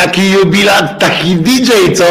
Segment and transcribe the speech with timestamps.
[0.00, 2.04] Jaki jubilat, taki DJ, co?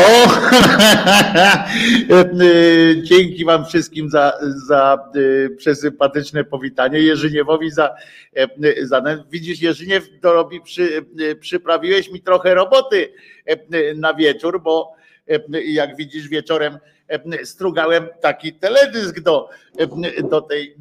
[3.03, 4.33] Dzięki Wam wszystkim za,
[4.67, 6.99] za e, przesympatyczne powitanie.
[6.99, 7.95] Jerzyniewowi za,
[8.35, 8.47] e,
[8.85, 9.01] za
[9.31, 13.13] widzisz, Jerzyniew to robi, przy, e, przyprawiłeś mi trochę roboty
[13.95, 14.93] na wieczór, bo
[15.65, 16.77] jak widzisz wieczorem
[17.43, 19.49] strugałem taki teledysk do,
[20.29, 20.75] do tej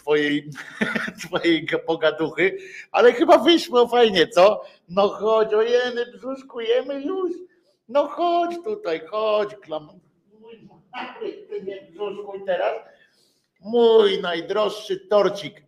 [0.00, 0.50] twojej,
[1.22, 2.58] twojej pogaduchy,
[2.92, 4.62] ale chyba wyszło fajnie, co?
[4.88, 7.32] No chodź, ojeny, brzuszkujemy już.
[7.88, 9.88] No chodź tutaj, chodź, klam.
[10.40, 10.68] Mój
[11.92, 12.74] brzuszkuj teraz.
[13.60, 15.62] Mój najdroższy torcik.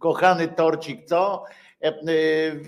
[0.00, 1.44] Kochany torcik, co?
[1.82, 1.92] E, e,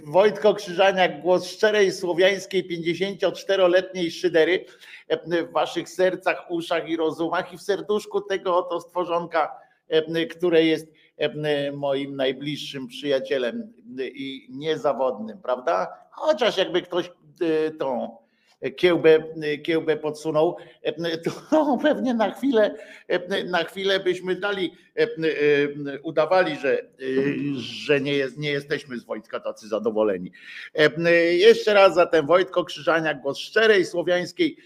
[0.06, 4.64] Wojtko Krzyżaniak, głos szczerej słowiańskiej 54-letniej szydery
[5.08, 9.67] e, w waszych sercach, uszach i rozumach i w serduszku tego oto stworzonka
[10.30, 15.86] które jest e, moim najbliższym przyjacielem i niezawodnym, prawda?
[16.10, 18.16] Chociaż jakby ktoś e, tą
[18.76, 19.24] kiełbę,
[19.62, 20.56] kiełbę podsunął,
[21.50, 22.74] to pewnie na chwilę,
[23.46, 24.72] na chwilę byśmy dali,
[26.02, 26.82] udawali, że,
[27.56, 30.32] że nie, jest, nie jesteśmy z Wojtka tacy zadowoleni.
[31.30, 34.56] Jeszcze raz zatem Wojtko Krzyżaniak, głos szczerej słowiańskiej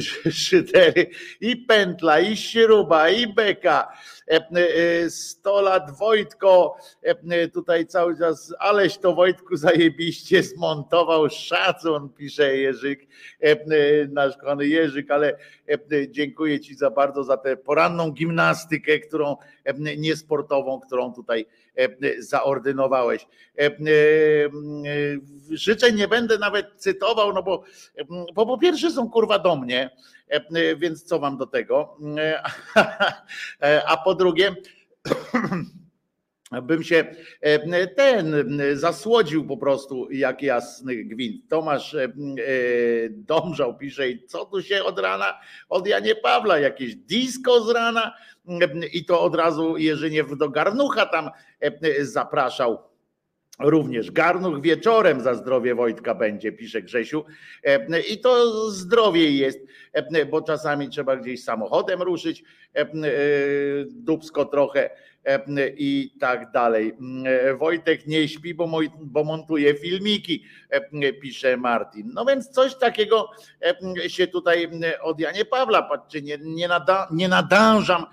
[0.30, 1.06] szydery
[1.40, 3.92] i pętla, i śruba, i beka
[5.08, 6.76] 100 lat Wojtko,
[7.52, 13.06] tutaj cały czas, aleś to Wojtku zajebiście zmontował, szacun, pisze Jerzyk,
[14.08, 15.38] nasz kochany Jerzyk, ale
[16.10, 19.36] dziękuję Ci za bardzo za tę poranną gimnastykę, którą
[19.96, 21.46] niesportową, którą tutaj
[22.18, 23.26] zaordynowałeś.
[25.50, 27.62] Życzeń nie będę nawet cytował, no bo,
[28.34, 29.90] bo po pierwsze są kurwa do mnie,
[30.76, 31.96] więc co wam do tego?
[33.86, 34.54] A po drugie,
[36.62, 37.04] bym się
[37.96, 38.34] ten
[38.74, 41.48] zasłodził po prostu jak jasny gwint.
[41.48, 41.96] Tomasz
[43.10, 48.14] Domżał pisze, co tu się od rana od Janie Pawla, jakieś disco z rana
[48.92, 51.30] i to od razu Jerzyniew do Garnucha tam
[52.00, 52.87] zapraszał
[53.58, 57.24] Również garnuch wieczorem za zdrowie Wojtka będzie, pisze Grzesiu.
[57.64, 59.58] E, I to zdrowie jest,
[59.92, 62.44] e, bo czasami trzeba gdzieś samochodem ruszyć,
[62.74, 62.86] e,
[63.86, 64.90] dubsko trochę
[65.76, 66.92] i tak dalej.
[67.58, 70.44] Wojtek nie śpi, bo, montuje filmiki,
[71.22, 72.10] pisze Martin.
[72.14, 73.30] No więc coś takiego
[74.06, 74.70] się tutaj
[75.02, 78.06] od Janie Pawla, patrzcie, nie, nie, nada, nie nadążam,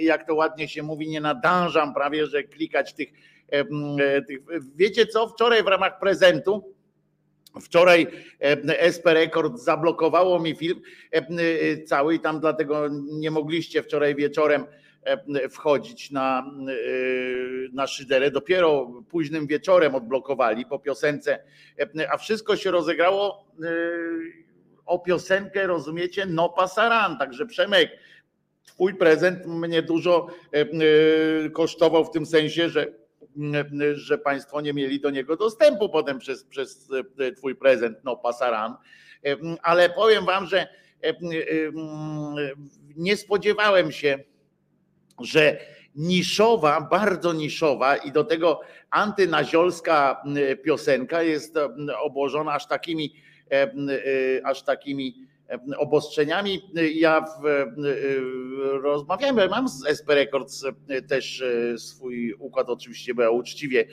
[0.00, 3.08] jak to ładnie się mówi, nie nadążam prawie, że klikać tych
[4.76, 5.28] wiecie co?
[5.28, 6.74] Wczoraj w ramach prezentu.
[7.62, 8.06] Wczoraj
[8.94, 10.80] SP Rekord zablokowało mi film
[11.86, 14.64] cały i tam dlatego nie mogliście wczoraj wieczorem
[15.50, 16.50] wchodzić na,
[17.72, 18.30] na szyderę.
[18.30, 21.38] Dopiero późnym wieczorem odblokowali po piosence,
[22.10, 23.46] a wszystko się rozegrało
[24.86, 26.26] o piosenkę, rozumiecie?
[26.26, 27.18] No Pasaran.
[27.18, 27.90] Także Przemek,
[28.66, 30.26] twój prezent mnie dużo
[31.52, 32.86] kosztował w tym sensie, że
[33.94, 38.74] że Państwo nie mieli do niego dostępu potem przez, przez e, Twój prezent, no pasaran.
[39.26, 41.14] E, ale powiem Wam, że e,
[42.96, 44.18] nie spodziewałem się,
[45.20, 45.58] że
[45.94, 50.22] niszowa, bardzo niszowa i do tego antynaziolska
[50.64, 51.54] piosenka jest
[52.02, 53.14] obłożona aż takimi,
[54.44, 55.28] aż takimi
[55.78, 56.62] obostrzeniami.
[56.94, 57.66] Ja w,
[58.82, 60.64] rozmawiałem, mam z SP Records
[61.08, 61.44] też
[61.76, 63.84] swój układ, oczywiście, bo ja uczciwie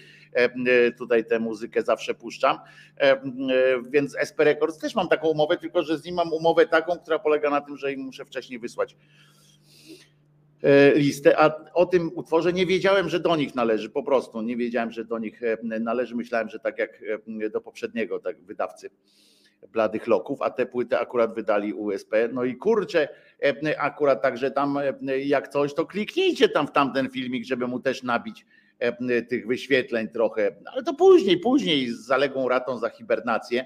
[0.98, 2.58] tutaj tę muzykę zawsze puszczam,
[3.90, 7.20] więc SP Records też mam taką umowę, tylko że z nim mam umowę taką, która
[7.20, 8.98] polega na tym, że im muszę wcześniej wysłać
[10.96, 14.42] listę, a o tym utworze nie wiedziałem, że do nich należy, po prostu.
[14.42, 17.02] Nie wiedziałem, że do nich należy, myślałem, że tak jak
[17.52, 18.90] do poprzedniego tak wydawcy
[19.72, 22.16] bladych loków, a te płyty akurat wydali USP.
[22.34, 23.08] No i kurczę,
[23.44, 27.80] e, akurat także tam e, jak coś, to kliknijcie tam w tamten filmik, żeby mu
[27.80, 28.46] też nabić
[28.80, 33.66] e, tych wyświetleń trochę, ale to później, później z zaległą ratą za hibernację.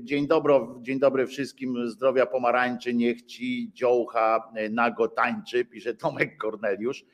[0.00, 7.04] Dzień dobry, dzień dobry wszystkim, zdrowia pomarańczy, niech ci dziołcha nago tańczy, pisze Tomek Korneliusz.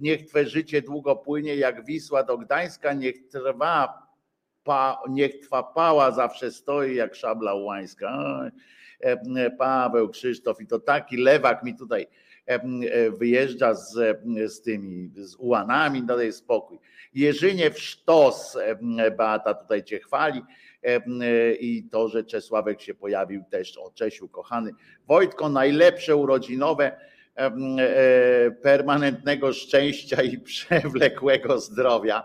[0.00, 4.07] Niech twe życie długo płynie jak Wisła do Gdańska, niech trwa
[4.68, 8.40] pa, niech twa pała zawsze stoi jak szabla ułańska.
[9.00, 12.06] E, Paweł Krzysztof i to taki lewak mi tutaj
[12.48, 16.78] e, e, wyjeżdża z, z tymi, z ułanami, no daj spokój.
[17.14, 18.58] Jerzynie w sztos,
[19.16, 20.42] Beata tutaj cię chwali
[21.60, 24.72] i to, że Czesławek się pojawił też, o Czesiu kochany.
[25.06, 27.00] Wojtko, najlepsze urodzinowe
[28.62, 32.24] permanentnego szczęścia i przewlekłego zdrowia.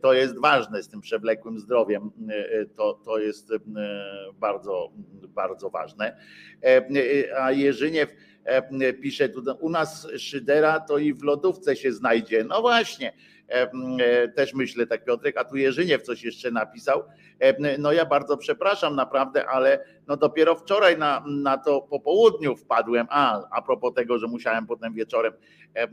[0.00, 2.10] To jest ważne z tym przewlekłym zdrowiem.
[2.76, 3.52] To, to jest
[4.34, 4.92] bardzo,
[5.28, 6.16] bardzo ważne.
[7.38, 8.14] A Jerzyniew
[9.02, 12.44] pisze tu, u nas szydera to i w lodówce się znajdzie.
[12.44, 13.31] No właśnie E,
[14.36, 17.02] też myślę tak Piotrek, a tu Jerzyniew coś jeszcze napisał.
[17.78, 23.06] No ja bardzo przepraszam naprawdę, ale no dopiero wczoraj na, na to po południu wpadłem,
[23.10, 25.32] a a propos tego, że musiałem potem wieczorem
[25.74, 25.88] e,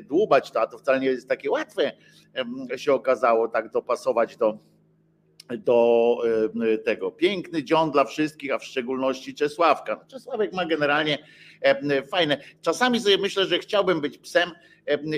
[0.00, 1.92] dłubać to, a to wcale nie jest takie łatwe
[2.76, 4.58] się okazało tak dopasować do
[5.58, 6.16] do
[6.84, 7.10] tego.
[7.10, 9.96] Piękny dzion dla wszystkich, a w szczególności Czesławka.
[9.96, 11.18] No, Czesławek ma generalnie
[12.10, 12.38] fajne.
[12.60, 14.50] Czasami sobie myślę, że chciałbym być psem,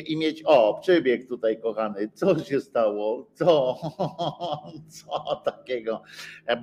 [0.06, 3.76] i mieć, o, przybieg tutaj kochany, co się stało, co,
[4.96, 6.02] co takiego,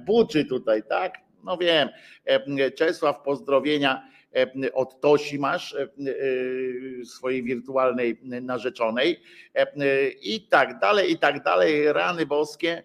[0.06, 1.18] buczy tutaj, tak?
[1.44, 1.90] No wiem,
[2.78, 4.10] Czesław, pozdrowienia
[4.74, 5.76] od Tosi masz,
[7.06, 9.22] swojej wirtualnej narzeczonej.
[10.22, 12.84] I tak dalej, i tak dalej, rany boskie,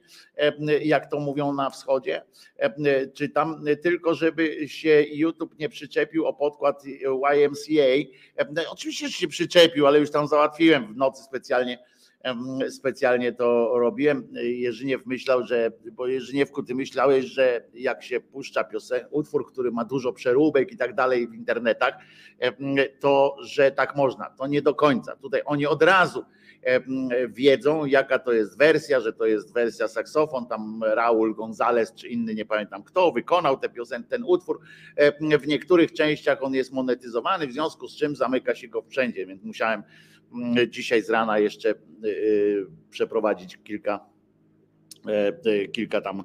[0.83, 2.23] jak to mówią na wschodzie,
[3.15, 8.11] czytam, tylko żeby się YouTube nie przyczepił o podkład YMCA,
[8.71, 11.79] oczywiście się przyczepił, ale już tam załatwiłem w nocy specjalnie,
[12.71, 14.29] specjalnie to robiłem.
[14.43, 19.85] Jerzyniew myślał, że, bo Jerzyniewku, ty myślałeś, że jak się puszcza piosen, utwór, który ma
[19.85, 21.95] dużo przeróbek i tak dalej w internetach,
[23.01, 24.31] to że tak można.
[24.31, 25.17] To nie do końca.
[25.17, 26.25] Tutaj oni od razu
[27.29, 32.35] wiedzą, jaka to jest wersja, że to jest wersja saksofon, tam Raul Gonzalez czy inny,
[32.35, 34.61] nie pamiętam kto, wykonał tę piosenkę, ten utwór.
[35.41, 39.43] W niektórych częściach on jest monetyzowany, w związku z czym zamyka się go wszędzie, więc
[39.43, 39.83] musiałem
[40.69, 44.01] dzisiaj z rana jeszcze y, y, przeprowadzić kilka
[45.09, 46.25] e, e, kilka tam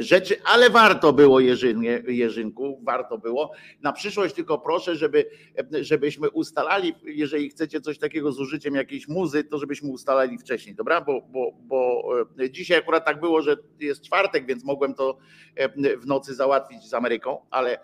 [0.00, 3.52] rzeczy, ale warto było Jerzynie, Jerzynku, warto było.
[3.82, 5.30] Na przyszłość tylko proszę, żeby,
[5.80, 11.00] żebyśmy ustalali, jeżeli chcecie coś takiego z użyciem jakiejś muzy, to żebyśmy ustalali wcześniej, dobra?
[11.00, 12.02] Bo, bo, bo
[12.40, 15.18] e, dzisiaj akurat tak było, że jest czwartek, więc mogłem to
[15.98, 17.78] w nocy załatwić z Ameryką, ale,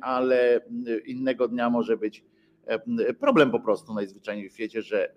[0.00, 0.60] ale
[1.04, 2.31] innego dnia może być E,
[3.20, 5.12] problem po prostu najzwyczajniej w świecie, że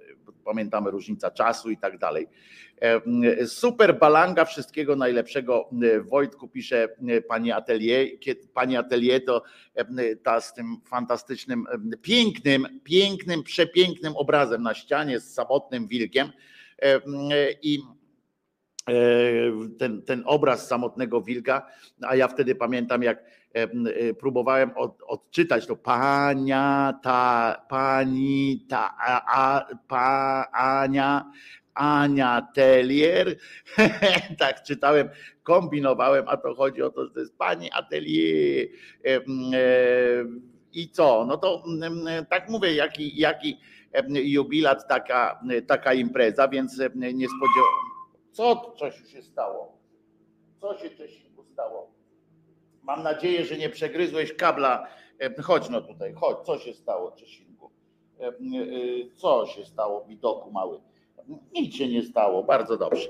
[0.45, 2.27] pamiętamy różnica czasu i tak dalej.
[2.81, 5.69] E, super balanga, wszystkiego najlepszego.
[5.83, 6.87] E, Wojtku pisze
[7.27, 8.07] pani Atelier.
[8.53, 9.43] Pani Atelier to
[10.23, 11.65] ta z tym fantastycznym,
[12.01, 16.31] pięknym, pięknym, przepięknym obrazem na ścianie z samotnym wilkiem.
[17.61, 17.79] I
[19.77, 21.67] ten, ten obraz samotnego wilka,
[22.01, 23.23] a ja wtedy pamiętam, jak
[24.19, 31.31] próbowałem od, odczytać to pania, ta, pani, ta, a, a, pa, Ania,
[31.73, 33.35] Ania Telier.
[34.39, 35.09] tak czytałem,
[35.43, 38.67] kombinowałem, a to chodzi o to, że to jest pani Atelier.
[39.05, 39.21] E,
[40.73, 41.25] I co?
[41.25, 41.63] No to
[42.29, 43.59] tak mówię, jaki, jaki
[44.09, 47.85] jubilat, taka, taka impreza, więc nie spodziewałem.
[48.31, 49.77] Co coś się stało?
[50.61, 51.94] Co się Czesiku stało?
[52.85, 54.87] Mam nadzieję, że nie przegryzłeś kabla.
[55.19, 57.71] E, chodź no tutaj, chodź, co się stało, Czesinku?
[58.19, 58.31] E, e,
[59.15, 60.81] co się stało, widoku mały?
[61.53, 63.09] Nic się nie stało, bardzo dobrze.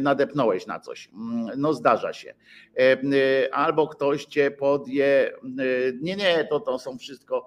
[0.00, 1.08] Nadepnąłeś na coś.
[1.56, 2.34] No zdarza się.
[3.52, 5.32] Albo ktoś cię podje.
[6.00, 7.46] Nie, nie, to, to są wszystko.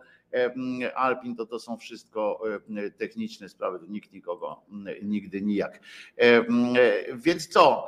[0.96, 2.42] Alpin to to są wszystko
[2.98, 4.62] techniczne sprawy, nikt nikogo
[5.01, 5.80] nigdy nijak.
[7.13, 7.88] Więc co?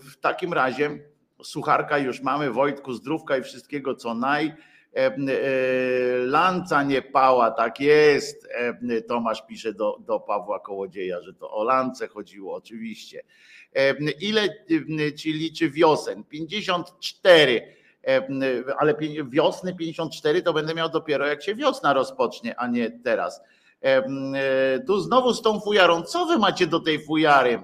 [0.00, 0.98] W takim razie
[1.42, 4.54] sucharka już mamy, Wojtku, zdrówka i wszystkiego co naj.
[4.96, 5.16] E, e,
[6.26, 8.48] lanca nie pała, tak jest.
[8.88, 13.22] E, Tomasz pisze do, do Pawła Kołodzieja, że to o lance chodziło, oczywiście.
[14.20, 14.48] Ile
[15.14, 16.24] ci liczy wiosen?
[16.24, 17.76] 54
[18.78, 18.94] ale
[19.28, 23.40] wiosny 54 to będę miał dopiero jak się wiosna rozpocznie, a nie teraz.
[24.86, 26.02] Tu znowu z tą fujarą.
[26.02, 27.62] Co wy macie do tej fujary?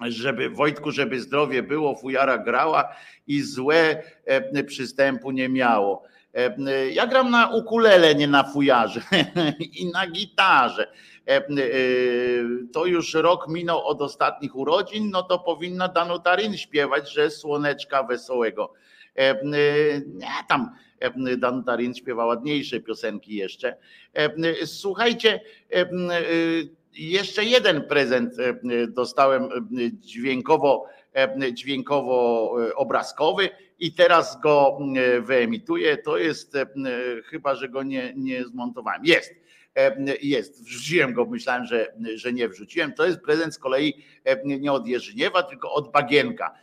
[0.00, 2.88] Żeby Wojtku, żeby zdrowie było, fujara grała
[3.26, 6.02] i złe e, przystępu nie miało.
[6.34, 9.00] E, ja gram na ukulele, nie na fujarze
[9.80, 10.92] i na gitarze.
[11.26, 11.42] E,
[12.72, 18.72] to już rok minął od ostatnich urodzin, no to powinna Danutarin śpiewać, że słoneczka wesołego.
[19.44, 20.70] Nie, tam
[21.38, 23.76] Danutarin śpiewa ładniejsze piosenki jeszcze.
[24.64, 25.40] Słuchajcie,
[26.98, 28.54] jeszcze jeden prezent e,
[28.86, 29.48] dostałem e,
[29.92, 34.78] dźwiękowo, e, dźwiękowo obrazkowy i teraz go
[35.20, 35.96] wyemituję.
[35.96, 36.56] To jest
[37.24, 39.04] chyba, że go nie, nie zmontowałem.
[39.04, 39.34] Jest.
[40.22, 42.92] Jest, wrzuciłem go, myślałem, że, że nie wrzuciłem.
[42.92, 43.94] To jest prezent z kolei
[44.44, 46.54] nie od Jerzyniewa, tylko od Bagienka.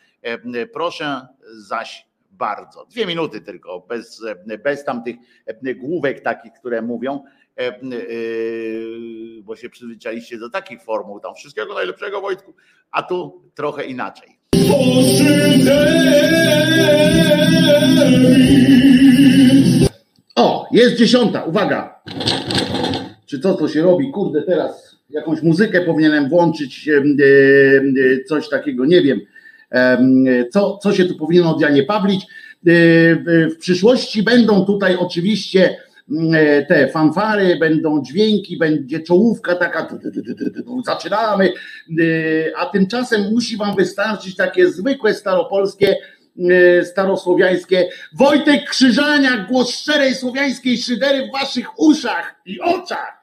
[0.73, 1.27] Proszę
[1.57, 2.85] zaś bardzo.
[2.85, 4.25] Dwie minuty tylko, bez,
[4.63, 5.15] bez tamtych
[5.75, 7.23] główek takich, które mówią,
[9.43, 12.53] bo się przyzwyczailiście do takich formuł, tam wszystkiego najlepszego Wojtku,
[12.91, 14.29] a tu trochę inaczej.
[20.35, 22.01] O, jest dziesiąta, uwaga.
[23.25, 24.11] Czy to, co się robi?
[24.11, 29.19] Kurde, teraz jakąś muzykę powinienem włączyć, e, e, coś takiego, nie wiem.
[30.51, 32.23] Co, co się tu powinno od Janie Pawlić?
[32.23, 32.27] E,
[33.49, 35.77] w przyszłości będą tutaj oczywiście
[36.67, 39.97] te fanfary, będą dźwięki, będzie czołówka taka,
[40.85, 41.53] zaczynamy,
[42.57, 45.95] a tymczasem musi wam wystarczyć takie zwykłe staropolskie
[46.39, 47.89] E, starosłowiańskie.
[48.13, 53.14] Wojtek Krzyżania, głos szczerej słowiańskiej szydery w waszych uszach i oczach.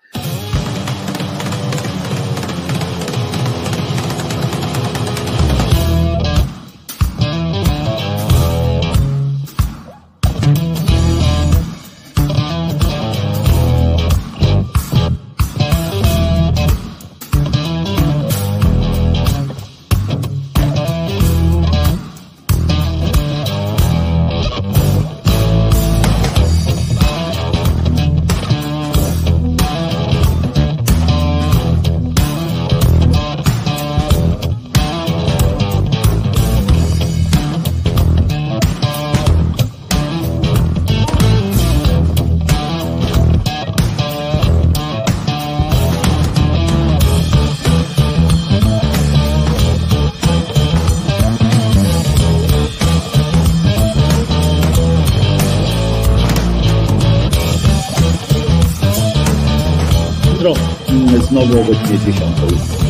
[61.52, 62.16] Znowu o godzinie 10.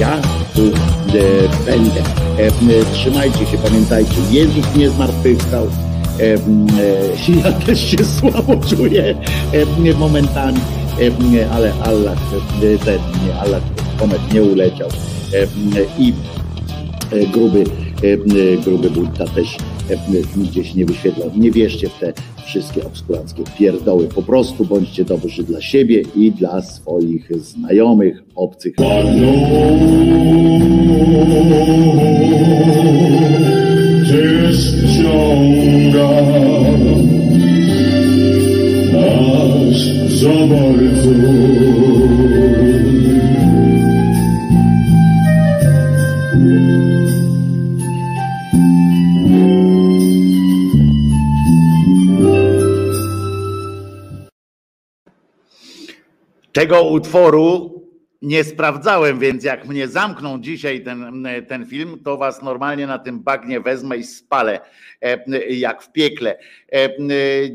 [0.01, 0.21] Ja
[0.55, 0.63] tu
[1.67, 2.01] będę.
[2.39, 5.67] E, e, trzymajcie się, pamiętajcie, Jezus nie zmartwychwstał.
[6.21, 9.15] E, ja też się słabo czuję
[9.99, 10.59] momentami,
[11.53, 12.19] ale Allah,
[12.85, 12.99] ten,
[13.41, 13.63] Allah
[13.99, 14.89] komet nie uleciał.
[15.99, 16.13] I
[17.33, 17.65] gruby,
[18.65, 19.57] gruby Buddha też
[20.37, 21.31] gdzieś nie wyświetlał.
[21.37, 22.13] Nie wierzcie w te
[22.53, 24.09] wszystkie obskuranckie pierdoły.
[24.09, 28.75] Po prostu bądźcie dobrzy dla siebie i dla swoich znajomych, obcych.
[56.53, 57.83] Tego utworu
[58.23, 63.21] nie sprawdzałem, więc jak mnie zamkną dzisiaj ten, ten film, to was normalnie na tym
[63.21, 64.61] bagnie wezmę i spalę
[65.01, 66.39] e, jak w piekle.
[66.73, 66.89] E,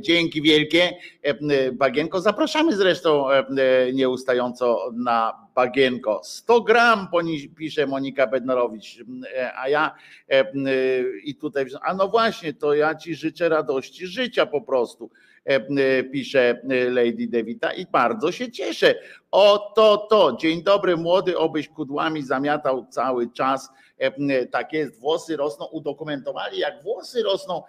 [0.01, 0.91] dzięki wielkie.
[1.23, 3.25] E, bagienko, zapraszamy zresztą
[3.93, 6.21] nieustająco na Bagienko.
[6.23, 7.07] 100 gram,
[7.57, 9.03] pisze Monika Bednarowicz,
[9.55, 9.95] a ja
[11.23, 15.26] i tutaj, a no właśnie, to ja ci życzę radości życia po prostu E, e,
[16.11, 18.95] pisze e, Lady Devita i bardzo się cieszę.
[19.31, 23.69] O to, to, dzień dobry młody, obyś kudłami zamiatał cały czas.
[24.51, 27.63] Tak jest, włosy rosną, udokumentowali jak włosy rosną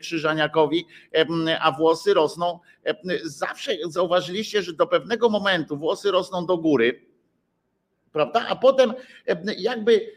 [0.00, 0.86] Krzyżaniakowi,
[1.60, 2.58] a włosy rosną
[3.24, 7.11] zawsze, zauważyliście, że do pewnego momentu włosy rosną do góry,
[8.12, 8.46] prawda?
[8.48, 8.92] A potem
[9.58, 10.12] jakby,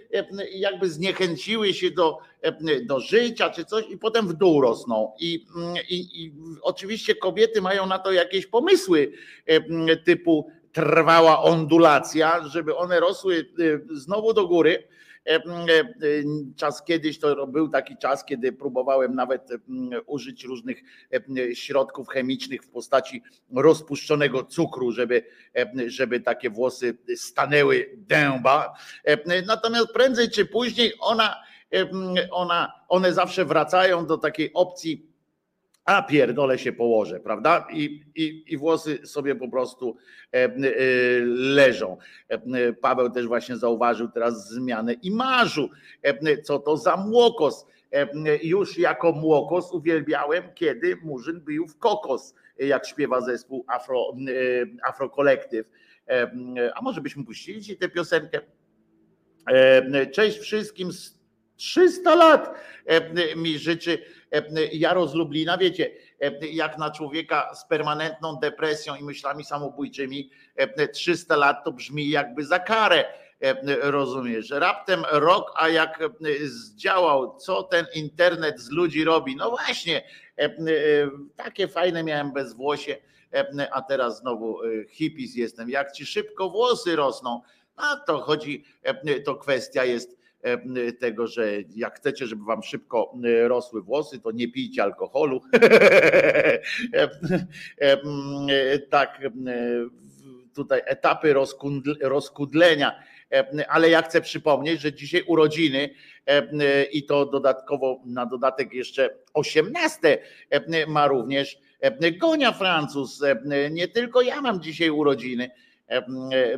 [0.52, 2.18] jakby zniechęciły się do,
[2.86, 5.12] do życia czy coś i potem w dół rosną.
[5.20, 5.46] I,
[5.90, 9.12] i, I oczywiście kobiety mają na to jakieś pomysły
[10.06, 13.46] typu trwała ondulacja, żeby one rosły
[13.92, 14.95] znowu do góry E, e,
[16.56, 19.50] czas kiedyś to był taki czas, kiedy próbowałem nawet
[20.06, 20.84] użyć różnych
[21.54, 23.24] środków chemicznych w postaci
[23.56, 25.24] rozpuszczonego cukru, żeby,
[25.88, 28.74] żeby takie włosy stanęły dęba.
[29.46, 31.36] Natomiast prędzej czy później ona,
[32.32, 35.15] ona, one zawsze wracają do takiej opcji
[35.86, 37.68] a pierdolę się położę, prawda?
[37.74, 39.98] I, i, i włosy sobie po prostu
[40.34, 40.52] e, e,
[41.36, 41.98] leżą.
[42.30, 45.70] E, Paweł też właśnie zauważył teraz zmianę imażu.
[46.44, 47.66] Co to za młokos?
[48.44, 54.14] Już jako młokos uwielbiałem, kiedy Murzyn był w kokos, jak śpiewa zespół Afro,
[54.84, 55.12] Afro.
[56.76, 58.40] A może byśmy puścili ci tę piosenkę?
[60.12, 60.90] Cześć wszystkim.
[61.56, 62.60] 300 lat
[63.36, 63.98] mi życzy
[64.72, 65.92] Jaro z Lublina, wiecie,
[66.52, 70.30] jak na człowieka z permanentną depresją i myślami samobójczymi
[70.94, 73.06] 300 lat to brzmi jakby za karę
[73.82, 76.04] rozumiesz, raptem rok, a jak
[76.44, 80.04] zdziałał, co ten internet z ludzi robi, no właśnie,
[81.36, 82.98] takie fajne miałem bezwłosie,
[83.72, 87.42] a teraz znowu hippies jestem, jak ci szybko włosy rosną,
[87.76, 88.64] a to chodzi,
[89.26, 90.15] to kwestia jest
[91.00, 93.14] tego, że jak chcecie, żeby wam szybko
[93.48, 95.42] rosły włosy, to nie pijcie alkoholu.
[98.90, 99.22] tak,
[100.56, 101.36] tutaj etapy
[102.02, 103.00] rozkudlenia.
[103.68, 105.90] Ale ja chcę przypomnieć, że dzisiaj urodziny
[106.92, 110.18] i to dodatkowo na dodatek jeszcze 18
[110.88, 111.60] ma również
[112.20, 113.24] Gonia Francuz.
[113.72, 115.50] Nie tylko ja mam dzisiaj urodziny.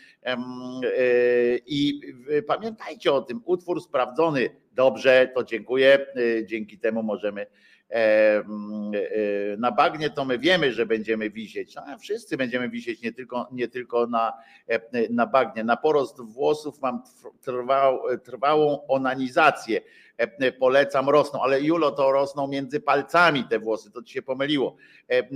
[1.65, 2.01] I
[2.47, 6.05] pamiętajcie o tym, utwór sprawdzony dobrze, to dziękuję.
[6.45, 7.45] Dzięki temu możemy
[9.57, 11.75] na bagnie to my wiemy, że będziemy wisieć.
[11.75, 14.33] No, wszyscy będziemy wisieć, nie tylko, nie tylko na,
[15.09, 15.63] na bagnie.
[15.63, 17.03] Na porost włosów mam
[17.41, 19.81] trwał, trwałą onanizację.
[20.59, 24.75] Polecam, rosną, ale Julo to rosną między palcami te włosy, to ci się pomyliło.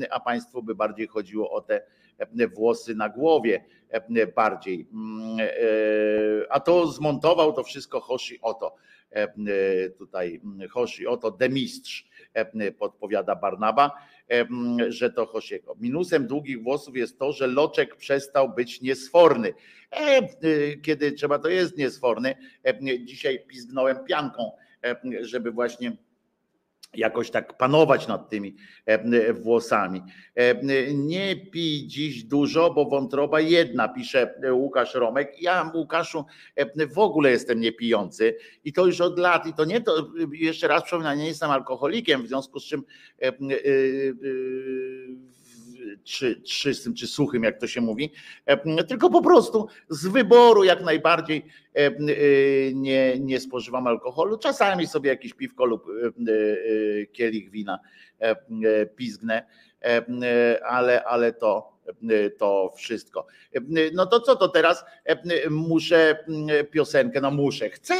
[0.09, 1.81] A Państwu by bardziej chodziło o te
[2.55, 3.65] włosy na głowie
[4.35, 4.87] bardziej.
[4.93, 5.45] Mm, e,
[6.49, 8.75] a to zmontował to wszystko Hoshi Oto.
[9.97, 13.91] Tutaj mm, Hoshi Oto, demistrz E, podpowiada Barnaba,
[14.31, 14.47] e,
[14.87, 15.75] że to Hosiego.
[15.79, 19.53] Minusem długich włosów jest to, że loczek przestał być niesforny.
[19.91, 20.27] E,
[20.77, 22.35] kiedy trzeba, to jest niesforny.
[23.03, 24.51] Dzisiaj pizgnąłem pianką,
[25.21, 25.97] żeby właśnie
[26.93, 30.01] jakoś tak panować nad tymi e, włosami.
[30.35, 30.63] E,
[30.93, 35.41] nie pij dziś dużo, bo wątroba jedna, pisze Łukasz Romek.
[35.41, 39.47] Ja, Łukaszu, e, w ogóle jestem niepijący i to już od lat.
[39.47, 42.83] I to nie to, jeszcze raz przypominam, nie jestem alkoholikiem, w związku z czym
[46.03, 48.11] czy czystym, czy suchym, jak to się mówi,
[48.45, 51.93] e, tylko po prostu z wyboru jak najbardziej e, e,
[52.73, 54.37] nie, nie spożywam alkoholu.
[54.37, 55.85] Czasami sobie jakiś piwko lub
[57.11, 57.79] kielich wina
[58.95, 59.45] pizgnę,
[60.63, 61.78] ale, ale to
[62.37, 63.27] to wszystko.
[63.93, 64.85] No to co to teraz?
[65.49, 66.25] Muszę
[66.71, 67.95] piosenkę, no muszę, chcę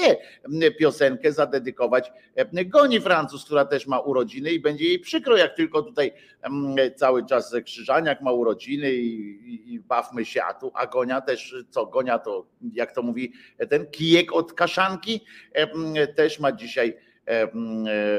[0.80, 2.12] piosenkę zadedykować
[2.66, 6.12] Goni Francuz, która też ma urodziny i będzie jej przykro, jak tylko tutaj
[6.96, 11.56] cały czas Krzyżaniak ma urodziny i, i, i bawmy się, a tu a Gonia też,
[11.70, 13.34] co Gonia to, jak to mówi
[13.70, 15.26] ten kijek od kaszanki,
[16.16, 16.98] też ma dzisiaj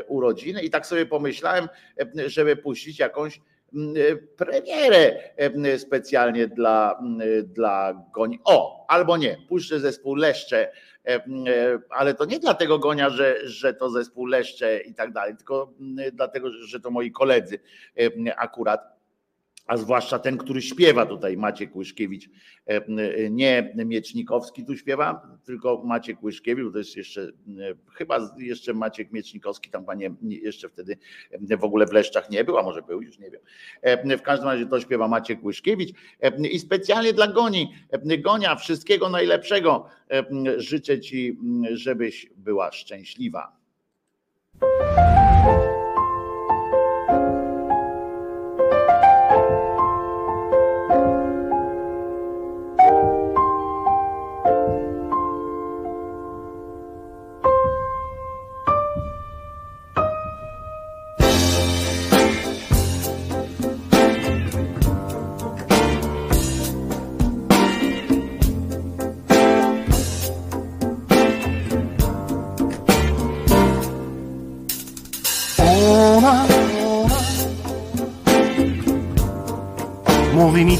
[0.08, 1.68] urodziny i tak sobie pomyślałem,
[2.26, 3.59] żeby puścić jakąś E,
[4.36, 7.00] premierę e, specjalnie dla,
[7.44, 8.40] dla Goni.
[8.44, 10.72] O, albo nie, puszczę zespół Leszcze,
[11.06, 11.20] e,
[11.90, 15.72] ale to nie dlatego Gonia, że, że to zespół Leszcze i tak dalej, tylko
[16.12, 17.58] dlatego, że to moi koledzy
[18.36, 18.89] akurat
[19.70, 22.28] a zwłaszcza ten, który śpiewa tutaj, Maciek Łyszkiewicz,
[22.68, 27.28] e, e, nie Miecznikowski tu śpiewa, tylko Maciek Łyszkiewicz, bo to jest jeszcze, e,
[27.94, 30.96] chyba jeszcze Maciek Miecznikowski, tam panie jeszcze wtedy
[31.58, 34.18] w ogóle w Leszczach nie był, a może był, już nie wiem.
[34.18, 35.90] W każdym razie to śpiewa Maciek Łyszkiewicz
[36.50, 37.74] i specjalnie dla Goni,
[38.18, 39.86] Gonia, wszystkiego najlepszego
[40.56, 41.38] życzę Ci,
[41.72, 43.56] żebyś była szczęśliwa.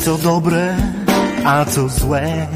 [0.04, 0.76] Co dobre,
[1.44, 2.46] a co złe.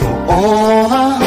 [0.00, 1.18] To ona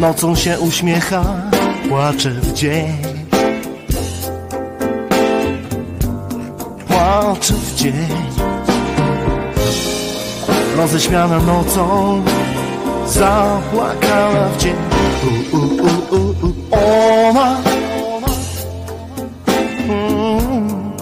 [0.00, 1.24] Nocą się uśmiecha,
[1.88, 2.96] płacze w dzień.
[6.88, 8.08] Płacze w dzień.
[10.76, 12.22] Roześmiana nocą
[13.06, 14.76] Zapłakała w dzień.
[15.52, 17.56] U, u, u, Ona
[19.88, 20.92] mm,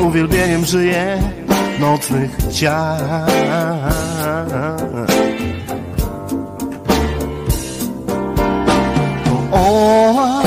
[0.00, 1.18] Uwielbieniem żyje
[1.80, 2.96] nocnych ciał.
[9.52, 10.42] Ona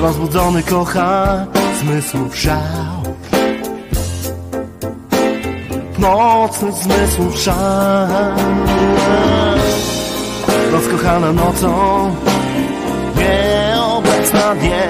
[0.00, 1.46] Rozbudzony kocha
[1.80, 2.58] zmysłów szał.
[5.98, 8.38] Nocny zmysłów szan.
[10.72, 11.70] Noc kochana nocą,
[13.16, 14.88] nieobecna dnie.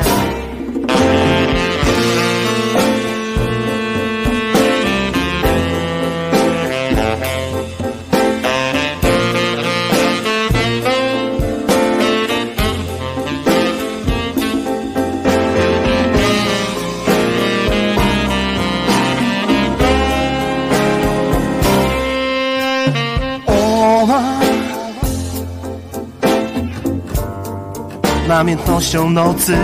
[28.39, 29.57] Namiętnością nocy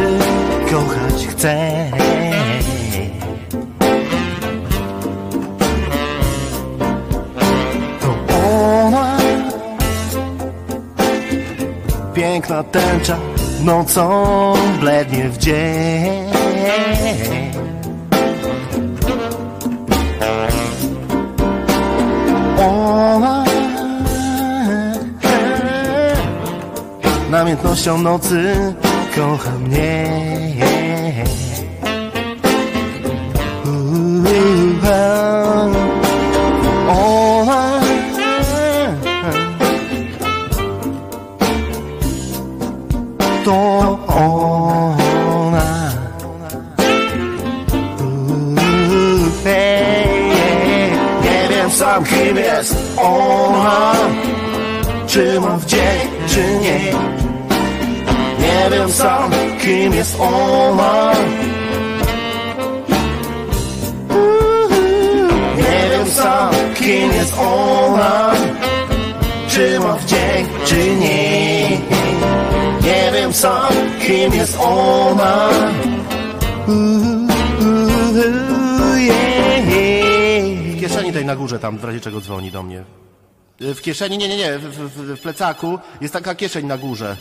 [0.71, 1.91] kochać chce.
[8.01, 9.19] To ona
[12.15, 13.17] piękna tęcza
[13.65, 16.25] nocą blednie w dzień.
[27.45, 28.75] Namiętnością nocy
[29.17, 30.07] kocha mnie.
[36.89, 37.81] Ona
[43.45, 45.91] to ona.
[51.23, 53.93] Nie wiem sam kim jest ona,
[55.07, 57.14] czy ma wdzięk, czy nie.
[58.65, 59.31] Nie wiem sam
[59.63, 61.13] kim jest ona.
[65.57, 68.33] Nie wiem sam kim jest ona,
[69.49, 71.71] czy ma wdzięk, czy nie.
[72.83, 73.73] Nie wiem sam
[74.07, 75.49] kim jest ona.
[80.77, 82.85] W kieszeni tej na górze tam w razie czego dzwoni do mnie.
[83.61, 87.17] W kieszeni, nie, nie, nie, w, w, w plecaku jest taka kieszeń na górze.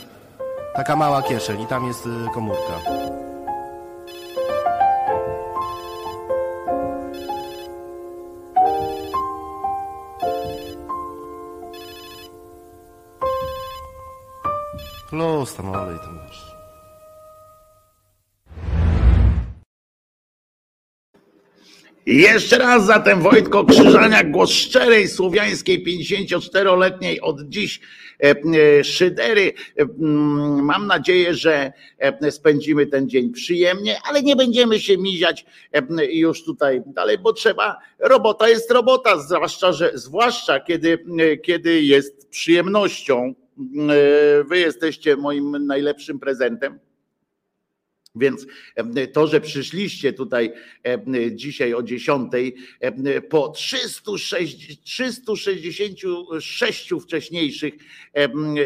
[0.74, 2.80] Taka mała kieszeń i tam jest y, komórka.
[15.10, 16.13] Plus tam olej tam
[22.06, 27.80] Jeszcze raz zatem Wojtko Krzyżania, głos szczerej słowiańskiej 54-letniej od dziś
[28.24, 29.52] e, e, szydery.
[29.76, 31.72] E, mm, Mam nadzieję, że
[32.30, 35.46] spędzimy ten dzień przyjemnie, ale nie będziemy się miziać
[36.10, 40.98] już tutaj dalej, bo trzeba, robota jest robota, zwłaszcza, że, zwłaszcza kiedy,
[41.42, 43.34] kiedy jest przyjemnością.
[44.48, 46.78] Wy jesteście moim najlepszym prezentem.
[48.14, 50.52] Więc e, to, że przyszliście tutaj
[50.84, 50.98] e,
[51.32, 52.32] dzisiaj o 10
[52.80, 57.74] e, po 306, 366 wcześniejszych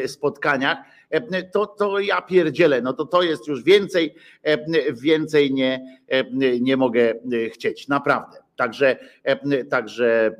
[0.06, 0.78] spotkaniach,
[1.52, 4.14] to, to ja pierdzielę, no to to jest już więcej,
[4.92, 5.98] więcej nie,
[6.60, 7.14] nie mogę
[7.52, 8.38] chcieć, naprawdę.
[8.56, 8.96] Także,
[9.70, 10.36] także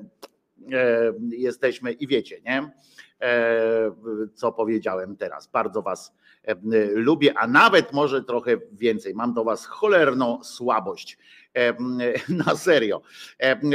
[1.31, 2.71] jesteśmy i wiecie, nie?
[4.35, 5.47] Co powiedziałem teraz.
[5.47, 6.15] Bardzo Was
[6.95, 9.15] lubię, a nawet może trochę więcej.
[9.15, 11.19] Mam do Was cholerną słabość.
[12.47, 13.03] Na serio.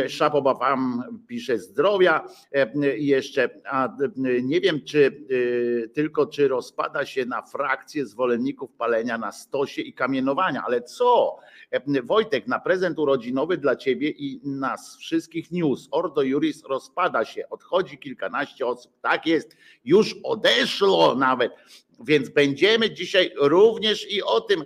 [0.07, 2.27] Szapoba wam pisze zdrowia
[2.97, 3.89] jeszcze, a
[4.43, 5.25] nie wiem czy
[5.93, 11.37] tylko czy rozpada się na frakcję zwolenników palenia na stosie i kamienowania, ale co?
[12.03, 15.87] Wojtek, na prezent urodzinowy dla ciebie i nas wszystkich news.
[15.91, 18.91] Ordo Juris rozpada się, odchodzi kilkanaście osób.
[19.01, 21.51] Tak jest, już odeszło nawet.
[22.05, 24.63] Więc będziemy dzisiaj również i o tym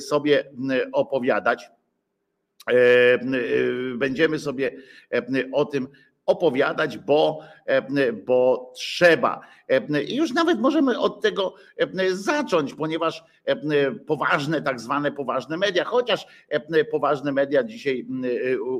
[0.00, 0.44] sobie
[0.92, 1.70] opowiadać.
[3.96, 4.72] Będziemy sobie
[5.52, 5.88] o tym
[6.26, 7.40] opowiadać, bo,
[8.26, 9.40] bo trzeba.
[10.08, 11.54] I już nawet możemy od tego
[12.12, 13.24] zacząć, ponieważ
[14.06, 16.26] poważne, tak zwane poważne media, chociaż
[16.90, 18.06] poważne media dzisiaj,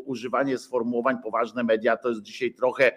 [0.05, 2.93] używanie sformułowań poważne media to jest dzisiaj trochę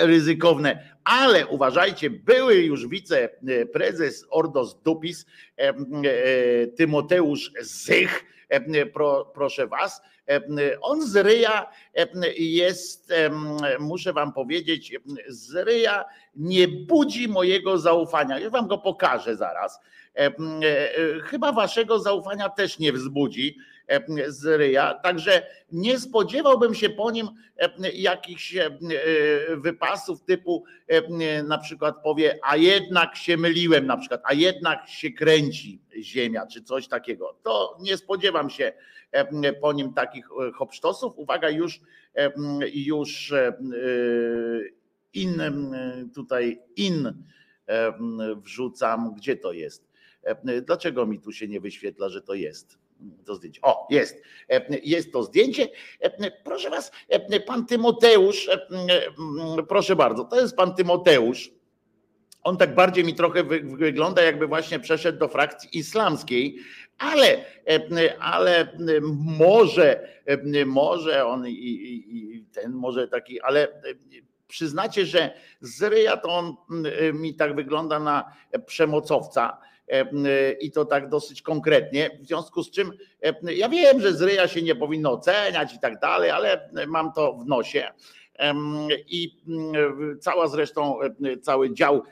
[0.00, 5.26] ryzykowne, ale uważajcie, były już wiceprezes Ordos Dupis,
[6.76, 8.24] Tymoteusz Zych,
[8.92, 10.02] pro, proszę was,
[10.80, 11.70] on z ryja
[12.38, 13.12] jest,
[13.78, 14.96] muszę wam powiedzieć,
[15.28, 16.04] z ryja
[16.36, 18.38] nie budzi mojego zaufania.
[18.38, 19.80] Ja wam go pokażę zaraz.
[21.24, 23.58] Chyba waszego zaufania też nie wzbudzi
[24.28, 27.28] z ryja, także nie spodziewałbym się po nim
[27.94, 28.54] jakichś
[29.56, 30.64] wypasów typu
[31.44, 36.62] na przykład powie, a jednak się myliłem na przykład, a jednak się kręci ziemia, czy
[36.62, 37.38] coś takiego.
[37.42, 38.72] To nie spodziewam się
[39.60, 41.12] po nim takich hopsztosów.
[41.16, 41.80] Uwaga, już,
[42.74, 43.34] już
[45.14, 45.42] in
[46.14, 47.24] tutaj in
[48.36, 49.88] wrzucam, gdzie to jest?
[50.66, 52.78] Dlaczego mi tu się nie wyświetla, że to jest?
[53.24, 53.60] To zdjęcie.
[53.62, 54.22] O, jest.
[54.84, 55.68] Jest to zdjęcie.
[56.44, 56.92] Proszę was,
[57.46, 58.50] pan Tymoteusz,
[59.68, 61.50] proszę bardzo, to jest pan Tymoteusz.
[62.42, 66.56] On tak bardziej mi trochę wygląda, jakby właśnie przeszedł do frakcji islamskiej,
[66.98, 67.44] ale,
[68.18, 68.78] ale
[69.12, 70.08] może,
[70.66, 73.68] może on i, i, i ten może taki, ale
[74.48, 76.56] przyznacie, że z ryja to on
[77.12, 78.32] mi tak wygląda na
[78.66, 79.58] przemocowca
[80.60, 82.92] i to tak dosyć konkretnie, w związku z czym
[83.42, 87.32] ja wiem, że z ryja się nie powinno oceniać i tak dalej, ale mam to
[87.32, 87.92] w nosie.
[89.08, 89.36] I
[90.20, 90.98] cała zresztą,
[91.42, 92.02] cały dział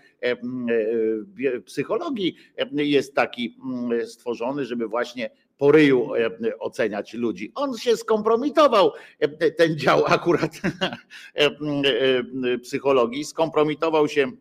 [1.65, 2.37] psychologii
[2.73, 3.57] jest taki
[4.05, 6.11] stworzony, żeby właśnie po ryju
[6.59, 7.53] oceniać ludzi.
[7.55, 8.93] On się skompromitował,
[9.57, 10.53] ten dział akurat
[12.63, 14.33] psychologii, skompromitował się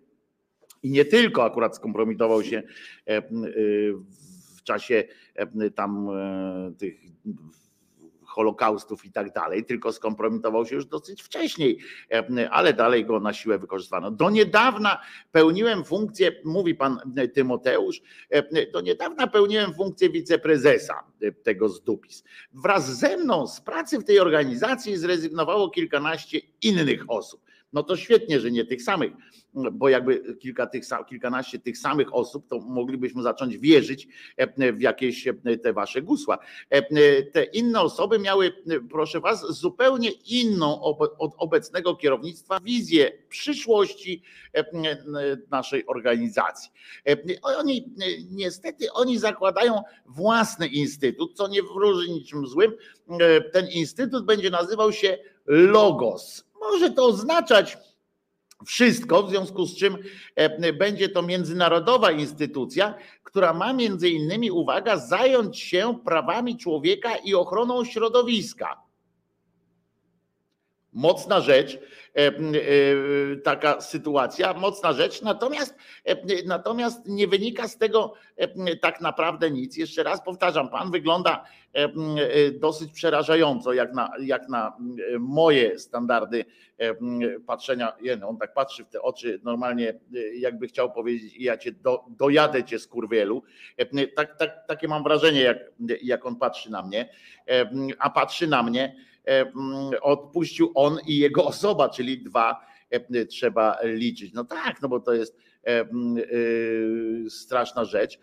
[0.83, 2.63] i nie tylko akurat skompromitował się
[3.05, 3.21] e,
[4.57, 5.03] w czasie
[5.75, 6.95] tam e, tych
[8.33, 11.79] holokaustów i tak dalej, tylko skompromitował się już dosyć wcześniej,
[12.51, 14.11] ale dalej go na siłę wykorzystano.
[14.11, 16.97] Do niedawna pełniłem funkcję, mówi pan
[17.33, 18.01] Tymoteusz,
[18.73, 21.03] do niedawna pełniłem funkcję wiceprezesa
[21.43, 22.23] tego zdupis.
[22.53, 27.41] Wraz ze mną z pracy w tej organizacji zrezygnowało kilkanaście innych osób.
[27.73, 29.11] No to świetnie, że nie tych samych
[29.71, 34.07] bo jakby kilka tych, kilkanaście tych samych osób, to moglibyśmy zacząć wierzyć
[34.37, 35.33] e, w jakieś e,
[35.63, 36.37] te wasze gusła.
[36.69, 38.53] E, te inne osoby miały,
[38.91, 40.81] proszę was, zupełnie inną
[41.19, 44.23] od obecnego kierownictwa wizję przyszłości
[45.51, 46.71] naszej organizacji.
[47.41, 47.93] Oni
[48.31, 52.71] niestety oni zakładają własny instytut, co nie wróży niczym złym.
[53.53, 56.45] Ten instytut będzie nazywał się Logos.
[56.71, 57.77] Może to oznaczać,
[58.65, 59.97] wszystko, w związku z czym
[60.35, 67.33] e, będzie to międzynarodowa instytucja, która ma między innymi, uwaga, zająć się prawami człowieka i
[67.33, 68.82] ochroną środowiska.
[70.93, 71.79] Mocna rzecz,
[72.15, 72.31] e, e,
[73.43, 75.75] taka sytuacja, mocna rzecz, natomiast,
[76.45, 78.13] natomiast nie wynika z tego
[78.81, 79.77] tak naprawdę nic.
[79.77, 81.45] Jeszcze raz powtarzam, pan wygląda
[82.59, 84.77] dosyć przerażająco, jak na, jak na
[85.19, 86.45] moje standardy
[87.47, 87.93] patrzenia.
[88.19, 89.99] No, on tak patrzy w te oczy, normalnie
[90.35, 93.43] jakby chciał powiedzieć, ja cię do, dojadę cię z kurwielu.
[94.15, 95.57] Tak, tak, takie mam wrażenie, jak,
[96.03, 97.09] jak on patrzy na mnie,
[97.99, 98.95] a patrzy na mnie
[100.01, 102.65] odpuścił on i jego osoba, czyli dwa
[103.29, 104.33] trzeba liczyć.
[104.33, 105.37] No tak, no bo to jest
[107.29, 108.19] straszna rzecz.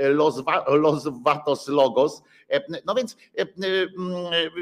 [0.00, 2.22] Los, los Vatos Logos.
[2.86, 3.16] No więc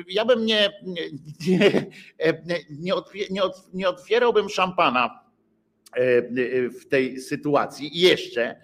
[0.09, 1.87] ja bym nie, nie,
[2.70, 2.94] nie,
[3.72, 5.22] nie otwierałbym szampana
[6.81, 8.61] w tej sytuacji jeszcze.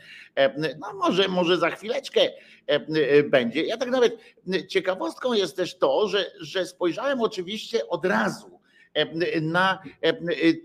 [0.78, 2.20] No może, może za chwileczkę
[3.30, 3.62] będzie.
[3.62, 4.18] Ja tak nawet
[4.68, 8.60] ciekawostką jest też to, że, że spojrzałem oczywiście od razu
[9.42, 9.82] na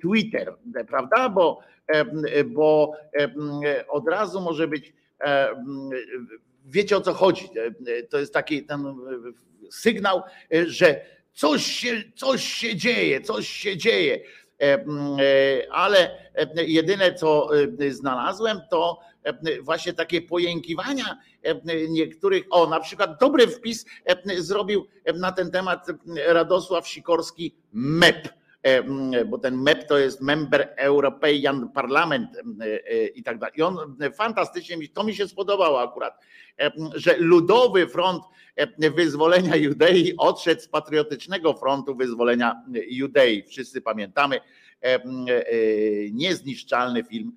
[0.01, 0.53] Twitter,
[0.87, 1.29] prawda?
[1.29, 1.59] Bo,
[2.45, 2.93] bo
[3.87, 4.93] od razu może być,
[6.65, 7.49] wiecie o co chodzi.
[8.09, 8.95] To jest taki ten
[9.71, 10.21] sygnał,
[10.67, 14.19] że coś się, coś się dzieje, coś się dzieje.
[15.71, 16.17] Ale
[16.67, 17.49] jedyne co
[17.89, 18.99] znalazłem, to
[19.61, 21.17] właśnie takie pojękiwania
[21.89, 22.43] niektórych.
[22.49, 23.85] O, na przykład dobry wpis
[24.37, 25.87] zrobił na ten temat
[26.27, 28.29] Radosław Sikorski MEP
[29.25, 32.29] bo ten MEP to jest Member European Parliament
[33.15, 33.53] i tak dalej.
[33.57, 36.19] I on fantastycznie, to mi się spodobało akurat,
[36.95, 38.23] że Ludowy Front
[38.95, 43.43] Wyzwolenia Judei odszedł z Patriotycznego Frontu Wyzwolenia Judei.
[43.43, 44.39] Wszyscy pamiętamy
[46.11, 47.35] niezniszczalny film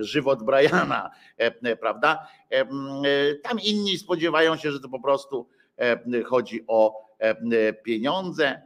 [0.00, 1.10] żywot Briana,
[1.80, 2.28] prawda?
[3.42, 5.48] Tam inni spodziewają się, że to po prostu
[6.24, 7.06] chodzi o
[7.82, 8.62] pieniądze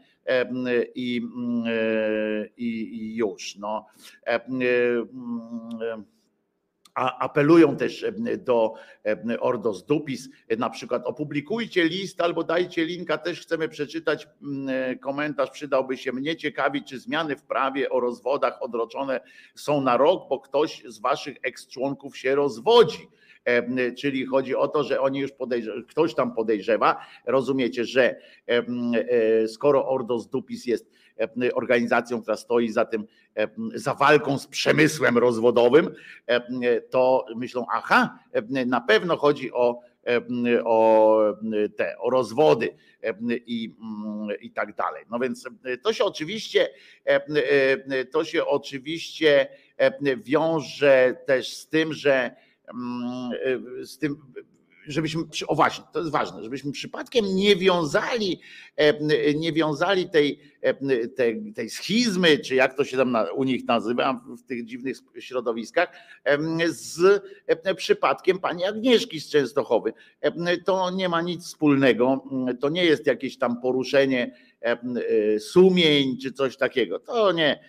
[0.94, 1.22] i,
[2.56, 3.56] i już.
[3.56, 3.86] No
[6.94, 8.06] a apelują też
[8.38, 8.74] do
[9.40, 10.28] Ordos Dupis,
[10.58, 14.28] na przykład opublikujcie list albo dajcie linka, też chcemy przeczytać
[15.00, 19.20] komentarz, przydałby się mnie ciekawi, czy zmiany w prawie o rozwodach odroczone
[19.54, 23.08] są na rok, bo ktoś z waszych eks-członków się rozwodzi.
[23.99, 28.16] Czyli chodzi o to, że oni już podejrzewa, ktoś tam podejrzewa, rozumiecie, że
[28.47, 30.91] e, skoro Ordos Dupis jest
[31.55, 33.07] organizacją, która stoi za tym,
[33.74, 35.95] za walką z przemysłem rozwodowym,
[36.91, 38.18] to myślą, aha,
[38.66, 39.80] na pewno chodzi o
[40.64, 41.20] o
[41.76, 42.76] te, o rozwody
[43.47, 43.74] i,
[44.41, 45.05] i tak dalej.
[45.11, 45.49] No więc
[45.82, 46.68] to się oczywiście,
[48.12, 49.49] to się oczywiście
[50.16, 52.30] wiąże też z tym, że
[53.82, 54.16] z tym,
[54.86, 58.40] żebyśmy, o właśnie, to jest ważne, żebyśmy przypadkiem nie wiązali,
[59.36, 60.40] nie wiązali tej,
[61.16, 65.92] tej, tej schizmy, czy jak to się tam u nich nazywa, w tych dziwnych środowiskach,
[66.66, 67.22] z
[67.76, 69.92] przypadkiem pani Agnieszki z Częstochowy.
[70.64, 72.24] To nie ma nic wspólnego,
[72.60, 74.34] to nie jest jakieś tam poruszenie
[75.38, 76.98] sumień, czy coś takiego.
[76.98, 77.60] To nie,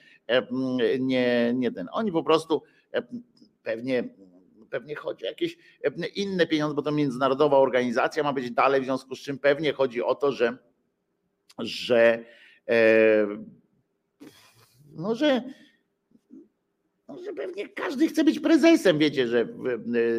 [0.99, 1.87] nie, nie ten.
[1.91, 2.63] Oni po prostu
[3.63, 4.03] pewnie
[4.71, 5.57] pewnie chodzi o jakieś
[6.15, 10.01] inne pieniądze, bo to międzynarodowa organizacja ma być dalej, w związku z czym pewnie chodzi
[10.01, 10.57] o to, że,
[11.59, 12.25] że
[12.69, 13.27] e,
[14.95, 15.41] no, że
[17.07, 18.99] no, że pewnie każdy chce być prezesem.
[18.99, 19.47] Wiecie, że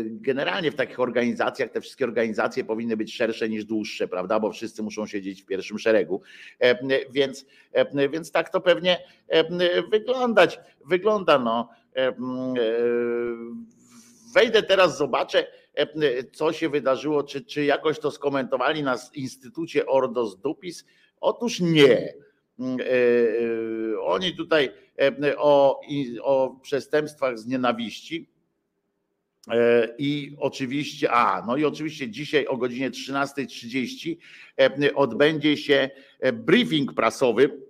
[0.04, 4.40] generalnie w takich organizacjach te wszystkie organizacje powinny być szersze niż dłuższe, prawda?
[4.40, 6.22] Bo wszyscy muszą siedzieć w pierwszym szeregu.
[6.58, 6.78] E,
[7.10, 8.98] więc, e, więc tak to pewnie
[9.90, 10.60] wyglądać.
[10.86, 11.68] Wygląda no
[14.32, 20.40] wejdę teraz, zobaczę, e, co się wydarzyło, czy, czy jakoś to skomentowali na Instytucie Ordos
[20.40, 20.84] Dupis.
[21.20, 22.14] Otóż nie.
[22.58, 24.70] Mm, e, e, oni tutaj
[25.36, 25.80] o,
[26.22, 28.32] o przestępstwach z nienawiści.
[29.98, 34.16] I oczywiście, a no i oczywiście dzisiaj o godzinie 13.30
[34.94, 35.90] odbędzie się
[36.32, 37.60] briefing prasowy.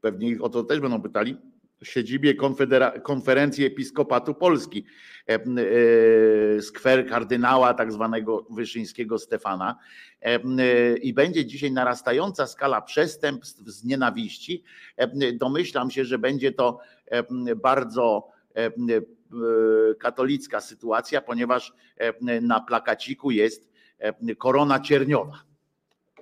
[0.00, 1.36] Pewnie o to też będą pytali
[1.82, 4.84] siedzibie Konfedera- Konferencji Episkopatu Polski,
[5.28, 9.76] e, e, skwer kardynała tak zwanego Wyszyńskiego Stefana
[10.22, 10.38] e,
[10.96, 14.64] i będzie dzisiaj narastająca skala przestępstw z nienawiści.
[15.34, 16.78] Domyślam się, że będzie to
[17.56, 18.28] bardzo
[19.98, 21.72] katolicka sytuacja, ponieważ
[22.42, 23.70] na plakaciku jest
[24.38, 25.49] korona cierniowa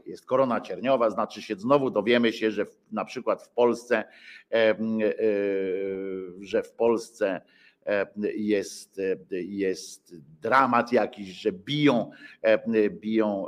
[0.08, 4.04] jest korona cierniowa, znaczy się znowu dowiemy się, że na przykład w Polsce,
[4.52, 4.74] e,
[6.40, 7.40] że w Polsce
[8.36, 9.00] jest,
[9.30, 12.10] jest dramat jakiś, że biją,
[12.90, 13.46] biją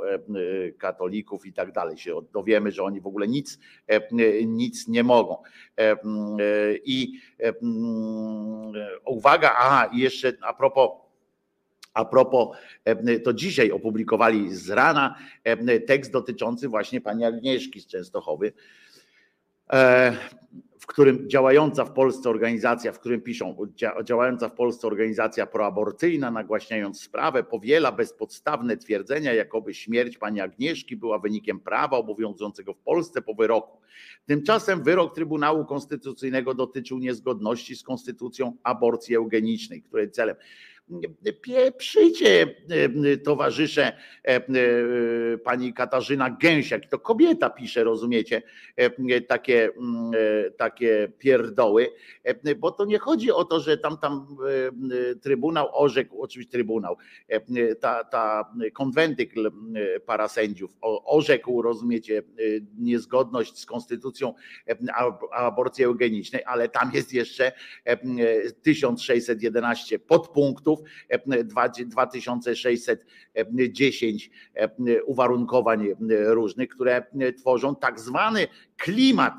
[0.77, 1.97] katolików i tak dalej.
[1.97, 3.59] Się dowiemy, że oni w ogóle nic,
[4.45, 5.37] nic nie mogą.
[6.83, 7.19] I
[9.05, 10.89] uwaga, aha, jeszcze a propos
[11.93, 17.87] a propos, e, to dzisiaj opublikowali z rana e, tekst dotyczący właśnie pani Agnieszki z
[17.87, 18.53] Częstochowy,
[19.73, 20.13] e,
[20.79, 23.55] w którym działająca w Polsce organizacja, w którym piszą,
[24.03, 31.19] działająca w Polsce organizacja proaborcyjna, nagłaśniając sprawę, powiela bezpodstawne twierdzenia, jakoby śmierć pani Agnieszki była
[31.19, 33.77] wynikiem prawa obowiązującego w Polsce po wyroku.
[34.25, 40.35] Tymczasem wyrok Trybunału Konstytucyjnego dotyczył niezgodności z konstytucją aborcji eugenicznej, której celem
[41.41, 44.41] pieprzycie e, towarzysze e, e,
[45.37, 48.41] pani Katarzyna Gęsiak, to kobieta pisze, rozumiecie,
[49.27, 50.11] takie, mm,
[50.57, 51.89] takie pierdoły,
[52.57, 54.37] bo to nie chodzi o to, że tam tam
[55.21, 56.97] Trybunał orzekł, oczywiście Trybunał,
[57.79, 59.51] ta, ta konwentykl
[60.05, 60.71] parasędziów
[61.05, 62.23] orzekł, rozumiecie,
[62.77, 64.33] niezgodność z konstytucją
[65.31, 67.51] aborcji eugenicznej, ale tam jest jeszcze
[68.61, 70.80] 1611 podpunktów,
[71.45, 74.31] 2610
[75.05, 75.87] uwarunkowań
[76.25, 77.05] różnych, które
[77.37, 79.33] tworzą tak zwany klimat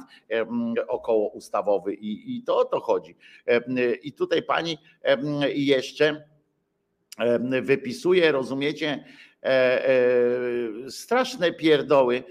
[0.88, 3.16] około ustawowy i, i to o to chodzi.
[4.03, 4.78] I tutaj pani
[5.55, 6.32] jeszcze
[7.62, 9.05] wypisuje, rozumiecie,
[9.43, 12.22] e, e, straszne pierdoły.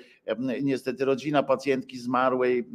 [0.62, 2.66] Niestety rodzina pacjentki zmarłej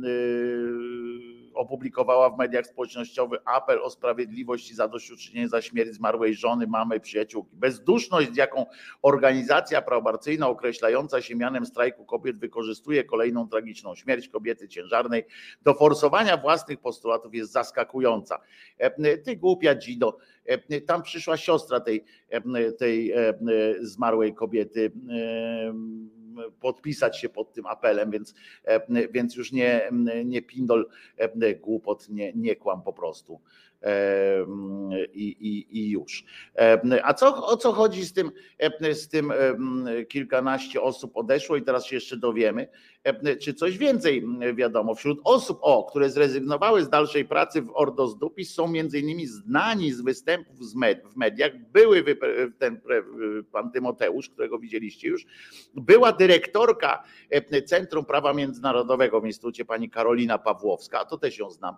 [1.56, 7.56] opublikowała w mediach społecznościowych apel o sprawiedliwość i zadośćuczynienie za śmierć zmarłej żony, mamy, przyjaciółki.
[7.56, 8.66] Bezduszność, z jaką
[9.02, 15.24] organizacja proaborcyjna określająca się mianem strajku kobiet wykorzystuje kolejną tragiczną śmierć kobiety ciężarnej
[15.62, 18.40] do forsowania własnych postulatów jest zaskakująca.
[18.78, 23.12] E, ty głupia dzido, e, tam przyszła siostra tej, e, tej
[23.80, 24.92] zmarłej kobiety
[26.60, 28.34] podpisać się pod tym apelem, więc,
[29.10, 29.90] więc już nie,
[30.24, 30.88] nie pindol
[31.60, 33.40] głupot, nie, nie kłam po prostu.
[35.14, 36.24] I, i, i już.
[37.02, 38.30] A co, o co chodzi z tym,
[38.92, 39.32] z tym
[40.08, 42.68] kilkanaście osób odeszło i teraz się jeszcze dowiemy,
[43.40, 44.24] czy coś więcej
[44.54, 44.94] wiadomo.
[44.94, 49.92] Wśród osób, o, które zrezygnowały z dalszej pracy w Ordos Dupis są między innymi znani
[49.92, 50.56] z występów
[51.12, 51.52] w mediach.
[51.72, 52.04] Były
[52.58, 52.80] ten
[53.52, 55.26] pan Tymoteusz, którego widzieliście już,
[55.74, 57.02] była dyrektorka
[57.66, 61.74] Centrum Prawa Międzynarodowego w Instytucie pani Karolina Pawłowska, to też ją znam,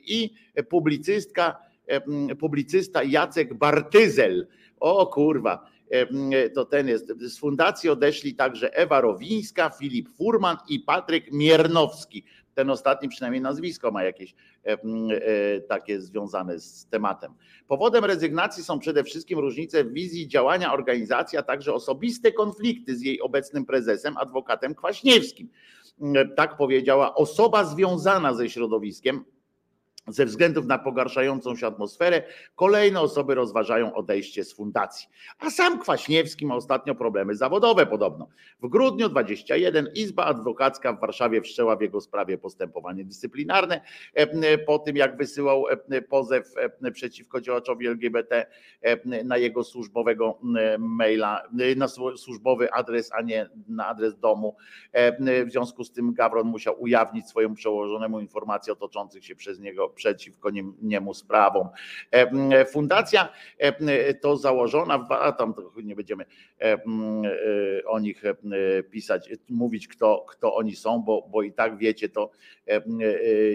[0.00, 0.34] i
[1.00, 1.56] publicystka,
[2.38, 4.46] publicysta Jacek Bartyzel.
[4.80, 5.66] O kurwa,
[6.54, 7.12] to ten jest.
[7.20, 12.24] Z fundacji odeszli także Ewa Rowińska, Filip Furman i Patryk Miernowski.
[12.54, 14.34] Ten ostatni przynajmniej nazwisko ma jakieś
[14.64, 17.34] e, takie związane z tematem.
[17.66, 23.02] Powodem rezygnacji są przede wszystkim różnice w wizji działania organizacji, a także osobiste konflikty z
[23.02, 25.48] jej obecnym prezesem, adwokatem Kwaśniewskim.
[26.36, 29.24] Tak powiedziała osoba związana ze środowiskiem
[30.10, 32.22] ze względów na pogarszającą się atmosferę,
[32.54, 35.08] kolejne osoby rozważają odejście z fundacji.
[35.38, 38.28] A sam Kwaśniewski ma ostatnio problemy zawodowe podobno.
[38.62, 43.80] W grudniu 21 Izba Adwokacka w Warszawie wszczęła w jego sprawie postępowanie dyscyplinarne
[44.16, 46.54] e, e, po tym jak wysyłał e, pozew
[46.92, 48.46] przeciwko działaczowi LGBT
[49.24, 50.38] na jego służbowego
[50.78, 51.42] maila,
[51.76, 54.56] na służbowy adres, a nie na adres domu.
[55.46, 59.88] W związku z tym Gawron musiał ujawnić swojemu przełożonemu informacje o toczących się przez niego
[60.00, 60.50] przeciwko
[60.82, 61.68] niemu sprawom.
[62.10, 63.28] E, fundacja
[63.58, 66.24] e, to założona, a tam nie będziemy
[66.60, 66.78] e,
[67.86, 68.22] o nich
[68.90, 72.30] pisać, mówić, kto, kto oni są, bo, bo i tak wiecie to,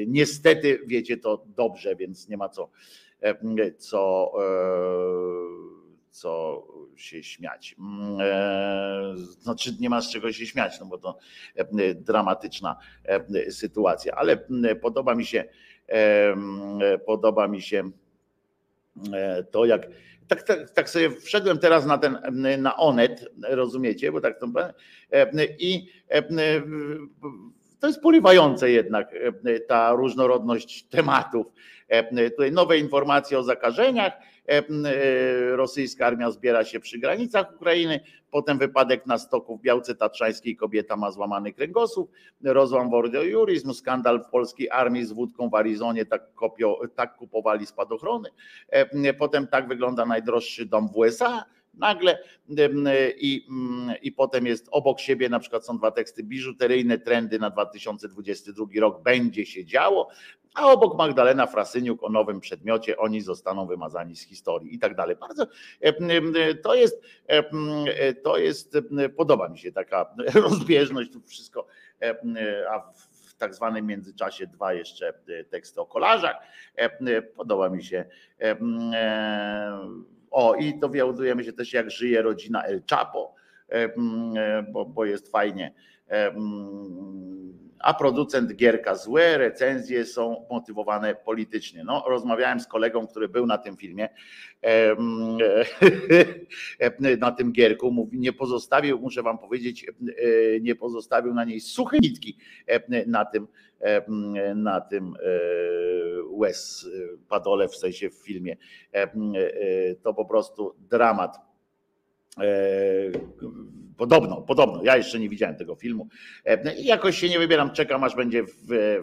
[0.08, 2.70] niestety wiecie to dobrze, więc nie ma co,
[3.78, 4.32] co
[6.16, 6.64] co
[6.96, 7.76] się śmiać.
[9.16, 11.18] Znaczy nie ma z czego się śmiać, no bo to
[11.96, 12.78] dramatyczna
[13.50, 14.38] sytuacja, ale
[14.82, 15.46] podoba mi się
[17.06, 17.84] podoba mi się
[19.14, 19.88] e, to, jak.
[20.28, 22.18] Tak, tak, tak sobie wszedłem teraz na ten
[22.58, 24.48] na Onet, rozumiecie, bo tak to
[25.60, 25.90] i
[27.80, 29.16] to jest porywające jednak
[29.68, 31.48] ta różnorodność tematów.
[32.32, 34.35] Tutaj nowe informacje o zakażeniach, E, e,
[35.56, 38.00] rosyjska armia zbiera się przy granicach Ukrainy,
[38.32, 42.12] potem wypadek na stoku w Białce Tatrzańskiej, kobieta ma złamany kręgosłup,
[42.44, 48.30] rozłam wordojurizm, skandal w polskiej armii z wódką w Arizonie, tak, kopio, tak kupowali spadochrony,
[48.70, 51.46] e, potem tak wygląda najdroższy dom w USA,
[51.78, 52.20] nagle
[53.18, 57.50] i, mm, i potem jest obok siebie, na przykład są dwa teksty, biżuteryjne trendy na
[57.50, 60.10] 2022 rok będzie się działo,
[60.56, 65.16] a obok Magdalena Frasyniuk o nowym przedmiocie, oni zostaną wymazani z historii i tak dalej.
[65.16, 65.48] Bardzo
[66.64, 67.02] to jest,
[68.24, 68.78] to jest,
[69.18, 71.68] podoba mi się taka rozbieżność, tu wszystko,
[72.70, 72.80] a
[73.36, 75.14] w tak zwanym międzyczasie dwa jeszcze
[75.50, 76.36] teksty o kolarzach.
[77.36, 78.06] Podoba mi się
[80.36, 83.36] o, i dowiadujemy się też, jak żyje rodzina El Chapo,
[83.70, 83.90] e, e,
[84.72, 85.74] bo, bo jest fajnie.
[86.12, 86.36] E,
[87.80, 91.84] a producent Gierka złe, recenzje są motywowane politycznie.
[91.84, 94.10] No, rozmawiałem z kolegą, który był na tym filmie,
[97.20, 99.86] na tym Gierku, mówi, nie pozostawił, muszę wam powiedzieć,
[100.62, 102.38] nie pozostawił na niej suche nitki
[103.08, 103.48] na tym,
[104.56, 105.14] na tym
[106.30, 106.90] łez
[107.30, 108.58] padole, w sensie w filmie.
[110.02, 111.38] To po prostu dramat
[113.98, 114.84] Podobno, podobno.
[114.84, 116.08] Ja jeszcze nie widziałem tego filmu.
[116.46, 118.52] E, I jakoś się nie wybieram, czekam aż będzie w,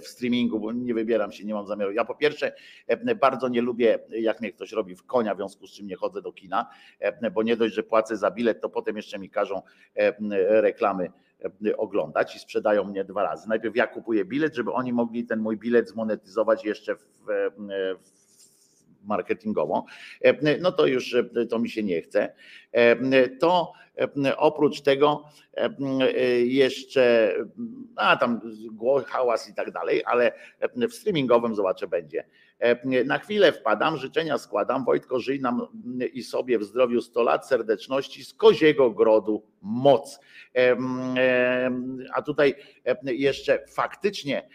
[0.03, 1.93] w, streamingu, bo nie wybieram się, nie mam zamiaru.
[1.93, 2.53] Ja po pierwsze
[2.87, 5.97] e, bardzo nie lubię, jak mnie ktoś robi w konia, w związku z czym nie
[5.97, 9.31] chodzę do kina, e, bo nie dość, że płacę za bilet, to potem jeszcze mi
[9.31, 9.63] każą
[10.49, 11.11] reklamy
[11.77, 13.49] oglądać i sprzedają mnie dwa razy.
[13.49, 17.03] Najpierw ja kupuję bilet, żeby oni mogli ten mój bilet zmonetyzować jeszcze w,
[18.03, 18.32] w
[19.05, 19.83] marketingową,
[20.21, 22.35] e, no to już e, to mi się nie chce.
[22.73, 23.73] E, to
[24.37, 25.25] oprócz tego
[26.45, 27.35] jeszcze,
[27.97, 28.41] a tam
[29.07, 30.33] hałas i tak dalej, ale
[30.77, 32.25] w streamingowym zobaczę będzie.
[33.05, 34.85] Na chwilę wpadam, życzenia składam.
[34.85, 35.67] Wojtko, żyj nam
[36.13, 40.21] i sobie w zdrowiu 100 lat, serdeczności z koziego grodu moc.
[42.15, 42.55] A tutaj
[43.05, 44.49] jeszcze faktycznie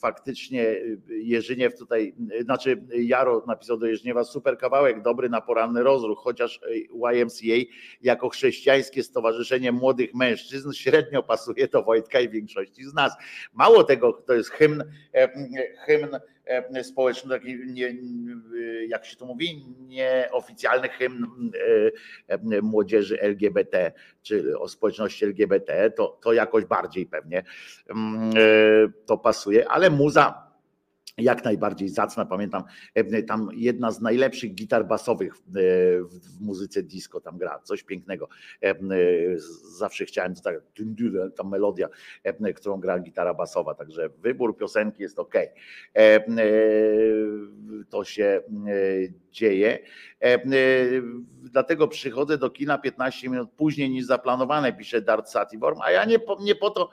[0.00, 0.76] faktycznie
[1.08, 6.60] Jerzyniew tutaj, znaczy Jaro napisał do Jerzyniewa super kawałek, dobry na poranny rozruch, chociaż
[7.12, 7.70] YMCA
[8.02, 13.12] jako chrześcijańskie stowarzyszenie młodych mężczyzn średnio pasuje do Wojtka i większości z nas.
[13.52, 14.84] Mało tego, to jest hymn,
[15.86, 16.20] hymn E,
[16.82, 17.96] społeczny, taki nie,
[18.88, 21.50] jak się to mówi, nieoficjalny hymn
[22.28, 23.92] e, e, młodzieży LGBT,
[24.22, 27.42] czy o społeczności LGBT, to, to jakoś bardziej pewnie
[27.88, 28.32] mm,
[29.06, 30.47] to pasuje, ale muza
[31.18, 32.24] jak najbardziej zacna.
[32.24, 32.62] Pamiętam,
[32.94, 35.42] e, tam jedna z najlepszych gitar basowych w,
[36.10, 38.28] w muzyce disco tam gra, coś pięknego.
[38.62, 38.74] E,
[39.78, 40.54] zawsze chciałem, to tak,
[41.36, 41.88] ta melodia,
[42.24, 45.34] e, którą gra gitara basowa, także wybór piosenki jest ok.
[47.90, 48.42] To się
[49.30, 49.78] dzieje.
[51.42, 56.18] Dlatego przychodzę do kina 15 minut później niż zaplanowane, pisze Dart Sativorm, a ja nie
[56.18, 56.90] po, nie po to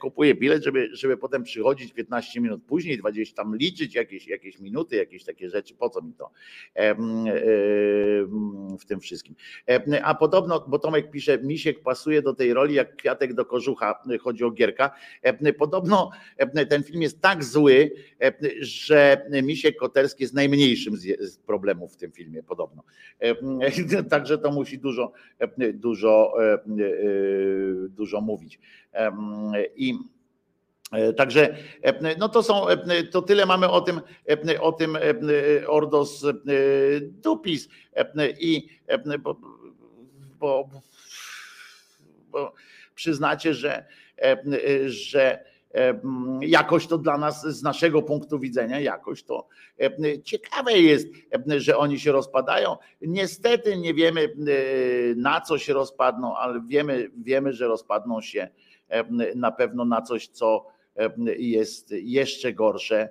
[0.00, 4.96] kupuję bilet, żeby, żeby potem przychodzić 15 minut później, 20 tam liczyć jakieś, jakieś minuty,
[4.96, 6.30] jakieś takie rzeczy, po co mi to
[8.80, 9.34] w tym wszystkim.
[10.02, 14.44] A podobno, bo Tomek pisze, Misiek pasuje do tej roli jak kwiatek do kożucha, chodzi
[14.44, 14.90] o Gierka.
[15.58, 16.10] Podobno
[16.68, 17.90] ten film jest tak zły,
[18.60, 22.82] że Misiek Koterski jest najmniejszym z problemów w tym filmie, podobno.
[24.10, 25.12] Także to musi dużo,
[25.74, 26.34] dużo,
[27.88, 28.58] dużo mówić.
[29.76, 30.15] I E,
[31.16, 34.00] także e, no to są, e, to tyle mamy o tym,
[34.60, 34.98] o tym
[35.66, 36.24] Ordos
[37.00, 37.68] Dupis
[38.40, 38.68] i
[39.22, 39.36] bo,
[40.38, 40.68] bo,
[42.30, 42.52] bo
[42.94, 43.86] przyznacie, że,
[44.86, 45.44] że
[46.40, 49.48] jakoś to dla nas z naszego punktu widzenia jakoś to
[50.24, 51.08] ciekawe jest,
[51.56, 52.76] że oni się rozpadają.
[53.00, 54.32] Niestety nie wiemy
[55.16, 58.48] na co się rozpadną, ale wiemy, wiemy że rozpadną się
[59.34, 60.75] na pewno na coś, co
[61.38, 63.08] jest jeszcze gorsze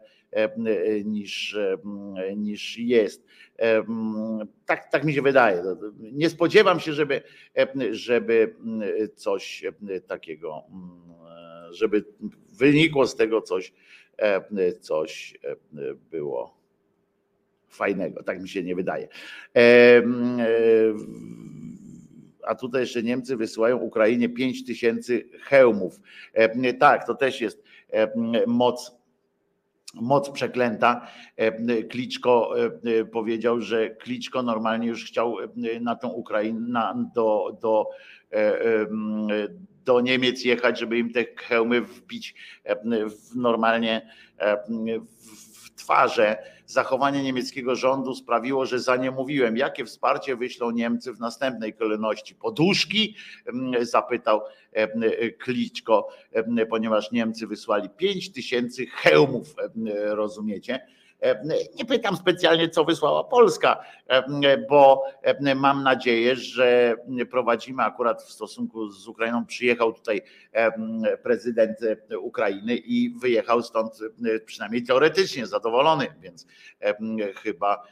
[1.06, 1.58] niż,
[2.36, 3.26] niż jest.
[4.66, 5.64] Tak, tak mi się wydaje.
[6.00, 7.22] Nie spodziewam się, żeby,
[7.92, 8.56] żeby
[9.16, 9.64] coś
[10.08, 10.64] takiego,
[11.72, 12.06] żeby
[12.60, 13.74] wynikło z tego coś,
[14.80, 15.38] coś
[16.12, 16.58] było
[17.70, 18.24] fajnego.
[18.24, 19.08] Tak mi się nie wydaje
[22.46, 26.00] a tutaj jeszcze Niemcy wysyłają Ukrainie 5 tysięcy hełmów.
[26.34, 27.64] E, tak, to też jest e,
[28.48, 29.06] moc
[30.02, 31.08] moc przeklęta.
[31.38, 32.54] E, Kliczko
[33.12, 35.36] powiedział, że Kliczko normalnie już chciał
[35.82, 37.90] na tą Ukrainę, do, do,
[39.86, 42.36] do Niemiec jechać, żeby im te hełmy wbić
[43.36, 44.10] normalnie
[45.52, 51.20] w twarze zachowanie niemieckiego rządu sprawiło, że za nie mówiłem, jakie wsparcie wyślą Niemcy w
[51.20, 52.36] następnej kolejności.
[52.36, 53.16] Poduszki?
[53.46, 54.42] Mm, zapytał
[55.40, 56.08] Kliczko,
[56.70, 59.56] ponieważ Niemcy wysłali 5 tysięcy hełmów,
[60.06, 60.88] rozumiecie?
[61.76, 63.84] Nie pytam specjalnie, co wysłała Polska,
[64.70, 65.04] bo
[65.56, 66.96] mam nadzieję, że
[67.32, 69.46] prowadzimy akurat w stosunku z Ukrainą.
[69.46, 70.22] Przyjechał tutaj
[71.24, 71.78] prezydent
[72.20, 74.00] Ukrainy i wyjechał stąd
[74.46, 76.48] przynajmniej teoretycznie zadowolony, więc
[77.44, 77.84] chyba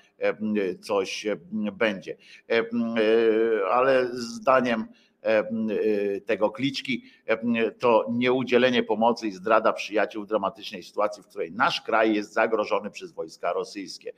[0.82, 1.28] coś
[1.74, 2.18] będzie.
[3.72, 5.03] Ale zdaniem E, e,
[6.26, 7.04] tego kliczki,
[7.80, 12.92] to nieudzielenie pomocy i zdrada przyjaciół w dramatycznej sytuacji, w której nasz kraj jest zagrożony
[12.92, 14.14] przez wojska rosyjskie.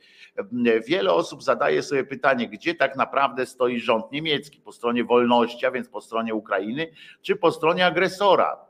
[0.86, 5.70] Wiele osób zadaje sobie pytanie, gdzie tak naprawdę stoi rząd niemiecki, po stronie wolności, a
[5.70, 6.90] więc po stronie Ukrainy,
[7.22, 8.66] czy po stronie agresora,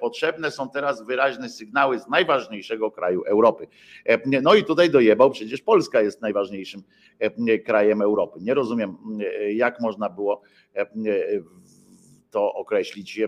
[0.00, 3.66] potrzebne są teraz wyraźne sygnały z najważniejszego kraju Europy.
[4.42, 6.82] No i tutaj dojebał, przecież Polska jest najważniejszym
[7.64, 8.38] krajem Europy.
[8.42, 8.96] Nie rozumiem,
[9.54, 10.42] jak można było
[12.30, 13.20] to określić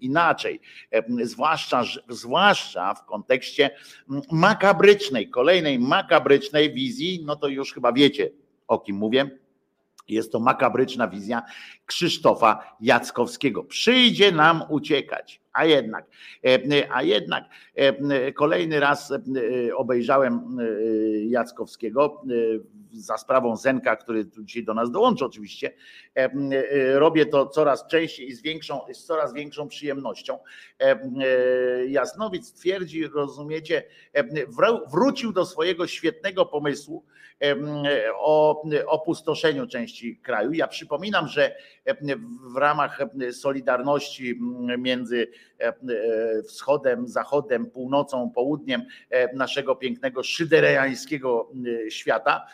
[0.00, 0.60] inaczej.
[1.22, 3.70] Zwłaszcza, zwłaszcza w kontekście
[4.32, 8.30] makabrycznej, kolejnej makabrycznej wizji, no to już chyba wiecie,
[8.68, 9.38] o kim mówię.
[10.08, 11.42] Jest to makabryczna wizja
[11.86, 13.64] Krzysztofa Jackowskiego.
[13.64, 15.40] Przyjdzie nam uciekać.
[15.52, 16.06] A jednak,
[16.90, 17.44] a jednak
[18.34, 19.12] kolejny raz
[19.76, 20.58] obejrzałem
[21.28, 22.22] Jackowskiego
[22.94, 25.74] za sprawą Zenka, który dzisiaj do nas dołączy oczywiście,
[26.16, 30.38] e, e, robię to coraz częściej i z, większą, z coraz większą przyjemnością.
[30.80, 30.98] E,
[31.86, 33.82] Jasnowic twierdzi, rozumiecie,
[34.92, 37.04] wrócił do swojego świetnego pomysłu
[38.16, 40.52] o opustoszeniu części kraju.
[40.52, 41.56] Ja przypominam, że
[42.54, 42.98] w ramach
[43.32, 44.40] Solidarności
[44.78, 45.28] między
[46.48, 48.82] wschodem, zachodem, północą, południem
[49.34, 51.50] naszego pięknego szydereańskiego
[51.88, 52.46] świata,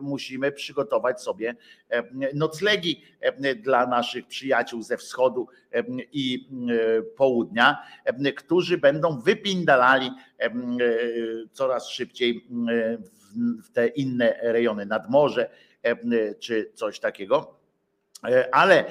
[0.00, 1.54] musimy przygotować sobie
[2.34, 3.02] noclegi
[3.56, 5.48] dla naszych przyjaciół ze wschodu
[6.12, 6.48] i
[7.16, 7.82] południa,
[8.36, 10.10] którzy będą wypindalali
[11.52, 12.46] coraz szybciej
[13.00, 13.19] w
[13.72, 15.50] te inne rejony, nad morze
[16.40, 17.60] czy coś takiego.
[18.52, 18.84] Ale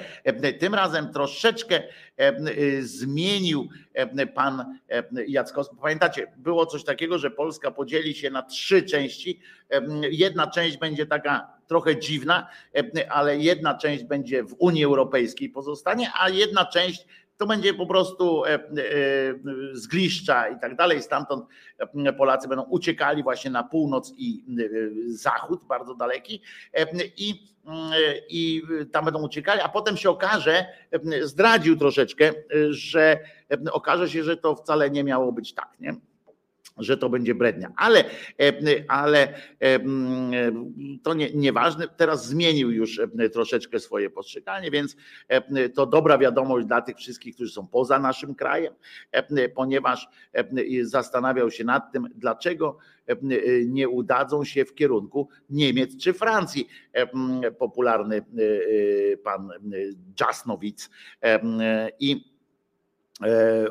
[0.58, 1.82] tym razem troszeczkę
[2.80, 3.68] zmienił
[4.34, 4.78] pan
[5.26, 5.76] Jackowski.
[5.80, 9.40] Pamiętacie, było coś takiego, że Polska podzieli się na trzy części.
[10.10, 12.48] Jedna część będzie taka trochę dziwna,
[13.08, 17.06] ale jedna część będzie w Unii Europejskiej pozostanie, a jedna część
[17.40, 18.42] to będzie po prostu
[19.72, 21.02] zgliszcza i tak dalej.
[21.02, 21.44] Stamtąd
[22.18, 24.44] Polacy będą uciekali właśnie na północ i
[25.06, 26.42] zachód, bardzo daleki
[27.16, 27.50] i,
[28.28, 28.62] i
[28.92, 30.66] tam będą uciekali, a potem się okaże,
[31.22, 32.32] zdradził troszeczkę,
[32.70, 33.18] że
[33.72, 35.94] okaże się, że to wcale nie miało być tak, nie?
[36.80, 37.72] Że to będzie brednia.
[37.76, 38.04] Ale,
[38.40, 38.52] e,
[38.88, 39.80] ale e,
[41.02, 44.96] to nie, nieważne, teraz zmienił już e, troszeczkę swoje postrzeganie, więc
[45.74, 48.74] to dobra wiadomość dla tych wszystkich, którzy są poza naszym krajem,
[49.54, 50.08] ponieważ
[50.82, 52.78] zastanawiał się nad tym, dlaczego
[53.66, 56.68] nie udadzą się w kierunku Niemiec czy Francji.
[57.58, 58.24] Popularny
[59.24, 59.50] pan
[60.20, 60.90] Jasnowic
[62.00, 62.39] i E,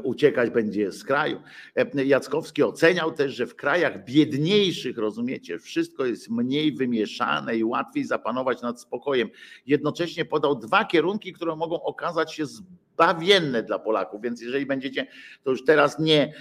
[0.03, 1.41] uciekać będzie z kraju.
[1.75, 8.03] E, Jackowski oceniał też, że w krajach biedniejszych, rozumiecie, wszystko jest mniej wymieszane i łatwiej
[8.03, 9.29] zapanować nad spokojem.
[9.65, 14.21] Jednocześnie podał dwa kierunki, które mogą okazać się zbawienne dla Polaków.
[14.21, 15.07] Więc jeżeli będziecie,
[15.43, 16.33] to już teraz nie,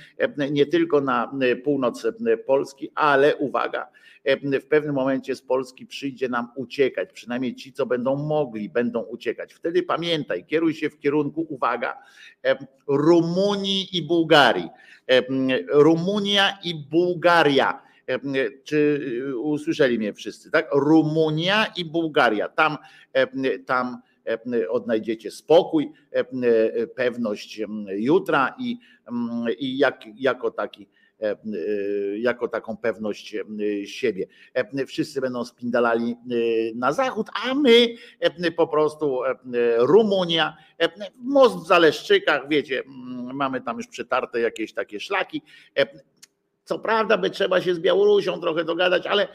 [0.50, 1.32] nie tylko na
[1.64, 2.06] północ
[2.46, 3.88] Polski, ale uwaga,
[4.36, 9.54] w pewnym momencie z Polski przyjdzie nam uciekać, przynajmniej ci, co będą mogli, będą uciekać.
[9.54, 11.98] Wtedy pamiętaj, kieruj się w kierunku, uwaga,
[12.98, 14.68] Rumunii i Bułgarii.
[15.68, 17.82] Rumunia i Bułgaria.
[18.64, 19.00] Czy
[19.42, 20.68] usłyszeli mnie wszyscy, tak?
[20.72, 22.48] Rumunia i Bułgaria.
[22.48, 22.78] Tam,
[23.66, 23.98] tam
[24.68, 25.92] odnajdziecie spokój,
[26.96, 28.78] pewność jutra i,
[29.58, 30.97] i jak, jako taki E, e,
[32.16, 34.26] jako taką pewność e, siebie.
[34.86, 36.16] Wszyscy będą spindalali
[36.74, 37.88] na zachód, a my
[38.56, 39.20] po prostu
[39.78, 40.56] Rumunia,
[41.18, 42.82] most w Zaleszczykach, wiecie,
[43.34, 45.42] mamy tam już przetarte jakieś takie szlaki.
[46.68, 49.28] Co prawda by trzeba się z Białorusią trochę dogadać, ale,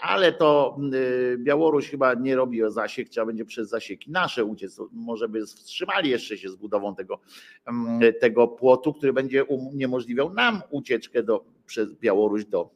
[0.00, 0.78] ale to
[1.36, 4.80] Białoruś chyba nie robi zasiek, trzeba będzie przez zasieki nasze uciec.
[4.92, 7.20] Może by wstrzymali jeszcze się z budową tego,
[8.20, 12.70] tego płotu, który będzie uniemożliwiał nam ucieczkę do, przez Białoruś do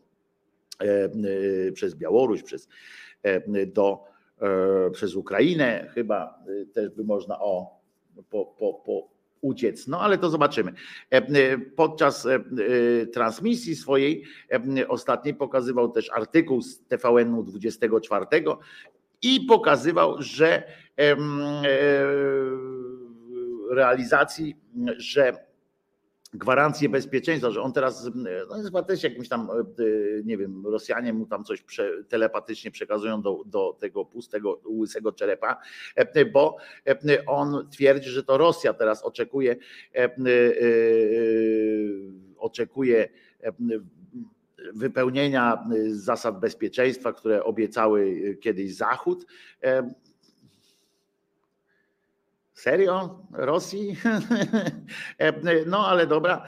[1.74, 2.68] przez Białoruś, przez,
[3.66, 4.04] do,
[4.40, 6.38] e, przez Ukrainę chyba
[6.72, 7.80] też by można o
[8.30, 9.13] po, po, po,
[9.44, 9.86] uciec.
[9.86, 10.72] No ale to zobaczymy.
[11.12, 12.40] E, e, podczas e,
[13.06, 14.24] transmisji swojej
[14.88, 18.26] ostatniej pokazywał też artykuł z TVN-u 24
[19.22, 20.62] i pokazywał, że
[23.70, 24.56] realizacji,
[24.96, 25.53] że
[26.34, 28.10] gwarancję bezpieczeństwa, że on teraz,
[28.48, 29.48] no jest chyba też jakimś tam,
[30.24, 35.60] nie wiem, Rosjanie mu tam coś prze, telepatycznie przekazują do, do tego pustego, łysego czerepa,
[36.32, 36.56] bo
[37.26, 39.56] on twierdzi, że to Rosja teraz oczekuje,
[42.38, 43.08] oczekuje
[44.74, 49.26] wypełnienia zasad bezpieczeństwa, które obiecały kiedyś Zachód
[52.54, 53.18] Serio?
[53.32, 53.96] Rosji?
[55.66, 56.44] No ale dobra.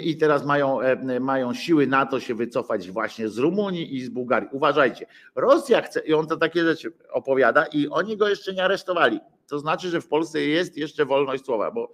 [0.00, 0.78] I teraz mają,
[1.20, 4.48] mają siły na to się wycofać właśnie z Rumunii i z Bułgarii.
[4.52, 9.20] Uważajcie, Rosja chce, i on to takie rzeczy opowiada, i oni go jeszcze nie aresztowali.
[9.48, 11.92] To znaczy, że w Polsce jest jeszcze wolność słowa, bo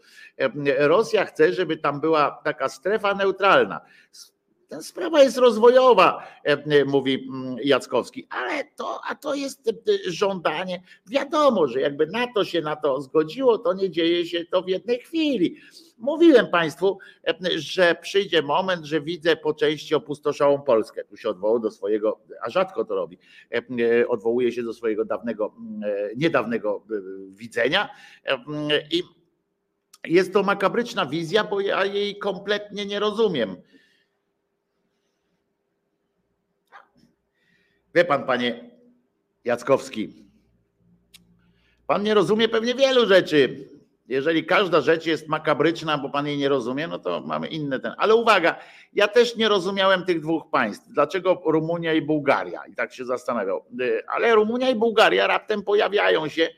[0.78, 3.80] Rosja chce, żeby tam była taka strefa neutralna
[4.70, 9.72] ta sprawa jest rozwojowa, e, e, mówi mm, Jackowski, ale to, a to jest e,
[10.06, 10.82] żądanie.
[11.06, 14.98] Wiadomo, że jakby NATO się na to zgodziło, to nie dzieje się to w jednej
[14.98, 15.56] chwili.
[15.98, 16.98] Mówiłem Państwu,
[17.56, 21.04] że przyjdzie moment, że widzę po części opustoszałą Polskę.
[21.04, 23.18] Tu się odwołał do swojego, a rzadko to robi,
[24.08, 25.54] odwołuje się do swojego dawnego,
[26.16, 26.84] niedawnego
[27.28, 27.88] widzenia
[28.90, 29.02] i
[30.04, 33.56] jest to makabryczna wizja, bo ja jej kompletnie nie rozumiem
[37.94, 38.70] Wie pan, panie
[39.44, 40.14] Jackowski,
[41.86, 43.68] pan nie rozumie pewnie wielu rzeczy.
[44.08, 47.94] Jeżeli każda rzecz jest makabryczna, bo pan jej nie rozumie, no to mamy inne ten.
[47.98, 48.56] Ale uwaga,
[48.92, 50.88] ja też nie rozumiałem tych dwóch państw.
[50.88, 52.62] Dlaczego Rumunia i Bułgaria?
[52.66, 53.64] I tak się zastanawiał.
[54.08, 56.48] Ale Rumunia i Bułgaria raptem pojawiają się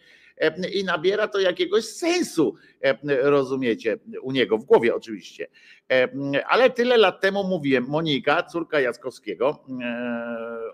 [0.73, 5.47] i nabiera to jakiegoś sensu, e, rozumiecie, u niego, w głowie oczywiście.
[5.93, 6.09] E,
[6.49, 9.65] ale tyle lat temu mówiłem, Monika, córka Jackowskiego,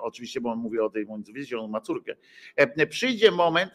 [0.00, 2.14] oczywiście, bo on mówi o tej Monice, wiecie, on ma córkę,
[2.88, 3.72] przyjdzie moment,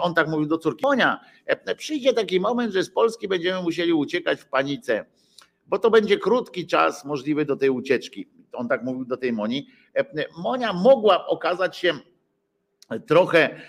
[0.00, 1.20] on tak mówił do córki, Monia,
[1.76, 5.04] przyjdzie taki moment, że z Polski będziemy musieli uciekać w panice,
[5.66, 8.28] bo to będzie krótki czas możliwy do tej ucieczki.
[8.52, 9.68] On tak mówił do tej Moni.
[10.38, 11.92] Monia mogła okazać się
[13.06, 13.60] trochę,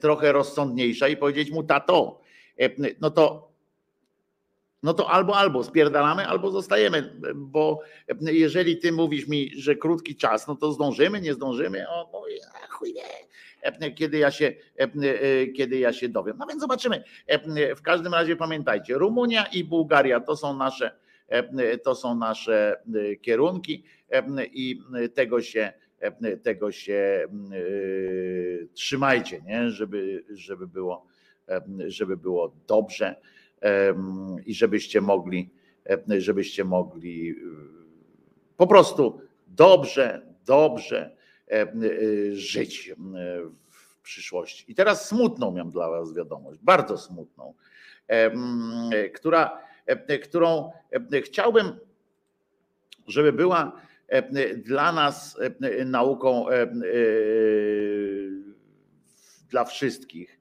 [0.00, 2.20] trochę rozsądniejsza i powiedzieć mu, tato,
[3.00, 3.48] no to
[4.82, 7.80] no to albo, albo spierdalamy, albo zostajemy, bo
[8.20, 12.22] jeżeli ty mówisz mi, że krótki czas, no to zdążymy, nie zdążymy, o,
[12.68, 13.94] chuj nie.
[13.94, 14.52] kiedy ja się,
[15.56, 16.36] kiedy ja się dowiem.
[16.38, 17.04] No więc zobaczymy.
[17.76, 20.90] W każdym razie pamiętajcie, Rumunia i Bułgaria to są nasze,
[21.82, 22.82] to są nasze
[23.22, 23.84] kierunki
[24.52, 24.80] i
[25.14, 25.72] tego się
[26.42, 27.28] tego się
[28.72, 29.70] trzymajcie, nie?
[29.70, 31.06] Żeby, żeby, było,
[31.86, 33.16] żeby było dobrze
[34.46, 35.50] i żebyście mogli,
[36.08, 37.34] żebyście mogli
[38.56, 41.16] po prostu dobrze, dobrze
[42.32, 42.94] żyć
[43.68, 44.72] w przyszłości.
[44.72, 47.54] I teraz smutną miałem dla Was wiadomość, bardzo smutną,
[49.14, 49.62] która,
[50.22, 50.72] którą
[51.24, 51.72] chciałbym,
[53.06, 53.80] żeby była
[54.64, 55.38] dla nas
[55.86, 56.46] nauką
[59.50, 60.40] dla wszystkich.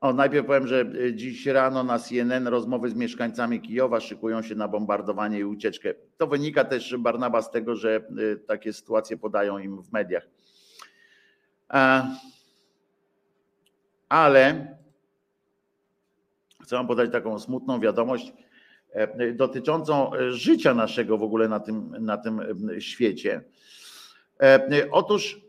[0.00, 4.68] O, najpierw powiem, że dziś rano na CNN rozmowy z mieszkańcami Kijowa szykują się na
[4.68, 5.94] bombardowanie i ucieczkę.
[6.16, 8.00] To wynika też, Barnaba, z tego, że
[8.46, 10.26] takie sytuacje podają im w mediach.
[14.08, 14.75] Ale
[16.66, 18.32] chcę Wam podać taką smutną wiadomość
[19.34, 22.42] dotyczącą życia naszego w ogóle na tym, na tym
[22.78, 23.44] świecie.
[24.90, 25.40] Otóż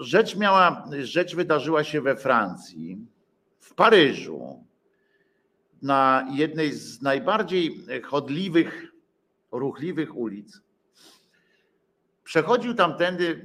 [0.00, 2.98] rzecz miała, rzecz wydarzyła się we Francji,
[3.60, 4.64] w Paryżu,
[5.82, 8.92] na jednej z najbardziej chodliwych,
[9.52, 10.60] ruchliwych ulic.
[12.24, 13.44] Przechodził tamtędy,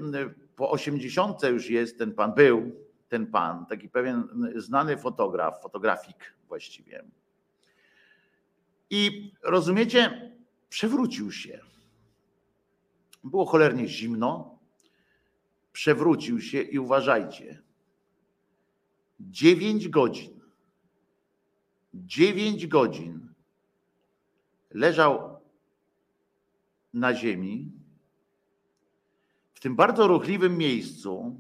[0.56, 7.04] po osiemdziesiątce już jest ten pan, był ten pan, taki pewien znany fotograf, fotografik właściwie.
[8.90, 10.32] I rozumiecie,
[10.70, 11.60] przewrócił się.
[13.24, 14.60] Było cholernie zimno,
[15.74, 17.62] przewrócił się i uważajcie.
[19.20, 20.40] Dziewięć godzin.
[21.94, 23.34] Dziewięć godzin
[24.72, 25.40] leżał
[26.94, 27.72] na ziemi,
[29.54, 31.40] w tym bardzo ruchliwym miejscu.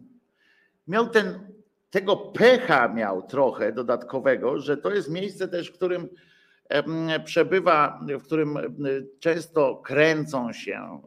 [0.88, 1.54] Miał ten,
[1.90, 6.10] tego pecha miał trochę dodatkowego, że to jest miejsce też, w którym
[7.26, 8.58] przebywa, w którym
[9.20, 11.02] często kręcą się,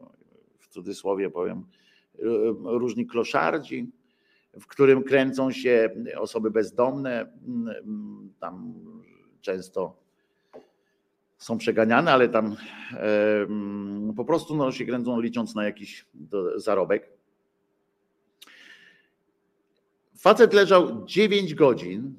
[0.58, 1.66] w cudzysłowie powiem,
[2.64, 3.90] różni kloszardzi,
[4.60, 7.32] w którym kręcą się osoby bezdomne,
[8.40, 8.74] tam
[9.40, 9.96] często
[11.38, 12.56] są przeganiane, ale tam
[14.16, 16.06] po prostu no, się kręcą licząc na jakiś
[16.56, 17.19] zarobek.
[20.20, 22.14] Facet leżał 9 godzin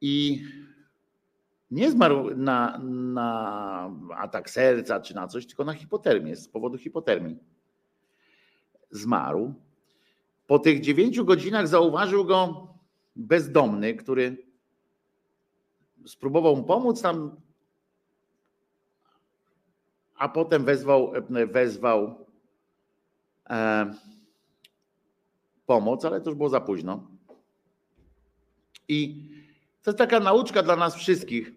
[0.00, 0.44] i
[1.70, 7.38] nie zmarł na, na atak serca czy na coś, tylko na hipotermię, z powodu hipotermii.
[8.90, 9.54] Zmarł.
[10.46, 12.68] Po tych dziewięciu godzinach zauważył go
[13.16, 14.46] bezdomny, który
[16.06, 17.40] spróbował mu pomóc tam,
[20.16, 21.12] a potem wezwał,
[21.52, 22.26] wezwał
[23.50, 23.94] e,
[25.66, 27.06] pomoc, ale to już było za późno.
[28.88, 29.24] I
[29.82, 31.52] to jest taka nauczka dla nas wszystkich.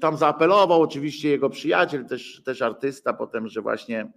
[0.00, 4.12] Tam zaapelował oczywiście jego przyjaciel, też, też artysta, potem, że właśnie,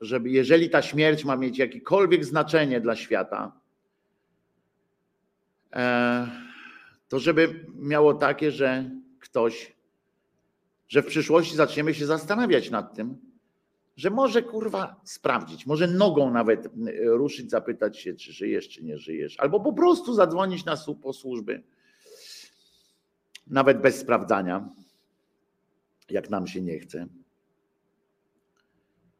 [0.00, 3.52] żeby jeżeli ta śmierć ma mieć jakiekolwiek znaczenie dla świata,
[5.72, 6.28] e,
[7.08, 9.72] to żeby miało takie, że ktoś,
[10.88, 13.33] że w przyszłości zaczniemy się zastanawiać nad tym,
[13.96, 16.68] że może kurwa sprawdzić, może nogą nawet
[17.04, 21.62] ruszyć, zapytać się, czy żyjesz, czy nie żyjesz, albo po prostu zadzwonić na po służby
[23.46, 24.68] nawet bez sprawdzania,
[26.10, 27.06] jak nam się nie chce.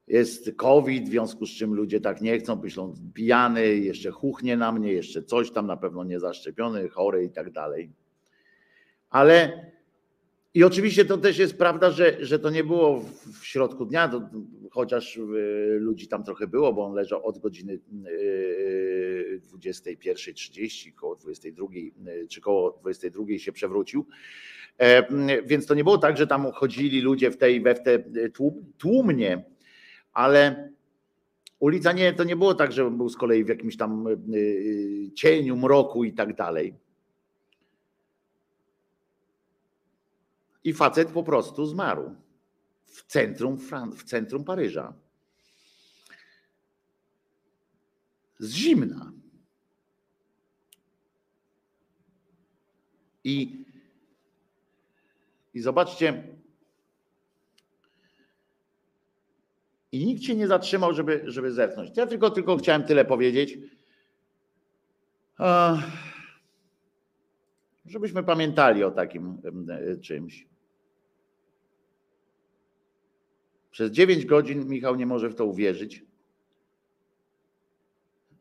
[0.08, 4.72] Jest COVID, w związku z czym ludzie tak nie chcą, myślą pijany, jeszcze chuchnie na
[4.72, 7.90] mnie, jeszcze coś tam, na pewno niezaszczepiony, chory i tak dalej.
[9.10, 9.66] Ale
[10.54, 13.04] i oczywiście to też jest prawda, że, że to nie było
[13.40, 14.30] w środku dnia, to,
[14.70, 15.20] chociaż y,
[15.80, 17.78] ludzi tam trochę było, bo on leżał od godziny
[19.54, 24.06] 21.30, y, koło 22 y, czy koło 22 się przewrócił.
[24.78, 25.06] E,
[25.46, 28.04] więc to nie było tak, że tam chodzili ludzie w tej, we w te
[28.78, 29.44] tłumnie,
[30.12, 30.70] ale
[31.58, 34.06] ulica nie, to nie było tak, że był z kolei w jakimś tam
[35.14, 36.83] cieniu, mroku i tak dalej
[40.64, 42.14] I facet po prostu zmarł
[42.84, 43.58] w centrum,
[43.96, 44.94] w centrum Paryża.
[48.38, 49.12] Z zimna.
[53.24, 53.64] I,
[55.54, 56.34] i zobaczcie,
[59.92, 61.96] i nikt się nie zatrzymał, żeby, żeby zerknąć.
[61.96, 63.58] Ja tylko, tylko chciałem tyle powiedzieć.
[67.86, 69.42] Żebyśmy pamiętali o takim
[70.02, 70.53] czymś.
[73.74, 76.02] Przez 9 godzin Michał nie może w to uwierzyć.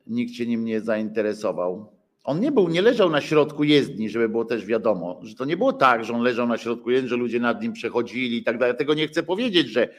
[0.07, 1.91] Nikt się nim nie zainteresował.
[2.23, 5.57] On nie był, nie leżał na środku jezdni, żeby było też wiadomo, że to nie
[5.57, 8.57] było tak, że on leżał na środku jezdni, że ludzie nad nim przechodzili i tak
[8.57, 8.77] dalej.
[8.77, 9.89] Tego nie chcę powiedzieć, że,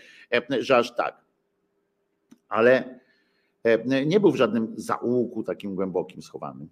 [0.61, 1.21] że aż tak.
[2.49, 3.01] Ale
[4.07, 6.69] nie był w żadnym zaułku takim głębokim schowanym.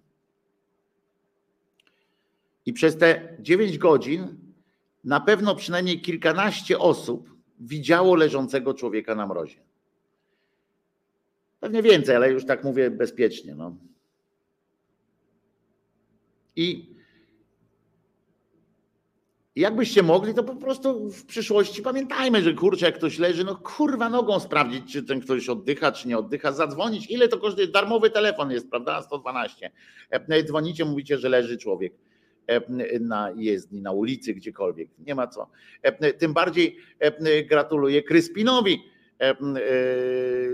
[2.65, 4.27] I przez te 9 godzin
[5.03, 7.32] na pewno przynajmniej kilkanaście osób
[7.63, 9.59] widziało leżącego człowieka na mrozie.
[11.59, 13.55] Pewnie więcej, ale już tak mówię bezpiecznie.
[13.55, 13.75] No.
[16.55, 16.93] I
[19.55, 24.09] jakbyście mogli, to po prostu w przyszłości pamiętajmy, że kurczę, jak ktoś leży, no kurwa
[24.09, 27.11] nogą sprawdzić, czy ten ktoś oddycha, czy nie oddycha, zadzwonić.
[27.11, 27.67] Ile to kosztuje?
[27.67, 29.01] Darmowy telefon jest, prawda?
[29.01, 29.71] 112.
[30.09, 32.12] E, dzwonicie, mówicie, że leży człowiek e,
[33.01, 34.89] na jezdni, na ulicy, gdziekolwiek.
[34.99, 35.49] Nie ma co.
[35.81, 36.77] E, tym bardziej
[37.45, 38.83] gratuluję Kryspinowi,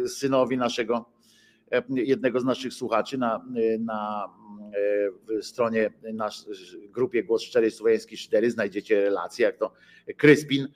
[0.07, 1.05] synowi naszego,
[1.89, 3.45] jednego z naszych słuchaczy na,
[3.79, 4.29] na
[5.27, 6.45] w stronie nasz
[6.89, 9.73] grupie Głos Szczerej Słowiański 4 znajdziecie relację, jak to
[10.17, 10.67] Kryspin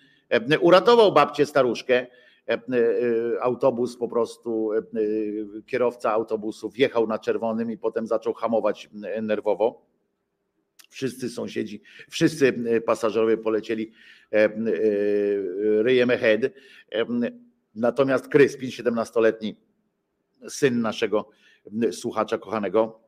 [0.62, 2.08] uratował babcię staruszkę.
[3.42, 4.72] Autobus po prostu,
[5.66, 8.90] kierowca autobusu wjechał na czerwonym i potem zaczął hamować
[9.22, 9.93] nerwowo.
[10.94, 12.54] Wszyscy sąsiedzi, wszyscy
[12.86, 13.92] pasażerowie polecieli
[15.82, 16.42] ryjem ahead.
[17.76, 19.56] Natomiast Kryspin, 17-letni
[20.48, 21.30] syn naszego
[21.92, 23.04] słuchacza kochanego,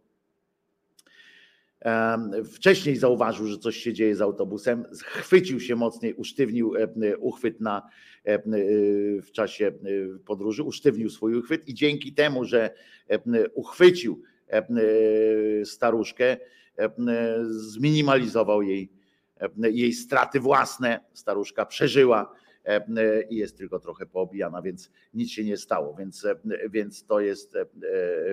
[2.54, 6.74] Wcześniej zauważył, że coś się dzieje z autobusem, chwycił się mocniej, usztywnił
[7.20, 7.90] uchwyt na,
[9.22, 9.72] w czasie
[10.26, 12.74] podróży, usztywnił swój uchwyt i dzięki temu, że
[13.54, 14.22] uchwycił
[15.64, 16.38] staruszkę,
[17.41, 18.91] zminimalizował jej,
[19.57, 20.99] jej straty własne.
[21.13, 22.32] Staruszka przeżyła
[23.30, 25.95] i jest tylko trochę poobijana, więc nic się nie stało.
[25.95, 26.28] Więc,
[26.69, 27.53] więc to jest,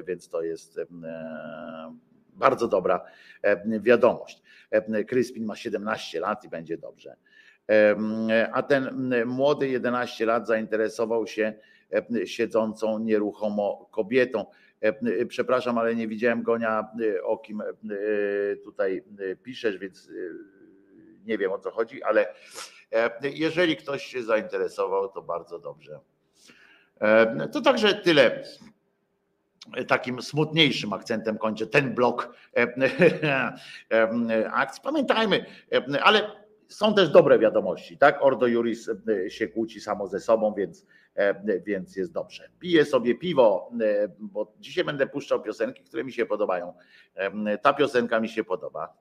[0.07, 0.80] więc to jest
[2.34, 3.05] bardzo dobra
[3.43, 4.43] e, wiadomość.
[5.07, 7.16] Kryspin ma 17 lat i będzie dobrze.
[8.53, 11.55] A ten młody 11 lat zainteresował się
[12.24, 14.47] siedzącą nieruchomo kobietą.
[15.28, 16.89] Przepraszam, ale nie widziałem Gonia,
[17.22, 17.62] o kim
[18.64, 19.05] tutaj
[19.43, 20.11] piszesz, więc
[21.24, 22.35] nie wiem o co chodzi, ale
[23.22, 26.01] jeżeli ktoś się zainteresował, to bardzo dobrze.
[27.53, 28.45] To także tyle
[29.89, 32.61] takim smutniejszym akcentem kończę ten blok e,
[33.93, 34.83] e, akcji.
[34.83, 36.41] Pamiętajmy, e, ale
[36.75, 38.18] są też dobre wiadomości, tak?
[38.23, 38.91] Ordo Juris
[39.29, 40.87] się kłóci samo ze sobą, więc,
[41.66, 42.49] więc jest dobrze.
[42.59, 43.70] Piję sobie piwo,
[44.18, 46.73] bo dzisiaj będę puszczał piosenki, które mi się podobają.
[47.62, 48.97] Ta piosenka mi się podoba.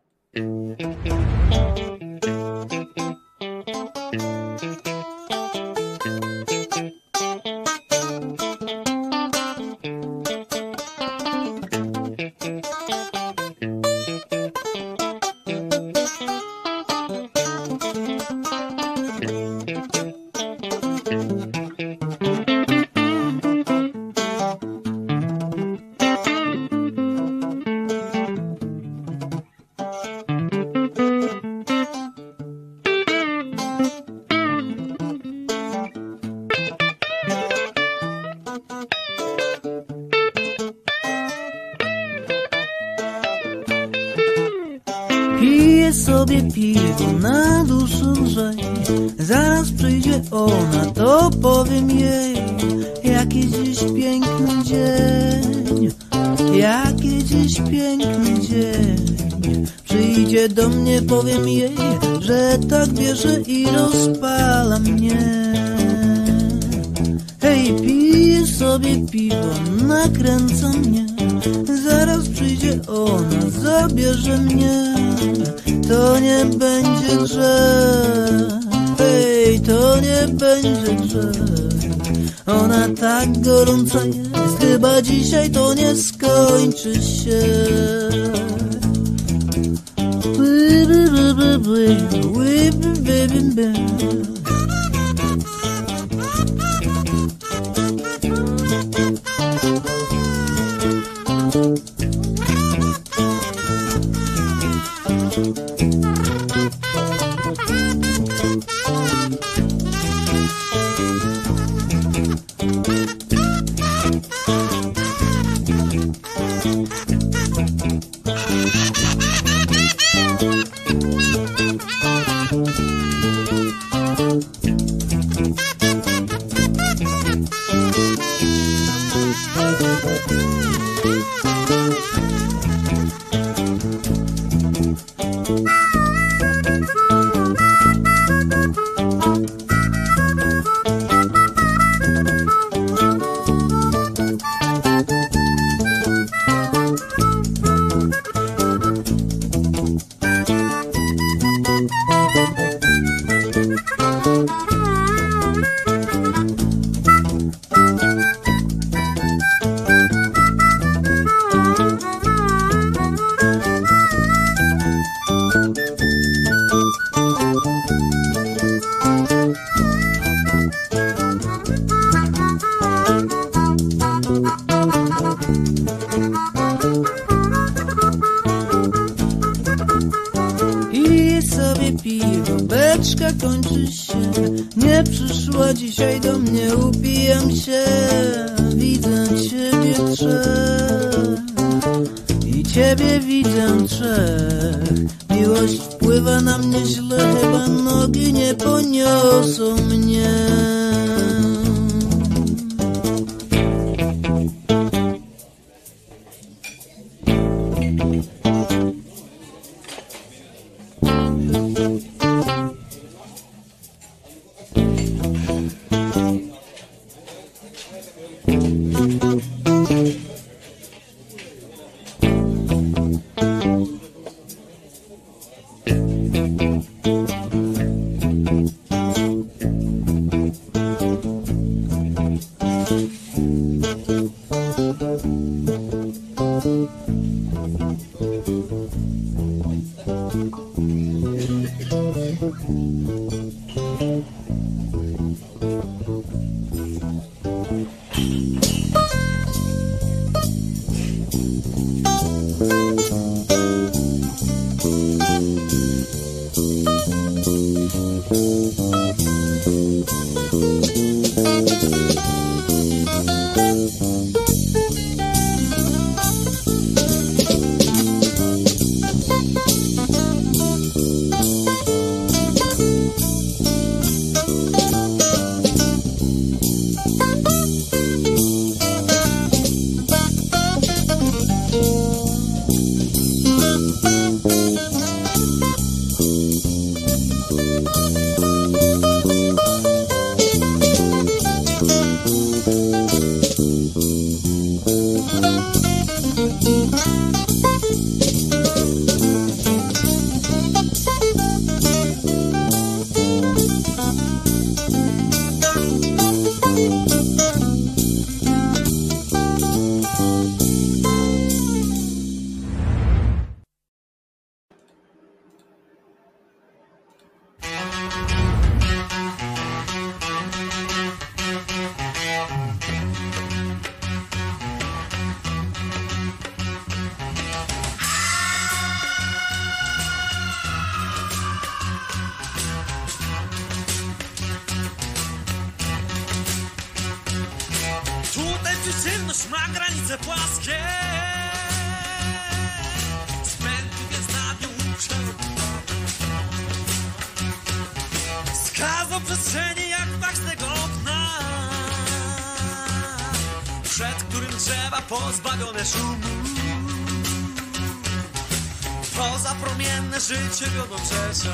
[360.61, 361.53] Życie wiodą czesza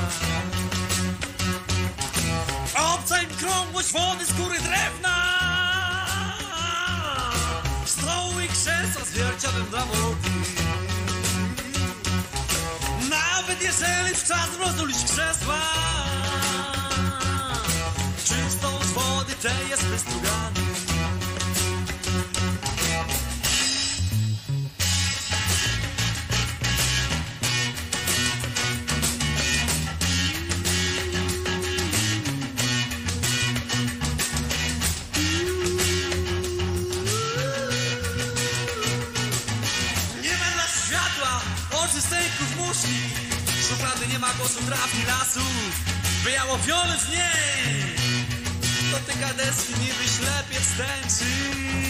[2.74, 5.28] Obca im krągłość wody skóry drewna.
[7.84, 10.30] Stoły i krzesła z wierciadem dla wody
[13.10, 15.60] Nawet jeżeli w czas rozulić krzesła
[18.24, 20.57] Czystą z wody te jest wystrugany
[46.46, 47.94] Fiolet z niej.
[48.90, 51.87] Dotyka deski niby ślepiec tęczy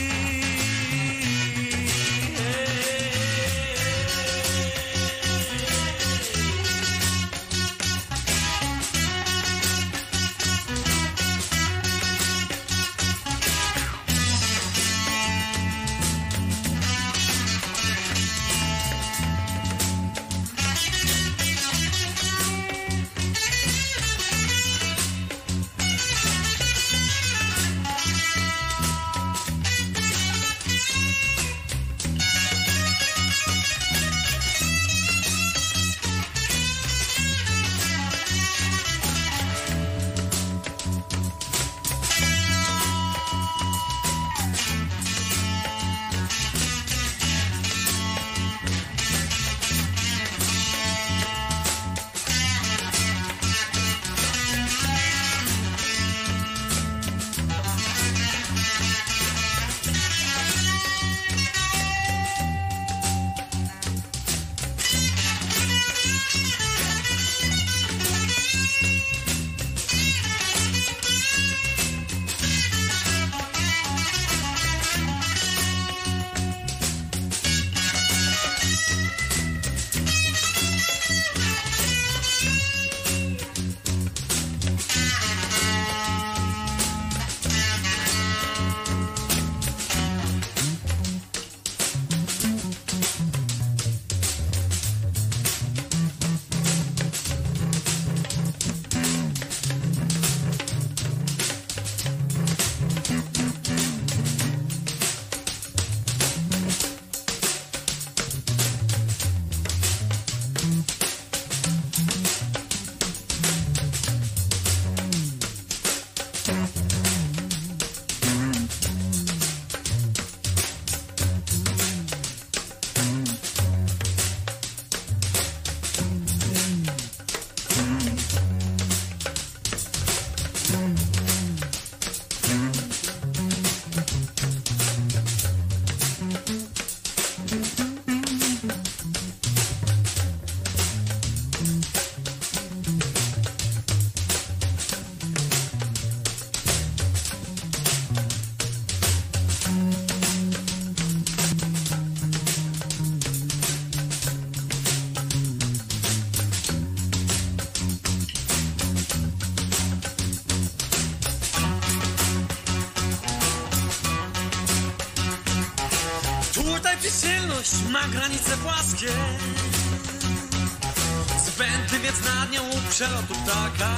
[172.99, 173.97] przelotu ptaka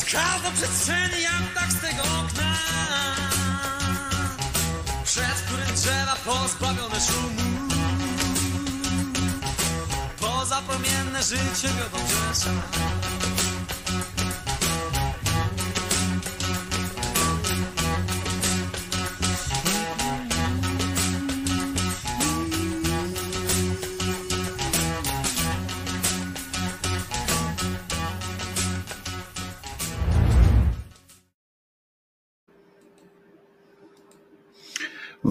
[0.00, 2.54] Skazał przestrzeni jak tak z tego okna.
[5.04, 7.68] Przed którym drzewa pozbawione szumu.
[10.20, 12.50] Pozapromienne życie wiodą drzesza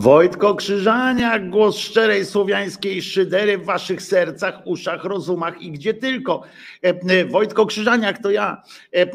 [0.02, 6.44] Wojtko Krzyżaniak, głos szczerej słowiańskiej szydery w waszych sercach, uszach, rozumach i gdzie tylko.
[6.84, 8.64] E, e, Wojtko Krzyżaniak to ja.
[8.96, 9.06] E,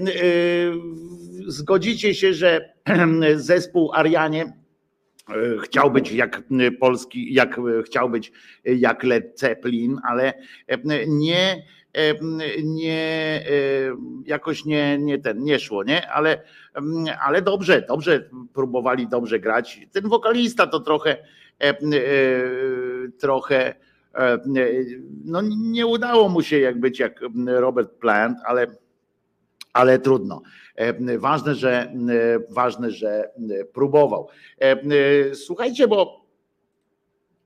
[1.46, 2.74] Zgodzicie się, że
[3.36, 4.52] zespół Arianie
[5.62, 6.42] chciał być jak
[6.80, 8.32] polski, jak chciał być
[8.64, 10.34] jak Led Zeppelin, ale
[11.06, 11.62] nie,
[12.64, 13.44] nie
[14.24, 16.10] jakoś nie, nie ten, nie szło, nie?
[16.10, 16.42] Ale,
[17.26, 19.80] ale dobrze, dobrze próbowali dobrze grać.
[19.92, 21.16] Ten wokalista to trochę
[21.58, 21.74] e,
[23.18, 23.74] trochę
[24.14, 24.38] e,
[25.24, 28.66] no nie udało mu się jak być jak Robert Plant, ale
[29.72, 30.42] ale trudno.
[31.18, 31.92] Ważne, że
[32.50, 33.30] ważne, że
[33.72, 34.28] próbował.
[34.60, 36.25] E, Słuchajcie, bo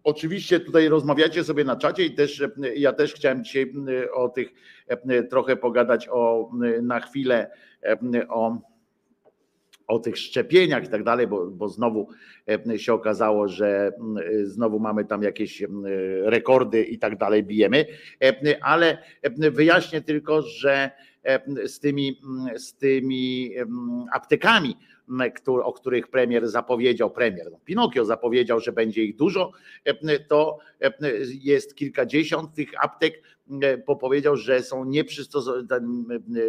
[0.05, 2.43] Oczywiście tutaj rozmawiacie sobie na czacie i też
[2.77, 3.73] ja też chciałem dzisiaj
[4.13, 4.53] o tych
[5.31, 6.51] trochę pogadać o
[6.83, 7.51] na chwilę
[8.29, 8.59] o,
[9.87, 12.09] o tych szczepieniach i tak dalej, bo, bo znowu
[12.77, 13.93] się okazało, że
[14.43, 15.63] znowu mamy tam jakieś
[16.23, 17.87] rekordy i tak dalej bijemy,
[18.61, 18.99] ale
[19.53, 20.91] wyjaśnię tylko, że
[21.67, 22.21] z tymi,
[22.57, 23.51] z tymi
[24.13, 24.77] aptekami,
[25.63, 29.53] o których premier zapowiedział, premier, no, Pinokio zapowiedział, że będzie ich dużo,
[29.85, 29.97] em,
[30.29, 30.93] to em,
[31.29, 33.23] jest kilkadziesiąt tych aptek,
[33.87, 35.81] bo powiedział, że są nieprzystosowane,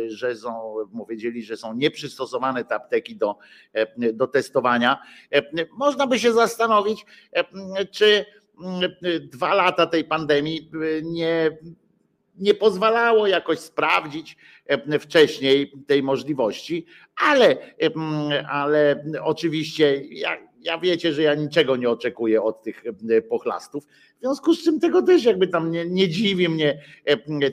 [0.07, 3.37] że są, powiedzieli, że są nieprzystosowane te apteki do,
[4.13, 5.01] do testowania.
[5.77, 7.05] Można by się zastanowić,
[7.91, 8.25] czy
[8.63, 8.91] mm,
[9.31, 10.71] dwa lata tej pandemii
[11.03, 11.57] nie
[12.41, 14.60] nie pozwalało jakoś sprawdzić e,
[14.99, 16.85] wcześniej tej możliwości,
[17.27, 23.21] ale, e, ale oczywiście ja, ja wiecie, że ja niczego nie oczekuję od tych e,
[23.21, 23.85] pochlastów.
[23.85, 26.83] W związku z czym tego też jakby tam nie, nie dziwi mnie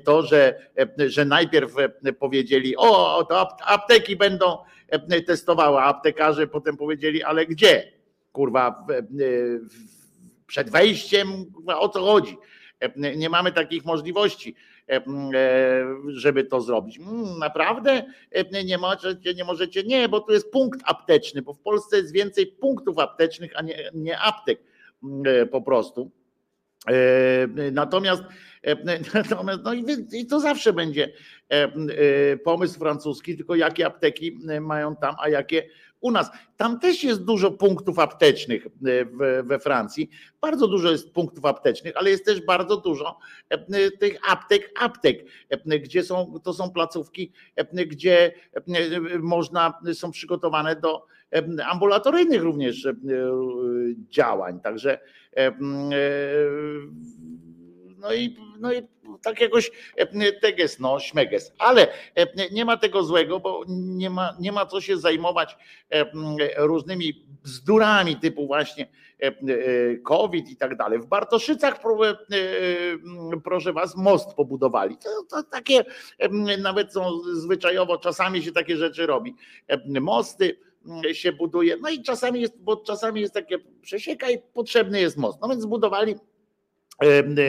[0.05, 0.71] to, że,
[1.07, 1.75] że najpierw
[2.19, 4.59] powiedzieli, o, to ap- apteki będą
[5.27, 7.93] testowały, aptekarze potem powiedzieli, ale gdzie?
[8.33, 8.87] Kurwa,
[10.47, 11.29] przed wejściem,
[11.67, 12.37] o co chodzi?
[13.17, 14.55] Nie mamy takich możliwości,
[16.09, 16.99] żeby to zrobić.
[16.99, 18.05] Mm, Naprawdę
[18.65, 22.47] nie możecie, nie możecie, nie, bo tu jest punkt apteczny, bo w Polsce jest więcej
[22.47, 24.61] punktów aptecznych, a nie, nie aptek
[25.03, 26.11] mm, po prostu.
[26.87, 28.23] E, Natomiast,
[28.63, 28.77] e,
[29.15, 31.13] natomiast no i, i to zawsze będzie
[31.51, 35.69] e, e, pomysł francuski, tylko jakie apteki mają tam, a jakie
[36.01, 36.31] u nas.
[36.57, 40.11] Tam też jest dużo punktów aptecznych e, we Francji.
[40.41, 43.19] Bardzo dużo jest punktów aptecznych, ale jest też bardzo dużo
[43.49, 47.33] e, tych aptek, aptek, e, gdzie są, to są placówki,
[47.87, 48.33] gdzie
[49.21, 51.07] można, są przygotowane do
[51.71, 52.89] ambulatoryjnych również
[54.11, 54.61] działań.
[54.61, 54.99] Także
[57.99, 58.83] no i, no i
[59.23, 64.37] tak jakoś e, teges, no śmeges, ale e, nie ma tego złego, bo nie ma,
[64.41, 65.57] nie ma co się zajmować
[65.91, 66.05] e,
[66.57, 68.87] różnymi bzdurami typu właśnie
[70.05, 70.99] COVID i tak dalej.
[70.99, 71.99] W Bartoszycach, pro-
[73.45, 74.97] proszę was, most pobudowali.
[74.97, 75.85] To, to takie
[76.59, 79.35] nawet są zwyczajowo, czasami się takie rzeczy robi.
[80.01, 80.59] Mosty
[81.13, 85.41] się buduje, no i czasami jest, bo czasami jest takie przesieka i potrzebny jest most.
[85.41, 86.15] No więc zbudowali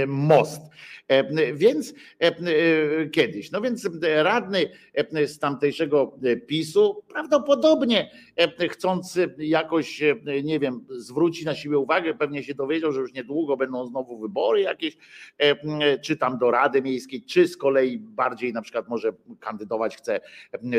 [0.08, 0.62] most.
[1.10, 3.90] E, Więc e, e, kiedyś, no więc
[4.24, 6.18] radny e, z tamtejszego
[6.48, 12.92] PiSu prawdopodobnie e, chcąc jakoś, e, nie wiem, zwrócić na siebie uwagę, pewnie się dowiedział,
[12.92, 14.98] że już niedługo będą znowu wybory jakieś,
[15.38, 20.20] e, czy tam do Rady Miejskiej, czy z kolei bardziej na przykład może kandydować chce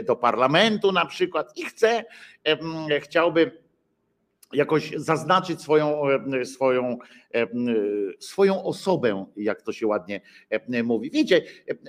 [0.05, 2.05] do parlamentu na przykład i chce,
[2.45, 3.70] e, chciałby
[4.53, 6.99] jakoś zaznaczyć swoją, e, swoją,
[7.35, 7.47] e,
[8.19, 10.21] swoją osobę, jak to się ładnie
[10.51, 11.11] e, mówi.
[11.11, 11.43] Wiecie,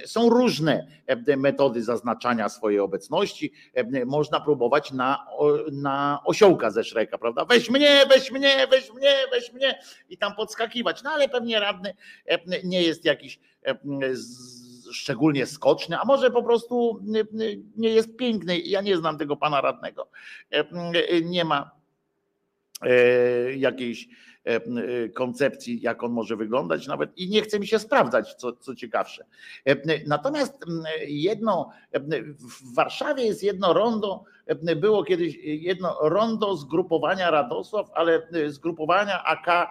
[0.05, 0.87] są różne
[1.37, 3.53] metody zaznaczania swojej obecności.
[4.05, 5.25] Można próbować na,
[5.71, 7.45] na osiołka ze Szreka, prawda?
[7.45, 9.79] Weź mnie, weź mnie, weź mnie, weź mnie
[10.09, 11.03] i tam podskakiwać.
[11.03, 11.93] No ale pewnie radny
[12.63, 13.39] nie jest jakiś
[14.91, 16.99] szczególnie skoczny, a może po prostu
[17.77, 18.59] nie jest piękny.
[18.59, 20.09] Ja nie znam tego pana radnego.
[21.23, 21.80] Nie ma
[23.57, 24.07] jakiejś
[25.13, 29.25] koncepcji, jak on może wyglądać, nawet i nie chce mi się sprawdzać, co, co ciekawsze.
[30.07, 30.65] Natomiast
[31.07, 31.69] jedno,
[32.39, 34.23] w Warszawie jest jedno rondo,
[34.75, 39.69] było kiedyś jedno rondo zgrupowania Radosław, ale zgrupowania AK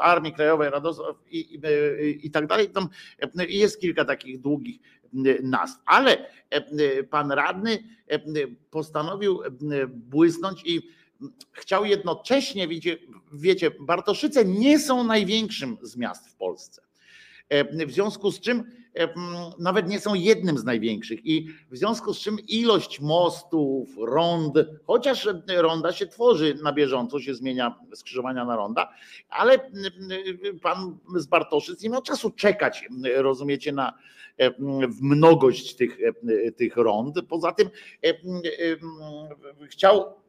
[0.00, 2.70] Armii Krajowej Radosław i, i, i tak dalej.
[2.70, 2.88] Tam
[3.48, 4.80] jest kilka takich długich
[5.42, 6.26] nazw, ale
[7.10, 7.78] pan radny
[8.70, 9.40] postanowił
[9.88, 10.99] błysnąć i
[11.52, 12.98] chciał jednocześnie, wiecie,
[13.32, 16.82] wiecie, Bartoszyce nie są największym z miast w Polsce.
[17.86, 18.64] W związku z czym
[19.58, 24.54] nawet nie są jednym z największych i w związku z czym ilość mostów, rond,
[24.86, 28.92] chociaż ronda się tworzy na bieżąco, się zmienia skrzyżowania na ronda,
[29.28, 29.70] ale
[30.62, 33.92] pan z Bartoszyc nie miał czasu czekać, rozumiecie, na
[35.00, 35.98] mnogość tych,
[36.56, 37.16] tych rond.
[37.28, 37.70] Poza tym
[39.68, 40.19] chciał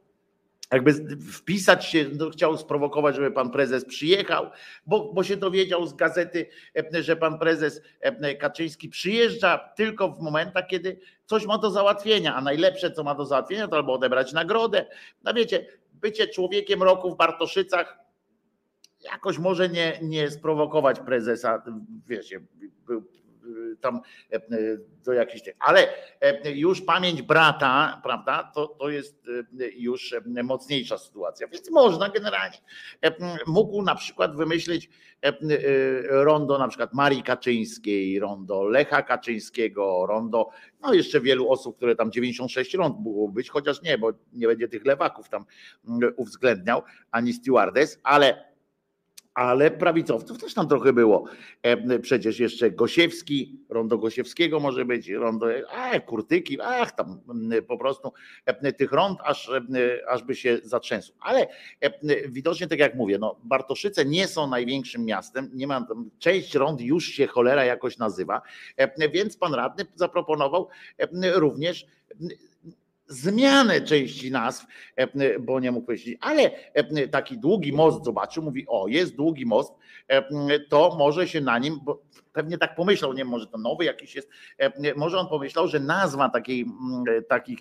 [0.71, 4.49] jakby wpisać się, no, chciał sprowokować, żeby pan prezes przyjechał,
[4.85, 6.49] bo, bo się dowiedział z gazety,
[7.01, 7.81] że pan prezes
[8.39, 13.25] Kaczyński przyjeżdża tylko w momentach, kiedy coś ma do załatwienia, a najlepsze, co ma do
[13.25, 14.85] załatwienia, to albo odebrać nagrodę.
[15.23, 17.97] No wiecie, bycie człowiekiem roku w Bartoszycach
[19.03, 21.63] jakoś może nie, nie sprowokować prezesa,
[22.07, 22.41] wiecie,
[22.87, 23.03] był
[23.81, 24.01] tam
[24.31, 24.39] e,
[25.05, 25.87] do jakichś ale
[26.21, 29.27] e, już pamięć brata, prawda, to, to jest
[29.59, 32.57] e, już mocniejsza sytuacja, więc można generalnie.
[33.47, 34.89] Mógł na przykład wymyślić
[36.09, 40.49] rondo na przykład Marii Kaczyńskiej, rondo Lecha Kaczyńskiego, rondo,
[40.81, 44.67] no jeszcze wielu osób, które tam 96 rond mogło być, chociaż nie, bo nie będzie
[44.67, 45.45] tych lewaków tam
[46.15, 48.50] uwzględniał, ani stewardess, ale
[49.33, 51.25] ale prawicowców też tam trochę było.
[51.63, 57.21] E, przecież jeszcze Gosiewski, rondo Gosiewskiego może być, rondo, a kurtyki, ach tam
[57.67, 58.13] po prostu
[58.45, 59.61] e, tych rond aż, e,
[60.09, 61.13] aż by się zatrzęsł.
[61.19, 61.47] Ale
[62.29, 65.87] widocznie tak jak mówię, no Bartoszyce nie są największym miastem, nie ma,
[66.19, 68.41] część rond już się cholera jakoś nazywa,
[69.13, 70.67] więc pan radny zaproponował
[71.23, 71.85] również
[73.11, 74.65] zmianę części nazw,
[74.95, 79.45] e, bo nie mógł powiedzieć, ale e, taki długi most zobaczył, mówi, o jest długi
[79.45, 79.73] most,
[80.07, 82.01] e, to może się na nim, bo
[82.33, 84.29] pewnie tak pomyślał, nie może to nowy jakiś jest,
[84.95, 86.65] może on pomyślał, że nazwa takiej,
[87.29, 87.59] takich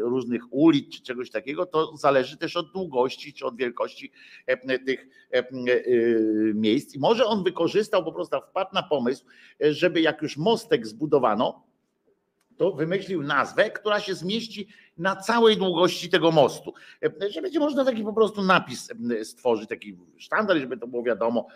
[0.00, 4.12] różnych ulic czy czegoś takiego, to zależy też od długości czy od wielkości
[4.86, 5.06] tych
[6.54, 6.94] miejsc.
[6.94, 9.24] I może on wykorzystał po prostu, wpadł na pomysł,
[9.60, 11.69] żeby jak już mostek zbudowano,
[12.60, 14.68] to wymyślił nazwę, która się zmieści
[14.98, 16.74] na całej długości tego mostu.
[17.30, 18.92] Że będzie można taki po prostu napis
[19.22, 21.46] stworzyć, taki sztandar, żeby to było wiadomo,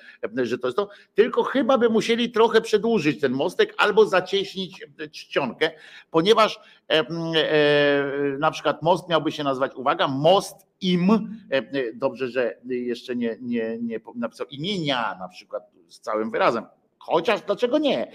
[0.42, 0.88] że to jest to.
[1.14, 5.70] Tylko chyba by musieli trochę przedłużyć ten mostek albo zacieśnić czcionkę,
[6.10, 6.60] ponieważ
[6.90, 11.10] e, e, na przykład most miałby się nazywać, uwaga, most im,
[11.50, 16.64] e, dobrze, że jeszcze nie, nie, nie napisał imienia na przykład z całym wyrazem,
[17.06, 18.12] Chociaż dlaczego nie?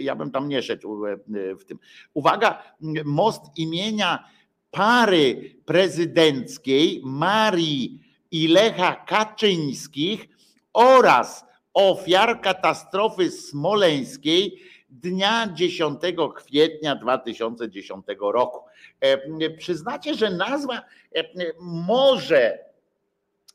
[0.00, 1.16] Ja bym tam nie szedł e,
[1.56, 1.78] w tym.
[2.14, 2.62] Uwaga,
[3.04, 4.28] most imienia
[4.70, 8.00] pary prezydenckiej Marii
[8.30, 10.28] i Lecha Kaczyńskich
[10.72, 11.44] oraz
[11.74, 16.00] ofiar katastrofy smoleńskiej dnia 10
[16.34, 18.60] kwietnia 2010 roku.
[19.00, 20.82] E, przyznacie, że nazwa
[21.14, 21.24] e,
[21.60, 22.71] może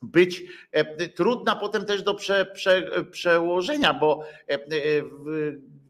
[0.02, 4.60] być e, trudna potem też do prze, prze, przełożenia, bo e, e,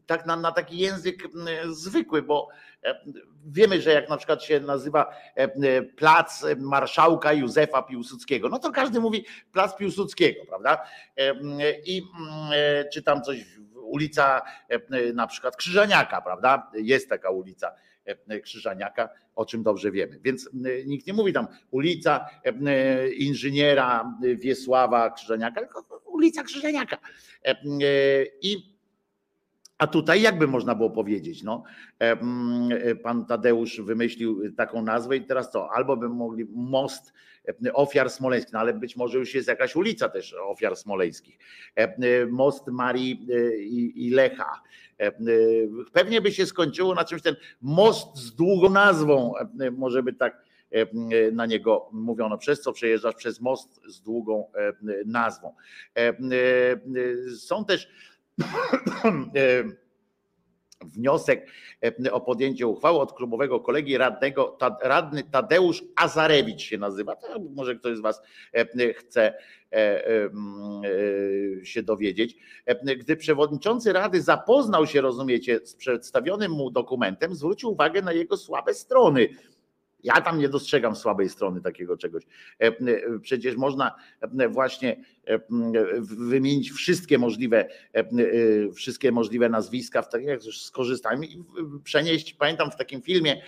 [0.06, 1.22] tak na, na taki język
[1.70, 2.48] zwykły, bo
[3.46, 5.14] wiemy, że jak na przykład się nazywa
[5.96, 10.82] plac marszałka Józefa Piłsudskiego, no to każdy mówi plac Piłsudskiego, prawda?
[11.86, 12.02] I
[12.92, 13.38] czy tam coś,
[13.74, 14.42] ulica
[15.14, 16.70] na przykład Krzyżaniaka, prawda?
[16.74, 17.72] Jest taka ulica
[18.42, 20.20] Krzyżaniaka, o czym dobrze wiemy.
[20.24, 20.50] Więc
[20.86, 26.98] nikt nie mówi tam ulica e, inżyniera Wiesława Krzyżaniaka, tylko ulica Krzyżaniaka.
[27.44, 27.56] E,
[28.42, 28.77] I
[29.78, 31.62] a tutaj jakby można było powiedzieć, no,
[33.02, 37.12] pan Tadeusz wymyślił taką nazwę i teraz co, albo by mogli most
[37.72, 41.38] ofiar smoleńskich, no ale być może już jest jakaś ulica też ofiar smoleńskich.
[42.28, 43.26] Most Marii
[43.94, 44.62] i Lecha,
[44.98, 45.12] E, e,
[45.92, 50.48] pewnie by się skończyło na czymś ten most z długą nazwą, e, może by tak
[51.32, 53.14] na niego mówiono, przez co przejeżdżasz?
[53.14, 54.50] Przez most z długą
[55.06, 55.54] nazwą.
[57.38, 57.88] Są też
[60.84, 61.46] wniosek
[62.12, 67.16] o podjęcie uchwały od klubowego kolegi radnego, radny Tadeusz Azarewicz się nazywa.
[67.16, 68.22] To może ktoś z Was
[68.94, 69.34] chce
[69.72, 72.36] E, e, e, się dowiedzieć.
[72.98, 78.74] Gdy przewodniczący Rady zapoznał się, rozumiecie, z przedstawionym mu dokumentem, zwrócił uwagę na jego słabe
[78.74, 79.28] strony.
[80.04, 82.22] Ja tam nie dostrzegam słabej strony takiego czegoś.
[83.22, 83.94] Przecież można
[84.50, 85.04] właśnie
[86.00, 87.68] wymienić wszystkie możliwe,
[88.74, 91.44] wszystkie możliwe nazwiska, tak jak skorzystajmy i
[91.84, 92.34] przenieść.
[92.34, 93.42] Pamiętam w takim filmie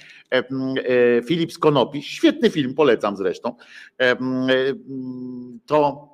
[1.27, 3.56] Filip Skonopi, świetny film, polecam zresztą.
[5.66, 6.09] To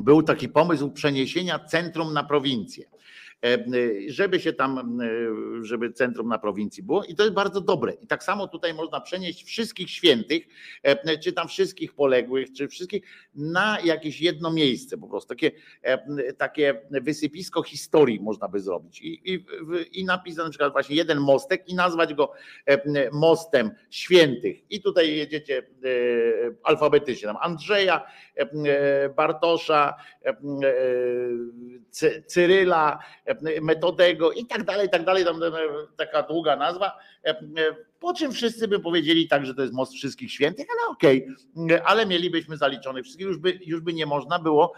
[0.00, 2.84] był taki pomysł przeniesienia centrum na prowincję.
[3.44, 3.58] E,
[4.08, 5.08] żeby się tam, e,
[5.64, 7.92] żeby centrum na prowincji było i to jest bardzo dobre.
[7.92, 10.46] I tak samo tutaj można przenieść wszystkich świętych,
[10.82, 13.02] e, czy tam wszystkich poległych, czy wszystkich
[13.34, 15.28] na jakieś jedno miejsce po prostu.
[15.28, 15.50] Takie,
[16.38, 19.44] takie wysypisko historii można by zrobić i, i,
[19.92, 22.32] i napisać na przykład właśnie jeden mostek i nazwać go
[23.12, 24.70] mostem świętych.
[24.70, 25.62] I tutaj jedziecie
[26.62, 28.06] alfabetycznie tam Andrzeja,
[29.16, 29.94] Bartosza,
[32.26, 32.98] Cyryla,
[33.62, 35.40] Metodego i tak dalej, i tak dalej, tam
[35.96, 36.98] taka długa nazwa,
[38.00, 41.84] po czym wszyscy by powiedzieli tak, że to jest most wszystkich świętych, ale okej, okay.
[41.84, 44.72] ale mielibyśmy zaliczonych wszystkich, już by, już by nie można było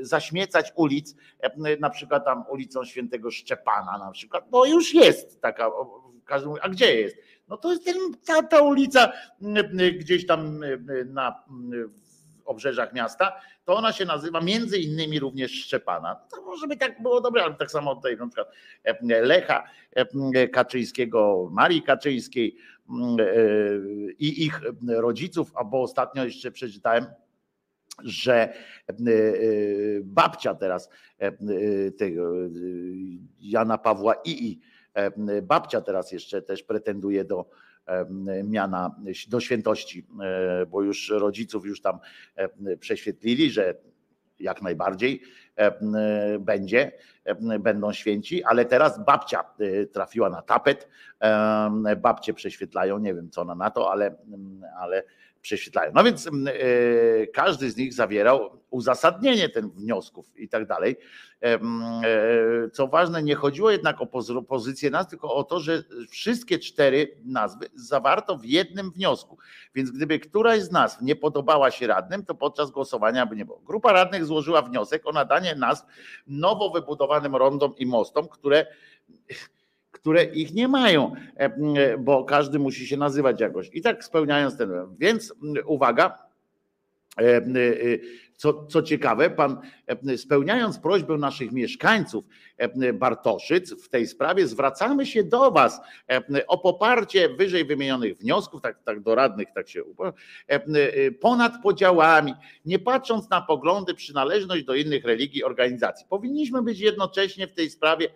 [0.00, 1.16] zaśmiecać ulic,
[1.80, 5.70] na przykład tam ulicą Świętego Szczepana na przykład, bo już jest taka,
[6.60, 7.16] a gdzie jest?
[7.48, 7.96] No to jest ten,
[8.26, 9.12] ta, ta ulica
[9.98, 10.64] gdzieś tam
[11.06, 11.44] na
[12.44, 16.14] obrzeżach miasta, to ona się nazywa między innymi również Szczepana.
[16.14, 18.48] To może by tak było dobre, ale tak samo tutaj na przykład
[18.84, 22.56] e, Lecha e, Kaczyńskiego, Marii Kaczyńskiej
[22.90, 23.24] mm, e,
[24.18, 27.06] i ich rodziców, albo ostatnio jeszcze przeczytałem,
[28.02, 28.54] że
[30.02, 30.90] babcia teraz
[31.98, 32.32] tego
[33.40, 34.60] Jana Pawła II,
[35.42, 37.46] babcia teraz jeszcze też pretenduje do
[38.44, 38.96] miana
[39.28, 41.98] do świętości, e, bo już rodziców już tam
[42.80, 43.74] prześwietlili, że
[44.40, 45.22] jak najbardziej
[46.40, 46.92] będzie,
[47.60, 50.88] będą święci, ale teraz babcia e, trafiła na tapet,
[51.96, 54.16] babcie prześwietlają, nie wiem co ona na to, ale,
[54.78, 55.02] ale
[55.44, 55.92] prześwietlają.
[55.94, 56.30] No więc e,
[57.26, 60.96] każdy z nich zawierał uzasadnienie tych wniosków i tak dalej.
[61.42, 61.60] E,
[62.72, 64.06] co ważne, nie chodziło jednak o
[64.48, 69.38] pozycję nazw, tylko o to, że wszystkie cztery nazwy zawarto w jednym wniosku.
[69.74, 73.58] Więc gdyby któraś z nazw nie podobała się radnym, to podczas głosowania by nie było.
[73.58, 75.84] Grupa radnych złożyła wniosek o nadanie nazw
[76.26, 78.66] nowo wybudowanym rondom i mostom, które
[80.04, 83.70] które ich nie mają, e, bo każdy musi się nazywać jakoś.
[83.72, 84.70] I tak spełniając ten.
[84.98, 85.34] Więc
[85.66, 86.18] uwaga,
[87.18, 87.42] e, e,
[88.36, 92.24] co, co ciekawe, pan e, spełniając prośbę naszych mieszkańców
[92.56, 98.62] e, Bartoszyc w tej sprawie, zwracamy się do Was e, o poparcie wyżej wymienionych wniosków,
[98.62, 99.82] tak, tak do radnych, tak się
[101.20, 106.06] ponad podziałami, nie patrząc na poglądy, przynależność do innych religii, organizacji.
[106.08, 108.08] Powinniśmy być jednocześnie w tej sprawie,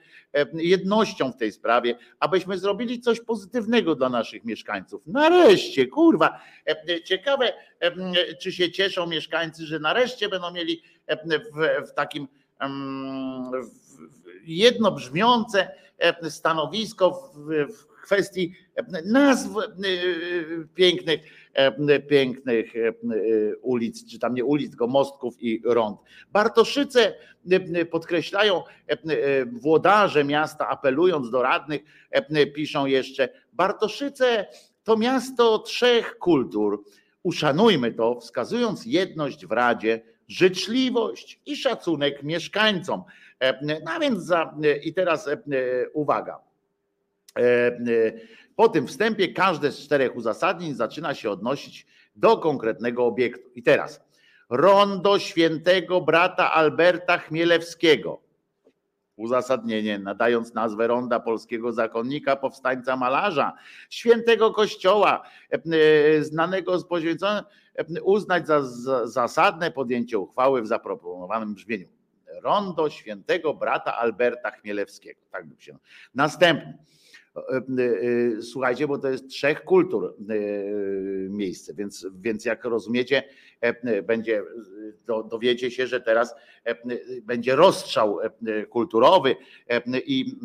[0.55, 5.06] jednością w tej sprawie, abyśmy zrobili coś pozytywnego dla naszych mieszkańców.
[5.06, 6.40] Nareszcie, kurwa,
[7.05, 7.52] ciekawe,
[8.40, 10.82] czy się cieszą mieszkańcy, że nareszcie będą mieli
[11.55, 12.28] w, w takim
[14.44, 15.68] jednobrzmiące
[16.28, 18.55] stanowisko w, w kwestii
[19.05, 19.50] nazw
[20.74, 21.20] pięknych,
[22.09, 22.72] pięknych
[23.62, 26.01] ulic, czy tam nie ulic, tylko mostków i rond.
[26.32, 27.14] Bartoszyce
[27.90, 28.62] podkreślają
[29.52, 31.80] włodarze miasta, apelując do radnych,
[32.55, 34.47] piszą jeszcze, Bartoszyce
[34.85, 36.85] to miasto trzech kultur
[37.22, 43.02] Uszanujmy to, wskazując jedność w Radzie, życzliwość i szacunek mieszkańcom.
[43.40, 45.39] E, no więc za, i teraz e,
[45.93, 46.39] uwaga.
[48.59, 51.86] Po tym wstępie każde z czterech uzasadnień zaczyna się odnosić
[52.16, 53.51] do konkretnego obiektu.
[53.55, 54.01] I teraz
[54.51, 58.20] rondo świętego brata Alberta Chmielewskiego
[59.16, 63.52] Uzasadnienie, nadając nazwę ronda polskiego zakonnika, powstańca malarza,
[63.90, 65.22] świętego kościoła,
[65.52, 65.59] e,
[66.16, 67.44] e, znanego z poświęconym,
[67.74, 71.89] e, uznać za, za zasadne podjęcie uchwały w zaproponowanym brzmieniu.
[72.43, 75.20] Rondo świętego brata Alberta Chmielewskiego.
[75.30, 75.78] Tak by się.
[76.14, 76.78] Następny.
[78.43, 80.16] Słuchajcie, bo to jest trzech kultur
[81.28, 83.23] miejsce, więc, więc jak rozumiecie,
[84.02, 84.43] będzie,
[85.31, 86.35] dowiecie się, że teraz
[87.23, 88.19] będzie rozstrzał
[88.70, 89.36] kulturowy
[90.06, 90.36] i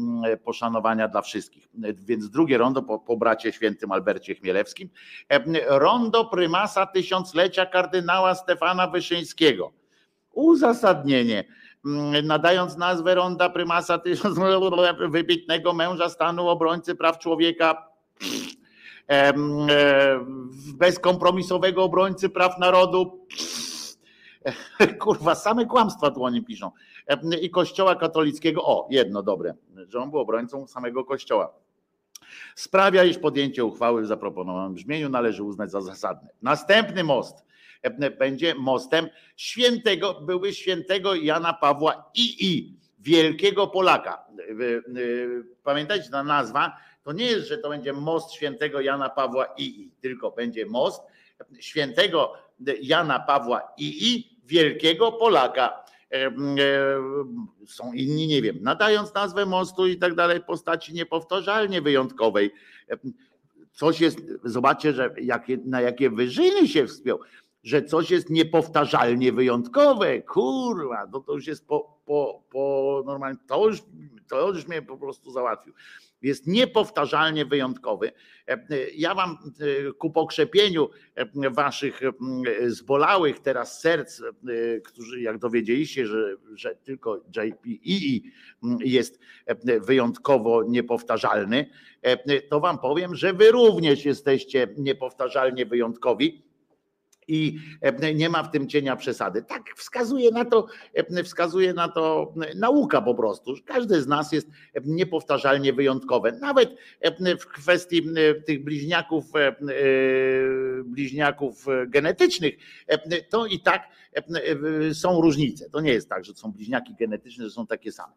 [0.44, 1.68] poszanowania dla wszystkich.
[2.06, 4.90] Więc drugie rondo po, po bracie świętym Albercie Chmielewskim,
[5.68, 9.72] rondo prymasa tysiąclecia kardynała Stefana Wyszyńskiego.
[10.34, 11.63] Uzasadnienie Mm,
[12.24, 14.00] nadając nazwę ronda prymasa
[15.10, 17.88] wybitnego męża stanu, obrońcy praw człowieka,
[20.74, 23.28] bezkompromisowego obrońcy praw narodu.
[25.00, 26.72] Kurwa, same kłamstwa tu oni piszą.
[27.42, 29.54] I kościoła katolickiego, o, jedno dobre,
[29.88, 31.54] że on był obrońcą samego kościoła
[32.56, 36.30] sprawia, iż podjęcie uchwały w zaproponowanym brzmieniu należy uznać za zasadne.
[36.42, 37.46] Następny most
[38.20, 44.26] będzie mostem świętego, były świętego Jana Pawła II, wielkiego Polaka.
[44.40, 44.54] E,
[45.64, 50.32] pamiętajcie, ta nazwa to nie jest, że to będzie most świętego Jana Pawła II, tylko
[50.32, 51.02] będzie most
[51.60, 52.34] świętego
[52.82, 55.84] Jana Pawła II, wielkiego Polaka.
[56.12, 56.32] E,
[57.68, 62.52] są inni, nie wiem, nadając nazwę mostu i tak dalej, postaci niepowtarzalnie wyjątkowej.
[63.72, 67.20] Coś jest, zobaczcie, że jakie, na jakie wyżyny się wspiął,
[67.64, 70.22] że coś jest niepowtarzalnie wyjątkowe.
[70.22, 73.84] Kurwa, no to już jest po, po, po normalnie, to już,
[74.28, 75.74] to już mnie po prostu załatwił
[76.24, 78.12] jest niepowtarzalnie wyjątkowy.
[78.48, 78.60] E,
[78.96, 82.02] ja wam e, ku pokrzepieniu e, waszych
[82.68, 84.22] zbolałych teraz serc,
[84.86, 88.30] którzy jak dowiedzieliście, że, że tylko JPEE
[88.80, 89.20] jest
[89.82, 91.70] wyjątkowo niepowtarzalny,
[92.50, 96.44] to wam powiem, że wy również jesteście niepowtarzalnie wyjątkowi
[97.28, 99.44] i e, nie ma w tym cienia przesady.
[99.44, 103.54] Tak wskazuje na to, e, wskazuje na to nauka po prostu.
[103.66, 104.48] Każdy z nas jest
[104.86, 106.32] niepowtarzalnie wyjątkowe.
[106.32, 108.04] Nawet e, w kwestii
[108.46, 109.26] tych bliźniaków,
[110.86, 112.54] bliźniaków genetycznych,
[113.30, 113.88] to i tak
[114.94, 115.70] są różnice.
[115.70, 118.14] To nie jest tak, że są bliźniaki genetyczne, że są takie same.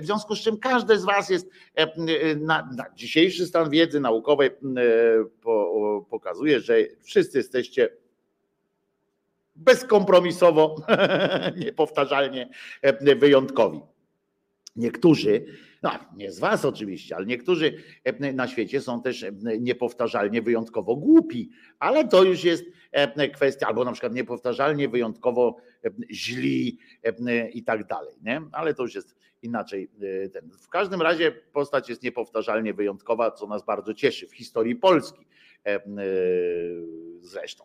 [0.00, 1.50] W związku z czym każdy z Was jest
[2.36, 4.50] na, na dzisiejszy stan wiedzy naukowej
[6.10, 7.88] pokazuje, że wszyscy jesteście
[9.58, 10.76] bezkompromisowo,
[11.64, 12.48] niepowtarzalnie
[12.82, 13.80] e, wyjątkowi.
[14.76, 15.44] Niektórzy,
[15.82, 20.96] no nie z Was oczywiście, ale niektórzy e, na świecie są też e, niepowtarzalnie wyjątkowo
[20.96, 22.64] głupi, ale to już jest
[23.34, 25.56] kwestia, albo na przykład niepowtarzalnie wyjątkowo
[26.10, 26.78] źli
[27.52, 28.42] i tak dalej, nie?
[28.52, 29.88] ale to już jest inaczej.
[30.32, 30.50] Ten.
[30.50, 35.26] W każdym razie postać jest niepowtarzalnie wyjątkowa, co nas bardzo cieszy w historii Polski
[37.20, 37.64] zresztą.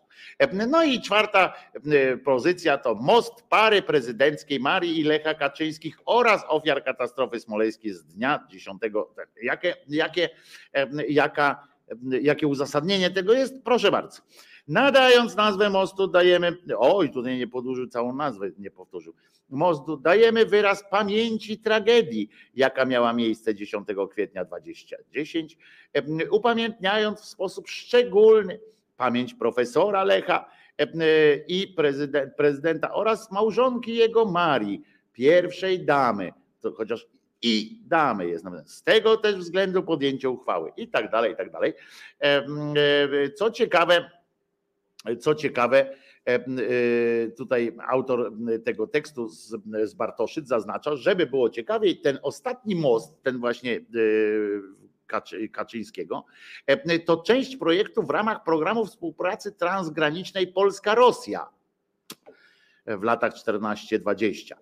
[0.68, 1.54] No i czwarta
[2.24, 8.46] pozycja to most pary prezydenckiej Marii i Lecha Kaczyńskich oraz ofiar katastrofy smoleńskiej z dnia
[8.50, 8.82] 10.
[9.42, 10.28] Jakie, jakie,
[11.08, 11.68] jaka,
[12.20, 13.54] jakie uzasadnienie tego jest?
[13.64, 14.22] Proszę bardzo.
[14.68, 16.56] Nadając nazwę mostu, dajemy.
[16.78, 19.14] Oj, tutaj nie podłużył całą nazwę, nie powtórzył.
[19.54, 25.58] Mostu dajemy wyraz pamięci tragedii, jaka miała miejsce 10 kwietnia 2010,
[26.30, 28.60] upamiętniając w sposób szczególny
[28.96, 30.50] pamięć profesora Lecha
[31.48, 34.82] i prezydent, prezydenta oraz małżonki jego Marii,
[35.12, 36.32] pierwszej damy,
[36.76, 37.06] chociaż
[37.42, 41.72] i damy jest z tego też względu podjęcie uchwały i tak dalej, i tak dalej.
[43.36, 44.10] Co ciekawe,
[45.20, 45.96] co ciekawe,
[47.36, 48.32] tutaj autor
[48.64, 49.28] tego tekstu
[49.84, 53.80] z Bartoszyc zaznacza, żeby było ciekawiej, ten ostatni most, ten właśnie
[55.52, 56.24] Kaczyńskiego,
[57.06, 61.48] to część projektu w ramach programu współpracy transgranicznej Polska-Rosja
[62.86, 64.54] w latach 14-20.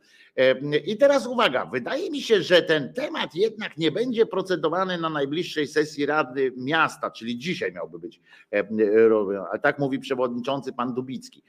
[0.87, 5.67] I teraz uwaga, wydaje mi się, że ten temat jednak nie będzie procedowany na najbliższej
[5.67, 8.21] sesji Rady Miasta, czyli dzisiaj miałby być,
[9.53, 11.43] a tak mówi przewodniczący pan Dubicki.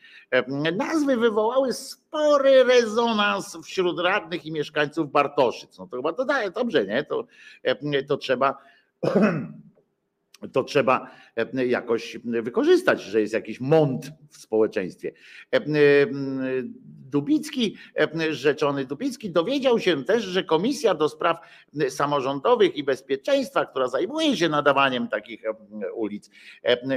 [0.78, 5.78] Nazwy wywołały spory rezonans wśród radnych i mieszkańców Bartoszyc.
[5.80, 7.04] No to chyba to daje dobrze, nie?
[7.04, 7.28] To,
[8.08, 8.58] to trzeba
[10.54, 11.33] to trzeba e,
[11.68, 15.12] jakoś wykorzystać, że jest jakiś mąd w społeczeństwie.
[15.52, 15.62] E,
[17.10, 21.38] Dubicki, e, rzeczony Dubicki, dowiedział się też, że Komisja do Spraw
[21.90, 25.44] Samorządowych i Bezpieczeństwa, która zajmuje się nadawaniem takich
[25.96, 26.30] ulic,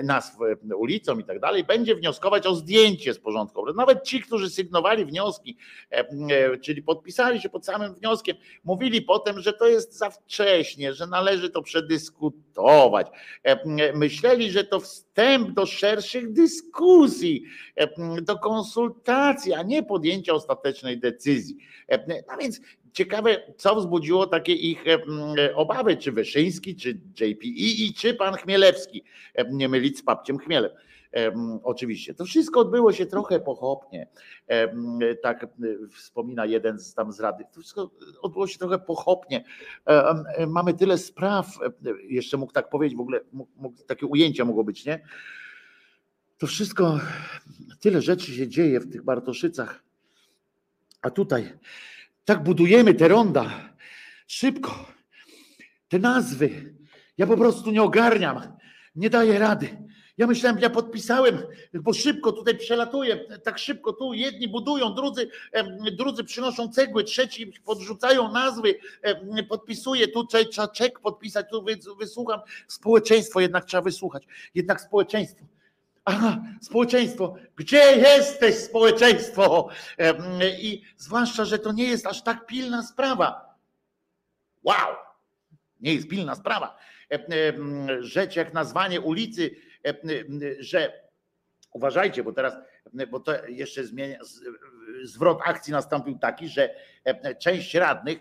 [0.03, 0.37] nazw
[0.77, 3.73] ulicom i tak dalej, będzie wnioskować o zdjęcie z porządku.
[3.73, 5.57] Nawet ci, którzy sygnowali wnioski,
[6.63, 11.51] czyli podpisali się pod samym wnioskiem, mówili potem, że to jest za wcześnie, że należy
[11.51, 13.07] to przedyskutować
[14.27, 17.45] myśleli, że to wstęp do szerszych dyskusji,
[18.23, 21.57] do konsultacji, a nie podjęcia ostatecznej decyzji.
[22.29, 22.61] No więc
[22.93, 24.85] ciekawe, co wzbudziło takie ich
[25.55, 29.03] obawy, czy Wyszyński, czy JPI, czy pan Chmielewski,
[29.51, 30.71] nie mylić z papciem Chmielem.
[31.63, 32.15] Oczywiście.
[32.15, 34.09] To wszystko odbyło się trochę pochopnie.
[35.23, 35.47] Tak
[35.97, 37.45] wspomina jeden z tam z rady.
[37.53, 37.91] To wszystko
[38.23, 39.45] odbyło się trochę pochopnie.
[40.49, 41.59] Mamy tyle spraw,
[42.09, 43.21] jeszcze mógł tak powiedzieć, w ogóle
[43.57, 45.01] mógł, takie ujęcia mogło być, nie?
[46.39, 47.01] To wszystko,
[47.81, 49.83] tyle rzeczy się dzieje w tych Bartoszycach.
[51.03, 51.53] A tutaj
[52.25, 53.51] tak budujemy te ronda.
[54.27, 54.87] Szybko.
[55.89, 56.75] Te nazwy.
[57.19, 58.41] Ja po prostu nie ogarniam.
[58.97, 59.69] Nie daję rady.
[60.19, 61.43] Ja myślałem, ja podpisałem,
[61.75, 65.31] bo szybko tutaj przelatuje, tak szybko tu jedni budują, drudzy,
[65.93, 68.75] drudzy przynoszą cegły, trzeci podrzucają nazwy,
[69.49, 71.65] podpisuje, tu trzeba czek podpisać, tu
[71.99, 72.41] wysłucham.
[72.69, 74.27] Społeczeństwo jednak trzeba wysłuchać.
[74.55, 75.45] Jednak społeczeństwo.
[76.05, 79.69] Aha, społeczeństwo, gdzie jesteś społeczeństwo?
[80.61, 83.55] I zwłaszcza, że to nie jest aż tak pilna sprawa.
[84.63, 84.97] Wow,
[85.81, 86.79] nie jest pilna sprawa.
[88.01, 89.57] Rzecz jak nazwanie ulicy
[90.59, 90.93] że
[91.73, 92.55] uważajcie, bo teraz,
[93.11, 94.19] bo to jeszcze zmienia,
[95.05, 98.19] zwrot akcji nastąpił taki, że e, część radnych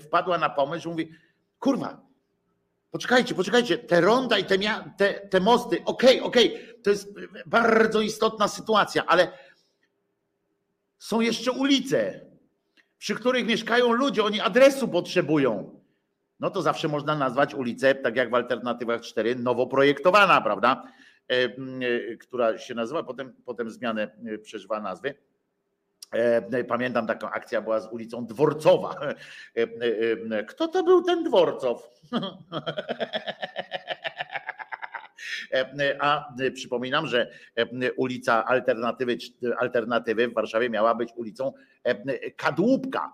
[0.00, 1.12] wpadła na pomysł, że mówi,
[1.58, 2.00] kurwa,
[2.90, 4.58] poczekajcie, poczekajcie, te ronda i te,
[4.96, 7.14] te, te mosty, okej, okay, okej, okay, to jest
[7.46, 9.32] bardzo istotna sytuacja, ale
[10.98, 12.20] są jeszcze ulice,
[12.98, 15.82] przy których mieszkają ludzie, oni adresu potrzebują
[16.42, 20.84] no to zawsze można nazwać ulicę, tak jak w alternatywach 4, nowo projektowana, prawda?
[21.30, 25.14] E, e, która się nazywa, potem, potem zmianę e, przeżywa nazwy.
[26.68, 28.96] Pamiętam taką akcja była z ulicą Dworcowa.
[30.48, 31.90] Kto to był ten Dworcow?
[36.00, 37.30] A przypominam, że
[37.96, 39.16] ulica Alternatywy,
[39.58, 41.52] Alternatywy w Warszawie miała być ulicą
[42.36, 43.12] Kadłubka.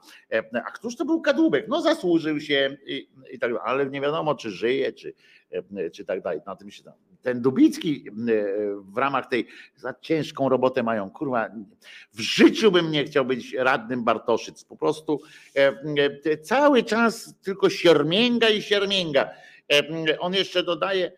[0.66, 1.68] A któż to był Kadłubek?
[1.68, 5.14] No zasłużył się i, i tak ale nie wiadomo, czy żyje, czy,
[5.92, 6.40] czy tak dalej.
[6.46, 6.94] Na tym się tam
[7.28, 8.04] ten Dubicki
[8.82, 9.46] w ramach tej
[9.76, 11.10] za ciężką robotę mają.
[11.10, 11.48] Kurwa,
[12.12, 14.64] w życiu bym nie chciał być radnym Bartoszyc.
[14.64, 15.20] Po prostu
[16.42, 19.30] cały czas tylko siermięga i siermięga.
[20.18, 21.12] On jeszcze dodaje,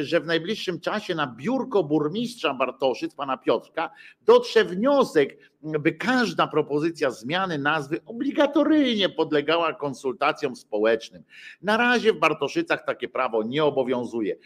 [0.00, 3.90] że w najbliższym czasie na biurko burmistrza Bartoszyc, pana Piotrka,
[4.22, 11.22] dotrze wniosek, by każda propozycja zmiany nazwy obligatoryjnie podlegała konsultacjom społecznym.
[11.62, 14.36] Na razie w Bartoszycach takie prawo nie obowiązuje.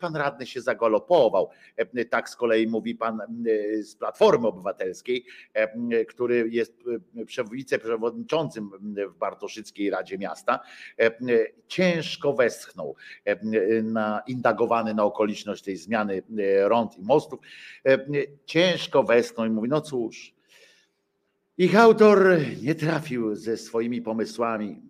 [0.00, 1.50] Pan radny się zagalopował.
[2.10, 3.20] Tak z kolei mówi pan
[3.82, 5.24] z Platformy Obywatelskiej,
[6.08, 6.74] który jest
[7.52, 8.70] wiceprzewodniczącym
[9.14, 10.60] w Bartoszyckiej Radzie Miasta.
[11.68, 12.96] Ciężko westchnął
[13.82, 16.22] na indagowany na okoliczność tej zmiany
[16.64, 17.40] rąd i mostów.
[18.44, 20.34] Ciężko westchnął i mówi, no cóż,
[21.60, 24.82] ich autor nie trafił ze swoimi pomysłami.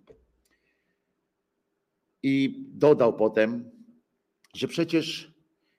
[2.23, 3.71] I dodał potem,
[4.55, 5.35] że przecież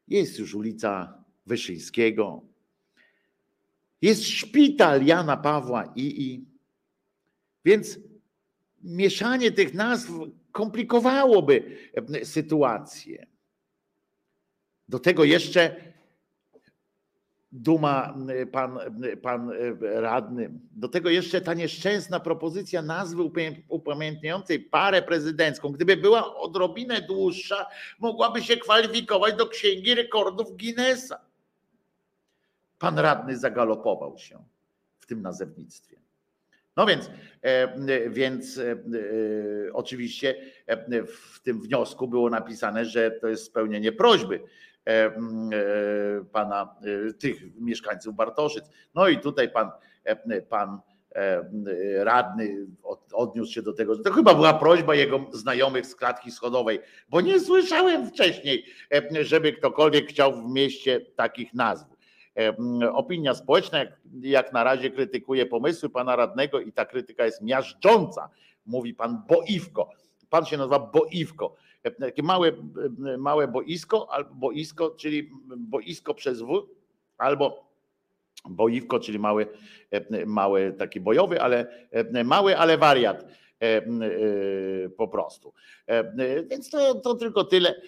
[0.08, 2.42] jest już ulica Wyszyńskiego,
[4.02, 6.46] jest szpital Jana Pawła II,
[7.66, 8.00] więc
[8.84, 10.12] mieszanie tych nazw
[10.52, 11.78] komplikowałoby
[12.24, 13.28] sytuację.
[14.88, 15.91] Do tego jeszcze
[17.52, 18.80] duma y, pan,
[19.22, 20.52] pan y, radny.
[20.72, 23.24] Do tego jeszcze ta nieszczęsna propozycja nazwy
[23.68, 27.66] upamiętniającej parę prezydencką, gdyby była odrobinę dłuższa,
[28.00, 31.20] mogłaby się kwalifikować do księgi rekordów Guinnessa.
[32.80, 34.44] Pan radny zagalopował się
[35.00, 35.98] w tym nazewnictwie.
[36.78, 37.10] No więc,
[37.42, 38.78] e, więc e, e,
[39.74, 40.36] oczywiście
[41.08, 44.71] w tym wniosku było napisane, że to jest spełnienie prośby E, e,
[46.32, 46.76] pana,
[47.10, 48.64] e, tych mieszkańców Bartoszyc.
[48.96, 49.72] No i tutaj pan,
[50.50, 50.80] pan
[51.98, 52.68] radny
[53.14, 56.80] odniósł się do tego, że to chyba była prośba jego znajomych z klatki schodowej,
[57.10, 58.66] bo nie słyszałem wcześniej,
[59.22, 61.86] żeby ktokolwiek chciał w mieście takich nazw.
[62.94, 63.90] Opinia społeczna jak,
[64.22, 68.30] jak na razie krytykuje pomysły pana radnego i ta krytyka jest miażdżąca,
[68.66, 69.90] mówi pan Boiwko.
[70.30, 71.56] Pan się nazywa Boiwko
[72.00, 72.52] takie małe,
[73.18, 76.68] małe boisko, albo boisko, czyli boisko przez W,
[77.18, 77.72] albo
[78.50, 79.48] boiwko, czyli mały,
[80.26, 81.88] mały taki bojowy, ale
[82.24, 83.26] mały, ale wariat
[84.98, 85.54] po prostu.
[86.50, 87.82] Więc to, to tylko tyle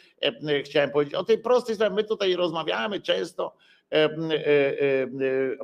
[0.64, 1.16] chciałem powiedzieć.
[1.16, 3.56] O tej prostej sprawie my tutaj rozmawiamy często
[3.94, 4.10] E, e,
[5.04, 5.08] e,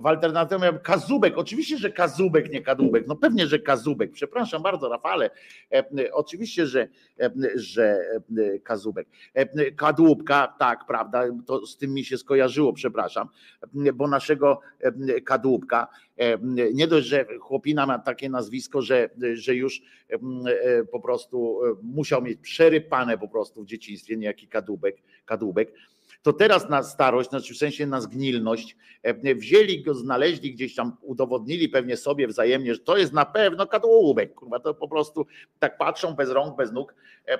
[0.01, 1.37] w alternatywie Kazubek.
[1.37, 3.07] Oczywiście, że Kazubek, nie Kadłubek.
[3.07, 4.11] No pewnie, że Kazubek.
[4.11, 5.29] Przepraszam bardzo, Rafale.
[6.11, 6.87] Oczywiście, że,
[7.55, 7.99] że
[8.63, 9.07] Kazubek.
[9.75, 13.27] Kadłubka, tak, prawda, to z tym mi się skojarzyło, przepraszam,
[13.93, 14.59] bo naszego
[15.25, 15.87] Kadłubka,
[16.73, 19.81] nie dość, że chłopina ma takie nazwisko, że, że już
[20.91, 25.73] po prostu musiał mieć przerypane po prostu w dzieciństwie, niejaki Kadłubek, Kadłubek
[26.21, 30.97] to teraz na starość, znaczy w sensie na zgnilność, e, wzięli go, znaleźli gdzieś tam,
[31.01, 35.25] udowodnili pewnie sobie wzajemnie, że to jest na pewno kadłubek, kurwa, to po prostu
[35.59, 36.95] tak patrzą bez rąk, bez nóg,
[37.27, 37.39] e,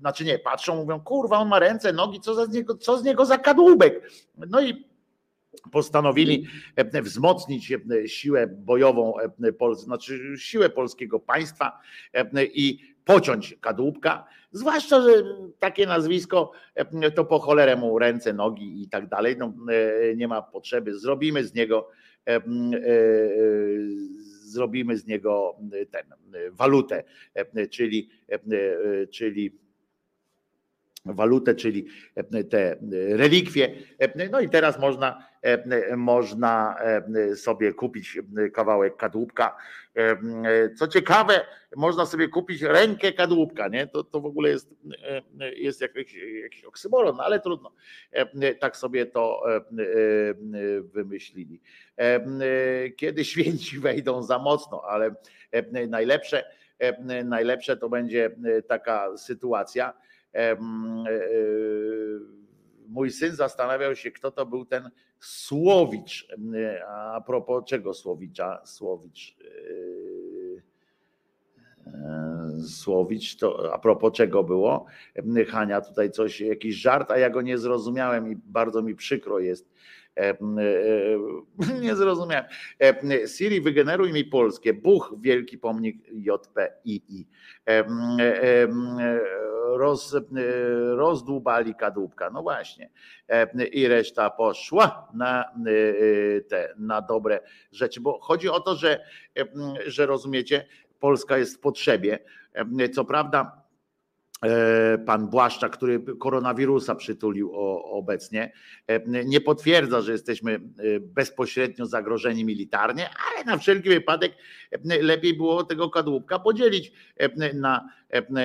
[0.00, 3.26] znaczy nie, patrzą, mówią, kurwa, on ma ręce, nogi, co, z niego, co z niego
[3.26, 4.10] za kadłubek?
[4.48, 4.84] No i
[5.72, 6.46] postanowili
[6.76, 7.72] e, wzmocnić
[8.06, 9.14] siłę bojową,
[9.72, 11.80] znaczy siłę polskiego państwa
[12.54, 15.10] i pociąć kadłubka, zwłaszcza, że
[15.58, 16.52] takie nazwisko
[17.14, 19.54] to po cholerę mu ręce, nogi i tak dalej, no,
[20.16, 21.88] nie ma potrzeby, zrobimy z niego
[24.44, 25.56] zrobimy z niego
[25.90, 26.02] ten,
[26.50, 27.04] walutę,
[27.70, 28.10] czyli,
[29.10, 29.58] czyli
[31.04, 31.86] walutę, czyli
[32.50, 32.76] te
[33.08, 33.74] relikwie.
[34.30, 35.26] No i teraz można,
[35.96, 36.76] można
[37.34, 38.18] sobie kupić
[38.52, 39.56] kawałek kadłubka.
[40.76, 41.40] Co ciekawe,
[41.76, 43.86] można sobie kupić rękę kadłubka, nie?
[43.86, 44.74] To, to w ogóle jest,
[45.56, 47.72] jest jakiś, jakiś oksymoron, ale trudno.
[48.60, 49.42] Tak sobie to
[50.82, 51.60] wymyślili.
[52.96, 55.14] Kiedy święci wejdą za mocno, ale
[55.88, 56.44] najlepsze,
[57.24, 58.30] najlepsze to będzie
[58.68, 59.92] taka sytuacja,
[60.34, 60.56] E,
[62.88, 64.90] mój syn zastanawiał się, kto to był ten
[65.24, 66.28] Słowicz.
[66.88, 68.60] A propos czego Słowicza?
[68.64, 69.36] Słowicz.
[69.40, 69.50] E,
[71.86, 74.86] e, Słowicz, to a propos czego było?
[75.48, 79.74] Hania tutaj coś, jakiś żart, a ja go nie zrozumiałem i bardzo mi przykro jest.
[81.82, 82.44] Nie zrozumiałem.
[83.36, 84.74] Siri, wygeneruj mi polskie.
[84.74, 87.26] Buch, wielki pomnik JPII
[89.76, 90.16] roz,
[90.90, 92.30] rozdłubali kadłubka.
[92.30, 92.90] No właśnie.
[93.72, 95.44] I reszta poszła na
[96.48, 97.40] te na dobre
[97.72, 99.04] rzeczy, bo chodzi o to, że,
[99.86, 100.66] że rozumiecie,
[101.00, 102.18] Polska jest w potrzebie.
[102.94, 103.63] Co prawda, E,
[105.06, 107.52] pan Błaszczak, który koronawirusa przytulił
[107.84, 108.52] obecnie,
[108.86, 110.60] e, nie potwierdza, że jesteśmy e,
[111.00, 114.32] bezpośrednio zagrożeni militarnie, ale na wszelki wypadek
[115.00, 116.92] lepiej było tego kadłubka podzielić
[117.54, 117.88] na,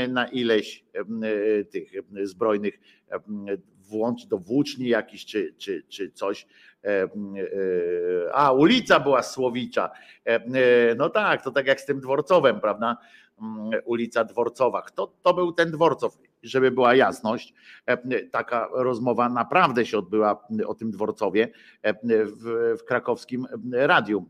[0.10, 0.86] na ileś
[1.72, 1.92] tych
[2.24, 2.80] zbrojnych
[3.90, 6.48] włącz do włóczni jakiś czy, czy, czy coś.
[8.34, 9.92] A, ulica była Słowicza.
[10.98, 12.98] No tak, to tak jak z tym dworcowem, prawda?
[13.42, 14.82] Mm, ulica Dworcowa.
[14.82, 16.18] Kto to był ten Dworcow?
[16.44, 17.54] Żeby była jasność,
[17.86, 21.50] e, taka rozmowa naprawdę się odbyła o tym dworcowie
[21.82, 21.94] e,
[22.26, 24.26] w, w krakowskim radiu,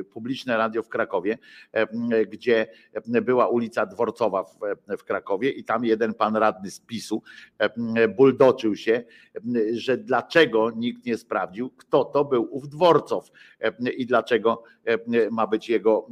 [0.00, 1.38] e, publiczne radio w Krakowie,
[2.30, 2.66] gdzie
[3.06, 4.56] była ulica Dworcowa w,
[4.98, 7.22] w Krakowie i tam jeden pan radny z PiSu
[8.16, 9.04] buldoczył się,
[9.72, 13.30] że dlaczego nikt nie sprawdził, kto to był ów Dworcow
[13.96, 14.62] i dlaczego
[15.30, 16.08] ma być jego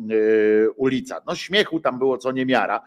[0.77, 1.23] ulica.
[1.27, 2.83] No śmiechu tam było co niemiara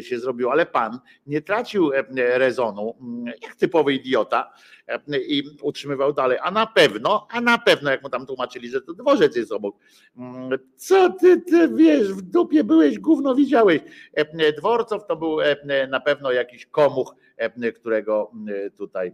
[0.00, 0.98] się zrobiło, ale pan
[1.28, 2.04] nie tracił e,
[2.38, 4.52] rezonu, mm, jak typowy idiota
[4.86, 8.80] e, i utrzymywał dalej, a na pewno, a na pewno, jak mu tam tłumaczyli, że
[8.80, 9.76] to dworzec jest obok.
[10.16, 13.80] Mm, co ty, ty wiesz, w dupie byłeś, gówno widziałeś.
[14.14, 15.38] E, Dworcow to był
[15.88, 17.14] na pewno jakiś komuch,
[17.74, 18.30] którego
[18.76, 19.12] tutaj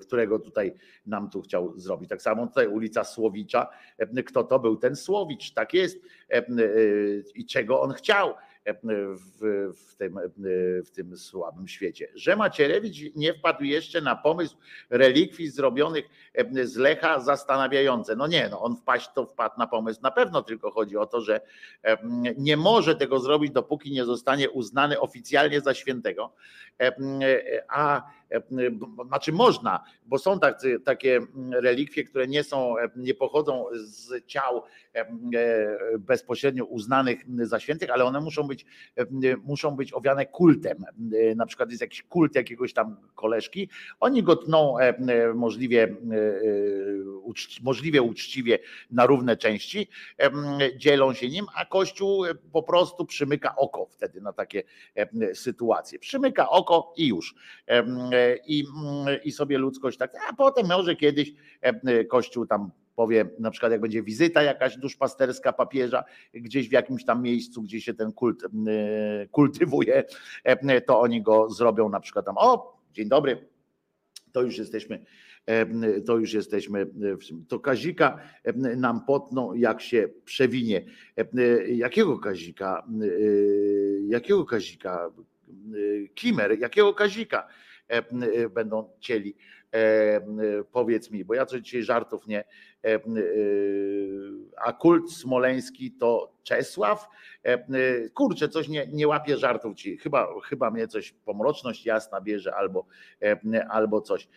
[0.00, 0.74] którego tutaj
[1.06, 2.08] nam tu chciał zrobić.
[2.08, 3.70] Tak samo tutaj ulica Słowicza.
[4.26, 5.52] Kto to był ten Słowicz?
[5.52, 5.98] Tak jest.
[7.34, 8.34] I czego on chciał?
[8.66, 10.18] W, w, tym,
[10.86, 12.08] w tym słabym świecie.
[12.14, 14.56] Że Macierewicz nie wpadł jeszcze na pomysł
[14.90, 16.04] relikwii zrobionych
[16.64, 18.16] z Lecha zastanawiające.
[18.16, 21.20] No nie, no on wpaść to wpadł na pomysł na pewno, tylko chodzi o to,
[21.20, 21.40] że
[22.36, 26.32] nie może tego zrobić, dopóki nie zostanie uznany oficjalnie za świętego.
[27.68, 28.02] A
[29.06, 31.20] znaczy można, bo są tacy, takie
[31.52, 34.62] relikwie, które nie są, nie pochodzą z ciał
[35.98, 38.66] bezpośrednio uznanych za świętych, ale one muszą być,
[39.44, 40.84] muszą być owiane kultem.
[41.36, 43.68] Na przykład jest jakiś kult jakiegoś tam koleżki,
[44.00, 44.76] oni go tną
[45.34, 45.96] możliwie,
[47.62, 48.58] możliwie uczciwie
[48.90, 49.88] na równe części,
[50.76, 54.62] dzielą się nim, a Kościół po prostu przymyka oko wtedy na takie
[55.34, 55.98] sytuacje.
[55.98, 57.34] Przymyka oko i już
[58.46, 58.64] i,
[59.24, 63.80] i sobie ludzkość tak, a potem może kiedyś e, Kościół tam powie, na przykład jak
[63.80, 66.04] będzie wizyta jakaś duszpasterska papieża
[66.34, 68.48] gdzieś w jakimś tam miejscu, gdzie się ten kult e,
[69.26, 70.04] kultywuje,
[70.44, 73.48] e, to oni go zrobią na przykład tam, o, dzień dobry,
[74.32, 75.04] to już jesteśmy
[76.06, 76.86] to już jesteśmy,
[77.48, 78.18] to Kazika
[78.76, 80.84] nam potną, jak się przewinie.
[81.68, 82.86] Jakiego Kazika?
[84.08, 85.10] Jakiego Kazika?
[86.14, 87.48] Kimer, jakiego Kazika?
[87.92, 89.36] E, e, będą cieli.
[89.74, 90.20] E,
[90.72, 92.44] powiedz mi, bo ja coś dzisiaj żartów nie.
[94.56, 97.08] A kult smoleński to Czesław?
[98.14, 99.96] Kurczę, coś nie, nie łapie żartów ci.
[99.96, 102.86] Chyba, chyba mnie coś pomroczność jasna bierze albo,
[103.68, 104.28] albo coś.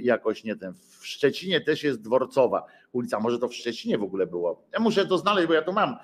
[0.00, 0.72] Jakoś nie ten.
[0.72, 3.20] W Szczecinie też jest dworcowa ulica.
[3.20, 4.68] Może to w Szczecinie w ogóle było.
[4.72, 5.96] Ja muszę to znaleźć, bo ja to mam.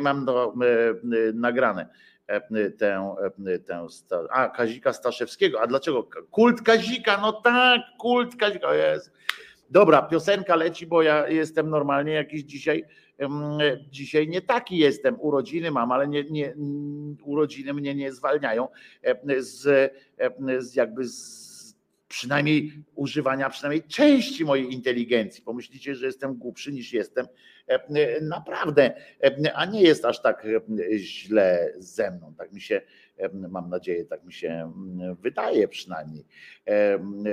[0.00, 0.54] Mam to
[1.34, 1.88] nagrane
[2.78, 3.14] tę,
[3.46, 3.86] e, tę
[4.30, 5.60] a Kazika Staszewskiego.
[5.60, 6.08] A dlaczego?
[6.30, 9.12] Kult Kazika, no tak, kult Kazika jest.
[9.70, 12.84] Dobra, piosenka leci, bo ja jestem normalnie jakiś dzisiaj,
[13.90, 15.20] dzisiaj nie taki jestem.
[15.20, 16.54] Urodziny mam, ale nie, nie,
[17.22, 18.68] urodziny mnie nie zwalniają
[19.38, 19.92] z,
[20.58, 21.49] z jakby z
[22.10, 25.42] przynajmniej używania przynajmniej części mojej inteligencji.
[25.42, 27.26] Pomyślicie, że jestem głupszy niż jestem.
[28.22, 28.94] Naprawdę,
[29.54, 30.46] a nie jest aż tak
[30.96, 32.34] źle ze mną.
[32.38, 32.80] Tak mi się,
[33.32, 34.72] mam nadzieję, tak mi się
[35.20, 36.24] wydaje przynajmniej.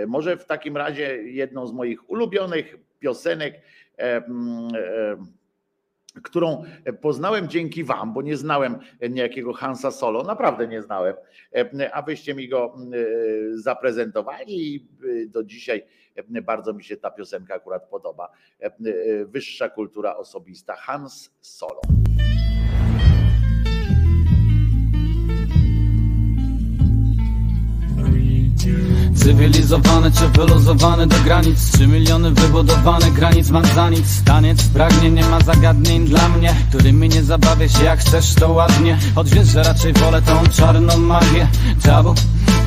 [0.07, 3.61] Może w takim razie jedną z moich ulubionych piosenek
[6.23, 6.63] którą
[7.01, 8.79] poznałem dzięki Wam, bo nie znałem
[9.09, 11.15] niejakiego Hansa Solo, naprawdę nie znałem,
[11.93, 12.75] a wyście mi go
[13.53, 14.87] zaprezentowali i
[15.29, 15.85] do dzisiaj
[16.43, 18.29] bardzo mi się ta piosenka akurat podoba.
[19.25, 21.81] Wyższa kultura osobista Hans Solo.
[29.27, 31.71] Cywilizowany czy wyluzowany do granic?
[31.71, 34.23] Trzy miliony wybudowanych granic mam za nic.
[34.23, 38.97] Taniec pragnie, nie ma zagadnień dla mnie Którymi nie zabawię się jak chcesz to ładnie.
[39.15, 41.47] Choć wiesz, że raczej wolę tą czarną magię.
[41.83, 42.15] Tabu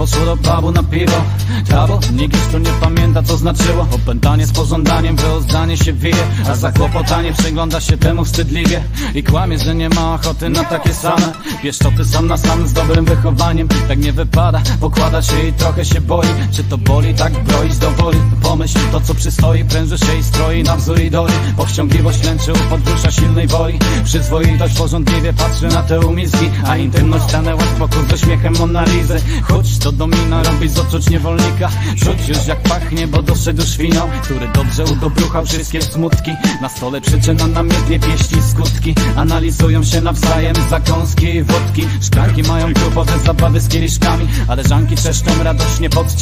[0.00, 1.22] Poszło do pubu na piwo.
[1.68, 3.86] Tabu, nikt już tu nie pamięta co znaczyło.
[3.90, 8.82] Opętanie z pożądaniem, wyozdanie się wije A zakłopotanie przygląda się temu wstydliwie.
[9.14, 11.32] I kłamie, że nie ma ochoty na takie same.
[11.62, 13.68] Wiesz to ty sam na sam z dobrym wychowaniem.
[13.88, 17.90] Tak nie wypada, pokłada się i trochę się boi Czy to boli, tak broić do
[17.90, 18.18] woli.
[18.42, 23.10] Pomyśl to co przystoi, pręży się i stroi na wzór idoli Powściągliwość lęczy u podbrusza
[23.10, 23.78] silnej woli.
[24.04, 29.78] Przyzwoitość porządliwie patrzy na te umizgi A intymność stanęła z boku ze śmiechem Monalizy Choć
[29.78, 31.68] to domina robi z oczuć niewolnika.
[31.98, 36.30] Czuć już jak pachnie, bo doszedł świnią Który dobrze udobruchał wszystkie smutki.
[36.62, 38.94] Na stole przyczyna namiętnie pieści skutki.
[39.16, 41.86] Analizują się nawzajem zakąski i wódki.
[42.02, 46.16] Szklanki mają grupowe zabawy z kieliszkami Ale żanki trzeszczą radośnie pod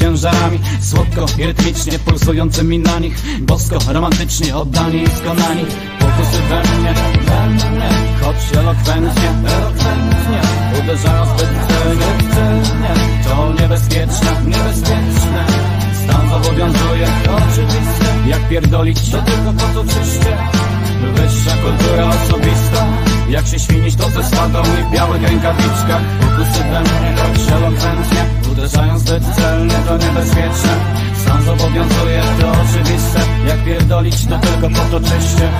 [0.81, 3.17] Słodko i rytmicznie pulsującymi na nich.
[3.41, 5.65] Bosko, romantycznie oddani i skonani.
[5.99, 6.95] Pokusy we mnie,
[7.27, 7.89] we mnie.
[8.23, 10.41] Choć elokwentnie, elokwentnie.
[10.83, 15.45] Uderzają zbyt celnie, celnie To niebezpieczne, niebezpieczne.
[16.05, 18.29] Stan zobowiązuje, oczywiste.
[18.29, 20.37] Jak pierdolić, to tylko po to czyście?
[21.15, 22.87] Wyższa kultura osobista.
[23.29, 26.03] Jak się świnić to ze swadą i w białych rękawiczkach.
[26.21, 30.75] Pokusy we mnie, choć elokwentnie Uderzają zbyt celnie, to niebezpieczne
[31.19, 33.21] Stan zobowiązuje, to oczywiste.
[33.49, 35.51] Jak pierdolić, to tylko po to czyście.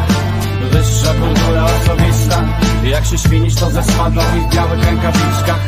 [0.73, 2.45] Wyższa kultura osobista.
[2.85, 5.61] Jak się świnić to ze swadą i w białych rękawiczkach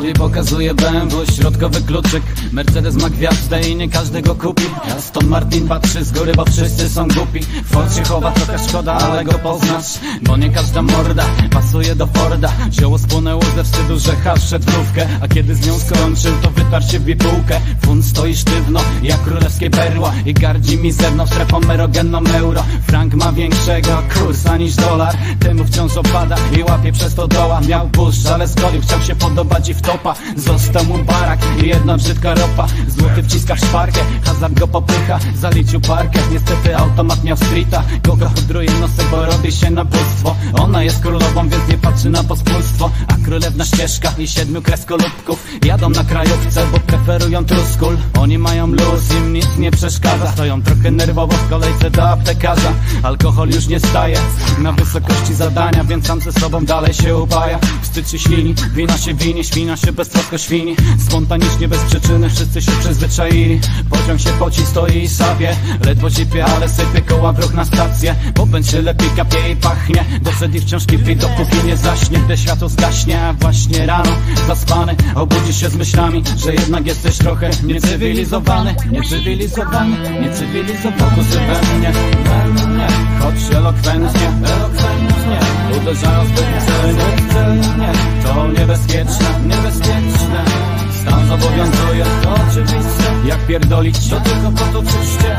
[0.00, 2.22] Audi pokazuje BMW, środkowy kluczyk.
[2.52, 4.64] Mercedes ma gwiazdę i nie każdy go kupi.
[4.96, 7.40] Aston Martin patrzy z góry, bo wszyscy są głupi.
[7.64, 9.98] Ford się chowa, trochę szkoda, ale go poznasz.
[10.22, 12.52] Bo nie każda morda pasuje do Forda.
[12.72, 14.72] Zioło spłonęło ze wstydu, że hasz szedł
[15.20, 17.60] A kiedy z nią skończył, to wytarł się w bipułkę.
[17.84, 20.12] Fund stoi sztywno, jak królewskie perła.
[20.26, 22.64] I gardzi mizerną strefą erogenną euro.
[22.86, 25.16] Frank ma większego kursa niż dolar.
[25.40, 27.60] Temu wciąż opada i łapie przez to doła.
[27.60, 30.14] Miał puszcz, ale skolił, chciał się podobać i w topa.
[30.36, 32.66] Został mu barak i jedna brzydka ropa.
[32.88, 38.70] Złoty wciska w szparkę, hazard go popycha Zaliczył parkę, niestety automat miał streeta Kogo hodruje
[38.70, 42.90] nosek, bo robi się nabóstwo Ona jest królową, więc nie patrzy na pospólstwo.
[43.08, 47.96] A królewna ścieżka i siedmiu kreskolubków Jadą na krajówce, bo preferują truskul.
[48.18, 50.32] Oni mają luz, im nic nie przeszkadza.
[50.32, 52.72] Stoją trochę nerwowo w kolejce do aptekarza.
[53.02, 54.18] Alkohol już nie staje
[54.58, 57.58] na wysokości zadania Więc sam ze sobą dalej się upaja.
[57.82, 60.76] Wstyd się ślini, wina się winie, świna się beztrosko świni
[61.08, 63.60] Spontanicznie, bez przyczyny, wszyscy się przyzwyczaili.
[63.90, 68.14] Pociąg się poci, stoi i sapie Ledwo cipie, ale sypie koła w ruch na stację.
[68.34, 70.04] Popęd się lepiej kapie i pachnie.
[70.22, 72.18] Doszedł i wciąż kipi, dopóki nie zaśnie.
[72.18, 74.10] Gdy światło zgaśnie, właśnie rano
[74.46, 78.74] Zaspany, obudzisz się z myślami Że jednak jesteś trochę niecywilizowany.
[78.90, 80.96] Niecywilizowany, niecywilizowany.
[80.98, 81.92] Pokusy we mnie,
[82.24, 82.88] we mnie
[83.20, 85.40] Choć elokwentnie, elokwentnie.
[85.80, 87.92] Uderzają zbyt celnie, celnie
[88.22, 93.04] To niebezpieczne, niebezpieczne Stan zobowiązuje, to oczywiste.
[93.24, 95.36] Jak pierdolić, to tylko po to czyście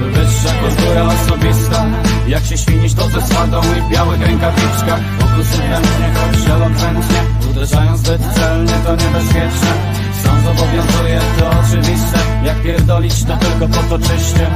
[0.00, 1.86] Wyższa kultura osobista.
[2.26, 5.00] Jak się świnić to ze swadą i białych rękawiczkach.
[5.18, 5.80] Pokusy mnie,
[6.14, 7.20] choć elokwentnie
[7.50, 9.72] Uderzają zbyt celnie, to niebezpieczne.
[10.20, 12.18] Stan zobowiązuje, to oczywiste.
[12.44, 14.46] Jak pierdolić, to tylko po to czyście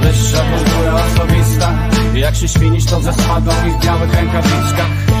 [0.00, 1.72] Wyższa kultura osobista.
[2.14, 5.12] Jak się świnić to ze swadą i w białych rękawiczkach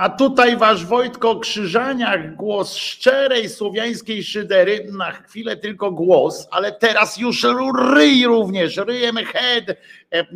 [0.00, 7.16] A tutaj wasz Wojtko Krzyżaniak, głos szczerej słowiańskiej szydery, na chwilę tylko głos, ale teraz
[7.16, 7.46] już
[7.94, 9.74] ryj również, ryjem head, e,
[10.12, 10.26] e,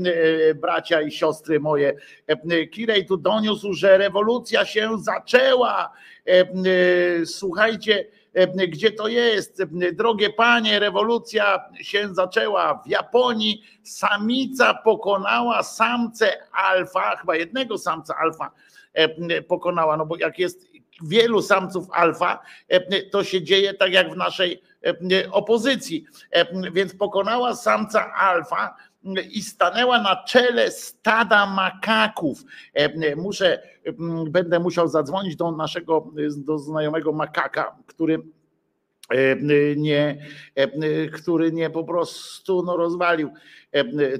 [0.54, 1.92] bracia i siostry moje.
[2.26, 5.92] E, Kirej tu doniósł, że rewolucja się zaczęła.
[7.24, 8.06] Słuchajcie,
[8.68, 9.62] gdzie to jest?
[9.92, 13.62] Drogie panie, rewolucja się zaczęła w Japonii.
[13.82, 18.50] Samica pokonała samcę alfa, chyba jednego samca alfa
[19.48, 24.16] pokonała, no bo jak jest wielu samców alfa, e, to się dzieje tak jak w
[24.16, 26.04] naszej e, opozycji.
[26.30, 28.76] E, Więc pokonała samca alfa
[29.30, 32.44] i stanęła na czele stada makaków.
[32.74, 33.62] E, Muszę,
[34.30, 38.22] będę musiał zadzwonić do naszego, do znajomego makaka, który
[39.10, 39.36] e,
[39.76, 43.32] nie, e, który nie po prostu no, rozwalił e,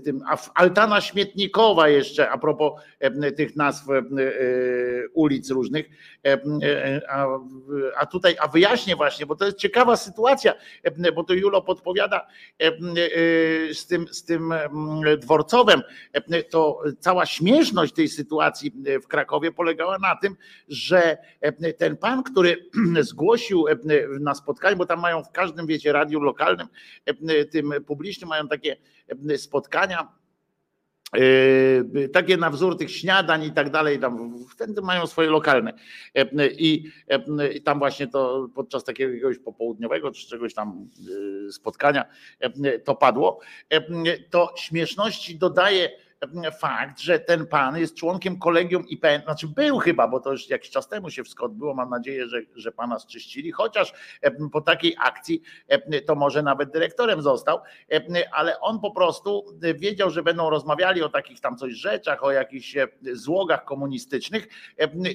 [0.05, 0.20] tym.
[0.28, 4.02] A w- Altana Śmietnikowa jeszcze, a propos e, tych nazw e,
[5.12, 6.14] ulic różnych, e, e,
[7.09, 7.26] a,
[7.96, 12.26] a tutaj, a wyjaśnię właśnie, bo to jest ciekawa sytuacja, e, bo to Julo podpowiada
[12.62, 12.70] e, e,
[13.74, 14.55] z tym, z tym
[15.18, 15.82] dworcowem,
[16.12, 18.72] e, to cała śmieszność tej sytuacji
[19.02, 20.36] w Krakowie polegała na tym,
[20.68, 22.70] że e, ten pan, który
[23.01, 23.76] zgłosił e,
[24.20, 26.66] na spotkaniu, bo tam mają w każdym, wiecie, radiu lokalnym,
[27.06, 28.76] e, tym publicznym mają takie
[29.30, 30.23] e, spotkania, e,
[32.12, 35.73] takie na wzór tych śniadań i tak dalej, tam wtedy mają swoje lokalne.
[36.15, 40.89] E, I, e, I tam właśnie to podczas takiego popołudniowego czy czegoś tam
[41.51, 42.05] spotkania
[42.41, 43.41] e, to padło.
[44.31, 46.03] To śmieszności dodaje
[46.59, 50.70] fakt, że ten pan jest członkiem kolegium IPN, znaczy był chyba, bo to już jakiś
[50.70, 54.96] czas temu się wszystko odbyło, mam nadzieję, że, że pana zczyścili, chociaż e, po takiej
[55.01, 57.59] akcji e, to może nawet dyrektorem został,
[57.92, 58.01] e,
[58.32, 59.44] ale on po prostu
[59.74, 62.76] wiedział, że będą rozmawiali o takich tam coś rzeczach, o jakichś
[63.12, 64.48] złogach komunistycznych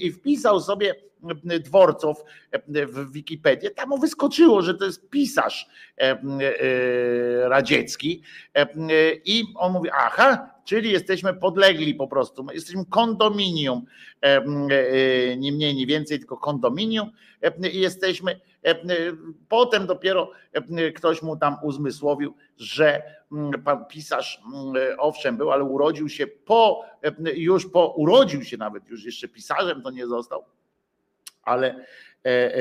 [0.01, 0.95] i wpisał sobie
[1.43, 2.23] dworców
[2.67, 5.69] w Wikipedię, tam mu wyskoczyło, że to jest pisarz
[7.43, 8.23] radziecki
[9.25, 13.85] i on mówi, aha, czyli jesteśmy podlegli po prostu, my jesteśmy kondominium,
[14.23, 17.11] e, e, nie mniej, nie więcej, tylko kondominium.
[17.41, 18.85] E, i jesteśmy, e, e,
[19.47, 23.03] potem dopiero e, ktoś mu tam uzmysłowił, że
[23.63, 24.41] pan pisarz
[24.97, 29.81] owszem był, ale urodził się po, e, już po, urodził się nawet, już jeszcze pisarzem
[29.81, 30.45] to nie został,
[31.43, 31.85] ale e,
[32.25, 32.59] e, e,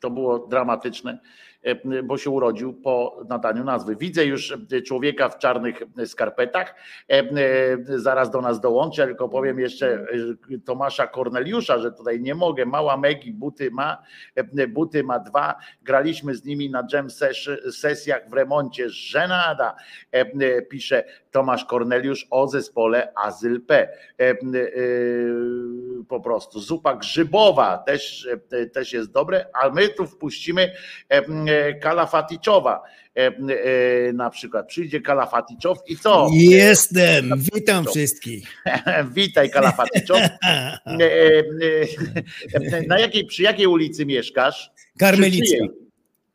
[0.00, 1.20] to było dramatyczne, e,
[2.04, 3.96] bo się urodził po nadaniu nazwy.
[3.96, 6.74] Widzę już człowieka w czarnych skarpetach,
[7.10, 10.06] e, e, zaraz do nas dołączy, tylko powiem jeszcze e,
[10.64, 14.02] Tomasza Korneliusza, że tutaj nie mogę, mała Megi buty ma,
[14.34, 19.76] e, buty ma dwa, graliśmy z nimi na jam ses- sesjach w remoncie, żenada,
[20.12, 23.88] e, e, pisze Tomasz Korneliusz o zespole Azyl P.
[24.20, 24.36] E, e,
[26.08, 30.72] Po prostu zupa grzybowa też, e, też jest dobre, a my tu wpuścimy
[31.80, 32.82] Kalafaticzowa
[34.14, 34.66] na przykład.
[34.66, 36.28] Przyjdzie Kalafaticzow i co?
[36.32, 38.62] Jestem, witam wszystkich.
[39.14, 40.18] Witaj Kalafaticzow.
[42.88, 44.70] Na jakiej, przy jakiej ulicy mieszkasz?
[45.60, 45.89] Jak?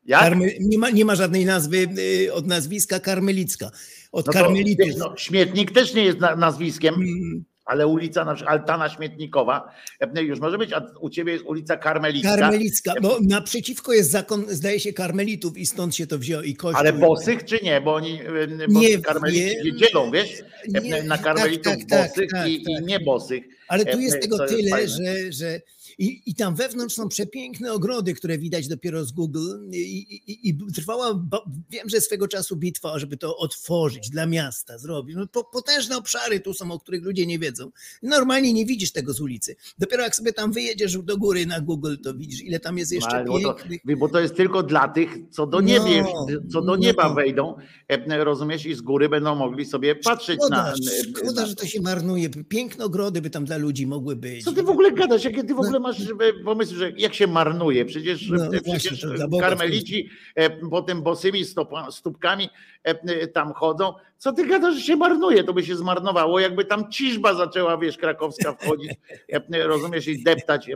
[0.08, 1.88] Karmy, nie, ma, nie ma żadnej nazwy
[2.26, 3.70] y, od nazwiska Karmelicka.
[4.12, 6.94] Od No wiesz, no, śmietnik też nie jest na- nazwiskiem.
[6.94, 9.70] Mm, Ale ulica, na przykład Altana Śmietnikowa,
[10.00, 14.44] e, już może być, a u ciebie jest ulica Karmelicka, Karmelicka, bo naprzeciwko jest zakon,
[14.48, 16.80] zdaje się, karmelitów i stąd się to wzięło i kościół.
[16.80, 17.80] ale bosych czy nie?
[17.80, 18.20] Bo oni
[18.60, 20.42] e, bo Nie karmelici się dzielą, wiesz?
[20.74, 22.86] E, Nie, na tak, karmelitów tak, tak, bosych tak, i, i tak.
[22.86, 23.44] nie bosych.
[23.68, 24.88] Ale tu jest tego tyle, fajne.
[24.88, 25.60] że, że
[25.98, 30.58] i, i tam wewnątrz są przepiękne ogrody, które widać dopiero z Google i, i, i
[30.74, 31.26] trwała,
[31.70, 35.16] wiem, że swego czasu bitwa, żeby to otworzyć dla miasta, zrobić.
[35.16, 37.70] No, po, potężne obszary tu są, o których ludzie nie wiedzą.
[38.02, 39.56] Normalnie nie widzisz tego z ulicy.
[39.78, 43.10] Dopiero jak sobie tam wyjedziesz do góry na Google, to widzisz, ile tam jest jeszcze
[43.10, 43.98] Ale bo to, pięknych...
[43.98, 46.76] bo to jest tylko dla tych, co do, niebie, No, co do no.
[46.76, 47.56] nieba wejdą,
[47.88, 50.74] e, rozumiesz, i z góry będą mogli sobie patrzeć Szkoda, na,
[51.18, 52.28] szkoda, że to się marnuje.
[52.28, 54.44] Piękne ogrody by tam dla ludzi mogły być.
[54.44, 55.24] Co ty w ogóle gadasz?
[55.24, 55.96] Jakie ty w ogóle masz
[56.44, 57.84] pomysł, że jak się marnuje?
[57.84, 62.48] Przecież, No, właśnie, przecież Boga karmelici e, potem bosymi stopa, stópkami
[62.82, 63.94] e, tam chodzą.
[64.18, 65.44] Co ty gadasz, że się marnuje?
[65.44, 68.90] To by się zmarnowało, jakby tam ciżba zaczęła, wiesz, krakowska wchodzić,
[69.32, 70.74] e, e, rozumiesz, i deptać e,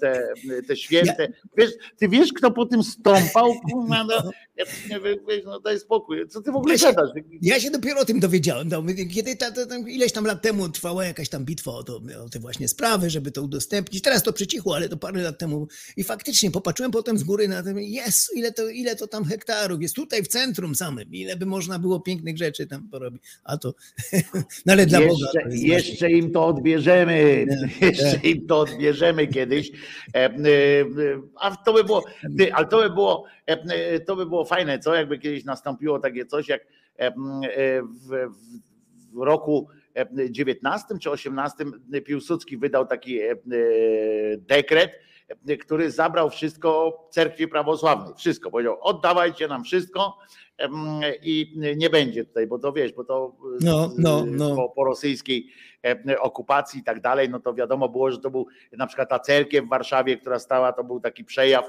[0.00, 0.32] te,
[0.68, 1.32] te święte.
[1.56, 3.54] Wiesz, ty wiesz, kto po tym stąpał?
[3.88, 4.06] No,
[5.26, 6.28] weź, no daj spokój.
[6.28, 7.10] Co ty w ogóle Ja gadasz?
[7.42, 8.68] Ja się dopiero o tym dowiedziałem.
[8.68, 8.82] No,
[9.14, 12.38] kiedy ta, ta, ileś tam lat temu trwała jakaś tam bitwa o, to, o te
[12.38, 14.02] właśnie sprawy, żeby to udostępnić.
[14.02, 15.68] Teraz to przycichło, ale to parę lat temu.
[15.96, 19.82] I faktycznie popatrzyłem potem z góry na to, jest, ile to, ile to tam hektarów
[19.82, 23.22] jest tutaj w centrum samym, ile by można było pięknych rzeczy tam porobić.
[23.44, 23.74] A to,
[24.66, 25.10] no ale dla Boga.
[25.10, 27.46] jeszcze, jest jeszcze im to odbierzemy,
[27.80, 29.70] Nie, jeszcze im to odbierzemy kiedyś.
[30.14, 30.34] E, e,
[31.40, 32.04] A to by było,
[32.52, 36.48] ale to by było, e, to by było fajne, co jakby kiedyś nastąpiło takie coś,
[36.48, 36.66] jak
[36.98, 41.64] w, w- roku e, 19 czy 18
[42.04, 43.18] Piłsudski wydał taki
[44.38, 44.92] dekret,
[45.60, 48.14] który zabrał wszystko cerkwi prawosławnej.
[48.16, 48.50] Wszystko.
[48.50, 50.18] Powiedział, oddawajcie nam wszystko
[51.22, 54.56] i nie będzie tutaj, bo to wiesz, bo to No, no, no.
[54.56, 55.46] Po, po rosyjskiej
[56.20, 59.64] okupacji i tak dalej, no to wiadomo było, że to był na przykład ta cerkiew
[59.64, 61.64] w Warszawie, która stała, to był taki przejaw.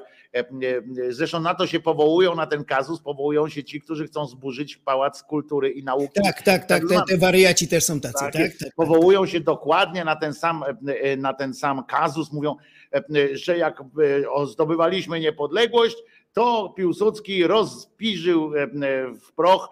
[1.09, 5.23] Zresztą na to się powołują, na ten kazus powołują się ci, którzy chcą zburzyć Pałac
[5.23, 6.21] Kultury i Nauki.
[6.23, 6.83] Tak, tak, tak.
[6.89, 8.41] Te, te wariaci też są tacy, Tak, tak?
[8.41, 8.69] tak, tak.
[8.75, 12.33] Powołują się dokładnie na ten sam, e, na ten sam kazus.
[12.33, 12.55] Mówią,
[12.93, 13.03] e,
[13.37, 15.97] że jak e, zdobywaliśmy niepodległość,
[16.35, 18.51] to Piłsudski rozpiżył
[19.21, 19.69] w proch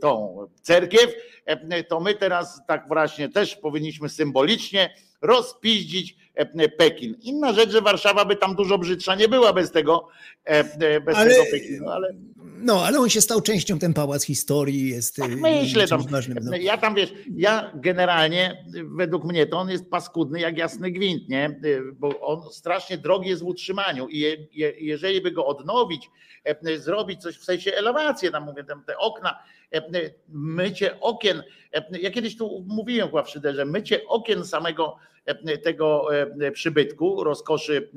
[0.00, 1.10] tą cerkiew,
[1.46, 7.16] e, to my teraz tak właśnie też powinniśmy symbolicznie rozpiździć e, Pekin.
[7.22, 10.08] Inna rzecz, że Warszawa by tam dużo brzydsza nie była bez tego,
[10.46, 12.14] e, e, bez Ale- tego Pekinu, ale
[12.62, 15.16] No, ale on się stał częścią, ten pałac historii jest.
[15.16, 16.02] Tak myślę tam.
[16.06, 16.38] ważnym.
[16.42, 16.56] No.
[16.56, 18.64] Ja tam wiesz, ja generalnie
[18.96, 21.60] według mnie to on jest paskudny jak jasny gwint, nie?
[21.92, 26.10] Bo on strasznie drogi jest w utrzymaniu i je, je, jeżeli by go odnowić,
[26.44, 29.38] e, zrobić coś w sensie elewacji, tam mówię, tam te okna,
[29.74, 29.82] e,
[30.28, 31.42] mycie okien.
[31.74, 34.96] e, Ja kiedyś tu mówiłem chyba w Szyderze, mycie okien samego
[35.26, 37.90] e, tego e, przybytku, rozkoszy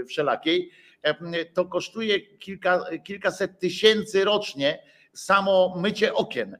[0.00, 0.70] e, wszelakiej,
[1.02, 6.56] e, to kosztuje kilka, kilkaset tysięcy rocznie samo mycie okien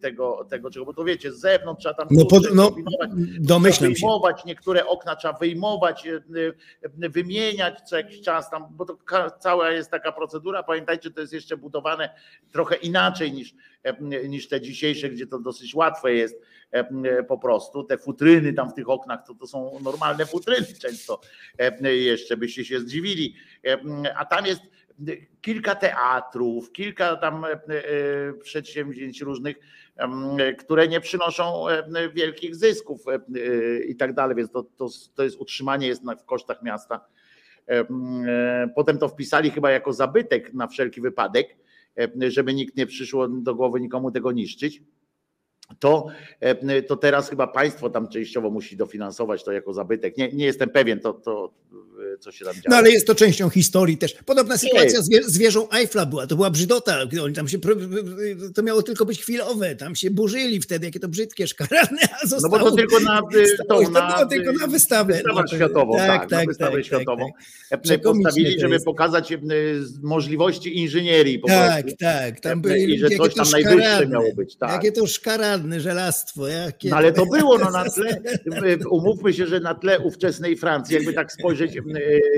[0.00, 2.70] tego, tego czego, bo to wiecie, z zewnątrz trzeba tam No, pod, no
[3.40, 3.94] domyślam trzeba się.
[3.94, 6.08] wyjmować, niektóre okna trzeba wyjmować,
[6.94, 8.98] wymieniać co jakiś czas tam, bo to
[9.40, 10.62] cała jest taka procedura.
[10.62, 12.10] Pamiętajcie, to jest jeszcze budowane
[12.52, 13.54] trochę inaczej niż,
[14.28, 16.40] niż te dzisiejsze, gdzie to dosyć łatwe jest
[17.28, 17.84] po prostu.
[17.84, 21.20] Te futryny tam w tych oknach to, to są normalne futryny często
[21.82, 23.34] jeszcze byście się zdziwili.
[24.16, 24.60] A tam jest
[25.40, 29.56] kilka teatrów, kilka tam e, e, przedsięwzięć różnych,
[30.58, 31.64] które nie przynoszą
[32.14, 36.62] wielkich zysków e, i tak dalej, więc to, to, to jest utrzymanie jest w kosztach
[36.62, 37.00] miasta.
[37.66, 38.24] Em,
[38.74, 41.56] Potem to wpisali chyba jako zabytek na wszelki wypadek,
[42.28, 44.82] żeby nikt nie przyszło do głowy nikomu tego niszczyć.
[45.78, 46.06] To,
[46.40, 46.56] em,
[46.88, 50.16] to teraz chyba państwo tam częściowo musi dofinansować to jako zabytek.
[50.16, 51.52] Nie, nie jestem pewien, to, to
[52.14, 52.64] e, co się tam dzieje.
[52.68, 54.14] No ale jest to częścią historii też.
[54.26, 56.26] Podobna sytuacja z, wie- z wieżą Eiffla była.
[56.26, 56.98] To była brzydota.
[57.24, 57.74] Oni tam się, pro-
[58.54, 59.76] to miało tylko być chwilowe.
[59.76, 62.58] Tam się burzyli wtedy, jakie to brzydkie, szkaradne, a No zostało...
[62.58, 63.20] bo to tylko na
[63.68, 65.12] tą, to na, tylko na wystawę.
[65.12, 67.26] wystawę No, to- światową, tak, tak, na tak, wystawę tak, światową.
[67.32, 69.38] tak, E, Przekomiczne Postawili, to żeby pokazać e,
[70.02, 71.98] możliwości inżynierii po Tak, prostu.
[72.00, 72.40] tak.
[72.40, 74.72] Tam E, byli i że coś to tam najwyższe miało być, tak.
[74.72, 75.06] Jakie to
[75.58, 76.48] szkaradne żelastwo.
[76.48, 80.56] Jakie No ale to było no, na tle, e, umówmy się, że na tle ówczesnej
[80.56, 81.80] Francji, jakby tak spojrzeć, e,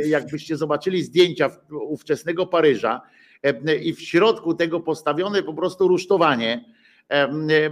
[0.08, 3.00] jakbyście zobaczyli zdjęcia ówczesnego Paryża
[3.82, 6.64] i w środku tego postawione po prostu rusztowanie,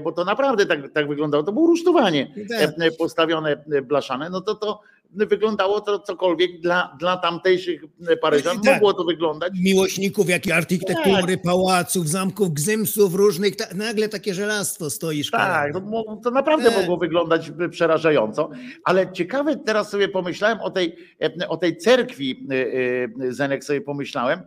[0.04, 2.96] bo to naprawdę tak, tak wyglądało, to było rusztowanie Tak.
[2.98, 4.80] postawione blaszane, no to to
[5.10, 7.82] wyglądało to cokolwiek dla, dla tamtejszych
[8.20, 8.60] Paryżan.
[8.60, 8.74] Tak.
[8.74, 9.52] Mogło to wyglądać.
[9.60, 15.44] Miłośników jak i architektury, pałaców, zamków, gzymsów różnych, ta, nagle takie żelastwo stoi szkoda.
[15.44, 16.80] Tak, to, to naprawdę Tak.
[16.80, 18.51] mogło wyglądać przerażająco,
[18.85, 20.97] ale ciekawe teraz sobie pomyślałem o tej,
[21.48, 24.40] o tej cerkwi, e, e, Zenek sobie pomyślałem,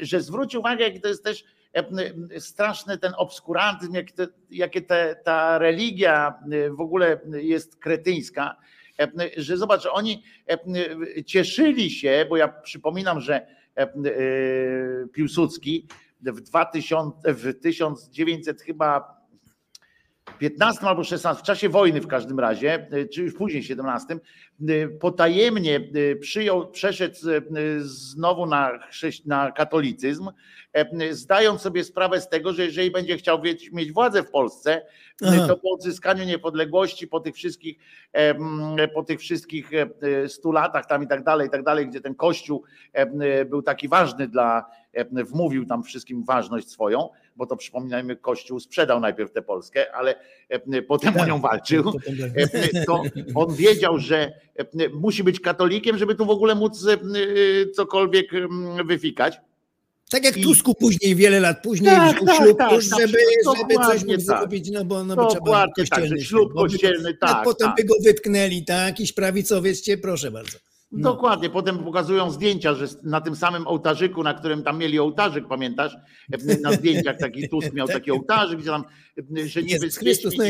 [0.00, 5.16] że zwróć uwagę, jak to jest też e, straszny ten obskurantyzm, jak te, jakie te,
[5.24, 8.77] ta religia e, w ogóle jest kretyńska, e,
[9.36, 10.22] że zobacz, oni
[11.26, 13.46] cieszyli się, bo ja przypominam, że
[13.76, 13.88] e,
[15.12, 15.86] Piłsudski
[16.20, 19.17] w 2000, w 1900 chyba
[20.38, 24.18] 15 albo 16, w czasie wojny w każdym razie, y, czy już później 17,
[24.70, 27.16] y, potajemnie y, przyjął, przeszedł
[27.78, 28.70] znowu na,
[29.26, 30.30] na katolicyzm,
[30.72, 33.42] e, zdając sobie sprawę z tego, że jeżeli będzie chciał
[33.72, 34.82] mieć, władzę w Polsce,
[35.24, 35.46] Aha.
[35.48, 37.78] to po odzyskaniu niepodległości, po tych wszystkich,
[38.12, 39.90] e, po tych wszystkich e,
[40.24, 43.62] e, stu latach tam i tak dalej, i tak dalej, gdzie ten kościół e, był
[43.62, 49.32] taki ważny dla, e, wmówił tam wszystkim ważność swoją, bo to przypominajmy, kościół sprzedał najpierw
[49.32, 50.14] tę Polskę, ale
[50.48, 51.84] e, potem o nią walczył.
[51.92, 53.02] Potem- E, to
[53.34, 56.96] on wiedział, że e, musi być katolikiem, żeby tu w ogóle móc e,
[57.70, 58.30] cokolwiek
[58.86, 59.40] wyfikać.
[60.10, 63.18] Tak jak I- Tusku później, wiele lat później Tak, tak, ślub, tak, żeby,
[63.58, 64.20] żeby coś mógł tak.
[64.38, 67.76] zrobić, no bo, no bo trzeba tak, kościelny że ślub kościelny, tak, tak, potem tak.
[67.76, 70.58] by go wytknęli, tak, jakiś prawicowiec cię, proszę bardzo.
[70.92, 71.12] No.
[71.12, 75.96] Dokładnie, potem pokazują zdjęcia, że na tym samym ołtarzyku, na którym tam mieli ołtarzyk, pamiętasz?
[76.32, 78.84] E, Na zdjęciach taki Tusk miał taki ołtarzyk, gdzie tam,
[79.38, 80.44] e, że niby Jezus z Chrystus, no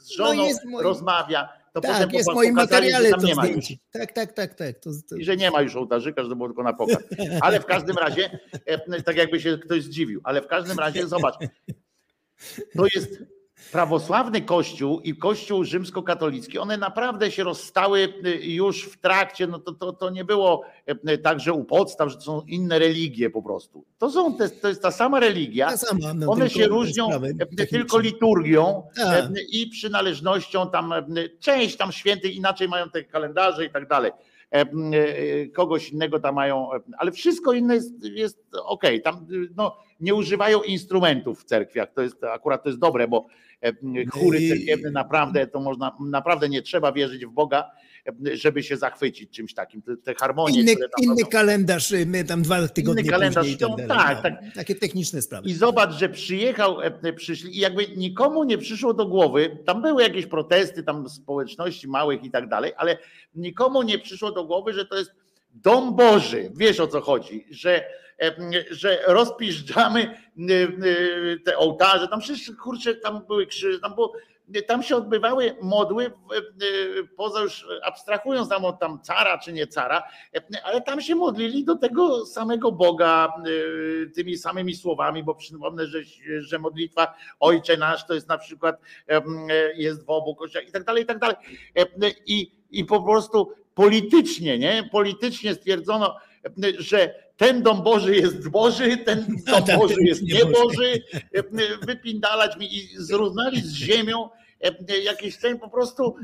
[0.00, 1.48] z żoną no jest mój- rozmawia.
[1.72, 3.64] To Tak, potem jest w moim materiale tam nie ma już.
[3.92, 4.78] Tak, tak, tak, tak.
[4.78, 6.96] To, to, I że nie ma już ołtarzyka, że to było tylko na pokaz.
[7.40, 11.34] Ale w każdym razie, e, tak jakby się ktoś zdziwił, ale w każdym razie zobacz,
[12.76, 13.22] to jest
[13.72, 19.72] prawosławny kościół i kościół rzymskokatolicki, one naprawdę się rozstały y, już w trakcie, no to,
[19.72, 23.42] to, to nie było e, tak, że u podstaw, że to są inne religie po
[23.42, 23.84] prostu.
[23.98, 27.08] To, są te, to jest ta sama religia, ta sama, no, one się różnią
[27.38, 27.66] techniczne.
[27.66, 29.24] tylko liturgią Tak.
[29.24, 30.94] e, i przynależnością tam
[31.40, 34.12] część tam świętych inaczej mają te kalendarze i tak dalej.
[35.54, 36.68] Kogoś innego tam mają,
[36.98, 39.02] ale wszystko inne jest, jest okej.
[39.02, 41.92] Tam y, no, nie używają instrumentów w cerkwiach.
[41.92, 43.26] To jest akurat to jest dobre, bo
[43.62, 43.72] e,
[44.12, 47.70] chóry cerkiewne naprawdę to można, naprawdę nie trzeba wierzyć w Boga,
[48.06, 49.82] e, żeby się zachwycić czymś takim.
[50.04, 53.94] Te, harmonie, Inny, inny kalendarz, y, my tam dwa tygodnie kalendarz, później i tak no,
[53.94, 54.22] tak, no.
[54.22, 54.54] tak.
[54.54, 55.48] Takie techniczne sprawy.
[55.48, 60.02] I zobacz, że przyjechał, e, przyszli i jakby nikomu nie przyszło do głowy, tam były
[60.02, 62.98] jakieś protesty, tam społeczności małych i tak dalej, ale
[63.34, 65.10] nikomu nie przyszło do głowy, że to jest
[65.54, 66.50] dom Boży.
[66.54, 67.84] Wiesz o co chodzi, że,
[68.70, 74.12] że rozpiszczamy e, e, te ołtarze, tam przecież kurczę, tam były krzyże, tam było
[74.66, 76.10] tam się odbywały modły, e,
[77.16, 80.02] poza już abstrahując tam od tam cara czy nie cara,
[80.64, 83.32] ale tam się modlili do tego samego Boga
[84.14, 85.98] tymi samymi słowami, bo przypomnę, że,
[86.40, 88.80] że modlitwa Ojcze Nasz to jest na przykład
[89.74, 91.36] jest w obu kościołach i tak dalej, i tak dalej.
[92.26, 94.88] I, i po prostu politycznie, nie?
[94.92, 96.16] Politycznie stwierdzono,
[96.78, 101.02] że ten dom Boży jest Boży, ten dom Boży jest nie nieboży,
[101.32, 101.42] e,
[101.86, 104.28] wypindalać mi i zrównali z ziemią.
[104.60, 106.16] E, jakiś ten po prostu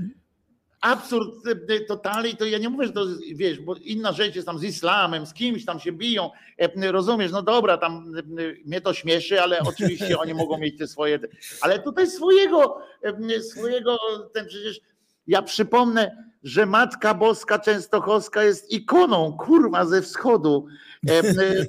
[0.80, 2.28] absurd e, totalny.
[2.28, 5.26] I to ja nie mówię, że to wiesz, bo inna rzecz jest tam z islamem,
[5.26, 8.22] z kimś tam się biją, e, rozumiesz, no dobra, tam e,
[8.64, 11.18] mnie to śmieszy, ale oczywiście oni mogą mieć te swoje,
[11.60, 13.98] ale tutaj swojego, e, swojego,
[14.34, 14.80] ten przecież
[15.26, 20.66] ja przypomnę, że Matka Boska Częstochowska jest ikoną, kurwa, ze wschodu.
[21.08, 21.66] E, e,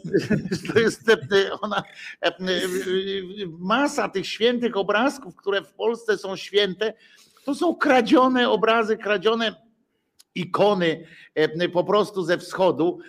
[0.74, 1.16] To jest e,
[1.62, 1.84] ona,
[3.60, 6.94] masa tych świętych obrazków, które w Polsce są święte,
[7.46, 9.68] to są kradzione obrazy, kradzione
[10.36, 11.08] ikony
[11.74, 13.00] po prostu ze wschodu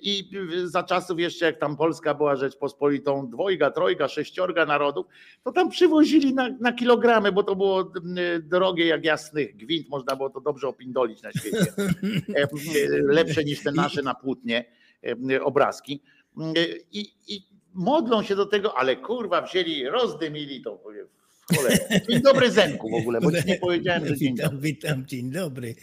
[0.00, 0.30] i
[0.64, 5.06] za czasów jeszcze jak tam Polska była Rzeczpospolitą dwojga, trojga, sześciorga narodów,
[5.44, 7.92] to tam przywozili na, na kilogramy, bo to było
[8.42, 11.66] drogie jak jasnych gwint, można było to dobrze opindolić na świecie.
[12.90, 14.64] Lepsze niż te nasze na płótnie
[15.42, 16.02] obrazki.
[16.40, 17.42] E, I, I
[17.74, 21.78] modlą się do tego, ale kurwa wzięli, rozdymili to w cholerę.
[22.08, 24.58] Dzień dobry Zenku w ogóle, bo ci nie powiedziałem, że dzień dobry.
[24.58, 25.74] Witam, witam, dzień dobry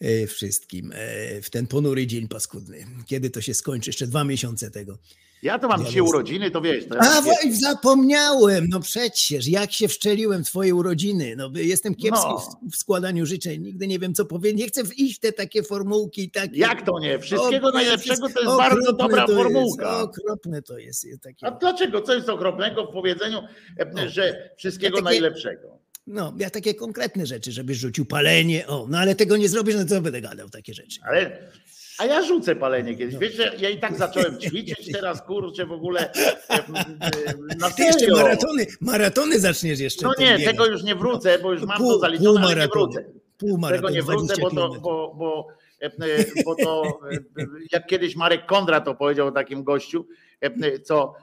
[0.00, 2.86] e, wszystkim e, w ten ponury dzień paskudny.
[3.06, 3.88] Kiedy to się skończy?
[3.88, 4.98] Jeszcze dwa miesiące tego.
[5.42, 6.86] Ja to mam Ja dzisiaj urodziny, to wiesz.
[6.88, 11.34] To ja A, woj, zapomniałem, no przecież, jak się wszczeliłem w twoje urodziny.
[11.36, 12.38] No, jestem kiepski No.
[12.38, 14.60] w, w składaniu życzeń, nigdy nie wiem, co powiedzieć.
[14.60, 16.30] Nie chcę iść w te takie formułki.
[16.30, 17.18] Takie, jak to nie?
[17.18, 19.92] Wszystkiego O, najlepszego to jest bardzo dobra to formułka.
[19.92, 21.04] Jest, okropne to jest.
[21.04, 22.02] jest Takie, A dlaczego?
[22.02, 23.38] Co jest okropnego w powiedzeniu,
[23.98, 25.78] e, że wszystkiego takie- najlepszego?
[26.06, 29.84] No, ja takie konkretne rzeczy, żebyś rzucił palenie, o, no ale tego nie zrobisz, no
[29.84, 31.00] to będę gadał takie rzeczy.
[31.08, 31.50] Ale,
[32.00, 33.16] a ja rzucę palenie kiedyś.
[33.16, 36.12] Wiesz, że ja i tak zacząłem ćwiczyć teraz, kurczę, w ogóle
[37.58, 40.06] na Ty jeszcze maratony, maratony zaczniesz jeszcze.
[40.06, 43.04] No nie, tego już nie wrócę, bo już mam Pół- to zaliczone, ale nie wrócę.
[43.38, 45.48] Półmaraton, Tego nie wrócę, 20 bo to, bo, bo,
[45.80, 45.90] e,
[46.44, 46.82] bo to
[47.12, 50.06] e, jak kiedyś Marek Kondrat to powiedział o takim gościu,
[50.84, 51.14] co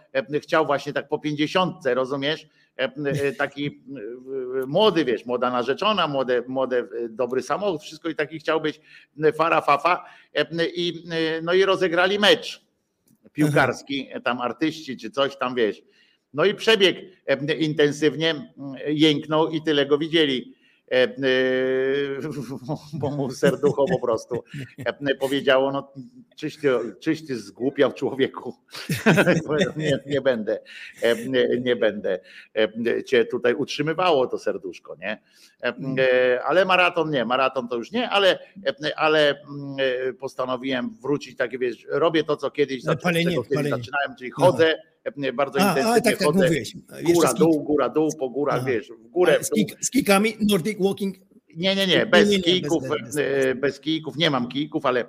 [0.42, 2.48] chciał właśnie tak po pięćdziesiątce, rozumiesz?
[2.78, 8.40] E, e, Taki e, młody, wiesz, młoda narzeczona, młode, młode, dobry samochód, wszystko i taki
[8.40, 8.82] chciał być
[9.36, 10.06] fara fafa
[10.76, 11.04] i,
[11.44, 12.68] no i rozegrali mecz
[13.34, 15.82] piłkarski, tam artyści czy coś tam, wiesz.
[16.34, 16.98] No i przebieg
[17.60, 18.54] intensywnie,
[18.88, 20.57] jęknął i tyle go widzieli.
[20.92, 21.10] E, e,
[23.00, 24.44] Bo mu serducho po prostu
[24.86, 25.94] e, powiedziało, no
[26.36, 26.70] czyś ty,
[27.00, 28.54] czyś ty zgłupiał człowieku.
[29.78, 30.60] Nie, nie będę,
[31.28, 32.20] nie, nie będę
[33.06, 35.22] cię tutaj utrzymywało to serduszko, nie?
[35.64, 38.40] E, Ale maraton nie, maraton to już nie, ale,
[38.96, 44.32] ale mm, postanowiłem wrócić, takie wiesz, robię to, co kiedyś, No, palenie, kiedyś zaczynałem, czyli
[44.32, 44.76] chodzę,
[45.34, 46.76] bardzo A, intensywnie tak, tak chodzę, mówiłeś.
[46.92, 49.56] Jeszcze góra, dół, góra, dół, po górach, wiesz, w górę, w z, dół.
[49.58, 51.16] kik, z kikami, Nordic Walking.
[51.56, 54.86] Nie, nie, nie, bez Nie, nie, kijków, bez- bez- e, bez kijków, nie mam kijków,
[54.86, 55.06] ale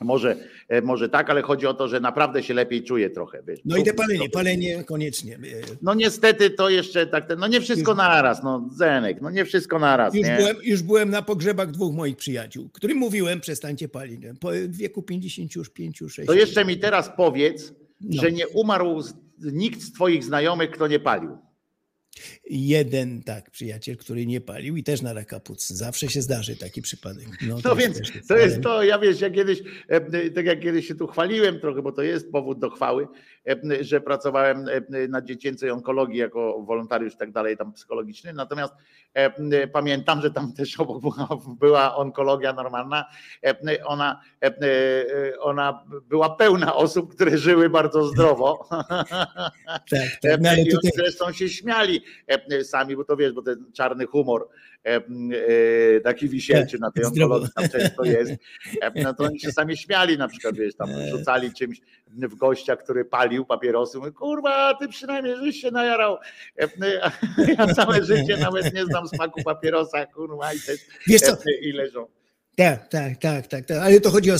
[0.00, 0.36] może,
[0.68, 3.42] e, może tak, ale chodzi o to, że naprawdę się lepiej czuję trochę.
[3.42, 5.34] Wiesz, No i te palenie, palenie koniecznie.
[5.34, 5.38] E,
[5.82, 9.78] No niestety to jeszcze tak, no nie wszystko Już- naraz, no Zenek, no nie wszystko
[9.78, 10.36] naraz, Już nie?
[10.36, 14.20] byłem, już byłem na pogrzebach dwóch moich przyjaciół, którym mówiłem, przestańcie palić.
[14.40, 16.26] Po wieku 55, 6.
[16.26, 18.22] To jeszcze mi teraz powiedz, No.
[18.22, 19.02] że nie umarł
[19.38, 21.38] nikt z twoich znajomych, kto nie palił.
[22.52, 25.68] Jeden tak przyjaciel, który nie palił i też na raka płuc.
[25.68, 27.26] Zawsze się zdarzy taki przypadek.
[27.48, 30.88] No to więc jest- to jest to, ja wiesz, ja kiedyś, e, tak jak kiedyś
[30.88, 33.08] się tu chwaliłem trochę, bo to jest powód do chwały,
[33.48, 38.74] e, że pracowałem e, na dziecięcej onkologii jako wolontariusz i tak dalej, tam psychologiczny, natomiast
[39.72, 41.28] pamiętam, że tam też obok była,
[41.60, 43.04] była onkologia normalna,
[43.84, 44.20] ona,
[45.40, 48.68] ona była pełna osób, które żyły bardzo zdrowo,
[49.90, 50.40] Tak, tak.
[50.40, 52.02] No, i tutaj, zresztą się śmiali
[52.62, 54.48] sami, bo to wiesz, bo ten czarny humor
[56.04, 58.32] taki wisielczy na tej onkologii tam często jest,
[58.94, 63.04] no to oni się sami śmiali na przykład, wiesz, tam rzucali czymś w gościa, który
[63.04, 66.18] palił papierosy, mówię, kurwa, ty przynajmniej żeś się najarał,
[66.58, 66.68] e,
[67.58, 72.19] ja całe życie nawet nie znam smaku papierosa, kurwa, i też wiesz co, i leżą.
[72.60, 73.78] Tak, tak, tak, tak, tak.
[73.78, 74.36] Ale to chodzi o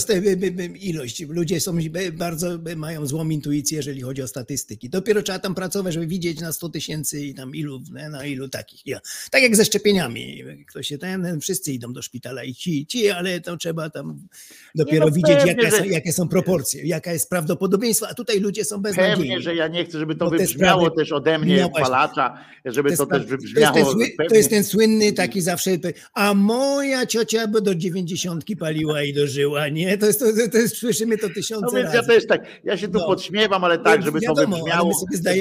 [0.79, 1.25] ilość.
[1.29, 1.77] Ludzie są
[2.13, 4.89] bardzo mają złą intuicję, jeżeli chodzi o statystyki.
[4.89, 7.81] Dopiero trzeba tam pracować, żeby widzieć na 100 tysięcy i tam ilu,
[8.11, 8.87] na ilu takich.
[8.87, 8.99] Ja.
[9.31, 10.43] Tak jak ze szczepieniami.
[10.67, 14.27] Ktoś się ten, wszyscy idą do szpitala i ci, ci, ale to trzeba tam
[14.75, 18.81] dopiero no widzieć, jakie, są, jakie są proporcje, jaka jest prawdopodobieństwo, a tutaj ludzie są
[18.81, 19.17] beznadziejni.
[19.17, 22.37] Pewnie, że ja nie chcę, żeby to te wybrzmiało sprawy- też ode mnie, No palacza,
[22.65, 23.73] żeby to, jest też wybrzmiało.
[23.73, 25.71] To jest, ten, to jest ten słynny taki zawsze,
[26.13, 27.75] a moja ciocia by do
[28.15, 29.97] dziewięćdziesiątki paliła i dożyła, nie?
[29.97, 31.97] To jest, to, to jest słyszymy to tysiące No więc razy.
[31.97, 33.05] ja też tak, ja się tu No.
[33.05, 34.93] podśmiewam, ale tak, żeby to wiadomo, ale wybrzmiało,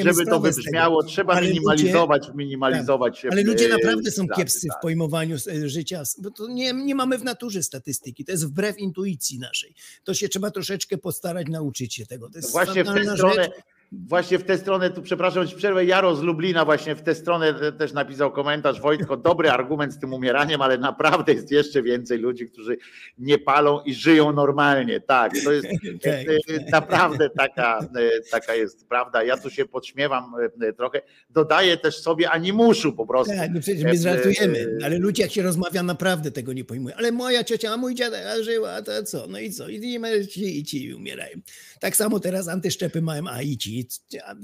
[0.04, 3.24] żeby to wybrzmiało, trzeba Ale ludzie- minimalizować, minimalizować.
[3.30, 4.78] Ale ludzie e, naprawdę są kiepscy tak.
[4.78, 8.78] w pojmowaniu e, życia, bo to nie, nie mamy w naturze statystyki, to jest wbrew
[8.78, 9.74] intuicji naszej.
[10.04, 12.30] To się trzeba troszeczkę postarać nauczyć się tego.
[12.30, 13.52] To jest Właśnie w tę stronę, rzecz.
[13.92, 17.46] Właśnie w tę stronę, tu przepraszam, ci przerwę, Jaro z Lublina właśnie w tę stronę
[17.48, 22.18] e, też napisał komentarz, Wojtko, dobry argument z tym umieraniem, ale naprawdę jest jeszcze więcej
[22.18, 22.76] ludzi, którzy
[23.18, 25.68] nie palą i żyją normalnie, tak, to jest
[26.02, 26.14] Tak,
[26.68, 30.32] e, naprawdę taka, e, taka jest prawda, ja tu się podśmiewam
[30.76, 33.34] trochę, dodaję też sobie animuszu po prostu.
[33.36, 36.96] Tak, no przecież my żartujemy, ale ludzie jak się rozmawia naprawdę tego nie pojmują.
[36.96, 39.26] Ale moja ciocia, a mój dziadek, żyła, a to co?
[39.26, 39.68] No i co?
[39.68, 41.36] I ci, i ci umierają.
[41.80, 43.79] Tak samo teraz antyszczepy mają, a i ci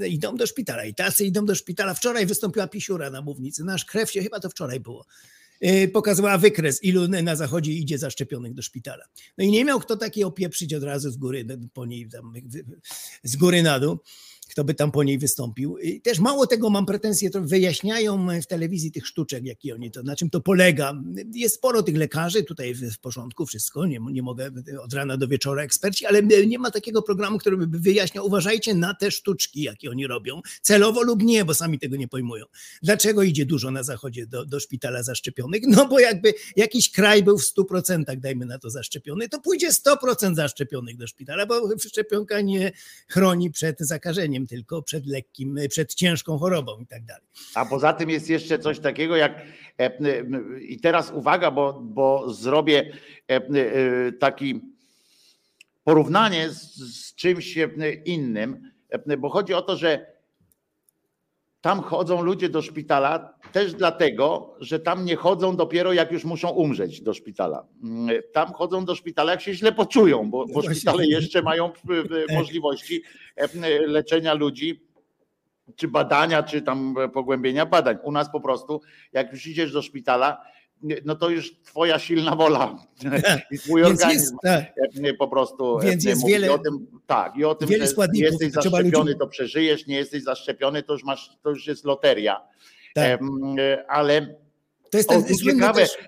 [0.09, 1.95] idą do szpitala i tacy idą do szpitala.
[1.95, 5.07] Wczoraj wystąpiła pisiura na mównicy, nasz krew się, chyba to wczoraj było,
[5.61, 9.05] yy, pokazywała wykres, ilu na zachodzie idzie zaszczepionych do szpitala.
[9.39, 12.33] No i nie miał kto taki opieprzyć od razu z góry, po niej tam,
[13.23, 13.99] z góry na dół
[14.57, 15.79] kto by tam po niej wystąpił.
[15.79, 20.03] I też mało tego mam pretensje, to wyjaśniają w telewizji tych sztuczek, jakie oni to,
[20.03, 20.95] na czym to polega.
[21.35, 24.51] Jest sporo tych lekarzy, tutaj w, porządku, wszystko, nie, nie mogę
[24.83, 28.95] od rana do wieczora eksperci, ale nie ma takiego programu, który by wyjaśniał, uważajcie na
[28.95, 32.45] te sztuczki, jakie oni robią, celowo lub nie, bo sami tego nie pojmują.
[32.83, 35.63] Dlaczego idzie dużo na zachodzie do, do szpitala zaszczepionych?
[35.67, 40.35] No bo jakby jakiś kraj był w 100%, dajmy na to, zaszczepiony, to pójdzie 100%
[40.35, 42.73] zaszczepionych do szpitala, bo szczepionka nie
[43.09, 47.25] chroni przed zakażeniem, tylko przed lekkim, przed ciężką chorobą i tak dalej.
[47.55, 50.25] A poza tym jest jeszcze coś takiego jak, e, e,
[50.61, 52.93] i teraz uwaga, bo, bo zrobię
[53.31, 53.43] e, e,
[54.13, 54.61] taki
[55.85, 57.69] porównanie z, z czymś e,
[58.05, 58.71] innym,
[59.19, 60.16] bo chodzi o to, że
[61.67, 66.49] tam chodzą ludzie do szpitala też dlatego, że tam nie chodzą dopiero jak już muszą
[66.49, 67.67] umrzeć do szpitala.
[67.85, 71.71] Mm, Tam chodzą do szpitala jak się źle poczują, bo, bo szpitale jeszcze mają e,
[72.33, 73.03] e, możliwości
[73.37, 74.87] e, leczenia ludzi
[75.77, 77.97] czy badania, czy tam pogłębienia badań.
[78.03, 78.81] U nas po prostu,
[79.13, 80.43] jak już idziesz do szpitala,
[81.05, 82.79] no to już twoja silna wola
[83.51, 84.65] i twój Więc jest, organizm tak,
[85.05, 88.53] e, po prostu Więc jest wiele- o tym, tak, i o tym, wiele że jesteś
[88.53, 92.43] zaszczepiony, ludzi- to przeżyjesz, nie jesteś zaszczepiony, to już masz, to już jest loteria.
[92.95, 93.21] tak.
[93.89, 94.27] Ale
[94.91, 95.99] To jest ten słynny ciekawe, też,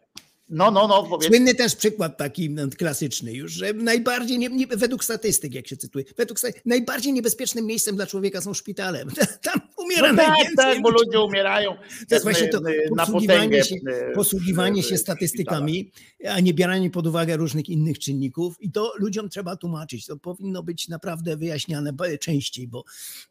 [0.51, 1.29] no, no, no, powiedz.
[1.29, 5.77] Słynny też przykład taki no, klasyczny już, że najbardziej, nie, nie, według statystyk, jak się
[5.77, 9.05] cytuje, według najbardziej niebezpiecznym miejscem dla człowieka są szpitale.
[9.43, 11.05] Tam umiera No tak, najwięcej tak, bo ludzi.
[11.07, 11.75] ludzie umierają
[12.09, 12.61] To jest właśnie to
[12.97, 13.77] na posługiwanie się,
[14.15, 15.93] posługiwanie się statystykami,
[16.29, 20.07] a nie bieranie pod uwagę różnych innych czynników i to ludziom trzeba tłumaczyć.
[20.07, 22.85] To powinno być naprawdę wyjaśniane częściej, bo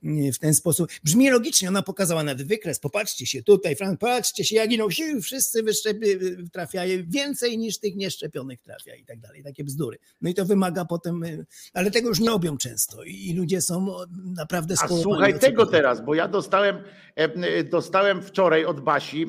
[0.03, 1.67] mm, w ten sposób brzmi logicznie.
[1.67, 2.79] Ona pokazała nawet wykres.
[2.79, 4.87] Popatrzcie się tutaj, Frank, patrzcie się, jak idą
[5.21, 6.05] wszyscy wyszczepi,
[6.51, 9.43] trafiają więcej niż tych nieszczepionych trafia i tak dalej.
[9.43, 9.97] Takie bzdury.
[10.21, 13.87] No i to wymaga potem, y, ale tego już nie robią często i ludzie są
[14.35, 16.83] naprawdę A słuchaj tego teraz, bo ja dostałem, e,
[17.17, 19.27] e, dostałem wczoraj od Basi e,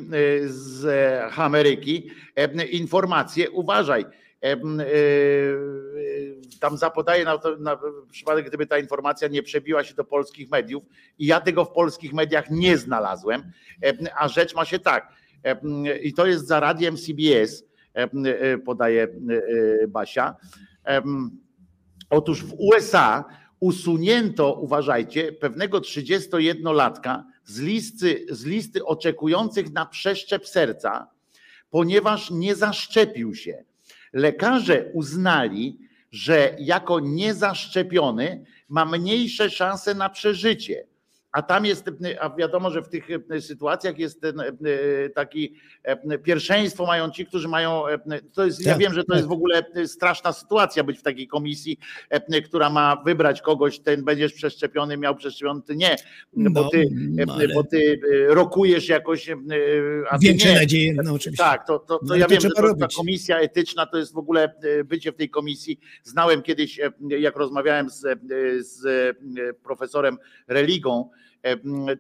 [0.49, 0.87] z
[1.39, 2.11] Ameryki
[2.71, 4.05] informację, uważaj,
[6.61, 7.79] tam zapodaję na, to, na
[8.11, 10.85] przypadek, gdyby ta informacja nie przebiła się do polskich mediów
[11.19, 13.53] i ja tego w polskich mediach nie znalazłem,
[14.19, 15.13] a rzecz ma się tak,
[16.03, 17.65] i to jest za radiem CBS,
[18.65, 19.09] podaje e,
[19.83, 20.37] e, Basia.
[20.87, 21.03] E,
[22.11, 23.25] Otóż w USA
[23.61, 31.11] usunięto, uważajcie, pewnego 31-latka z listy, z listy oczekujących na przeszczep serca,
[31.71, 33.65] ponieważ nie zaszczepił się.
[34.13, 35.79] Lekarze uznali,
[36.11, 40.87] że jako niezaszczepiony ma mniejsze szanse na przeżycie.
[41.39, 41.85] A tam jest,
[42.21, 43.09] a wiadomo, że w tych
[43.41, 44.47] sytuacjach jest ten e,
[45.15, 47.87] taki e, pierwszeństwo mają ci, którzy mają.
[47.89, 47.99] e,
[48.35, 49.17] To jest, ja Tak, wiem, że to tak.
[49.17, 51.79] jest w ogóle straszna sytuacja być w takiej komisji,
[52.11, 55.97] e, która ma wybrać kogoś, ten będziesz przeszczepiony, miał przeszczepiony, ty nie,
[56.33, 56.89] bo No, ty,
[57.19, 58.01] e, ale- bo ty
[58.31, 59.37] e, rokujesz jakoś, e,
[60.11, 61.45] a ty Większe nadzieje, no oczywiście.
[61.45, 64.15] Tak, to, to, to No, ja to wiem, że to, ta komisja etyczna to jest
[64.15, 65.81] w ogóle e, bycie w tej komisji.
[66.03, 68.17] Znałem kiedyś, e, jak rozmawiałem z, e,
[68.61, 70.17] z e, profesorem
[70.49, 71.28] Religą, e,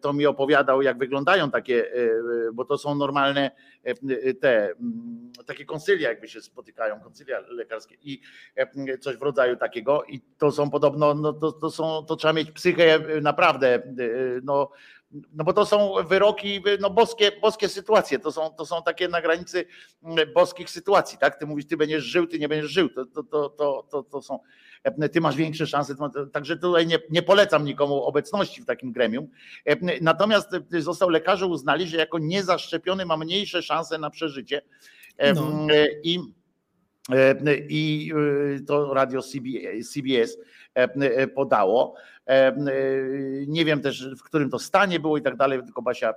[0.00, 2.10] to mi opowiadał, jak wyglądają takie, e,
[2.52, 3.50] bo to są normalne
[3.84, 4.74] e, te
[5.46, 8.20] takie konsylia, jakby się spotykają, konsylia lekarskie i
[8.56, 10.04] e, coś w rodzaju takiego.
[10.04, 13.82] I to są podobno, no to, to są, to trzeba mieć psychę e, naprawdę, e,
[14.42, 14.70] no.
[15.32, 19.22] No bo to są wyroki, no boskie, boskie sytuacje, to są, to są takie na
[19.22, 19.64] granicy
[20.34, 21.36] boskich sytuacji, tak?
[21.36, 24.22] Ty mówisz, ty będziesz żył, ty nie będziesz żył, to, to, to, to, to, to
[24.22, 24.38] są, e,
[25.12, 25.94] ty masz większe szanse,
[26.32, 29.28] także tutaj nie, nie polecam nikomu obecności w takim gremium.
[29.64, 34.62] E, Natomiast e, został lekarze uznali, że jako niezaszczepiony ma mniejsze szanse na przeżycie
[35.16, 35.66] E, No.
[35.72, 36.18] e, i
[37.12, 37.34] E,
[37.68, 38.12] i
[38.56, 39.20] e, to radio
[39.92, 40.38] CBS
[40.74, 41.94] e, podało.
[42.28, 42.56] E,
[43.46, 46.14] Nie wiem też, w którym to stanie było i tak dalej, tylko Basia e,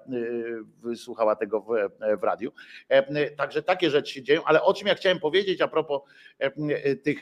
[0.83, 1.67] wysłuchała tego w,
[2.19, 2.51] w radiu.
[2.89, 6.01] E, Także takie rzeczy się dzieją, ale o czym ja chciałem powiedzieć a propos
[6.39, 7.19] e, tych,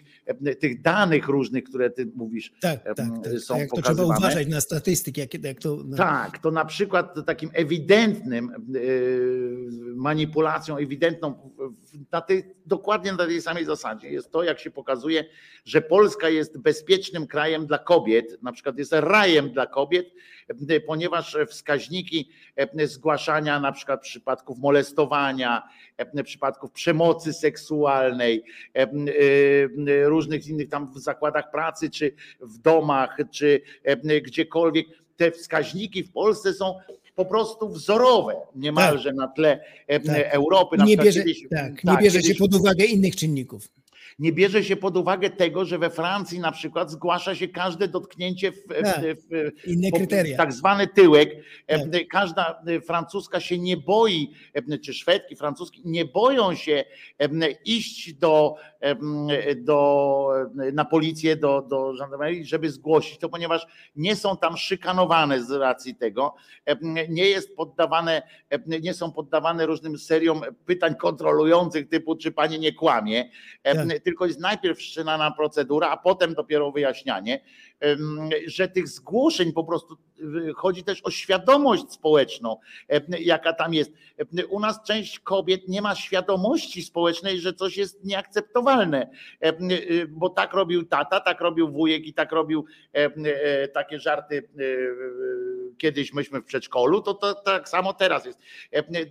[0.59, 3.07] tych danych różnych, które ty mówisz, Tak, tak, tak.
[3.39, 4.17] są jak to trzeba pokazywane.
[4.17, 5.77] uważać na statystyki, jak, jak to.
[5.85, 5.97] No.
[5.97, 8.51] Tak, to na przykład takim ewidentnym
[9.95, 11.51] manipulacją, ewidentną
[12.11, 15.25] na tej, dokładnie na tej samej zasadzie jest to, jak się pokazuje,
[15.65, 20.13] że Polska jest bezpiecznym krajem dla kobiet, na przykład jest rajem dla kobiet,
[20.87, 22.29] ponieważ wskaźniki
[22.73, 25.63] yy, zgłaszania na przykład przypadków molestowania,
[26.13, 28.43] yy, przypadków przemocy seksualnej,
[28.75, 33.61] yy, różnych innych tam w zakładach pracy, czy w domach, czy
[34.23, 34.87] gdziekolwiek,
[35.17, 36.75] te wskaźniki w Polsce są
[37.15, 40.15] po prostu wzorowe, niemalże na tle e, Tak.
[40.31, 40.77] Europy.
[40.77, 43.67] Na Nie bierze, kiedyś- tak, nie tak, bierze się kiedyś pod uwagę innych czynników.
[44.19, 48.51] Nie bierze się pod uwagę tego, że we Francji na przykład zgłasza się każde dotknięcie
[48.51, 49.01] w, w, Tak.
[49.03, 50.37] w, Inne kryteria.
[50.37, 51.35] tak zwany tyłek.
[51.67, 51.79] Tak.
[51.91, 56.83] E, Każda e, francuska się nie boi, e, czy szwedki, francuski nie boją się
[57.65, 58.55] iść do,
[59.57, 60.29] do,
[60.73, 65.95] na policję, do, do żandarmerii, żeby zgłosić to, ponieważ nie są tam szykanowane z racji
[65.95, 66.35] tego,
[67.09, 68.21] nie jest poddawane,
[68.67, 73.29] nie są poddawane różnym seriom pytań kontrolujących typu, czy pani nie kłamie,
[73.63, 73.75] Tak.
[74.09, 77.41] Tylko jest najpierw wszczynana procedura, a potem dopiero wyjaśnianie,
[78.47, 79.97] że tych zgłoszeń po prostu
[80.55, 82.57] chodzi też o świadomość społeczną,
[83.19, 83.91] jaka tam jest.
[84.49, 89.09] U nas część kobiet nie ma świadomości społecznej, że coś jest nieakceptowalne,
[90.09, 92.65] bo tak robił tata, tak robił wujek i tak robił
[93.73, 94.49] takie żarty
[95.77, 98.39] kiedyś myśmy w przedszkolu, to, to tak samo teraz jest.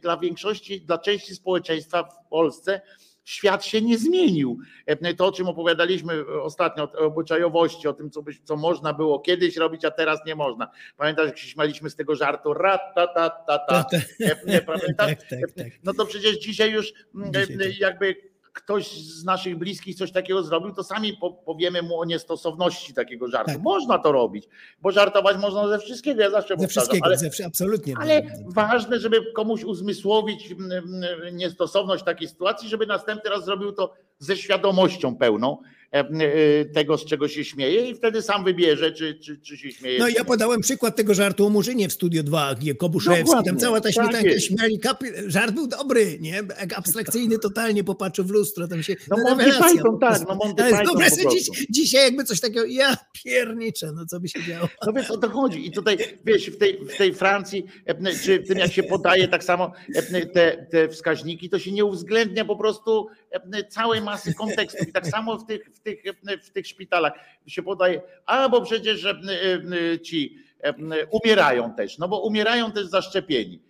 [0.02, 2.80] Dla większości, dla części społeczeństwa w Polsce
[3.28, 4.58] świat się nie zmienił.
[5.16, 9.56] To, o czym opowiadaliśmy ostatnio, o obyczajowości, o tym, co, byś, co można było kiedyś
[9.56, 10.70] robić, a teraz nie można.
[10.96, 13.84] Pamiętasz, jak się śmialiśmy z tego żartu, rat, ta, ta, ta, ta.
[14.66, 14.96] Pamiętasz?
[14.96, 15.66] Tak, tak, tak.
[15.84, 16.92] No to przecież dzisiaj już
[17.80, 18.16] jakby
[18.58, 23.52] ktoś z naszych bliskich coś takiego zrobił, to sami powiemy mu o niestosowności takiego żartu.
[23.52, 23.62] Tak.
[23.62, 24.48] Można to robić,
[24.82, 26.22] bo żartować można ze wszystkiego.
[26.22, 27.94] Ja zawsze ze wszystkiego, ale, ze, absolutnie.
[28.00, 30.54] Ale ważne, żeby komuś uzmysłowić
[31.32, 35.62] niestosowność takiej sytuacji, żeby następny raz zrobił to ze świadomością pełną
[36.74, 39.98] tego, z czego się śmieje i wtedy sam wybierze, czy, czy, czy się śmieje.
[39.98, 43.58] No ja podałem przykład tego żartu o Murzynie w Studio 2, gdzie Kobuszewski, no, tam
[43.58, 44.80] cała ta śmietanka tak śmiali,
[45.26, 46.42] żart był dobry, nie?
[46.76, 48.96] Abstrakcyjny totalnie popatrzył w lustro, tam się...
[49.10, 53.92] No Monty Python, tak, no Monty Python Dobra, dziś, dzisiaj jakby coś takiego, ja pierniczę,
[53.92, 54.68] no co by się działo.
[54.86, 58.38] No więc o to chodzi i tutaj, wiesz, w tej, w tej Francji, e, czy
[58.38, 59.72] w tym jak się podaje tak samo
[60.34, 63.06] te, te wskaźniki, to się nie uwzględnia po prostu
[63.68, 66.02] całej masy kontekstów i tak samo w tych w tych,
[66.44, 67.12] w tych szpitalach
[67.46, 69.06] się podaje, a bo przecież
[70.02, 70.38] ci
[71.10, 73.62] umierają też, no bo umierają też zaszczepieni.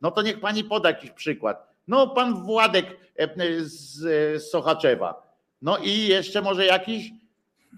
[0.00, 1.66] No to niech pani poda jakiś przykład.
[1.88, 2.86] No pan Władek
[3.60, 5.36] z Sochaczewa.
[5.62, 7.10] No i jeszcze może jakiś?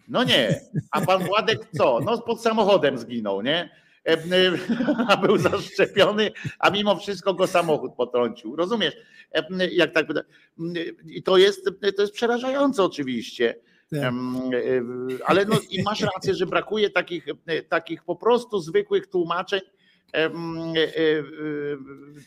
[0.09, 0.61] No nie.
[0.91, 2.01] A pan Władek co?
[2.01, 3.71] No pod samochodem zginął, nie?
[5.09, 8.57] A był zaszczepiony, a mimo wszystko go samochód potrącił.
[8.57, 8.95] Rozumiesz?
[9.73, 10.07] Jak tak.
[11.07, 13.55] I to jest, to jest przerażające oczywiście.
[14.01, 14.13] Tak.
[14.13, 14.83] E,
[15.27, 19.61] ale no i masz rację, że brakuje takich, e, takich po prostu zwykłych tłumaczeń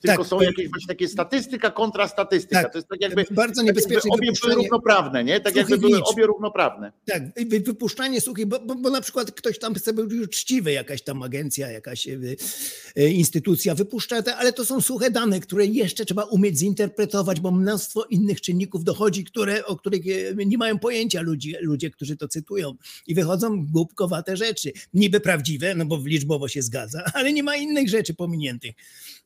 [0.02, 0.28] tylko tak.
[0.28, 2.64] są jakieś właśnie takie statystyka kontra statystyka.
[2.64, 2.72] Tak.
[2.72, 4.02] To jest tak jakby, bardzo niebezpieczne.
[4.02, 5.40] Tak obie były równoprawne, nie?
[5.40, 6.92] Tak jakby były obie równoprawne.
[7.06, 7.24] Tak,
[7.64, 11.72] wypuszczanie suchych, bo, bo, bo, na przykład ktoś tam chce być uczciwy, jakaś tam agencja,
[11.72, 17.40] jakaś e, instytucja wypuszcza te, ale to są suche dane, które jeszcze trzeba umieć zinterpretować,
[17.40, 20.02] bo mnóstwo innych czynników dochodzi, które, o których
[20.46, 22.76] nie mają pojęcia ludzie, ludzie, którzy to cytują
[23.08, 24.72] i wychodzą głupkowate rzeczy.
[24.94, 28.76] Niby prawdziwe, no bo liczbowo się zgadza, ale nie ma innych innych rzeczy pominiętych.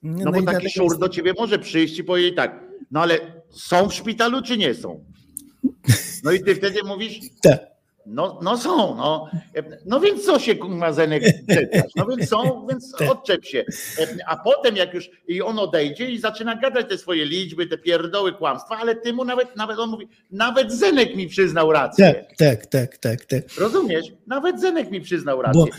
[0.03, 3.19] No, no bo taki szur do ciebie może przyjść i powiedzieć tak, no ale
[3.49, 5.03] są w szpitalu czy nie są?
[6.23, 7.72] No i ty wtedy mówisz, tak.
[8.06, 9.30] No, no są, no.
[9.86, 11.91] No więc co się kurwa Zenek czepiasz?
[11.95, 12.38] No więc są,
[12.69, 13.11] więc tak.
[13.11, 13.65] odczep się.
[14.28, 18.34] A potem jak już i on odejdzie i zaczyna gadać te swoje liczby, te pierdoły,
[18.34, 22.14] kłamstwa, ale ty mu nawet, nawet on mówi, nawet Zenek mi przyznał rację.
[22.14, 23.26] Tak, tak, tak, tak.
[23.26, 23.41] tak.
[23.57, 24.06] Rozumiesz?
[24.28, 25.61] Nawet Zenek mi przyznał rację.
[25.61, 25.78] Bo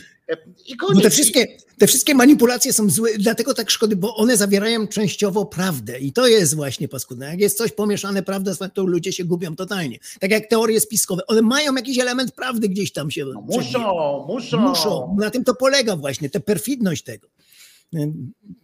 [0.66, 0.96] i koniec.
[0.96, 1.46] Bo te wszystkie,
[1.78, 6.26] te wszystkie manipulacje są złe, dlatego tak szkody, bo one zawierają częściowo prawdę i to
[6.26, 7.26] jest właśnie paskudne.
[7.26, 9.98] Jak jest coś pomieszane prawda, to ludzie się gubią totalnie.
[10.20, 13.24] Tak jak teorie spiskowe, one mają jakiś element prawdy gdzieś tam się...
[13.24, 14.58] No muszą, muszą.
[14.58, 15.16] Muszą.
[15.18, 17.28] Na tym to polega właśnie, ta perfidność tego.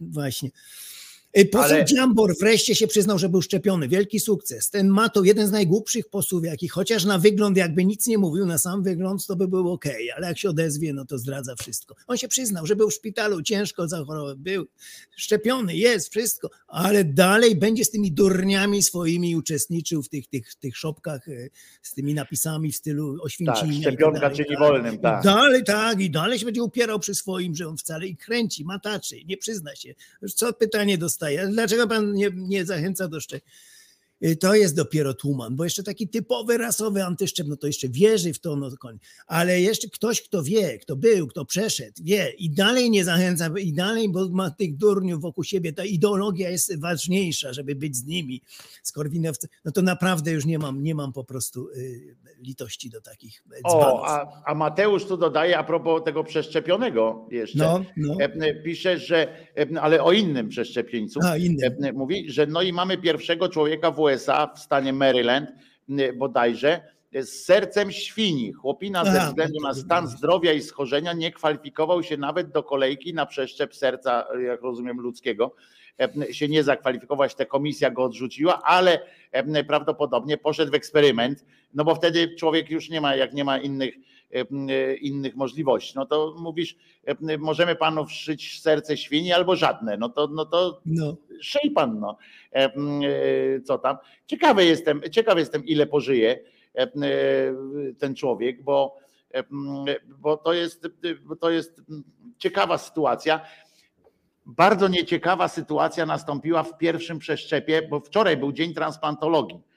[0.01, 0.51] Właśnie.
[1.39, 1.85] Y, poseł Ale...
[1.85, 3.89] Dziambor wreszcie się przyznał, że był szczepiony.
[3.89, 4.71] Wielki sukces.
[4.71, 8.47] Ten ma to jeden z najgłupszych posłów, jaki chociaż na wygląd jakby nic nie mówił,
[8.47, 9.85] na sam wygląd to by był ok,
[10.17, 11.95] ale jak się odezwie, no to zdradza wszystko.
[12.07, 14.67] On się przyznał, że był w szpitalu, ciężko zachorował, był
[15.17, 20.77] szczepiony, jest, wszystko, ale dalej będzie z tymi durniami swoimi uczestniczył w tych, tych, tych
[20.77, 21.51] szopkach y,
[21.83, 23.73] z tymi napisami w stylu Oświęcimia.
[23.73, 24.59] Tak, szczepionka, dalej, czyli tak.
[24.59, 25.25] wolnym, tak.
[25.25, 29.17] Dalej, tak, i dalej się będzie upierał przy swoim, że on wcale i kręci, mataczy,
[29.25, 29.95] nie przyzna się.
[30.35, 33.53] Co pytanie dostaje Dlaczego pan nie, nie zachęca do szczepienia?
[34.25, 38.33] Y, to jest dopiero tłuman, bo jeszcze taki typowy rasowy antyszczep, no to jeszcze wierzy
[38.33, 39.03] w to, no to koniec.
[39.27, 43.73] Ale jeszcze ktoś, kto wie, kto był, kto przeszedł, wie i dalej nie zachęca, i
[43.73, 48.43] dalej, bo ma tych durniów wokół siebie, ta ideologia jest ważniejsza, żeby być z nimi,
[48.83, 53.01] z Korwinowcem, no to naprawdę już nie mam, nie mam po prostu y, litości do
[53.01, 54.01] takich dzbanów.
[54.01, 58.17] O, a, a Mateusz tu dodaje a propos tego przeszczepionego jeszcze, no, no.
[58.21, 61.85] E, pisze, że, e, ale o innym przeszczepieńcu, a, innym.
[61.85, 65.51] E, mówi, że no i mamy pierwszego człowieka w USA w stanie Maryland
[66.17, 66.81] bodajże,
[67.13, 68.53] z sercem świni.
[68.53, 73.27] Chłopina ze względu na stan zdrowia i schorzenia nie kwalifikował się nawet do kolejki na
[73.27, 75.55] przeszczep serca, jak rozumiem, ludzkiego.
[76.31, 79.01] Się nie zakwalifikować, ta komisja go odrzuciła, ale
[79.67, 83.95] prawdopodobnie poszedł w eksperyment, no bo wtedy człowiek już nie ma, jak nie ma innych,
[85.01, 85.93] innych możliwości.
[85.97, 86.77] No to mówisz,
[87.39, 89.97] możemy panu wszyć serce świni albo żadne.
[89.97, 91.17] No to, no to no.
[91.41, 92.17] szyj pan, no.
[92.53, 92.71] E,
[93.61, 93.97] co tam.
[94.27, 96.41] Ciekawy jestem, ciekawy jestem, ile pożyje
[96.75, 96.89] e, e,
[97.99, 98.97] ten człowiek, bo,
[99.35, 99.45] e,
[100.19, 100.89] bo, to jest,
[101.25, 101.83] bo to jest
[102.39, 103.41] ciekawa sytuacja.
[104.47, 109.68] Bardzo nieciekawa sytuacja nastąpiła w pierwszym przeszczepie, bo wczoraj był dzień transplantologii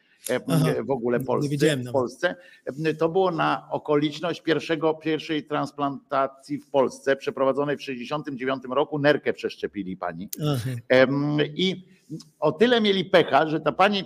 [0.48, 1.91] Aha, w ogóle Polsce, w.
[1.91, 2.35] Polsce.
[3.00, 9.00] To było na okoliczność pierwszego, pierwszej transplantacji w Polsce przeprowadzonej w 1969 roku.
[9.00, 10.30] Nerkę przeszczepili pani.
[10.41, 10.69] Aha.
[11.56, 11.85] I
[12.40, 14.03] o tyle mieli pecha, że ta pani,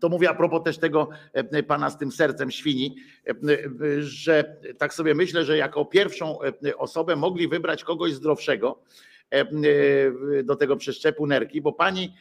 [0.00, 2.96] to mówię a propos też tego e, pana z tym sercem świni,
[3.28, 3.34] e,
[4.02, 8.82] że tak sobie myślę, że jako pierwszą e, osobę mogli wybrać kogoś zdrowszego
[9.30, 9.44] e,
[10.44, 12.14] do tego przeszczepu nerki, bo pani,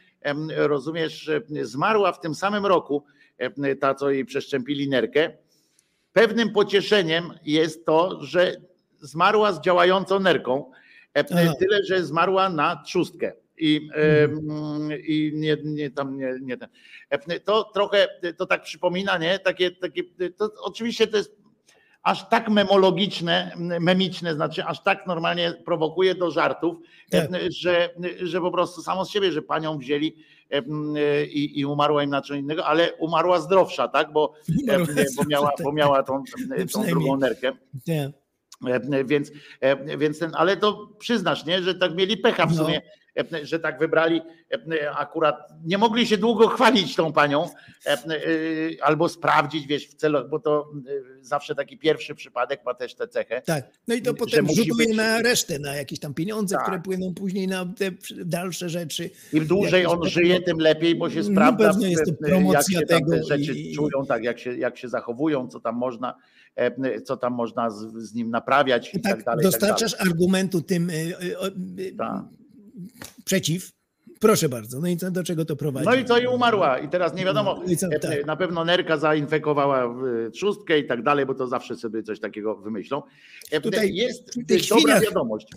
[0.55, 1.29] rozumiesz,
[1.61, 3.05] zmarła w tym samym roku,
[3.79, 5.31] ta co jej przeszczepili nerkę.
[6.13, 8.55] Pewnym pocieszeniem jest to, że
[8.99, 10.71] zmarła z działającą nerką,
[11.59, 13.33] tyle że zmarła na trzustkę.
[13.57, 16.69] I, em, i nie, nie tam nie, nie ten.
[17.45, 19.39] To trochę to tak przypomina, nie?
[19.39, 20.03] Takie, takie
[20.37, 21.40] to oczywiście to jest
[22.03, 26.75] aż tak memologiczne, memiczne, znaczy aż tak normalnie prowokuje do żartów,
[27.11, 27.29] Tak.
[27.61, 27.89] że,
[28.21, 30.15] że po prostu samo z siebie, że panią wzięli
[31.29, 34.13] i, i umarła im na co innego, ale umarła zdrowsza, tak?
[34.13, 34.33] Bo,
[35.17, 35.63] bo miała, tak.
[35.65, 36.23] bo miała tą, tą
[36.67, 36.93] przynajmniej.
[36.93, 37.51] drugą nerkę.
[37.85, 38.11] Tak.
[39.05, 39.31] Więc,
[39.97, 42.63] więc ten, ale to przyznasz, nie, że tak mieli pecha w No.
[42.63, 42.81] sumie, e,
[43.43, 44.21] że tak wybrali
[44.97, 47.49] akurat, nie mogli się długo chwalić tą panią,
[47.85, 47.97] e,
[48.81, 50.91] albo sprawdzić, wiesz, w celu, bo to e,
[51.21, 53.41] zawsze taki pierwszy przypadek ma też tę cechę.
[53.41, 53.69] Tak.
[53.87, 56.63] No i to potem rzutuje być- na resztę, na jakieś tam pieniądze, Tak.
[56.65, 57.91] które płyną później na te
[58.25, 59.09] dalsze rzeczy.
[59.33, 62.59] Im dłużej on żyje, tym lepiej, bo się No sprawdza, pewno jest to e, promocja
[62.59, 65.59] jak się tam te tego rzeczy i- czują, tak, jak się, jak się zachowują, co
[65.59, 66.17] tam można,
[67.05, 69.47] co tam można z, z nim naprawiać i tak, Tak, dalej.
[69.47, 69.71] i tak dalej.
[69.75, 72.21] dostarczasz argumentu tym y, y, y, Tak.
[73.25, 73.71] Przeciw.
[74.19, 74.79] Proszę bardzo.
[74.79, 75.85] No i co, do czego to prowadzi?
[75.85, 76.79] No i co i umarła.
[76.79, 78.25] I teraz nie wiadomo, No co, e, tak.
[78.25, 79.83] na pewno nerka zainfekowała
[80.27, 83.01] e, trzustkę i tak dalej, bo to zawsze sobie coś takiego wymyślą.
[83.51, 85.47] E, Tutaj jest dobra świniach- wiadomość.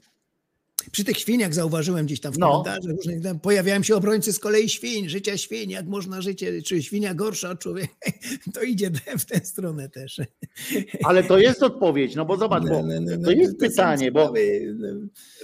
[0.94, 2.50] Przy tych świniach zauważyłem gdzieś tam w No.
[2.50, 6.82] komentarzach, różnych, tam pojawiają się obrońcy z kolei świń, życia świń, jak można życie, czy
[6.82, 7.94] świnia gorsza od człowieka,
[8.54, 10.20] to idzie w tę stronę też.
[11.08, 14.12] Ale to jest odpowiedź, no bo zobacz, bo No, no, no, no, to jest pytanie,
[14.12, 14.32] bo,
[14.74, 14.88] no,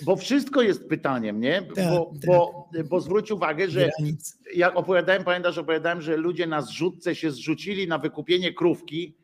[0.04, 1.62] bo wszystko jest pytaniem, nie?
[1.76, 2.26] Tak, Bo, tak.
[2.26, 4.38] bo, bo zwróć uwagę, że granic.
[4.54, 9.16] jak opowiadałem, pamiętasz, opowiadałem, że ludzie na zrzutce się zrzucili na wykupienie krówki,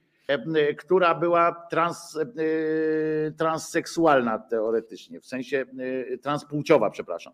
[0.79, 5.65] która była trans, e, transseksualna teoretycznie, w sensie
[6.13, 7.33] e, transpłciowa, przepraszam.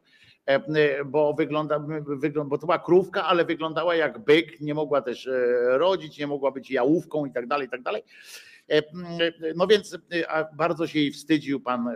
[0.48, 1.80] E, e, Bo wygląda,
[2.44, 5.32] bo to była krówka, ale wyglądała jak byk, nie mogła też e,
[5.78, 8.02] rodzić, nie mogła być jałówką i tak dalej, i tak dalej.
[8.70, 8.82] E,
[9.56, 11.94] No więc e, bardzo się jej wstydził pan e,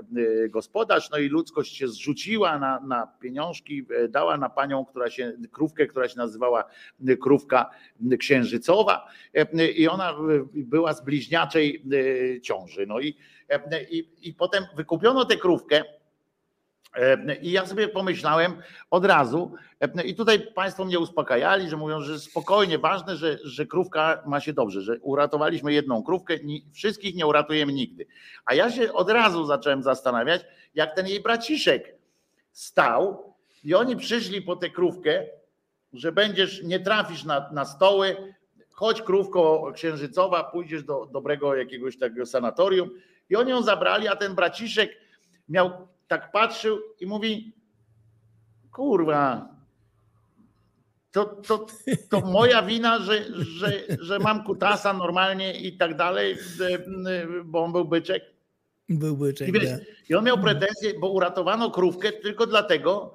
[0.48, 5.32] gospodarz, no i ludzkość się zrzuciła na, na pieniążki, e, dała na panią, która się,
[5.52, 6.64] krówkę, która się nazywała
[7.08, 7.70] e, krówka
[8.18, 10.14] księżycowa e, i ona e,
[10.54, 11.82] była z bliźniaczej
[12.36, 12.86] e, ciąży.
[12.86, 13.16] No i,
[13.48, 15.95] e, i, i potem wykupiono tę krówkę, E,
[17.42, 22.18] I ja sobie pomyślałem od razu, e, i tutaj Państwo mnie uspokajali, że mówią, że
[22.18, 26.34] spokojnie, ważne, że, że krówka ma się dobrze, że uratowaliśmy jedną krówkę,
[26.72, 28.06] wszystkich nie uratujemy nigdy.
[28.44, 30.44] A ja się od razu zacząłem zastanawiać,
[30.74, 31.94] jak ten jej braciszek
[32.52, 33.34] stał
[33.64, 35.26] i oni przyszli po tę krówkę,
[35.92, 38.16] że będziesz, nie trafisz na, na stoły,
[38.70, 42.90] chodź krówko księżycowa, pójdziesz do dobrego jakiegoś takiego sanatorium
[43.30, 44.90] i oni ją zabrali, a ten braciszek
[45.48, 47.52] miał, tak patrzył i mówi,
[48.72, 49.56] kurwa,
[51.16, 51.66] to, to,
[52.10, 56.36] to moja wina, że, że, że mam kutasa normalnie i tak dalej,
[57.44, 58.24] bo on był byczek.
[58.88, 59.80] Byłby I, czek, wiesz, tak.
[60.10, 63.14] I on miał pretensje, bo uratowano krówkę tylko dlatego,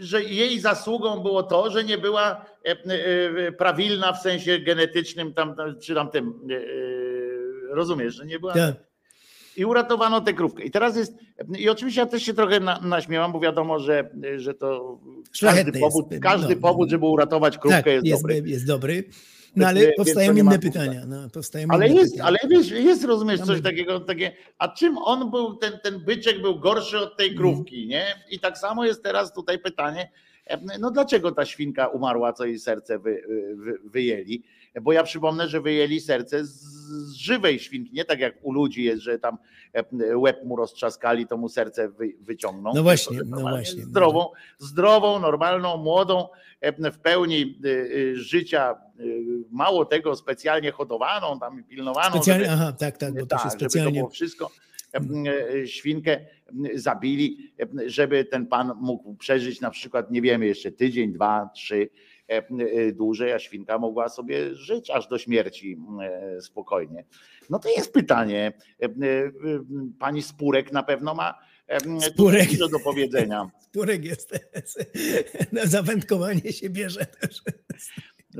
[0.00, 2.76] że jej zasługą było to, że nie była e,
[3.46, 8.54] e, prawilna w sensie genetycznym, tam, czy tam tym, e, rozumiesz, że nie była.
[8.54, 8.89] Tak.
[9.60, 10.62] I uratowano tę krówkę.
[10.62, 11.14] I teraz jest,
[11.58, 14.98] i oczywiście ja też się trochę na, naśmiałam, bo wiadomo, że, że to
[15.40, 16.60] każdy powód, każdy no.
[16.60, 18.42] powód, żeby uratować krówkę Tak, jest, jest, dobry.
[18.46, 19.04] jest dobry.
[19.06, 19.12] No
[19.56, 21.06] Więc, ale więc powstają ma inne pytania.
[21.06, 22.28] No, powstają Ale inne jest, pytania.
[22.28, 26.60] ale wiesz, jest, rozumiesz, coś takiego, takie, a czym on był, ten, ten byczek był
[26.60, 28.04] gorszy od tej krówki, nie?
[28.30, 30.10] I tak samo jest teraz tutaj pytanie,
[30.46, 33.22] e, no dlaczego ta świnka umarła, co jej serce wy,
[33.56, 34.42] wy, wyjęli?
[34.82, 36.80] Bo ja przypomnę, że wyjęli serce z,
[37.12, 39.38] żywej świnki, nie tak jak u ludzi jest, że tam
[39.72, 42.72] e, łeb mu roztrzaskali, to mu serce wy, wyciągną.
[42.74, 43.82] No właśnie, że no właśnie.
[43.82, 46.28] Zdrową, zdrową, normalną, młodą,
[46.60, 48.74] e, w pełni e, życia,
[49.50, 52.10] mało tego, specjalnie hodowaną, tam pilnowaną.
[52.16, 53.98] Specjalnie, żeby- aha, tak, tak, bo to tak, się żeby to specjalnie.
[53.98, 54.50] było wszystko.
[55.66, 56.20] Świnkę
[56.74, 57.52] zabili,
[57.86, 61.88] żeby ten pan mógł przeżyć na przykład, nie wiemy jeszcze, tydzień, dwa, trzy.
[62.30, 67.04] E, e, dłużej, a świnka mogła sobie żyć aż do śmierci e, spokojnie.
[67.50, 68.52] No to jest pytanie.
[69.98, 71.34] Pani Spurek na pewno ma
[72.00, 72.50] Spurek.
[72.50, 73.50] dużo do powiedzenia.
[73.70, 74.38] Spurek jest
[75.52, 77.42] na zawędkowanie się bierze też.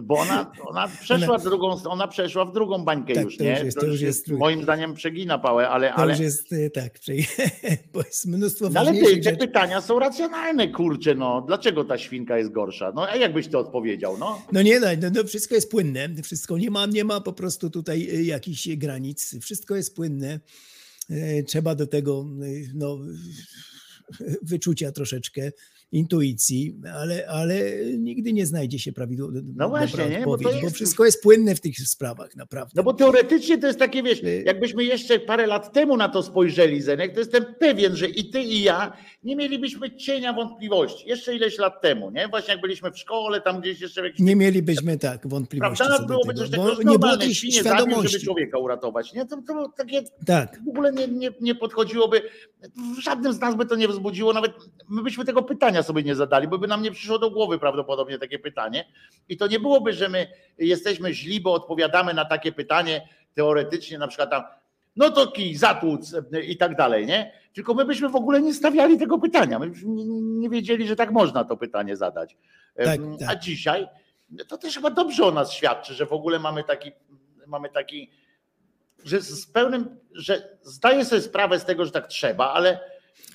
[0.02, 3.50] Bo ona, ona przeszła drugą, ona przeszła w drugą bańkę Tak, już, to nie?
[3.50, 6.70] już jest- to już jest- moim zdaniem przegina pałę, ale, To ale, już jest e,
[6.70, 6.98] tak,
[7.92, 11.44] bo jest mnóstwo no ale ty, te pytania są racjonalne, kurczę, no.
[11.46, 12.92] Dlaczego ta świnka jest gorsza?
[12.94, 14.42] No a jakbyś to odpowiedział, no?
[14.52, 17.70] No nie, no, no, no wszystko jest płynne, wszystko nie ma, nie ma po prostu
[17.70, 20.40] tutaj y, jakichś granic, wszystko jest płynne.
[21.10, 22.98] E, Trzeba do tego y, no,
[24.42, 25.52] wyczucia troszeczkę,
[25.92, 27.60] intuicji, ale, ale
[27.98, 30.18] nigdy nie znajdzie się prawidłowa No właśnie, nie?
[30.18, 32.72] Bo to odpowiedź, bo, jest- wszystko jest płynne w tych sprawach, naprawdę.
[32.76, 36.22] No bo teoretycznie to jest takie, wiesz, Y- jakbyśmy jeszcze parę lat temu na to
[36.22, 41.08] spojrzeli, Zenek, to jestem pewien, że i ty, i ja nie mielibyśmy cienia wątpliwości.
[41.08, 42.28] Jeszcze ileś lat temu, nie?
[42.28, 46.06] Właśnie jak byliśmy w szkole, tam gdzieś jeszcze w jakiś Nie mielibyśmy tak wątpliwości Prawda?
[46.06, 48.24] Byłoby tego, coś takiego, nie było tej świnie zabił, żeby świadomości.
[48.24, 49.12] człowieka uratować.
[49.12, 49.26] Nie?
[49.26, 52.22] To, to takie Tak, w ogóle nie, nie, nie podchodziłoby,
[53.02, 54.52] żadnym z nas by to nie wzbudziło, nawet
[54.88, 58.18] my byśmy tego pytania sobie nie zadali, bo by nam nie przyszło do głowy prawdopodobnie
[58.18, 58.84] takie pytanie.
[59.28, 60.26] I to nie byłoby, że my
[60.58, 64.42] jesteśmy źli, bo odpowiadamy na takie pytanie teoretycznie, na przykład tam,
[64.96, 67.32] no to kij, zatłuc i tak dalej, nie?
[67.52, 69.58] Tylko my byśmy w ogóle nie stawiali tego pytania.
[69.58, 72.36] My byśmy nie, wiedzieli, że tak można to pytanie zadać.
[72.76, 73.38] Tak, Em, A tak.
[73.38, 73.88] dzisiaj
[74.48, 76.92] to też chyba dobrze o nas świadczy, że w ogóle mamy taki,
[77.46, 78.10] mamy taki
[79.04, 82.80] że z pełnym, że zdaję sobie sprawę z tego, że tak trzeba, ale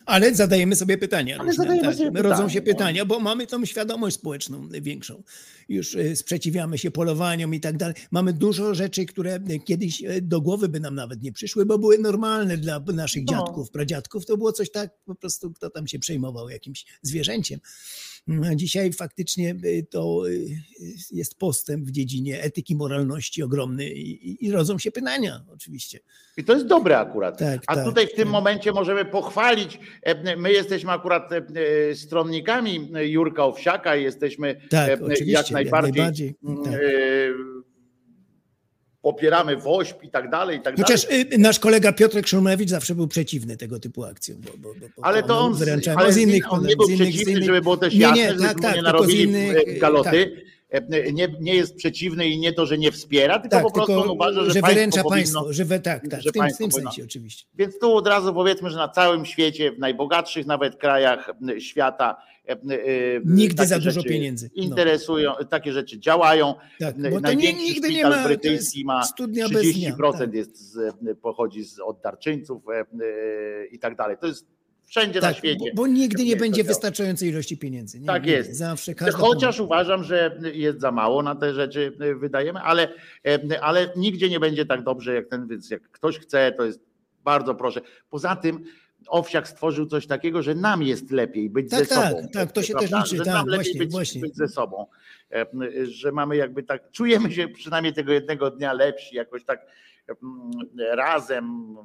[0.06, 1.38] Ale zadajemy sobie pytania.
[1.40, 1.96] Ale różne, tak.
[1.96, 2.66] sobie Rodzą pytania, się no.
[2.66, 5.24] pytania, bo mamy tą świadomość społeczną większą.
[5.70, 7.96] Już y, sprzeciwiamy się polowaniom i tak dalej.
[8.12, 11.78] Mamy dużo rzeczy, które y, kiedyś y, do głowy by nam nawet nie przyszły, bo
[11.78, 13.34] były normalne dla naszych No.
[13.34, 14.26] dziadków, pradziadków.
[14.26, 17.60] To było coś tak, po prostu kto tam się przejmował jakimś zwierzęciem.
[18.28, 20.48] Mm, dzisiaj faktycznie y, to y,
[21.12, 26.00] jest postęp w dziedzinie etyki, moralności ogromny i, i, rodzą się pytania oczywiście.
[26.38, 27.40] i to jest dobre akurat.
[27.40, 28.32] Tak, A tak, tutaj w tym tak.
[28.32, 29.80] momencie możemy pochwalić.
[30.02, 31.42] e, My jesteśmy akurat e,
[31.90, 36.74] e, stronnikami Jurka Owsiaka i jesteśmy Tak, e, oczywiście, jak najbardziej, najbardziej, mm, tak.
[36.74, 36.78] e,
[39.06, 41.34] popieramy WOŚP i tak dalej, i tak Chociaż dalej.
[41.34, 44.38] y, nasz kolega Piotrek Szumlewicz zawsze był przeciwny tego typu akcjom.
[44.42, 45.58] Bo, bo, bo, Ale to on,
[45.96, 48.28] ale z innych, on nie był innych, przeciwny, innych, żeby było też Nie, jasne, nie,
[48.28, 50.10] żebyśmy tak, tak, nie narobili innych, e, galoty.
[50.36, 50.55] tak.
[50.78, 53.94] E, Nie, nie jest przeciwny i nie to, że nie wspiera, tylko Tak, po prostu
[53.94, 56.44] tylko, uważa, że, że państwo wyręcza powinno, państwo, że we, tak, tak, że w tym,
[56.54, 57.46] w tym powinno- sensie oczywiście.
[57.56, 62.16] Więc tu od razu powiedzmy, że na całym świecie, w najbogatszych nawet krajach świata,
[62.48, 62.58] e, e,
[63.26, 64.50] Nigdy za dużo pieniędzy.
[64.56, 64.64] No.
[64.64, 66.54] Interesują, takie rzeczy działają.
[66.80, 70.12] Tak, bo to nie, nigdy nie ma, brytyjski ma studnia bez 30% dnia.
[70.12, 70.34] Tak.
[70.34, 72.64] jest z, pochodzi z, od darczyńców
[73.72, 74.18] i tak dalej.
[74.22, 74.55] To jest
[74.86, 75.72] wszędzie na Tak, świecie.
[75.74, 78.00] bo, bo nigdy nie Jak będzie wystarczającej ilości pieniędzy.
[78.00, 78.58] Nie, Tak nie, jest.
[78.58, 82.88] Zawsze każda Chociaż uważam, że jest za mało na te rzeczy e, wydajemy, ale,
[83.28, 86.80] e, ale nigdzie nie będzie tak dobrze jak ten, więc jak ktoś chce, to jest
[87.24, 87.82] bardzo proszę.
[88.10, 88.64] Poza tym
[89.08, 92.28] Owsiak stworzył coś takiego, że nam jest lepiej być Tak, ze tak, sobą.
[92.34, 92.98] tak, to się też Prawda?
[93.06, 94.22] liczy, Że tak, nam lepiej właśnie, być, właśnie.
[94.22, 94.86] być ze sobą.
[95.34, 95.46] E,
[95.86, 99.66] Że mamy jakby tak, czujemy się przynajmniej tego jednego dnia lepsi, jakoś tak
[100.08, 100.52] mm,
[100.98, 101.76] razem.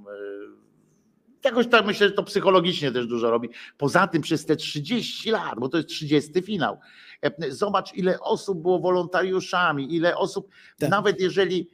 [1.44, 3.48] E, Jakoś tak myślę, że to psychologicznie też dużo robi.
[3.78, 6.78] Poza tym przez te 30 lat, bo to jest 30 finał.
[7.22, 10.90] e, Zobacz, ile osób było wolontariuszami, ile osób, Tak.
[10.90, 11.68] nawet jeżeli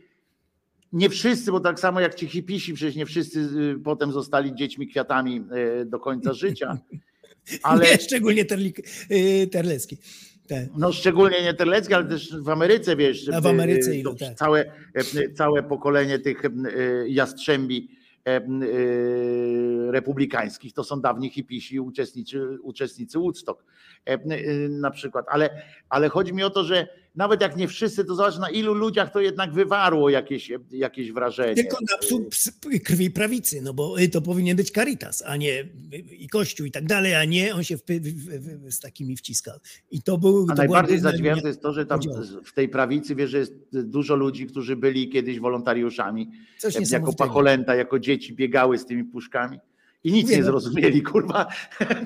[0.92, 4.88] nie wszyscy, bo tak samo jak ci hipisi, przecież nie wszyscy y, potem zostali dziećmi
[4.88, 5.44] kwiatami
[5.80, 6.78] y, do końca życia.
[7.62, 8.78] Ale Nie, szczególnie Terlik,
[9.10, 9.96] y, Terlecki.
[10.48, 10.64] Tak.
[10.76, 14.34] no szczególnie nie Terlecki, ale też w Ameryce, wiesz, A w y, Ameryce ilu, tak.
[14.34, 14.64] całe,
[15.16, 16.42] y, całe pokolenie tych
[17.06, 17.88] jastrzębi
[19.90, 23.64] republikańskich, to są dawni hipisi, uczestnicy, uczestnicy Woodstock
[24.08, 25.26] y, y, na przykład.
[25.28, 28.74] Ale, ale chodzi mi o to, że nawet jak nie wszyscy, to zobacz na ilu
[28.74, 31.54] ludziach to jednak wywarło jakieś, jakieś wrażenie.
[31.54, 32.50] Tylko na psu, ps,
[32.84, 36.70] krwi prawicy, no bo y, to powinien być Caritas, a nie y, i Kościół i
[36.70, 39.58] tak dalej, a nie on się w, w, w, z takimi wciskał.
[39.90, 40.46] I to był.
[40.50, 42.00] A to najbardziej zadziwiające jest to, że tam
[42.44, 47.74] w tej prawicy wiesz, że jest dużo ludzi, którzy byli kiedyś wolontariuszami, Coś jako pacholęta,
[47.74, 49.58] jako dzieci biegały z tymi puszkami
[50.06, 51.46] i nic Mówię, nie no- zrozumieli, kurwa.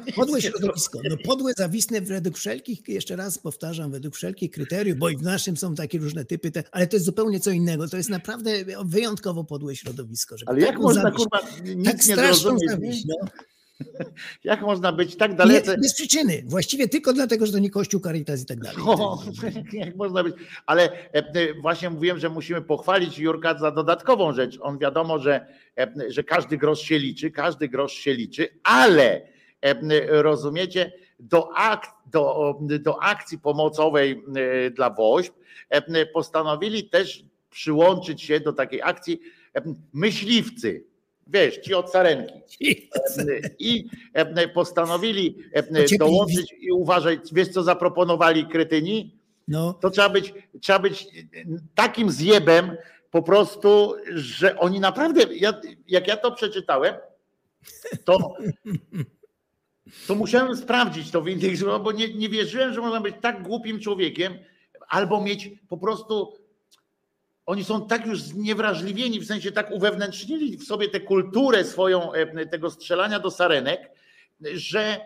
[0.07, 1.01] Nic Podłe nie środowisko.
[1.11, 5.57] No podłe, zawistne według wszelkich, jeszcze raz powtarzam, według wszelkich kryteriów, bo i w naszym
[5.57, 7.89] są takie różne typy, te, ale to jest zupełnie co innego.
[7.89, 8.51] To jest naprawdę
[8.85, 10.37] wyjątkowo podłe środowisko.
[10.47, 13.05] Ale jak taką można, zawiść, kurwa, tak nic nie straszną zrozumieć?
[13.07, 13.29] no.
[14.45, 15.79] Jak można być tak Nie, dalece?
[15.79, 16.43] bez przyczyny.
[16.47, 18.83] Właściwie tylko dlatego, że to nie Kościół, Caritas i tak dalej.
[18.87, 19.23] O,
[19.73, 20.35] jak można być?
[20.67, 24.59] Ale e, e, właśnie mówiłem, że musimy pochwalić Jurka za dodatkową rzecz.
[24.61, 25.47] On wiadomo, że,
[25.79, 29.31] e, że każdy grosz się liczy, każdy grosz się liczy, ale
[30.09, 31.49] rozumiecie, do,
[32.07, 34.23] do, do akcji pomocowej
[34.75, 35.35] dla WOŚP
[36.13, 39.21] postanowili też przyłączyć się do takiej akcji
[39.93, 40.85] myśliwcy.
[41.33, 42.89] Wiesz, ci od sarenki.
[43.59, 43.89] I
[44.55, 45.37] postanowili
[45.99, 49.21] dołączyć i uważaj, wiesz co zaproponowali kretyni?
[49.49, 49.75] No.
[49.75, 51.07] To trzeba być, trzeba być
[51.75, 52.77] takim zjebem
[53.11, 56.95] po prostu, że oni naprawdę, ja, jak ja to przeczytałem,
[58.05, 58.35] to,
[60.07, 63.81] to musiałem sprawdzić to w innych bo nie, nie wierzyłem, że można być tak głupim
[63.81, 64.35] człowiekiem,
[64.89, 66.40] albo mieć po prostu.
[67.51, 72.47] Oni są tak już zniewrażliwieni, w sensie tak uwewnętrznili w sobie tę kulturę swoją e,
[72.47, 73.91] tego strzelania do sarenek,
[74.41, 75.01] że,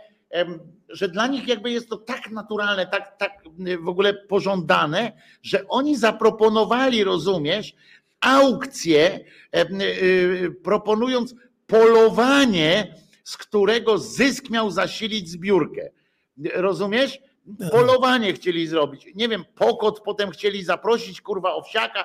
[0.88, 3.32] że dla nich jakby jest to tak naturalne, tak, tak
[3.80, 7.74] w ogóle pożądane, że oni zaproponowali, rozumiesz,
[8.20, 9.20] aukcję,
[9.52, 9.64] e,
[10.50, 11.34] proponując
[11.66, 15.90] polowanie, z którego zysk miał zasilić zbiórkę.
[16.54, 17.18] Rozumiesz?
[17.70, 19.06] Polowanie chcieli zrobić.
[19.14, 22.04] Nie wiem, pokot potem chcieli zaprosić kurwa owsiaka,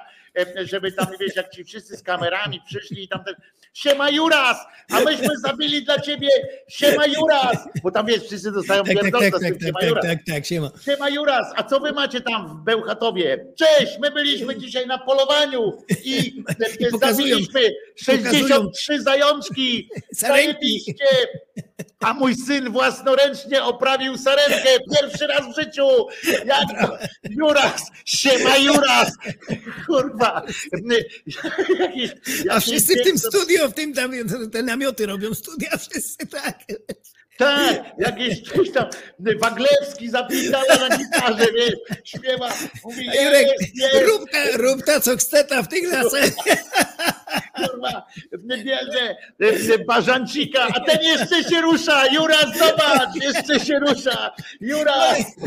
[0.64, 3.36] żeby tam, wiesz, jak ci wszyscy z kamerami przyszli i tam ten
[3.74, 4.58] siema Juras,
[4.92, 6.30] a myśmy zabili dla ciebie
[6.70, 10.06] siema Juras, bo tam wiesz, wszyscy dostają tak, tak, tak, tak, tak, siema tak, Juras.
[10.06, 10.72] tak, tak, siema.
[10.86, 13.46] Siema Juras, a co wy macie tam w Bełchatowie?
[13.58, 16.44] Cześć, my byliśmy dzisiaj na polowaniu i,
[17.02, 17.62] zabiliśmy
[17.96, 19.90] 63 zajączki.
[20.12, 21.06] Zajebiście.
[22.00, 25.88] A mój syn własnoręcznie oprawił sarenkę pierwszy raz w życiu.
[26.46, 26.66] Jak
[27.30, 29.12] Juras, siema Juras.
[29.88, 30.42] Kurwa.
[31.80, 32.12] Jakieś,
[32.50, 34.12] A wszyscy w tym studio, w tym tam
[34.52, 36.60] te namioty robią studia, wszyscy tak.
[37.40, 38.86] Tak, jakieś coś tam,
[39.42, 42.50] Waglewski zapisała na gitarze, wiesz, śpiewa,
[42.84, 46.30] mówi, Jurek, jest, jest, rób ta, rób ta co chce w tych lasach.
[47.56, 48.06] kurwa,
[49.40, 54.32] bierze bażancika, a ten jeszcze się rusza, Juras, zobacz, jeszcze się rusza,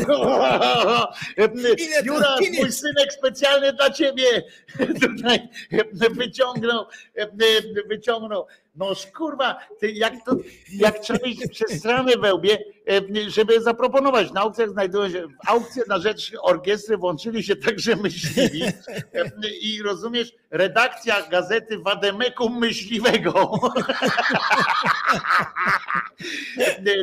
[0.07, 1.11] to
[2.03, 4.43] Juras, mój synek specjalnie dla ciebie,
[5.01, 5.49] tutaj
[6.11, 6.85] wyciągnął,
[7.89, 10.35] wyciągnął, no kurwa, jak to,
[10.73, 12.57] jak trzeba iść przez stronę wełbie,
[13.27, 14.31] żeby zaproponować.
[14.31, 18.61] Na aukcjach znajdują się, w aukcję na rzecz orkiestry włączyli się także myśliwi
[19.61, 23.59] i rozumiesz, redakcja gazety Wademekum Myśliwego.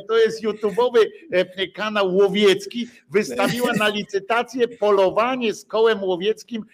[0.09, 0.99] To jest YouTube'owy
[1.75, 6.65] kanał łowiecki, wystawiła na licytację polowanie z kołem łowieckim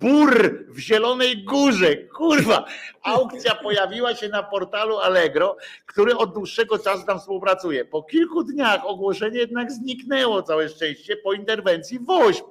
[0.00, 1.96] Bur w Zielonej Górze.
[1.96, 2.64] Kurwa,
[3.02, 7.84] aukcja pojawiła się na portalu Allegro, który od dłuższego czasu tam współpracuje.
[7.84, 12.46] Po kilku dniach ogłoszenie jednak zniknęło, całe szczęście, po interwencji WOŚP,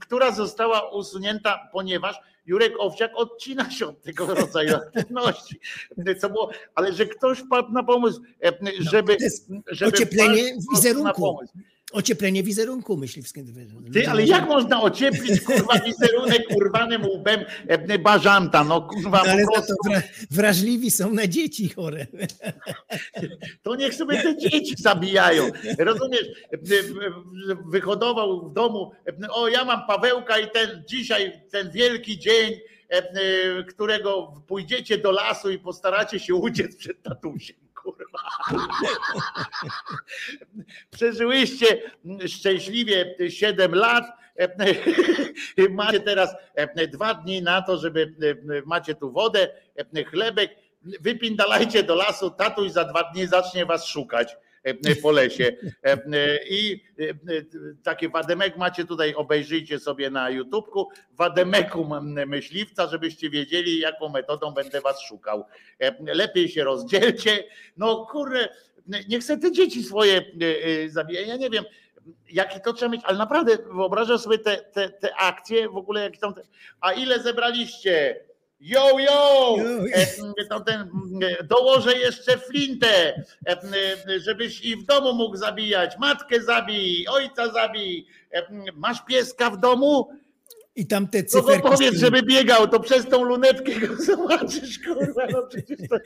[0.00, 5.60] która została usunięta, ponieważ Jurek Owsiak odcina się od tego rodzaju aktywności.
[6.20, 8.22] Co było, ale że ktoś wpadł na pomysł,
[8.78, 9.16] żeby.
[9.20, 11.22] jest żeby ocieplenie prostu na wizerunku.
[11.22, 11.52] pomysł.
[11.92, 13.52] Ocieplenie wizerunku myśliwskiego.
[13.92, 18.64] Ty, ale jak można ocieplić kurwa wizerunek urwanym łbem e, bażanta?
[18.64, 22.06] No kurwa, No, ale po prostu, wra- wrażliwi są na dzieci chore.
[23.62, 25.50] to niech sobie te dzieci zabijają.
[25.78, 26.58] Rozumiesz, E,
[27.70, 28.92] wyhodował w domu,
[29.24, 32.52] e, o ja mam Pawełka i ten dzisiaj, ten wielki dzień,
[33.68, 37.56] którego pójdziecie do lasu i postaracie się uciec przed tatusiem.
[37.82, 38.18] Kurwa.
[40.90, 41.90] Przeżyłyście
[42.26, 44.04] szczęśliwie 7 lat.
[45.70, 46.34] Macie teraz
[46.88, 48.14] dwa dni na to, żeby
[48.66, 49.48] macie tu wodę,
[50.10, 50.56] chlebek.
[51.00, 54.36] Wypindalajcie do lasu, tatuś za dwa dni zacznie was szukać
[55.02, 55.56] po lesie.
[56.50, 56.84] I
[57.82, 64.80] takie wademek macie tutaj, obejrzyjcie sobie na YouTubku, wademekum myśliwca, żebyście wiedzieli, jaką metodą będę
[64.80, 65.44] was szukał.
[66.00, 67.44] Lepiej się rozdzielcie.
[67.76, 68.48] No kurde,
[69.08, 70.22] nie chcę te dzieci swoje
[70.88, 71.28] zabijać.
[71.28, 71.64] Ja nie wiem,
[72.30, 76.16] jaki to trzeba mieć, ale naprawdę wyobrażam sobie te, te, te akcje, w ogóle jak
[76.16, 76.34] tam.
[76.80, 78.20] A ile zebraliście?
[78.60, 79.56] Yo, yo!
[79.94, 80.80] E, to ten,
[81.22, 83.56] e, dołożę jeszcze flintę, e,
[84.08, 85.98] e, żebyś i w domu mógł zabijać.
[85.98, 88.06] Matkę zabij, ojca zabij.
[88.32, 88.42] E,
[88.74, 90.19] Masz pieska w domu?
[90.80, 91.68] I tam te No cyferki.
[91.68, 95.26] z powiedz, żeby biegał, to przez tą lunetkę go zobaczysz, kurwa.
[95.32, 95.96] No to.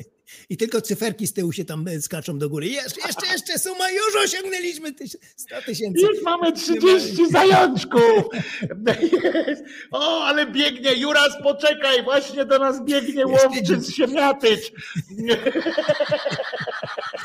[0.50, 2.66] I tylko cyferki z tyłu się tam e, skaczą do góry.
[2.68, 6.00] Jeszcze, jeszcze, jeszcze, suma, już osiągnęliśmy tyś- 100 tysięcy.
[6.00, 8.02] Już mamy 30 zajączków.
[9.46, 9.64] Jest.
[9.90, 10.94] O, ale biegnie.
[10.94, 14.72] Juras, poczekaj, właśnie do nas biegnie łowczyc Siemiatycz.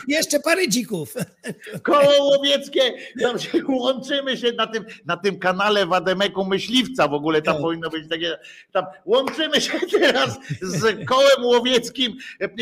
[0.10, 1.14] Jeszcze parę dzików.
[1.84, 2.82] Koło łowieckie.
[3.22, 7.42] Tam się łączymy się na tym, na tym kanale Wademeku Myśliwca w ogóle.
[7.42, 7.62] Tam Tak.
[7.62, 8.38] powinno być takie.
[8.72, 12.18] Tam łączymy się teraz z kołem łowieckim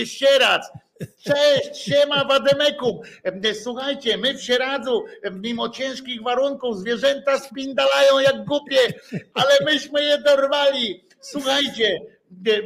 [0.06, 0.72] Sierac.
[1.24, 3.00] Cześć, siema Wademekum.
[3.24, 8.77] E, Słuchajcie, my w Sieradzu, mimo ciężkich warunków, zwierzęta spindalają jak głupie,
[9.34, 11.03] ale myśmy je dorwali.
[11.22, 12.00] Słuchajcie,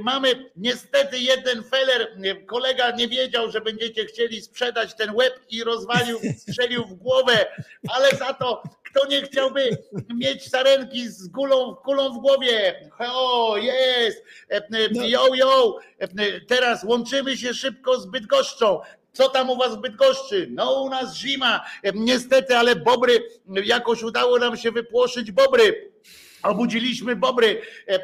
[0.01, 6.19] mamy niestety jeden feller, kolega nie wiedział, że będziecie chcieli sprzedać ten łeb i rozwalił,
[6.37, 7.45] strzelił w głowę,
[7.89, 9.77] ale za to kto nie chciałby
[10.15, 12.89] mieć sarenki z kulą, kulą w głowie?
[12.99, 14.23] O, jest!
[14.51, 15.77] E, e, Yo, yo!
[15.99, 16.07] E,
[16.47, 18.79] Teraz łączymy się szybko z Bydgoszczą.
[19.13, 20.47] Co tam u was w Bydgoszczy?
[20.49, 21.65] No u nas zima.
[21.93, 23.23] Niestety, ale bobry,
[23.65, 25.91] jakoś udało nam się wypłoszyć bobry.
[26.43, 27.99] Obudziliśmy bobry, e, e,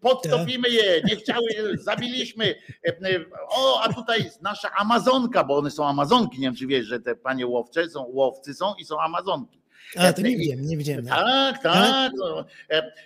[0.00, 2.54] podtopimy je, nie chciały, zabiliśmy.
[2.84, 6.38] E, e, O, a tutaj nasza Amazonka, bo one są Amazonki.
[6.40, 9.60] Nie wiem, czy wiesz, że te panie łowcze są, łowcy są i są Amazonki.
[9.96, 11.06] A, to nie widziałem, nie widziałem.
[11.06, 12.12] Tak, tak.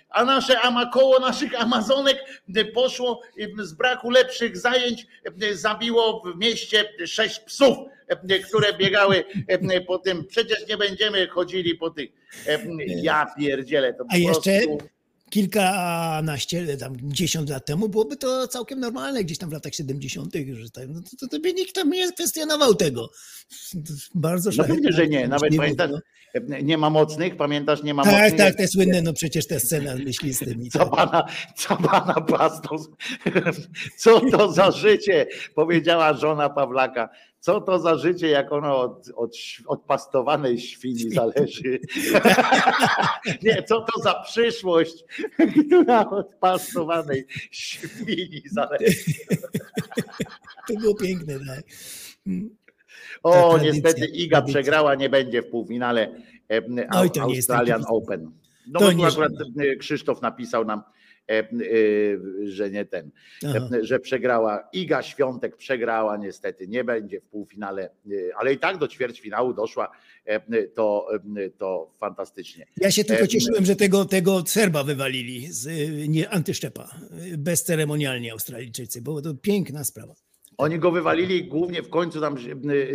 [0.09, 3.21] A nasze ama, koło naszych Amazonek poszło
[3.57, 5.07] z braku lepszych zajęć,
[5.53, 7.77] zabiło w mieście sześć psów,
[8.47, 10.25] które biegały e, po tym.
[10.25, 12.09] Przecież nie będziemy chodzili po tych.
[12.47, 14.87] e, Ja pierdzielę to po A jeszcze prostu.
[15.29, 20.69] kilkanaście, tam dziesiąt lat temu byłoby to całkiem normalne, gdzieś tam w latach 70., że
[20.69, 23.09] tak, no to, to, to by nikt tam nie kwestionował tego.
[24.15, 25.27] Bardzo No szlachetne, pewnie, że nie.
[25.27, 26.55] Nawet możliwe, pamiętasz, no.
[26.57, 28.35] e, nie ma mocnych, pamiętasz, nie ma Tak, mocnych.
[28.37, 30.69] tak, te słynne, no przecież te scena myśli z tymi.
[30.69, 31.25] Co pana,
[31.57, 32.75] co pana pastą,
[33.97, 37.09] co to za życie, powiedziała żona Pawlaka.
[37.45, 39.31] Co to za życie, jak ono od, od,
[39.67, 41.79] od pastowanej świni zależy.
[43.43, 45.03] Nie, co to za przyszłość,
[45.65, 49.13] która od pastowanej świni zależy.
[50.67, 51.63] To było piękne, tak.
[53.23, 54.61] O, Ta niestety Iga tradycja.
[54.61, 56.21] przegrała, nie będzie w półfinale
[56.91, 58.31] Oj, Australian Open.
[58.67, 60.81] No To bo tu nie akurat e, Krzysztof napisał nam,
[62.45, 63.11] że nie ten,
[63.45, 63.69] Aha.
[63.73, 64.69] e, że przegrała.
[64.73, 67.89] Iga Świątek przegrała niestety, nie będzie w półfinale, e,
[68.37, 69.91] ale i tak do ćwierćfinału doszła,
[70.25, 72.65] e, to, e, to fantastycznie.
[72.77, 75.67] Ja się tylko Em, cieszyłem, że tego, tego Serba wywalili z
[76.09, 76.89] nie, antyszczepa.
[77.37, 80.15] Bezceremonialnie Australijczycy, bo to piękna sprawa.
[80.57, 82.35] Oni go wywalili głównie w końcu tam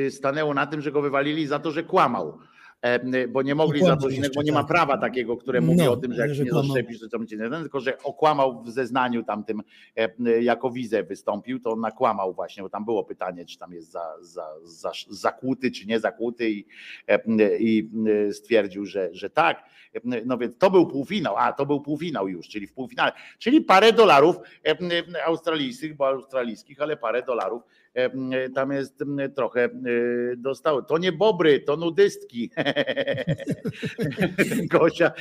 [0.07, 2.39] e, stanęło na tym, że go wywalili za to, że kłamał.
[2.83, 4.69] E, Bo nie mogli za Kłamał to innego, bo nie ma tak.
[4.69, 7.37] prawa takiego, które mówi No, o tym, że jak że nie zaszczepisz, to co będzie
[7.37, 9.63] nie ten, tylko że okłamał w zeznaniu tamtym,
[9.97, 13.91] e, jako wizę wystąpił, to on nakłamał właśnie, bo tam było pytanie, czy tam jest
[13.91, 16.67] za, za, za, zakłuty, czy nie zakłuty i,
[17.07, 17.21] e,
[17.59, 17.91] i
[18.29, 19.65] e, stwierdził, że, że tak.
[20.27, 23.93] No więc to był półfinał, a to był półfinał już, czyli w półfinale, czyli parę
[23.93, 24.37] dolarów
[25.27, 27.63] australijskich, bo australijskich, ale parę dolarów
[28.55, 29.05] tam jest
[29.37, 29.71] trochę e,
[30.37, 30.83] dostały.
[30.89, 32.51] To nie bobry, to nudystki.
[34.71, 35.13] Gosia,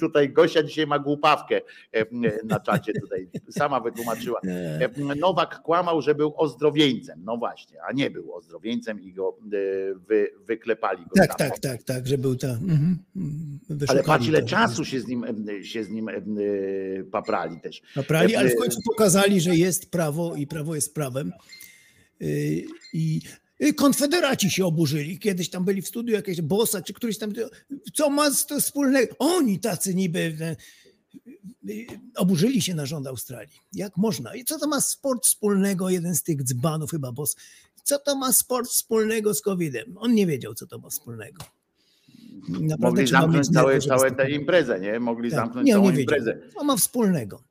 [0.00, 1.60] tutaj Gosia dzisiaj ma głupawkę
[1.92, 2.06] e,
[2.44, 4.40] na czacie tutaj, sama wytłumaczyła.
[4.46, 7.20] E, Nowak kłamał, że był ozdrowieńcem.
[7.24, 9.48] No właśnie, a nie był ozdrowieńcem i go e,
[10.08, 11.04] wy, wyklepali.
[11.04, 11.48] Go Tak, tam.
[11.50, 12.48] tak, tak, tak, że był ta.
[12.48, 12.98] Mhm,
[13.88, 14.48] Ale patrz ile to.
[14.48, 15.24] czasu się z nim,
[15.60, 16.12] e, się z nim e,
[17.12, 17.82] paprali też.
[17.96, 21.32] Naprali, ale w końcu pokazali, że jest prawo i prawo jest prawem.
[22.92, 23.20] I
[23.60, 25.18] i konfederaci się oburzyli.
[25.18, 27.32] Kiedyś tam byli w studiu jakieś bossa, czy któryś tam.
[27.94, 29.14] Co ma z to wspólnego?
[29.18, 30.36] Oni tacy niby.
[30.40, 30.56] e, e,
[32.16, 33.56] Oburzyli się na rząd Australii.
[33.72, 34.34] Jak można?
[34.34, 35.90] I co to ma sport wspólnego?
[35.90, 37.36] Jeden z tych dzbanów, chyba boss.
[37.82, 39.98] Co to ma sport wspólnego z COVID-em?
[39.98, 41.44] On nie wiedział, co to ma wspólnego.
[42.48, 45.00] Naprawdę Mogli zamknąć całe, całe tę imprezę, nie?
[45.00, 45.40] Mogli Tak.
[45.40, 46.38] zamknąć Nie, całą nie imprezę.
[46.54, 47.42] Co ma wspólnego?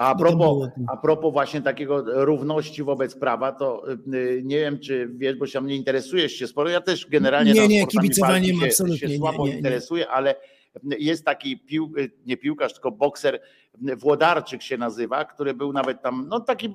[0.00, 5.08] A tam propos, a propos właśnie takiego równości wobec prawa, to y, nie wiem, czy
[5.12, 6.70] wiesz, bo się mnie interesujesz się sporo.
[6.70, 9.56] Ja też generalnie Nie, tam nie, kibicowaniem się, absolutnie się słabo nie, nie.
[9.56, 10.34] interesuję, ale
[10.98, 11.92] jest taki pił,
[12.26, 13.40] nie piłkarz, tylko bokser
[13.96, 16.74] Włodarczyk się nazywa, który był nawet tam, no taki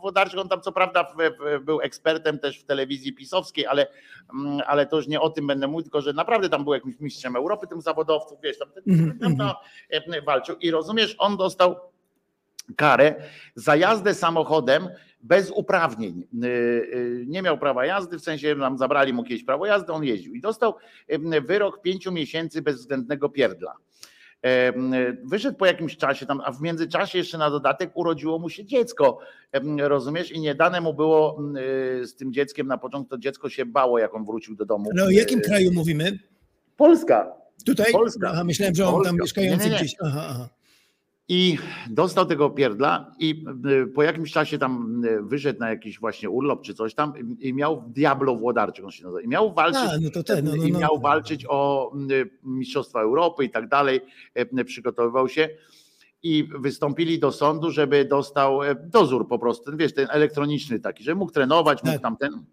[0.00, 1.14] Włodarczyk, on tam co prawda
[1.60, 3.86] był ekspertem też w telewizji pisowskiej, ale,
[4.34, 7.00] mm, ale to już nie o tym będę mówił, tylko że naprawdę tam był jakimś
[7.00, 9.54] mistrzem Europy tym zawodowców, wiesz, tam, Mhm, tam, tam
[9.90, 11.76] e, walczył i rozumiesz, on dostał
[12.76, 13.14] karę
[13.54, 14.88] za jazdę samochodem
[15.20, 16.24] bez uprawnień.
[16.44, 20.04] Y, y, Nie miał prawa jazdy, w sensie nam zabrali mu kiedyś prawo jazdy, on
[20.04, 20.74] jeździł i dostał
[21.34, 23.74] y, wyrok pięciu miesięcy bezwzględnego pierdla.
[24.42, 24.92] Em,
[25.24, 29.18] Wyszedł po jakimś czasie tam, a w międzyczasie jeszcze na dodatek urodziło mu się dziecko,
[29.52, 30.32] em, rozumiesz?
[30.32, 31.38] I nie dane mu było
[32.02, 34.90] z tym dzieckiem na początku, to dziecko się bało, jak on wrócił do domu.
[34.92, 36.18] Ale o jakim Y, kraju mówimy?
[36.76, 37.32] Polska.
[37.66, 37.92] Tutaj?
[37.92, 38.28] Polska.
[38.32, 39.10] Aha, myślałem, że on Polska.
[39.10, 39.78] tam mieszkający Nie, nie, nie.
[39.80, 39.94] gdzieś.
[40.04, 40.48] Aha, aha.
[41.28, 41.58] I
[41.90, 43.44] dostał tego pierdla i
[43.82, 47.54] y, po jakimś czasie tam y, wyszedł na jakiś właśnie urlop czy coś tam i-
[47.54, 49.20] miał Diablo Włodarczyk on się nazywa.
[49.20, 50.78] I miał walczyć, A, no ten, no, no, i no.
[50.78, 54.00] miał walczyć o y, Mistrzostwa Europy i tak dalej.
[54.66, 55.48] Przygotowywał się.
[56.22, 61.14] i wystąpili do sądu, żeby dostał dozór po prostu, ten, wiesz, ten elektroniczny taki, że
[61.14, 62.02] mógł trenować, mógł Tak.
[62.02, 62.44] tam ten.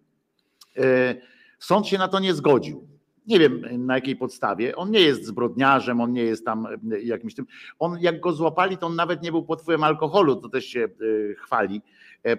[1.60, 2.88] Sąd się na to nie zgodził.
[3.28, 4.76] Nie wiem na jakiej podstawie.
[4.76, 7.46] On nie jest zbrodniarzem, on nie jest tam e, jakimś tym.
[7.80, 10.80] On jak go złapali, to on nawet nie był pod wpływem alkoholu, to też się
[10.84, 11.82] e, chwali,
[12.26, 12.38] e,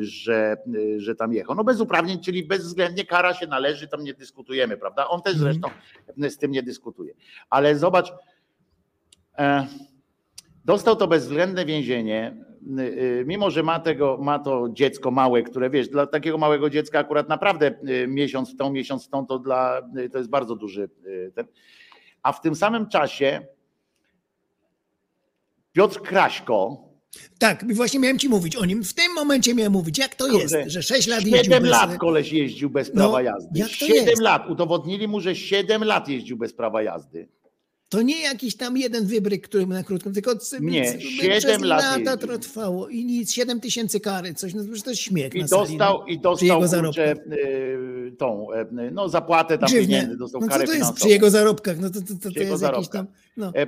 [0.00, 0.56] że,
[0.96, 1.54] że tam jechał.
[1.56, 5.08] No bez uprawnień, czyli bezwzględnie kara się należy, tam nie dyskutujemy, prawda?
[5.08, 5.52] On też Mhm.
[5.52, 5.70] zresztą
[6.36, 7.14] z tym nie dyskutuje.
[7.50, 8.12] Ale zobacz,
[10.64, 12.44] dostał to bezwzględne więzienie,
[13.26, 17.28] mimo że ma, tego, ma to dziecko małe, które wiesz, dla takiego małego dziecka akurat
[17.28, 20.88] naprawdę y, miesiąc w tą, miesiąc w tą, to, dla, y, to jest bardzo duży
[21.06, 21.46] y, ten.
[22.22, 23.46] A w tym samym czasie
[25.72, 26.84] Piotr Kraśko,
[27.38, 28.84] Tak, właśnie miałem ci mówić o nim.
[28.84, 31.70] W tym momencie miałem mówić, jak to Kurde, jest, że 6 lat jeździł 7 bez...
[31.70, 33.58] lat koleś jeździł bez No, prawa jazdy.
[33.58, 34.22] jak to 7 jest?
[34.22, 34.50] lat.
[34.50, 37.28] Udowodnili mu, że 7 lat jeździł bez prawa jazdy.
[37.90, 40.98] To nie jakiś tam jeden wybryk, który na krótko, tylko Nie,
[41.38, 45.34] przez lat lata to trwało i nic, 7 tysięcy kary, coś, no to jest śmiech
[45.34, 49.86] I sali, dostał, i dostał kurczę, y, tą, y, no zapłatę tam Grzywnię.
[49.86, 51.80] pieniędzy, dostał No karę to jest przy jego zarobkach?
[51.80, 53.06] No to, to, to, to jest jakiś tam...
[53.36, 53.52] No.
[53.54, 53.66] E,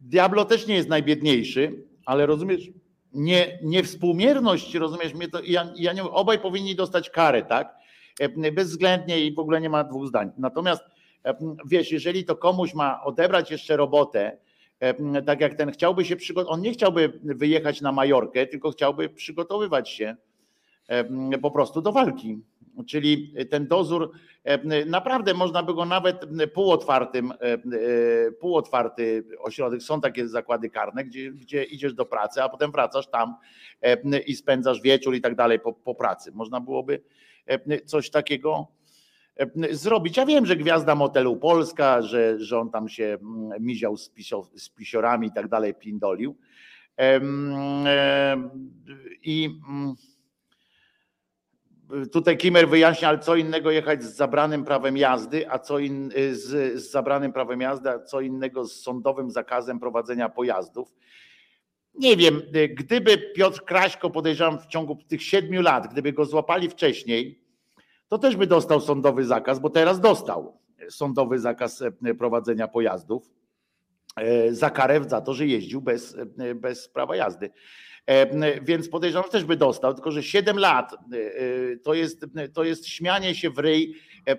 [0.00, 2.70] Diablo też nie jest najbiedniejszy, ale rozumiesz,
[3.12, 7.74] nie, niewspółmierność, rozumiesz, mnie to, ja, ja nie, obaj powinni dostać karę, tak?
[8.20, 10.30] E, Bezwzględnie i w ogóle nie ma dwóch zdań.
[10.38, 10.95] Natomiast e,
[11.66, 14.36] wiesz, jeżeli to komuś ma odebrać jeszcze robotę,
[15.26, 19.90] tak jak ten chciałby się przygotować, on nie chciałby wyjechać na Majorkę, tylko chciałby przygotowywać
[19.90, 20.16] się
[21.42, 22.40] po prostu do walki.
[22.86, 24.10] Czyli ten dozór,
[24.86, 26.20] naprawdę można by go nawet
[26.54, 27.58] półotwartym, e,
[28.32, 33.34] półotwarty ośrodek, są takie zakłady karne, gdzie, gdzie idziesz do pracy, a potem wracasz tam
[34.26, 36.32] i spędzasz wieczór i tak dalej po, po pracy.
[36.34, 37.02] Można byłoby
[37.84, 38.66] coś takiego
[39.70, 40.16] zrobić.
[40.16, 43.18] Ja wiem, że gwiazda motelu Polska, że, że on tam się
[43.60, 46.36] miział z, pisio, z pisiorami i tak dalej, pindolił.
[46.96, 47.54] Em,
[49.22, 49.60] I
[52.12, 56.80] tutaj Kimer wyjaśnia, ale co innego jechać z zabranym prawem jazdy, a co in, z,
[56.82, 60.94] z zabranym prawem jazdy, a co innego z sądowym zakazem prowadzenia pojazdów.
[61.94, 62.42] Nie wiem,
[62.74, 67.45] gdyby Piotr Kraśko, podejrzewam, w ciągu tych siedmiu lat, gdyby go złapali wcześniej,
[68.08, 70.58] to też by dostał sądowy zakaz, bo teraz dostał
[70.90, 73.30] sądowy zakaz e, prowadzenia pojazdów
[74.16, 77.50] e, za karę za to, że jeździł bez, e, bez prawa jazdy.
[78.62, 80.94] Więc podejrzewam, że też by dostał, tylko że 7 lat
[81.82, 84.36] to jest, to jest śmianie się w ryj e,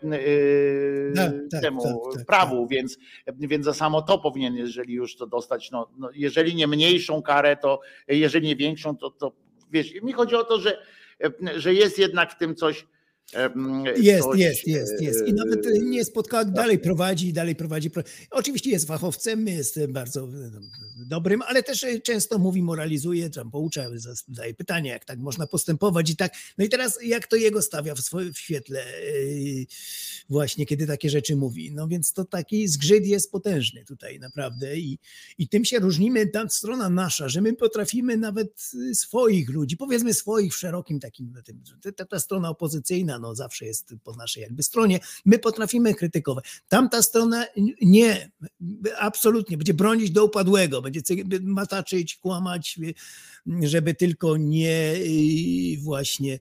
[1.15, 2.97] Tak, tak, temu tak, tak, prawu, Więc,
[3.37, 7.57] więc za samo to powinien, jeżeli już to dostać, no, no jeżeli nie mniejszą karę,
[7.57, 9.31] to jeżeli nie większą, to, to
[9.71, 10.83] wiesz, mi chodzi o to, że,
[11.55, 12.87] że jest jednak w tym coś.
[13.33, 13.49] E,
[13.99, 15.27] Jest, jest, jest, jest.
[15.27, 17.89] I nawet e, nie spotkał, dalej prowadzi, dalej prowadzi.
[17.89, 20.27] pro- Oczywiście jest fachowcem, jest bardzo e,
[21.07, 26.09] dobrym, ale też e, często mówi, moralizuje, tam poucza, zadaje pytania, jak tak można postępować
[26.09, 26.33] i tak.
[26.57, 28.93] No i teraz jak to jego stawia w swoim w świetle e,
[30.29, 31.71] właśnie, kiedy takie rzeczy mówi.
[31.71, 34.99] No więc to taki zgrzyt jest potężny tutaj naprawdę i,
[35.37, 40.13] i tym się różnimy, ta strona nasza, że my potrafimy nawet y, swoich ludzi, powiedzmy
[40.13, 41.33] swoich w szerokim takim,
[41.95, 46.45] ta, ta strona opozycyjna, no zawsze jest po naszej jakby stronie, my potrafimy krytykować.
[46.69, 47.45] Tamta strona
[47.81, 48.31] nie,
[48.99, 52.79] absolutnie, będzie bronić do upadłego, będzie cy- mataczyć, kłamać,
[53.63, 56.39] y, żeby tylko nie y, właśnie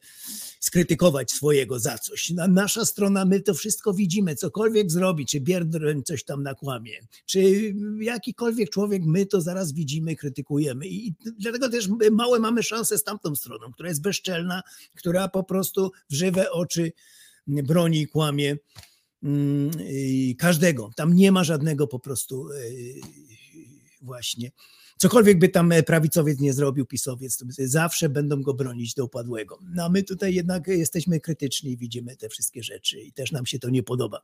[0.60, 2.30] skrytykować swojego za coś.
[2.30, 6.92] Na- Nasza strona, my to wszystko widzimy, cokolwiek zrobi, czy Bierdroń coś tam nakłamie,
[7.26, 13.04] czy jakikolwiek człowiek, my to zaraz widzimy, krytykujemy i dlatego też małe mamy szanse z
[13.04, 14.62] tamtą stroną, która jest bezczelna,
[14.94, 16.92] która po prostu w żywe oczy
[17.46, 18.56] broni i kłamie
[19.22, 20.90] mm, i każdego.
[20.96, 22.94] Tam nie ma żadnego po prostu y,
[24.02, 24.50] właśnie.
[24.96, 29.58] Cokolwiek by tam prawicowiec nie zrobił, pisowiec, to zawsze będą go bronić do upadłego.
[29.74, 33.46] No a my tutaj jednak jesteśmy krytyczni i widzimy te wszystkie rzeczy i też nam
[33.46, 34.22] się to nie podoba.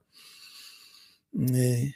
[1.34, 1.92] Y,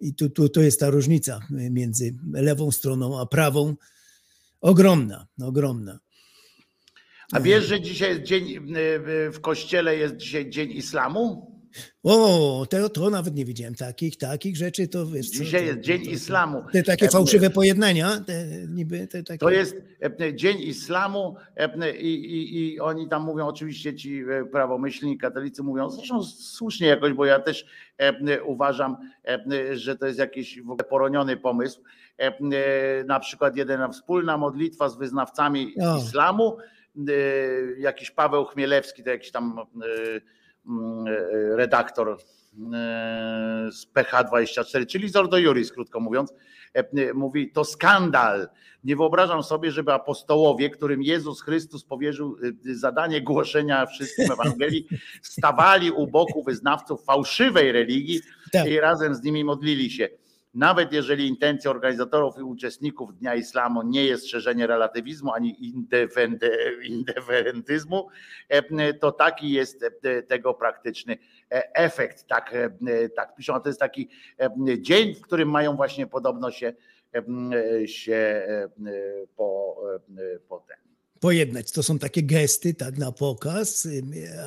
[0.00, 3.74] I tu, tu to jest ta różnica między lewą stroną a prawą.
[4.60, 5.98] Ogromna, ogromna.
[7.32, 11.53] A wiesz, że dzisiaj jest dzień, y, w kościele jest dzisiaj dzień islamu?
[12.02, 13.74] O, to, to nawet nie wiedziałem.
[13.74, 15.30] Takich, takich rzeczy to wiesz.
[15.30, 16.62] co, Dzisiaj to- jest dzień to- to- islamu.
[16.72, 19.38] Te takie E, fałszywe pojednania, te, niby te takie.
[19.38, 19.76] To jest
[20.20, 25.62] e, dzień islamu e, i, i, i oni tam mówią, oczywiście ci e, prawomyślni katolicy
[25.62, 27.66] mówią, zresztą słusznie jakoś, bo ja też
[27.98, 28.96] e, uważam,
[29.28, 31.80] e, że to jest jakiś w ogóle poroniony pomysł.
[32.20, 35.98] E, e, Na przykład jedyna wspólna modlitwa z wyznawcami O.
[35.98, 36.56] islamu,
[37.08, 37.12] e,
[37.80, 39.86] jakiś Paweł Chmielewski, to jakiś tam e,
[40.16, 40.20] e,
[41.56, 42.18] redaktor
[43.70, 46.32] z PH24, czyli Zordo Juris, krótko mówiąc,
[47.14, 48.48] mówi, to skandal.
[48.84, 54.88] Nie wyobrażam sobie, żeby apostołowie, którym Jezus Chrystus powierzył zadanie głoszenia wszystkim Ewangelii,
[55.22, 58.20] stawali u boku wyznawców fałszywej religii
[58.52, 58.66] Tak.
[58.66, 60.08] i razem z nimi modlili się.
[60.54, 65.66] Nawet jeżeli intencją organizatorów i uczestników Dnia Islamu nie jest szerzenie relatywizmu ani
[66.82, 68.08] indeferentyzmu,
[68.48, 71.18] e, to taki jest e, tego praktyczny
[71.52, 72.26] e, efekt.
[72.26, 72.54] Tak,
[73.16, 73.54] tak piszą.
[73.54, 74.08] A to jest taki
[74.78, 76.72] dzień, w którym mają właśnie podobno się,
[77.86, 78.46] się
[79.36, 79.76] po,
[80.48, 80.93] po ten.
[81.24, 81.70] Pojednać.
[81.70, 83.88] To są takie gesty, tak, na pokaz,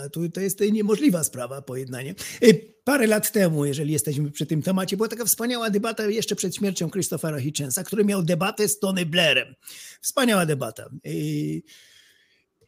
[0.05, 2.15] a tu to jest niemożliwa sprawa, pojednanie.
[2.43, 6.55] Y, Parę lat temu, jeżeli jesteśmy przy tym temacie, była taka wspaniała debata jeszcze przed
[6.55, 9.55] śmiercią Christophera Hitchensa, który miał debatę z Tony Blairem.
[10.01, 10.83] Wspaniała debata.
[10.83, 10.89] To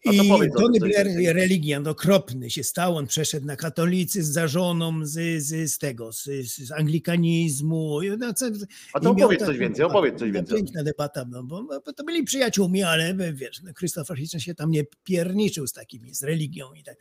[0.06, 5.06] I powiedz o Tony Blair, religiant okropny się stał, on przeszedł na katolicyzm za żoną
[5.06, 8.02] z, z, z tego, z, z anglikanizmu.
[8.02, 8.46] I No, co,
[8.94, 10.58] A to i opowiedz coś więcej, opowiedz coś No, więcej.
[10.58, 13.72] Piękna debata, no, bo, bo to byli przyjaciółmi, ale wiesz, no,
[14.16, 16.98] Hitchens się tam nie pierniczył z takimi, z religią i tak.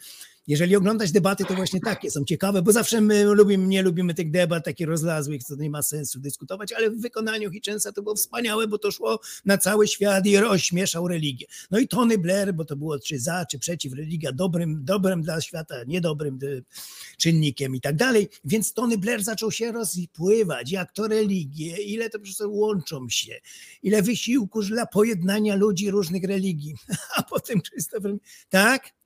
[0.48, 4.30] Jeżeli oglądać debaty, to właśnie takie są ciekawe, bo zawsze my lubimy, nie lubimy tych
[4.30, 8.68] debat takich rozlazłych, co nie ma sensu dyskutować, ale w wykonaniu Hitchensa to było wspaniałe,
[8.68, 11.46] bo to szło na cały świat i rozśmieszał religię.
[11.70, 15.40] No i Tony Blair, bo to było czy za, czy przeciw, religia dobrym, dobrym dla
[15.40, 16.64] świata, niedobrym y,
[17.18, 18.28] czynnikiem i tak dalej.
[18.44, 23.40] Więc Tony Blair zaczął się rozpływać, jak to religie, ile to przecież łączą się,
[23.82, 26.74] ile wysiłku dla pojednania ludzi różnych religii.
[27.16, 28.14] A potem Christopher,
[28.48, 28.97] tak?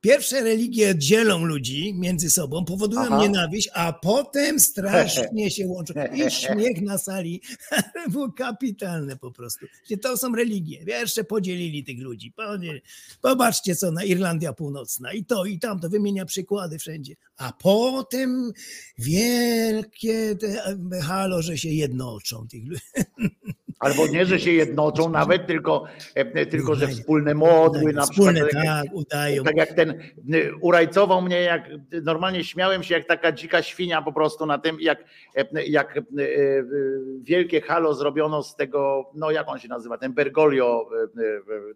[0.00, 3.22] Pierwsze religie dzielą ludzi między sobą, powodują Aha.
[3.22, 5.94] nienawiść, a potem strasznie się łączą.
[6.14, 7.42] I śmiech na sali
[8.12, 9.66] było kapitalne po prostu.
[10.02, 10.84] To są religie.
[10.86, 12.32] Jeszcze podzielili tych ludzi.
[12.32, 12.80] Podzielili.
[13.20, 15.88] Popatrzcie, co na Irlandia Północna i to, i tamto.
[15.88, 17.14] Wymienia przykłady wszędzie.
[17.36, 18.52] A potem
[18.98, 22.82] wielkie te halo, że się jednoczą tych ludzi.
[23.78, 25.84] Albo nie, że się jednoczą nawet, tylko,
[26.14, 28.34] e, tylko że wspólne modły na przykład.
[28.36, 29.44] Wspólne, tak tak, udają.
[29.44, 29.90] Tak jak ten
[30.34, 31.70] y, urajcował mnie, jak
[32.02, 35.04] normalnie śmiałem się jak taka dzika świnia po prostu na tym, jak,
[35.36, 36.00] e, jak
[37.22, 40.88] wielkie halo zrobiono z tego, no jak on się nazywa, ten Bergoglio,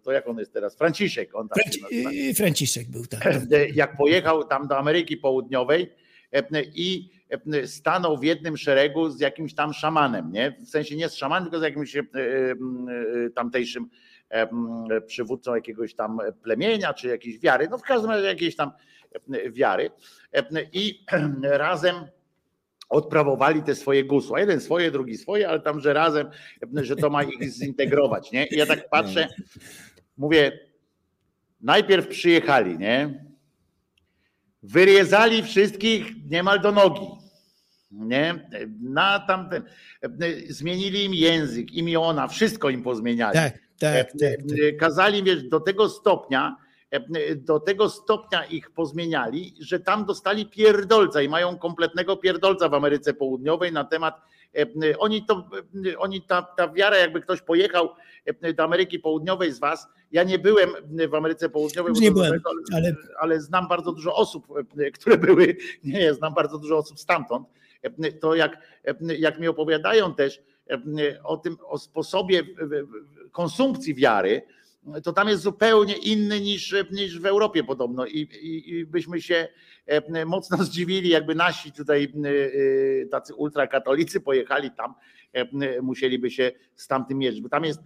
[0.03, 1.89] to jak on jest teraz, Franciszek, on nazywa.
[1.89, 3.27] Franci- Franciszek był tak.
[3.27, 5.93] E, jak pojechał tam do Ameryki Południowej
[6.33, 7.22] e, i e,
[7.67, 10.57] stanął w jednym szeregu z jakimś tam szamanem, nie?
[10.61, 13.89] W sensie nie z szamanem, tylko z jakimś e, e, e, tamtejszym
[14.29, 18.71] e, przywódcą jakiegoś tam plemienia, czy jakiejś wiary, no w każdym razie jakiejś tam
[19.33, 19.91] e, wiary.
[20.33, 21.05] E, I
[21.43, 21.95] razem
[22.93, 24.41] odprawowali te swoje gusła.
[24.41, 26.27] Jeden swoje, drugi swoje, ale tam, że razem,
[26.77, 28.47] e, że to ma ich zintegrować, nie?
[28.47, 29.29] I ja tak patrzę,
[30.17, 30.59] mówię,
[31.61, 33.25] najpierw przyjechali, nie?
[34.63, 37.22] Wyriezali wszystkich niemal do nogi.
[37.93, 38.49] Nie?
[38.83, 39.63] Na tamten.
[40.49, 43.35] Zmienili im język, imiona, wszystko im pozmieniali.
[43.35, 44.13] Tak, tak, tak.
[44.21, 44.77] tak.
[44.79, 46.57] Kazali wiesz, do tego stopnia,
[47.37, 53.15] do tego stopnia ich pozmieniali, że tam dostali pierdolca i mają kompletnego pierdolca w Ameryce
[53.15, 54.21] Południowej na temat.
[54.99, 55.49] Oni to,
[55.99, 57.89] oni ta, ta wiara, jakby ktoś pojechał
[58.57, 59.89] do Ameryki Południowej z was.
[60.13, 60.71] Ja nie byłem
[61.11, 62.41] w Ameryce Południowej, Nie byłem,
[62.75, 64.47] ale- ale znam bardzo dużo osób,
[64.95, 65.57] które były.
[65.85, 67.49] Nie, znam bardzo dużo osób stamtąd.
[68.21, 68.59] To jak,
[69.19, 70.43] jak mi opowiadają też
[71.25, 72.43] o tym, o sposobie
[73.33, 74.43] konsumpcji wiary,
[75.05, 78.07] to tam jest zupełnie inny niż, niż w Europie podobno.
[78.07, 79.49] I, i, i byśmy się
[80.27, 82.13] mocno zdziwili, jakby nasi tutaj
[83.05, 84.95] e, tacy ultrakatolicy pojechali tam,
[85.83, 87.81] musieliby się z tamtym mierzyć, bo tam jest,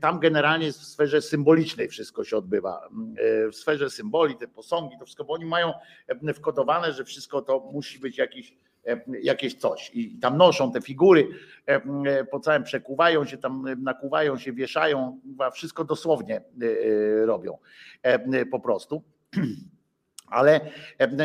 [0.00, 2.88] tam generalnie w sferze symbolicznej wszystko się odbywa,
[3.52, 5.72] w sferze symboli, te posągi, to wszystko, bo oni mają
[6.34, 8.56] wkodowane, że wszystko to musi być jakiś
[9.22, 11.28] jakieś coś i tam noszą te figury
[12.30, 15.20] po całym przekuwają się tam, nakuwają się, wieszają,
[15.52, 16.42] wszystko dosłownie
[17.24, 17.58] robią
[18.50, 19.02] po prostu.
[20.26, 20.60] Ale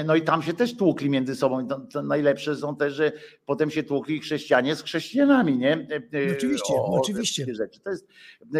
[0.06, 1.68] no i tam się też tłukli między sobą.
[1.68, 3.12] To, najlepsze są też, że
[3.46, 5.88] potem się tłukli chrześcijanie z chrześcijanami, nie?
[6.12, 7.46] No oczywiście, O, oczywiście.
[7.84, 8.08] To jest,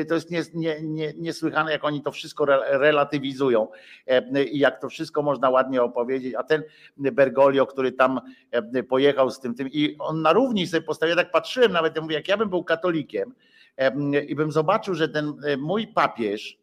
[0.10, 3.68] to jest nie, nie, nie, niesłychane, jak oni to wszystko re- relatywizują
[4.52, 6.36] i jak to wszystko można ładnie opowiedzieć.
[6.36, 6.64] A ten
[6.98, 8.22] Bergoglio, który tam
[8.90, 12.02] pojechał z tym, tym i on na równi sobie postawił, ja tak patrzyłem nawet, ja
[12.02, 13.34] mówię, jak ja bym był katolikiem
[14.28, 16.58] i bym zobaczył, że ten mój papież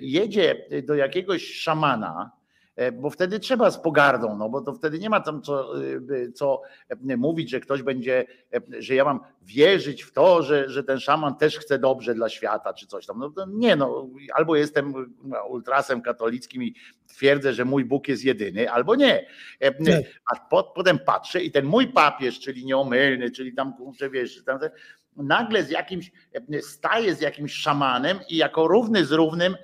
[0.00, 2.43] jedzie do jakiegoś szamana, E,
[2.92, 6.62] bo wtedy trzeba z pogardą, no bo to wtedy nie ma tam co, y, co
[7.08, 11.00] e, mówić, że ktoś będzie, e, że ja mam wierzyć w to, że, że ten
[11.00, 13.18] szaman też chce dobrze dla świata, czy coś tam.
[13.18, 14.94] No to nie, no albo jestem
[15.48, 16.74] ultrasem katolickim i
[17.06, 19.26] twierdzę, że mój Bóg jest jedyny, albo nie.
[20.32, 24.58] A pot, potem patrzę i ten mój papież, czyli nieomylny, czyli tam, kurczę, wiesz, tam,
[25.16, 26.12] nagle z jakimś,
[26.60, 29.56] staje z jakimś szamanem i jako równy z równym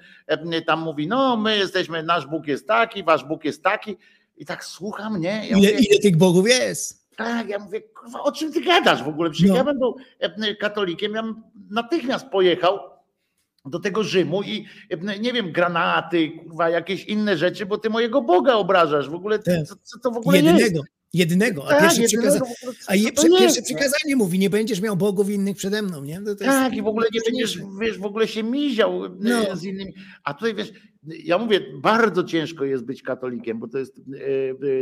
[0.67, 3.97] tam mówi, no my jesteśmy, nasz Bóg jest taki, wasz Bóg jest taki
[4.37, 5.29] i tak słucham, nie?
[5.29, 7.01] Ja ile, mówię, ile tych bogów jest?
[7.17, 9.31] Tak, ja mówię, kurwa, o czym ty gadasz w ogóle?
[9.31, 9.57] Przecież no.
[9.57, 9.97] ja bym był
[10.61, 12.79] katolikiem, ja bym natychmiast pojechał
[13.65, 14.67] do tego Rzymu i
[15.21, 19.09] nie wiem, granaty, kurwa, jakieś inne rzeczy, bo ty mojego Boga obrażasz.
[19.09, 19.67] W ogóle tak.
[19.67, 20.61] co, co to w ogóle Jedynego.
[20.61, 21.00] jest?
[21.15, 22.41] Jednego, a tak, pierwsze, przykaza...
[22.87, 26.23] a je, pierwsze przykazanie mówi, nie będziesz miał bogów innych przede mną, nie?
[26.23, 29.57] To, to tak, i w ogóle nie będziesz, wiesz, w ogóle się miział e, no.
[29.57, 29.95] z innymi.
[30.25, 30.73] A tutaj wiesz,
[31.25, 34.03] ja mówię, bardzo ciężko jest być katolikiem, bo to jest e,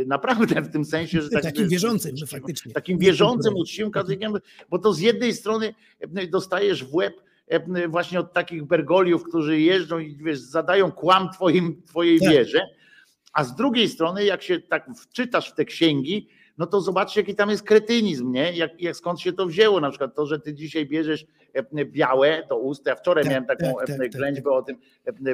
[0.05, 2.73] naprawdę w tym sensie, że tak, takim wierzącym, że faktycznie.
[2.73, 4.33] Takim wierzącym, uczciwym katolikiem,
[4.69, 5.73] bo to z jednej strony
[6.29, 7.13] dostajesz w łeb
[7.89, 12.29] właśnie od takich bergoliów, którzy jeżdżą i wiesz, zadają kłam twoim, twojej tak.
[12.29, 12.61] wierze
[13.33, 17.35] a z drugiej strony, jak się tak wczytasz w te księgi, no to zobaczcie, jaki
[17.35, 18.53] tam jest kretynizm, nie?
[18.53, 22.43] Jak, jak skąd się to wzięło, na przykład to, że ty dzisiaj bierzesz e, białe,
[22.49, 24.53] to ust, ja wczoraj tak, miałem taką tak, tak, ględźbę tak.
[24.53, 24.77] o tym,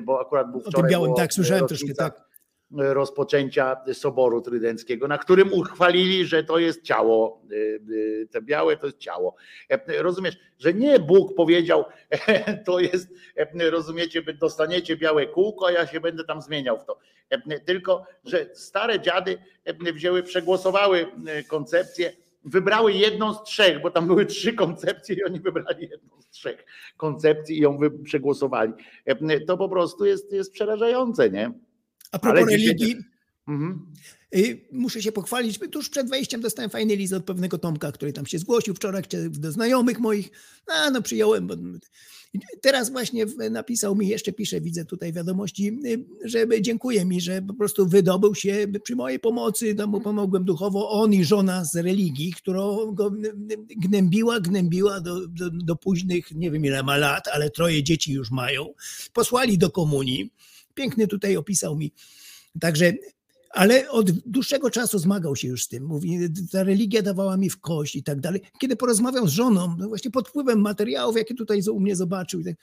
[0.05, 0.79] bo akurat był wczoraj.
[0.79, 2.34] O tym białym, tak, słyszałem troszkę, tak
[2.75, 7.55] rozpoczęcia Soboru Trydenckiego, na którym uchwalili, że to jest ciało, y,
[7.89, 9.35] y, te białe to jest ciało.
[9.69, 11.85] E, rozumiesz, że nie Bóg powiedział,
[12.65, 16.97] to jest, e, rozumiecie, dostaniecie białe kółko, a ja się będę tam zmieniał w to.
[17.29, 19.37] E, tylko, że stare dziady
[19.93, 21.07] wzięły, przegłosowały
[21.47, 22.13] koncepcję,
[22.45, 26.65] wybrały jedną z trzech, bo tam były trzy koncepcje i oni wybrali jedną z trzech
[26.97, 28.73] koncepcji i ją przegłosowali.
[29.47, 31.51] To po prostu jest, jest przerażające, nie?
[32.15, 32.95] A propos Ale religii,
[33.47, 33.85] mhm.
[34.35, 38.25] Y, muszę się pochwalić, tuż przed wejściem dostałem fajny list od pewnego Tomka, który tam
[38.25, 40.31] się zgłosił wczoraj do znajomych moich.
[40.67, 41.47] A no przyjąłem.
[42.61, 47.53] Teraz właśnie napisał mi, jeszcze pisze, widzę tutaj wiadomości, y, że dziękuję mi, że po
[47.53, 52.91] prostu wydobył się przy mojej pomocy, mu pomogłem duchowo, on i żona z religii, którą
[52.91, 53.11] go
[53.77, 58.31] gnębiła, gnębiła do, do, do późnych, nie wiem ile ma lat, ale troje dzieci już
[58.31, 58.73] mają.
[59.13, 60.31] Posłali do komunii
[60.75, 61.91] Piękny tutaj opisał mi.
[62.59, 62.93] Także,
[63.49, 65.83] ale od dłuższego czasu zmagał się już z tym.
[65.83, 66.19] Mówi,
[66.51, 68.41] ta religia dawała mi w kość i tak dalej.
[68.59, 72.55] Kiedy porozmawiał z żoną, no właśnie pod wpływem materiałów, jakie tutaj u mnie zobaczył, tak,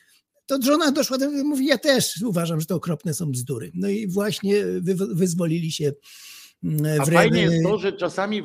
[0.46, 3.70] to żona doszła do mówi, ja też uważam, że to okropne są bzdury.
[3.74, 5.92] No i właśnie wy, wyzwolili się
[6.64, 8.42] mm, a fajnie jest to, że czasami,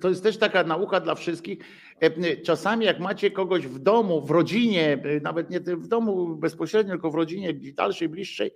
[0.00, 1.58] to jest też taka nauka dla wszystkich,
[2.00, 6.92] e, czasami jak macie kogoś w domu, w rodzinie, e, nawet nie w domu bezpośrednio,
[6.92, 8.50] tylko w rodzinie dalszej, bliższej,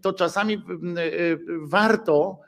[0.00, 0.60] to czasami e,
[1.62, 2.40] warto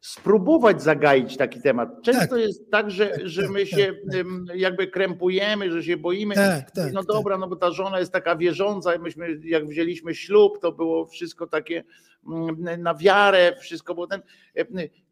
[0.00, 1.88] spróbować zagaić taki temat.
[2.02, 3.94] Często tak, jest tak, że, tak, że tak, my tak, się
[4.54, 6.34] jakby krępujemy, że się boimy.
[6.92, 11.06] No dobra, no bo ta żona jest taka wierząca, myśmy jak wzięliśmy ślub, to było
[11.06, 11.84] wszystko takie
[12.78, 14.22] na wiarę, wszystko było ten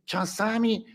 [0.05, 0.87] czasami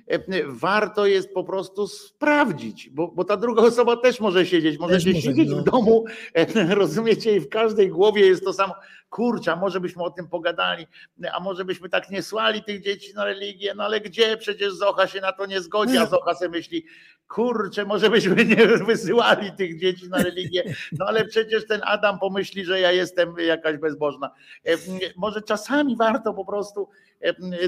[0.47, 5.21] warto jest po prostu sprawdzić, bo, bo ta druga osoba też może siedzieć, może się
[5.21, 5.57] siedzieć no.
[5.57, 6.05] w domu,
[6.69, 8.73] rozumiecie, i w każdej głowie jest to samo
[9.09, 10.87] kurczę, może byśmy o tym pogadali,
[11.33, 14.37] a może byśmy tak nie słali tych dzieci na religię, no ale gdzie?
[14.37, 16.85] Przecież Zocha się na to nie zgodzi, a Zocha sobie myśli,
[17.27, 22.65] kurczę, może byśmy nie wysyłali tych dzieci na religię, no ale przecież ten Adam pomyśli,
[22.65, 24.31] że ja jestem jakaś bezbożna.
[24.65, 24.71] E,
[25.15, 27.06] może czasami warto po prostu e,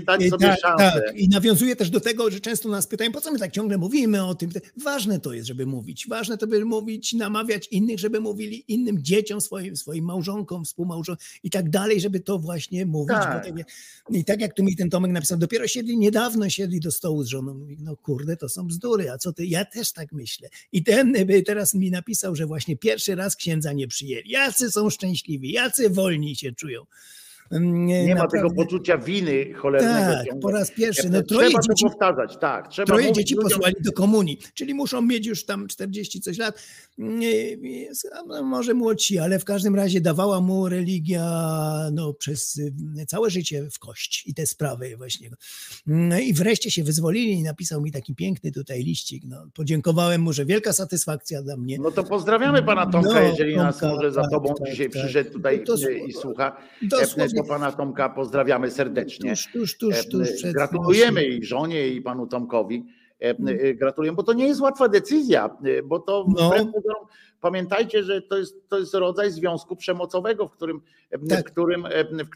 [0.06, 1.02] dać sobie tak, szansę.
[1.06, 1.18] Tak.
[1.18, 4.26] I nawiązuje też do tego, że często nas pytają, po co my tak ciągle mówimy
[4.26, 4.50] o tym.
[4.84, 6.08] Ważne to jest, żeby mówić.
[6.08, 11.50] Ważne to, by mówić, namawiać innych, żeby mówili innym dzieciom, swoim, swoim małżonkom, współmałżonkom i
[11.50, 13.18] tak dalej, żeby to właśnie mówić.
[13.18, 13.48] Tak.
[14.10, 17.28] I tak jak tu mi ten Tomek napisał, dopiero siedli, niedawno siedli do stołu z
[17.28, 17.53] żoną.
[17.53, 19.45] Mówi, no kurde, to są bzdury, a co ty?
[19.45, 20.50] Ja też tak myślę.
[20.72, 21.14] I ten
[21.45, 24.30] teraz mi napisał, że właśnie pierwszy raz księdza nie przyjęli.
[24.30, 26.86] Jacy są szczęśliwi, jacy wolni się czują.
[27.52, 30.30] Nie, ma tego poczucia winy cholernego.
[30.30, 31.10] Tak, po raz pierwszy.
[31.10, 32.68] No, troje trzeba dzieci, to powtarzać, tak.
[32.68, 33.50] Trzeba troje dzieci ludziom...
[33.50, 36.64] posłali do komunii, czyli muszą mieć już tam 40 coś lat.
[36.98, 41.24] No, może młodsi, ale w każdym razie dawała mu religia
[41.94, 42.74] no, przez y,
[43.08, 45.30] całe życie w kość i te sprawy właśnie.
[45.88, 49.24] No I wreszcie się wyzwolili i napisał mi taki piękny tutaj liścik.
[49.26, 51.78] No, podziękowałem mu, że wielka satysfakcja dla mnie.
[51.80, 54.90] No to pozdrawiamy pana Tomka, no, jeżeli Tomka, nas może za tak, tobą tak, dzisiaj
[54.90, 55.76] tak, przyszedł tutaj to,
[56.08, 56.58] i słucha.
[56.82, 59.30] Dosłownie do pana Tomka pozdrawiamy serdecznie.
[59.30, 62.85] Tuż, tuż, tuż, tuż przed Gratulujemy i żonie i panu Tomkowi.
[63.19, 63.58] Mm.
[63.77, 66.51] Gratuluję, bo to nie jest łatwa decyzja, bo to no.
[67.42, 70.82] pamiętajcie, że to jest, to jest rodzaj związku przemocowego, w którym,
[71.30, 71.40] Tak.
[71.40, 71.88] w którym,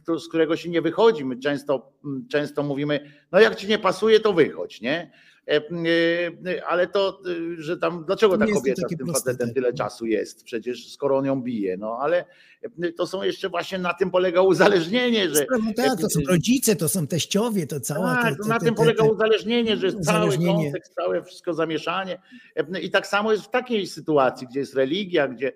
[0.08, 1.26] w, z którego się nie wychodzi.
[1.26, 1.92] My często,
[2.30, 5.12] często mówimy, no jak ci nie pasuje, to wychodź, nie?
[5.48, 10.06] E, e, Ale to, e, że tam, dlaczego ta kobieta z tym facetem tyle czasu
[10.06, 10.44] jest?
[10.44, 12.26] Przecież skoro on ją bije, no ale
[12.98, 16.90] to są jeszcze właśnie na tym polega uzależnienie, że Sprawą, tak, to są rodzice, to
[16.90, 18.16] są teściowie, to cała.
[18.16, 22.22] tak, te- to te- na tym polega uzależnienie, że jest cały kontekst, całe wszystko zamieszanie.
[22.82, 25.52] I tak samo jest w takiej sytuacji, gdzie jest religia, gdzie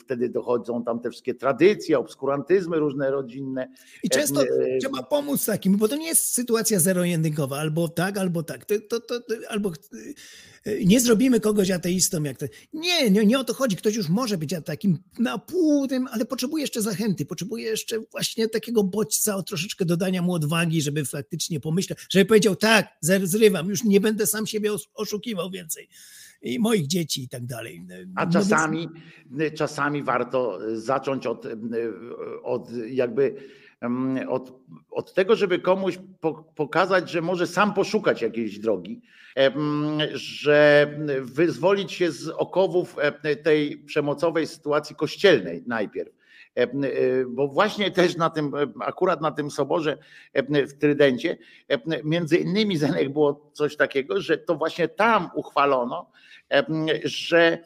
[0.00, 3.68] wtedy dochodzą tam te wszystkie tradycje, obskurantyzmy różne rodzinne.
[4.02, 8.42] I często E, trzeba pomóc takim, bo to nie jest sytuacja zero-jedynkowa, albo tak, albo
[8.42, 8.64] tak.
[8.64, 9.72] To, to, to, albo
[10.64, 12.46] e, nie zrobimy kogoś ateistą, jak to.
[12.72, 13.76] Nie, nie, nie o to chodzi.
[13.76, 18.48] Ktoś już może być takim na pół tym, ale potrzebuje jeszcze zachęty, potrzebuje jeszcze właśnie
[18.48, 22.88] takiego bodźca, o troszeczkę dodania mu odwagi, żeby faktycznie pomyślał, żeby powiedział tak,
[23.22, 25.88] zrywam, już nie będę sam siebie os- oszukiwał więcej.
[26.42, 27.86] I moich dzieci i tak dalej.
[28.16, 28.88] A czasami,
[29.54, 31.46] czasami warto zacząć od,
[32.42, 33.34] od jakby
[33.80, 34.60] mm, od,
[34.90, 39.00] od tego, żeby komuś po- pokazać, że może sam poszukać jakiejś drogi,
[39.34, 40.90] em, że
[41.22, 46.17] wyzwolić się z okowów e, tej przemocowej sytuacji kościelnej najpierw.
[46.58, 46.90] Em, e,
[47.28, 49.98] Bo właśnie też na tym, e, akurat na tym soborze
[50.44, 51.38] w Trydencie,
[52.04, 56.10] między innymi Zenek było coś takiego, że to właśnie tam uchwalono,
[57.04, 57.58] że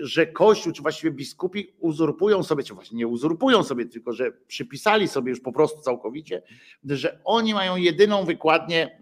[0.00, 5.08] że Kościół, czy właściwie biskupi uzurpują sobie, czy właśnie nie uzurpują sobie, tylko że przypisali
[5.08, 6.42] sobie już po prostu całkowicie,
[6.84, 8.98] że oni mają jedyną wykładnię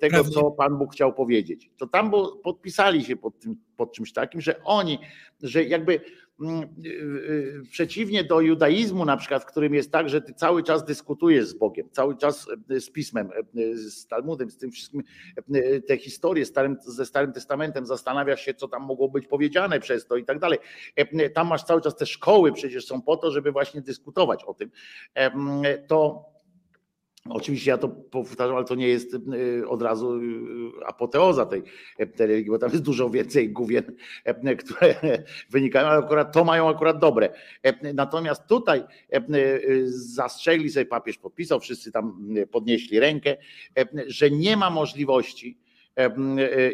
[0.00, 0.32] tego, Prawnie.
[0.32, 1.70] co Pan Bóg chciał powiedzieć.
[1.76, 4.98] To tam było, podpisali się pod, tym, pod czymś takim, że oni,
[5.42, 6.00] że jakby
[7.70, 11.54] przeciwnie do judaizmu na przykład, w którym jest tak, że ty cały czas dyskutujesz z
[11.54, 13.30] Bogiem, cały czas yy, z Pismem,
[13.74, 15.02] z Talmudem, z tym wszystkim,
[15.88, 16.44] te historie
[16.86, 20.58] ze Starym Testamentem, zastanawiasz się, co tam mogło być powiedziane przez to i tak dalej.
[20.96, 24.54] Yy, Tam masz cały czas te szkoły, przecież są po to, żeby właśnie dyskutować o
[24.54, 24.70] tym.
[25.16, 26.33] Yy, To
[27.28, 31.62] Oczywiście ja to powtarzam, ale to nie jest y, od razu y, apoteoza tej,
[32.16, 33.96] tej religii, bo tam jest dużo więcej główien,
[34.58, 34.94] które
[35.50, 37.32] wynikają, ale akurat to mają akurat dobre.
[37.94, 38.84] Natomiast tutaj
[39.34, 43.36] y, zastrzegli sobie papież, podpisał, wszyscy tam y, podnieśli rękę,
[44.06, 45.63] że nie ma możliwości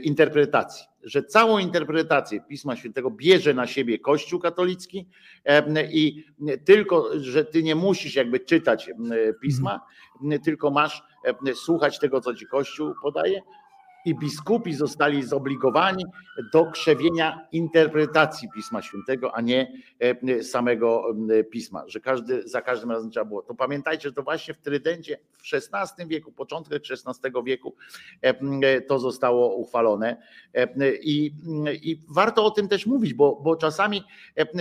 [0.02, 5.06] interpretacji, że całą interpretację Pisma Świętego bierze na siebie Kościół katolicki
[5.44, 6.24] e, i
[6.64, 8.92] tylko, że ty nie musisz jakby czytać e,
[9.32, 9.80] Pisma,
[10.44, 13.42] tylko masz e, słuchać tego, co ci Kościół podaje.
[14.04, 16.04] I biskupi zostali zobligowani
[16.52, 22.90] do krzewienia interpretacji Pisma Świętego, a nie e, samego e, Pisma, że każdy, za każdym
[22.90, 23.42] razem trzeba było.
[23.42, 27.74] To pamiętajcie, że to właśnie w Trydencie w XVI wieku, początek XVI wieku
[28.22, 30.16] e, to zostało uchwalone
[31.02, 31.32] i,
[31.82, 34.02] i warto o tym też mówić, bo, bo czasami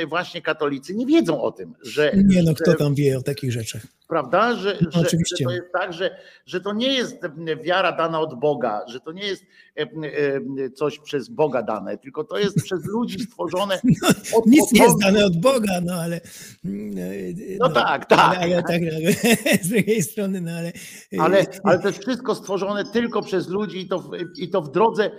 [0.07, 3.98] właśnie katolicy nie wiedzą o tym, że, Nie no, kto tam wie o takich rzeczach?
[4.09, 4.55] Prawda?
[4.55, 5.45] Że, że, że oczywiście.
[5.45, 7.17] to jest tak, że, że to nie jest
[7.63, 9.43] wiara dana od Boga, że to nie jest
[9.77, 13.81] e, e, coś przez Boga dane, tylko to jest przez ludzi stworzone.
[14.38, 16.21] od Nic nie jest dane od Boga, no ale.
[17.59, 18.19] No tak, tak.
[18.19, 19.13] Ale, ale tak, ale,
[19.63, 20.71] z drugiej strony, no ale.
[21.19, 24.71] Ale, ale to jest wszystko stworzone tylko przez ludzi i to, w- i to w
[24.71, 25.11] drodze,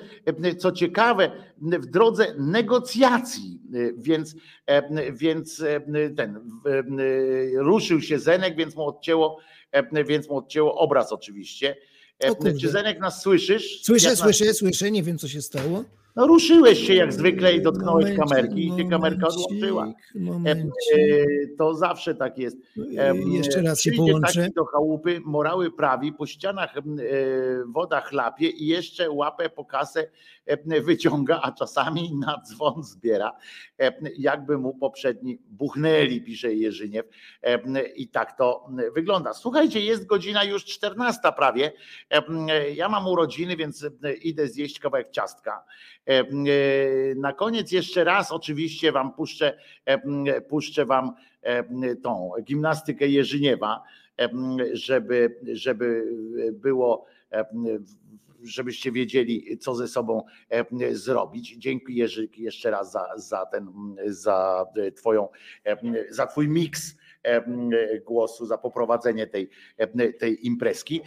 [0.44, 1.30] e, co ciekawe,
[1.60, 3.60] w drodze negocjacji.
[3.74, 4.34] E, Więc,
[4.66, 5.80] e, więc e,
[6.16, 9.38] ten e, ruszył się Zenek, więc mu odcięło,
[10.06, 11.76] więc mu odcięło obraz oczywiście.
[12.60, 13.82] Czy Zenek nas słyszysz?
[13.82, 15.84] Słyszę, nas- słyszę, słyszę, nie wiem co się stało.
[16.16, 19.92] No ruszyłeś się jak zwykle i dotknąłeś Momencik, kamerki i się kamerka odłączyła.
[20.14, 20.64] Momencik.
[21.58, 22.56] To zawsze tak jest.
[22.98, 24.48] E, Jeszcze raz się połączę.
[24.56, 26.74] do chałupy, morały prawi, po ścianach
[27.66, 30.10] woda chlapie i jeszcze łapę po kasę
[30.82, 33.32] wyciąga, a czasami na dzwon zbiera,
[33.80, 37.06] e, jakby mu poprzedni buchnęli, pisze Jerzyniew.
[37.42, 39.32] E, I tak to wygląda.
[39.34, 41.72] Słuchajcie, jest godzina już 14 prawie.
[42.10, 45.64] E, Ja mam urodziny, więc e, idę zjeść kawałek ciastka.
[46.08, 46.24] E, e,
[47.16, 51.12] Na koniec jeszcze raz oczywiście wam puszczę, e, puszczę wam
[51.42, 53.82] e, tą gimnastykę Jerzyniewa,
[54.20, 54.28] e,
[54.72, 56.04] żeby, żeby
[56.52, 57.44] było, e,
[58.42, 61.56] żebyście wiedzieli, co ze sobą e, zrobić.
[61.56, 63.68] Dzięki Jerzy jeszcze raz za, za ten,
[64.06, 65.28] za twoją,
[65.66, 65.76] e,
[66.10, 69.50] za twój miks e, głosu, za poprowadzenie tej,
[70.18, 71.00] tej imprezki.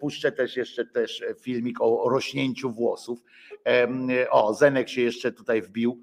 [0.00, 3.22] Puszczę też jeszcze też filmik o rośnięciu włosów.
[4.30, 6.02] O, Zenek się jeszcze tutaj wbił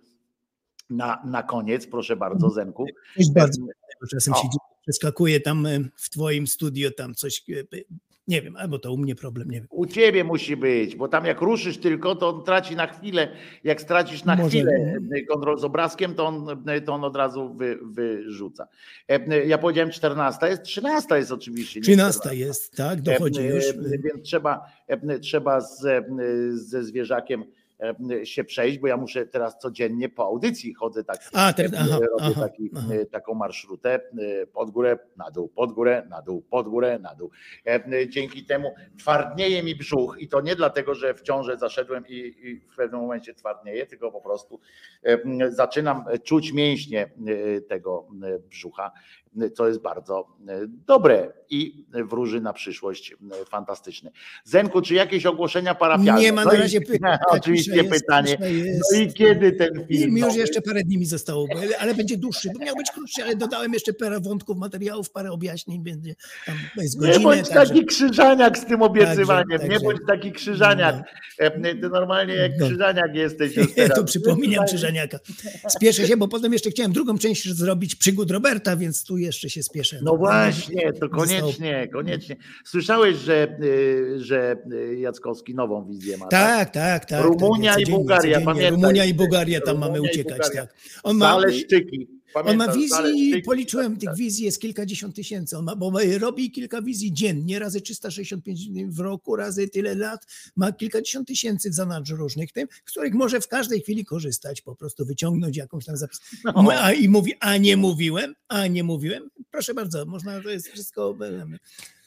[0.89, 2.85] na, na koniec, proszę bardzo, Zenku.
[3.35, 3.61] Bardzo
[4.11, 4.37] czasem O.
[4.37, 4.47] się
[4.81, 7.43] przeskakuje tam w twoim studio, tam coś
[8.27, 9.67] Nie wiem, albo to u mnie problem, nie wiem.
[9.69, 13.27] U ciebie musi być, bo tam jak ruszysz tylko, to on traci na chwilę.
[13.63, 14.49] Jak stracisz na Może.
[14.49, 14.71] chwilę
[15.15, 18.67] e, kontrol z obrazkiem, to on, e, to on od razu wy, wyrzuca.
[19.09, 21.79] E, Ja powiedziałem 14, jest 13 jest oczywiście.
[21.79, 22.45] nie 13 14.
[22.47, 23.65] jest, tak, dochodzi już.
[24.03, 24.65] Więc trzeba,
[25.21, 26.05] trzeba z,
[26.53, 27.45] ze zwierzakiem
[28.23, 31.29] się przejść, bo ja muszę teraz codziennie po audycji chodzę tak.
[31.33, 32.87] A, e, aha, robię aha, taki, aha.
[32.93, 37.15] e, taką marszrutę e, pod górę, na dół, pod górę, na dół, pod górę, na
[37.15, 37.31] dół.
[37.67, 42.13] E, Dzięki temu twardnieje mi brzuch i to nie dlatego, że w ciążę zaszedłem i,
[42.13, 44.59] i w pewnym momencie twardnieje, tylko po prostu
[45.03, 45.17] e,
[45.51, 48.91] zaczynam czuć mięśnie e, tego e, brzucha,
[49.55, 54.11] co jest bardzo e, dobre i wróży na przyszłość e, fantastyczny.
[54.43, 56.21] Zenku, czy jakieś ogłoszenia parafialne?
[56.21, 57.17] Nie ma No na razie pytań.
[57.29, 58.37] Oczywiście pytanie.
[58.41, 58.93] Jest.
[58.93, 60.17] No i kiedy ten film?
[60.17, 63.35] Już jeszcze parę dni mi zostało, bo- ale będzie dłuższy, bo miał być krótszy, ale
[63.35, 66.15] dodałem jeszcze parę wątków, materiałów, parę objaśnień, będzie
[66.45, 67.19] tam Nie godzinę.
[67.19, 70.95] bądź także- taki krzyżaniak z tym obiecywaniem, Także- nie także- bądź taki krzyżaniak.
[71.39, 72.65] E, Ty normalnie jak No.
[72.67, 73.97] krzyżaniak jesteś już teraz.
[73.99, 75.19] To przypominam Krzyżaniaka.
[75.69, 79.63] Spieszę się, bo potem jeszcze chciałem drugą część zrobić przygód Roberta, więc tu jeszcze się
[79.63, 79.99] spieszę.
[80.03, 82.35] No właśnie, to koniecznie, koniecznie.
[82.65, 86.27] Słyszałeś, że, y, że y, Jackowski nową wizję ma?
[86.27, 87.23] Tak, tak, tak.
[87.23, 88.71] Rumunia tak, i codziennie, Bułgaria, pamiętaj.
[88.71, 90.75] Rumunia i Bułgaria, tam Rumunia mamy i uciekać, tak.
[91.03, 91.37] On ma,
[92.43, 92.61] Zaleszczyki.
[92.61, 93.41] on ma wizji, Zaleszczyki?
[93.41, 94.17] policzyłem tych Tak.
[94.17, 95.57] wizji, jest kilkadziesiąt tysięcy.
[95.57, 100.25] On ma, bo robi kilka wizji dziennie, razy 365 dni w roku, razy tyle lat.
[100.55, 104.75] Ma kilkadziesiąt tysięcy w zanadrzu różnych tym, z których może w każdej chwili korzystać, po
[104.75, 106.21] prostu wyciągnąć jakąś tam zapis.
[106.43, 106.65] No.
[106.71, 109.29] A, I mówi, a nie mówiłem, a nie mówiłem.
[109.51, 111.15] Proszę bardzo, można, to jest wszystko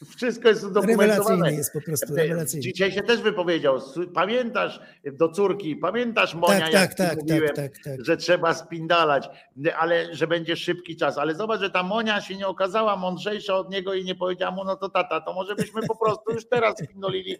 [0.05, 1.53] Wszystko jest udokumentowane.
[1.53, 2.13] jest po prostu.
[2.45, 3.79] Dzisiaj się też wypowiedział.
[4.13, 4.81] Pamiętasz
[5.13, 8.05] do córki, pamiętasz Monia, Tak, jak tak, ci tak, mówiłem, tak, tak, tak.
[8.05, 9.29] że trzeba spindalać,
[9.77, 11.17] ale że będzie szybki czas.
[11.17, 14.63] Ale zobacz, że ta Monia się nie okazała mądrzejsza od niego i nie powiedziała mu,
[14.63, 17.37] no to tata, to może byśmy po prostu już teraz spindolili.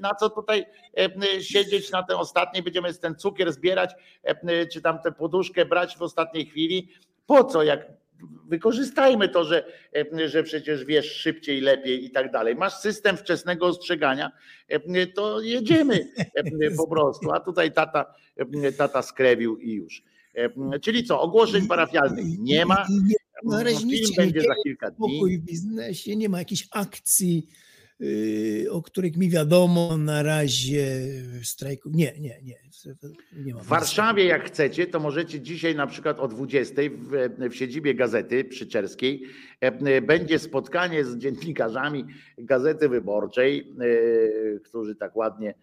[0.00, 0.66] Na co tutaj
[0.98, 5.96] e, siedzieć na ten ostatniej, będziemy ten cukier zbierać, e, czy tam tę poduszkę brać
[5.96, 6.88] w ostatniej chwili.
[7.26, 8.01] Po co, jak
[8.48, 9.64] wykorzystajmy to, że,
[9.96, 12.56] e, że przecież wiesz szybciej, lepiej i tak dalej.
[12.56, 14.32] Masz system wczesnego ostrzegania,
[14.68, 17.32] e, to jedziemy e, po prostu.
[17.32, 20.02] A tutaj tata, e, tata skrewił i już.
[20.34, 22.86] E, Czyli co, ogłoszeń parafialnych nie ma.
[23.44, 23.86] Na razie
[24.16, 25.38] będzie za kilka dni.
[25.38, 27.71] w biznesie, nie ma jakichś akcji, yy,
[28.70, 30.86] o których mi wiadomo na razie
[31.42, 31.94] strajków.
[31.94, 32.56] Nie, nie, nie.
[33.44, 37.94] nie W Warszawie, jak chcecie, to możecie dzisiaj na przykład o 20 w, w siedzibie
[37.94, 39.22] Gazety Przyczerskiej
[39.60, 42.04] e, będzie spotkanie z dziennikarzami
[42.38, 43.72] Gazety Wyborczej,
[44.56, 45.54] e, którzy tak ładnie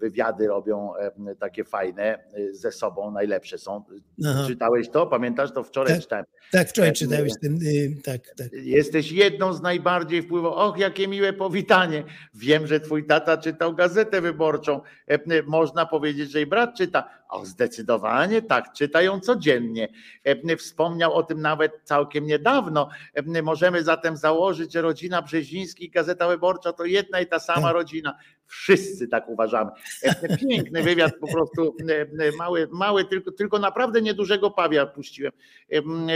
[0.00, 3.84] wywiady robią e, takie fajne e, ze sobą, najlepsze są.
[4.26, 4.44] Aha.
[4.46, 5.06] Czytałeś to?
[5.06, 5.62] Pamiętasz to?
[5.62, 6.02] Wczoraj Tak.
[6.02, 6.24] czytałem.
[6.52, 8.46] Tak, wczoraj E, czytałeś ten, yy, tak, tak.
[8.52, 10.58] Jesteś jedną z najbardziej wpływowych.
[10.58, 12.04] Och, jakie miłe powitanie.
[12.34, 14.80] Wiem, że twój tata czytał gazetę wyborczą.
[15.06, 17.10] E, Można powiedzieć, że i brat czyta.
[17.28, 19.88] O, zdecydowanie tak, czytają codziennie.
[20.24, 22.88] E, Wspomniał o tym nawet całkiem niedawno.
[23.14, 27.74] E, Możemy zatem założyć, że rodzina Brzeziński, Gazeta Wyborcza to jedna i ta sama Tak.
[27.74, 28.18] rodzina.
[28.46, 29.70] Wszyscy tak uważamy.
[30.02, 31.76] E, Piękny wywiad, po prostu
[32.18, 35.32] e, mały, mały tylko, tylko naprawdę niedużego pawia puściłem
[35.68, 36.08] em,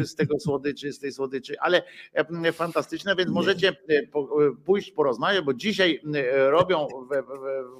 [0.00, 1.82] e, z tego słodyczy, z tej słodyczy, ale
[2.52, 4.02] fantastyczne, więc możecie e, e,
[4.64, 6.88] pójść porozmawiać, bo dzisiaj e, robią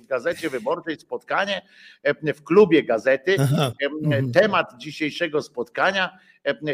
[0.03, 1.63] w, gazecie wyborczej spotkanie
[2.03, 3.37] e, w klubie gazety.
[3.41, 3.73] Aha.
[4.03, 4.33] Mhm.
[4.33, 6.19] Temat dzisiejszego spotkania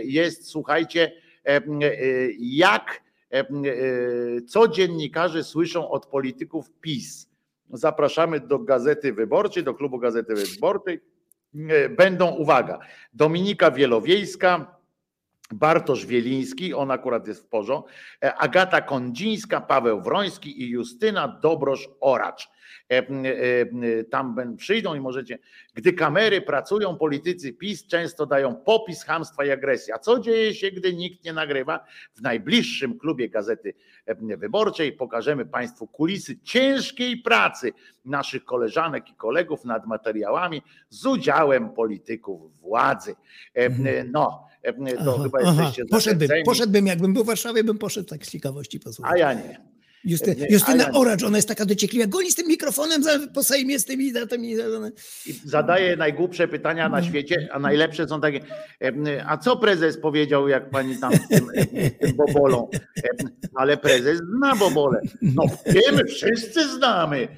[0.05, 1.13] jest, słuchajcie,
[1.47, 1.61] e,
[2.39, 3.12] jak e,
[4.49, 7.29] co dziennikarze słyszą od polityków PiS.
[7.71, 11.01] Zapraszamy do gazety wyborczej, do klubu gazety wyborczej.
[11.69, 12.79] E, Będą, uwaga,
[13.15, 14.77] Dominika Wielowiejska,
[15.55, 17.91] Bartosz Wieliński, on akurat jest w porządku,
[18.23, 22.49] e, Agata Kondzińska, Paweł Wroński i Justyna Dobrosz-Oracz.
[22.91, 25.39] E, e, Tam przyjdą i możecie,
[25.75, 29.93] gdy kamery pracują, politycy PiS często dają popis hamstwa i agresji.
[29.93, 31.85] A co dzieje się, gdy nikt nie nagrywa?
[32.15, 33.75] W najbliższym klubie Gazety
[34.17, 37.73] Wyborczej pokażemy Państwu kulisy ciężkiej pracy
[38.05, 43.15] naszych koleżanek i kolegów nad materiałami z udziałem polityków władzy.
[43.55, 44.52] E, No,
[45.05, 45.63] to Aha, chyba aha.
[45.63, 49.13] jesteście Poszedłbym, poszedłbym, jakbym był w Warszawie, bym poszedł tak z ciekawości posłuchać.
[49.13, 49.73] a ja nie.
[50.05, 50.93] Justy, nie, Justyna ja.
[50.93, 54.55] Oracz, ona jest taka dociekliwa, goni z tym mikrofonem za, po Sejmie, z tymi datami.
[55.27, 58.41] I zadaje najgłupsze pytania na świecie, a najlepsze są takie.
[59.27, 61.49] A co prezes powiedział, jak pani tam z tym,
[62.01, 62.69] tym bobolą?
[63.55, 65.01] Ale prezes zna bobole.
[65.23, 67.29] No wiemy, wszyscy znamy.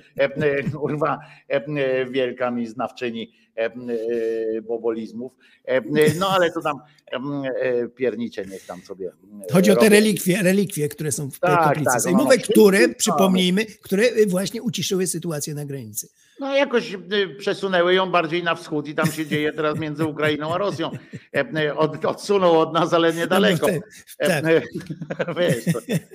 [0.73, 1.19] Kurwa,
[2.11, 3.33] wielka mi znawczyni
[4.63, 5.33] bobolizmów.
[6.19, 6.81] No ale to tam
[7.95, 9.11] piernicze niech tam sobie.
[9.53, 12.97] Chodzi o te relikwie, relikwie, które są w Tak, kaplicy tak, sejmowej, no, które, wszystkie
[12.99, 16.09] przypomnijmy, które właśnie uciszyły sytuację na granicy.
[16.41, 20.55] No jakoś y, przesunęły ją bardziej na wschód i tam się dzieje teraz między Ukrainą
[20.55, 20.91] a Rosją.
[21.37, 23.67] E, Od, odsunął od nas, ale niedaleko.
[23.67, 23.79] No,
[24.19, 24.45] tak.
[24.45, 24.63] E,
[25.39, 25.65] Wiesz,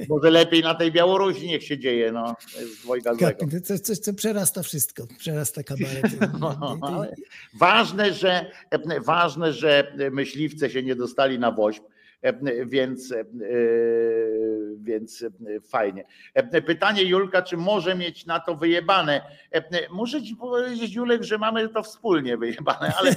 [0.09, 2.35] może lepiej na tej Białorusi niech się dzieje, no,
[2.80, 3.45] z dwojga złego.
[3.67, 6.06] To coś, co przerasta wszystko, przerasta kabaret.
[6.39, 7.06] No,
[7.53, 11.99] ważne, że, e, ważne, że myśliwce się nie dostali na woźb, e,
[12.65, 13.25] więc, e,
[14.77, 15.25] więc
[15.69, 16.03] fajnie.
[16.65, 19.22] Pytanie Julka, czy może mieć na to wyjebane?
[19.91, 23.15] Muszę ci powiedzieć, Julek, że mamy to wspólnie wyjebane, ale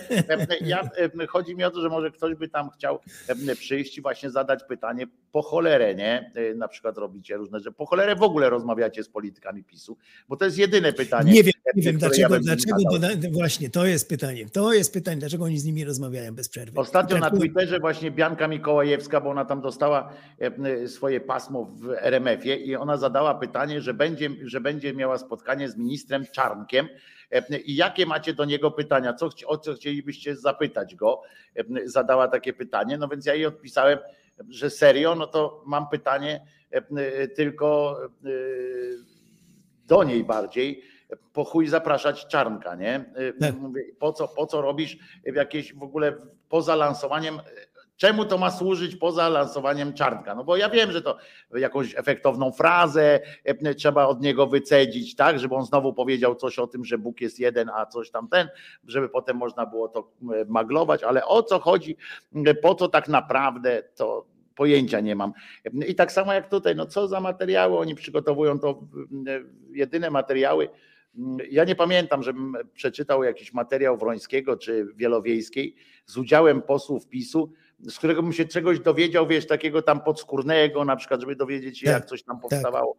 [0.61, 0.91] ja,
[1.29, 2.99] chodzi mi o to, że może ktoś by tam chciał
[3.59, 6.31] przyjść i właśnie zadać pytanie po cholerę, nie?
[6.57, 7.73] Na przykład robicie różne rzeczy.
[7.73, 9.97] Po cholerę w ogóle rozmawiacie z politykami PiSu,
[10.29, 11.33] bo to jest jedyne pytanie.
[11.33, 14.47] Nie wiem, nie wiem dlaczego, ja dlaczego bo właśnie to jest pytanie.
[14.53, 16.81] To jest pytanie, dlaczego oni z nimi rozmawiają bez przerwy.
[16.81, 18.47] Ostatnio I na Twitterze właśnie Bianka
[19.21, 24.31] Bo ona tam dostała e, swoje pasmo w RMF-ie i ona zadała pytanie, że będzie,
[24.45, 26.89] że będzie miała spotkanie z ministrem Czarnkiem.
[27.31, 31.23] E, i jakie macie do niego pytania, co, o co chcielibyście zapytać go,
[31.57, 33.99] E, zadała takie pytanie, no więc ja jej odpisałem,
[34.49, 36.47] że serio, no to mam pytanie
[37.37, 38.01] tylko
[39.87, 40.83] do niej bardziej,
[41.33, 43.05] po chuj zapraszać Czarnka, nie?
[43.41, 43.55] Tak.
[43.55, 46.17] Mówię, Po co, po co robisz jakieś w ogóle
[46.49, 47.41] poza lansowaniem,
[48.03, 50.35] czemu to ma służyć poza lansowaniem Czarnka?
[50.35, 51.17] No bo ja wiem, że to
[51.55, 56.67] jakąś efektowną frazę e, trzeba od niego wycedzić, tak, żeby on znowu powiedział coś o
[56.67, 58.49] tym, że Bóg jest jeden, a coś tam ten,
[58.87, 61.97] żeby potem można było to e, maglować, ale o co chodzi,
[62.47, 65.33] e, po co tak naprawdę to pojęcia nie mam.
[65.89, 68.81] I tak samo jak tutaj, no co za materiały oni przygotowują, to
[69.27, 69.41] e,
[69.73, 70.69] jedyne materiały,
[71.51, 75.75] ja nie pamiętam, żebym przeczytał jakiś materiał Wrońskiego czy Wielowiejskiej
[76.07, 77.53] z udziałem posłów PiSu,
[77.89, 81.87] z którego bym się czegoś dowiedział, wiesz, takiego tam podskórnego, na przykład, żeby dowiedzieć się,
[81.87, 82.97] Tak, jak coś tam powstawało.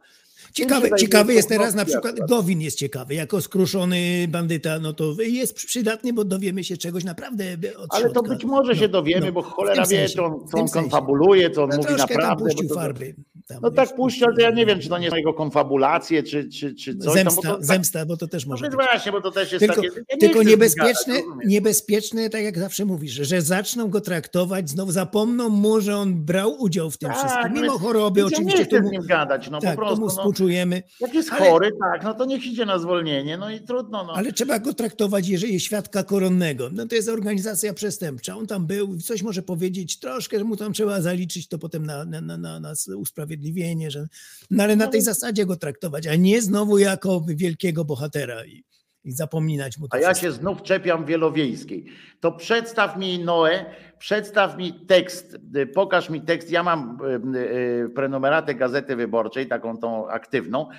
[0.54, 2.16] Ciekawy, ciekawy jest teraz na przykład.
[2.30, 7.46] Gowin jest ciekawy, jako skruszony bandyta, no to jest przydatny, bo dowiemy się czegoś naprawdę
[7.78, 10.48] od Ale to być może się No, dowiemy, no, bo cholera wie, sensie, co on,
[10.52, 12.46] co on konfabuluje, co on No mówi tam naprawdę.
[12.58, 13.16] bo to- farby.
[13.48, 16.24] Tam, No tak puścił, ale to ja nie wiem, czy to nie są jego konfabulacje,
[16.24, 17.06] czy, czy, czy coś tam.
[17.06, 18.74] bo Zemsta, to, tak- zemsta, bo to też No może być.
[18.74, 19.88] właśnie, bo to też jest Tylko, takie.
[20.12, 21.14] ja tylko niebezpieczne,
[21.46, 26.62] niebezpieczne, tak jak zawsze mówisz, że, zaczną go traktować, znowu zapomną mu, że on brał
[26.62, 27.54] udział w tym Tak, wszystkim.
[27.54, 30.22] Mimo więc- choroby, oczywiście Ja nie chcę z nim gadać, no tak, po mu prostu.
[30.44, 33.60] No, współczujemy, jak jest ale- chory, tak, no to niech idzie na zwolnienie, no i
[33.60, 34.04] trudno.
[34.04, 34.14] No.
[34.14, 36.70] ale trzeba go traktować, jeżeli jest świadka koronnego.
[36.74, 38.38] No to jest organizacja przestępcza.
[38.38, 42.22] On tam był, coś może powiedzieć, troszkę mu tam trzeba zaliczyć to potem na, na,
[42.22, 44.08] na, na, na usprawiedliwienie, że,
[44.52, 48.64] no ale na tej zasadzie go traktować, a nie znowu jako wielkiego bohatera i,
[49.06, 50.28] i zapominać mu to A ja wszystko.
[50.28, 51.86] się znów czepiam wielowiejskiej.
[52.20, 53.66] To przedstaw mi Noe,
[54.00, 56.52] przedstaw mi tekst, y, pokaż mi tekst.
[56.52, 56.98] Ja mam
[57.36, 57.40] y,
[57.86, 60.70] y, prenumeratę Gazety Wyborczej, taką tą aktywną.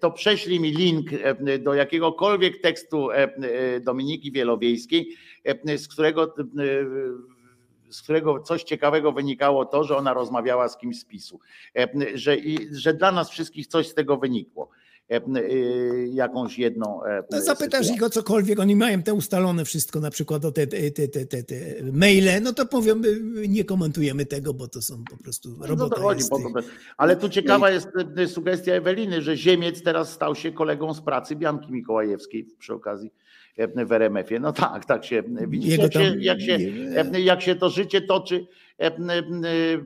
[0.00, 1.08] To prześlij mi link
[1.60, 3.08] do jakiegokolwiek tekstu
[3.80, 5.16] Dominiki Wielowiejskiej,
[5.76, 6.34] z którego
[7.90, 11.40] z którego coś ciekawego wynikało to, że ona rozmawiała z kimś z PiSu.
[12.14, 14.70] Że, i, że dla nas wszystkich coś z tego wynikło.
[15.10, 17.04] E, y, Jakąś jedną.
[17.04, 17.94] e, No, zapytasz sytuację.
[17.94, 21.42] ich o cokolwiek, oni mają te ustalone wszystko, na przykład o te, te, te, te,
[21.42, 21.54] te,
[21.92, 23.02] maile, no to powiem,
[23.48, 26.38] nie komentujemy tego, bo to są po prostu No robota to chodzi, po
[26.96, 31.36] ale tu ciekawa jest y, sugestia Eweliny, że Ziemiec teraz stał się kolegą z pracy
[31.36, 33.12] Bianki Mikołajewskiej przy okazji
[33.56, 34.40] e, w RMF-ie.
[34.40, 36.58] No tak, tak się widzicie, jak się, jak, się,
[37.14, 38.46] e, jak się to życie toczy.
[38.80, 38.92] E,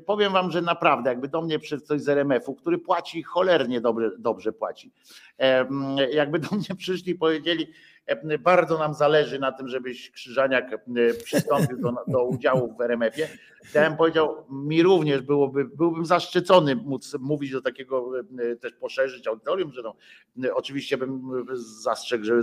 [0.06, 4.10] Powiem wam, że naprawdę, jakby do mnie przyszedł ktoś z RMF-u, który płaci cholernie dobrze,
[4.18, 4.90] dobrze płaci.
[5.38, 5.66] E,
[6.12, 7.66] Jakby do mnie przyszli i powiedzieli,
[8.38, 10.78] bardzo nam zależy na tym, żebyś Krzyżaniak e,
[11.24, 13.28] przystąpił do, do udziału w RMF-ie.
[13.74, 19.26] Ja bym powiedział, mi również byłoby, byłbym zaszczycony móc mówić do takiego, e, też poszerzyć
[19.26, 19.96] audytorium, że no,
[20.44, 21.22] e, oczywiście bym
[21.82, 22.40] zastrzegł, że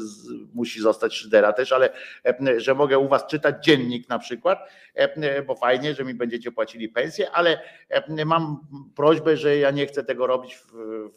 [0.54, 1.90] musi zostać Szydera też, ale
[2.26, 4.60] e, że mogę u was czytać dziennik na przykład,
[4.94, 9.88] e, bo fajnie, że mi będziecie płacili pensję, ale e, mam prośbę, że ja nie
[9.88, 10.72] chcę tego robić w,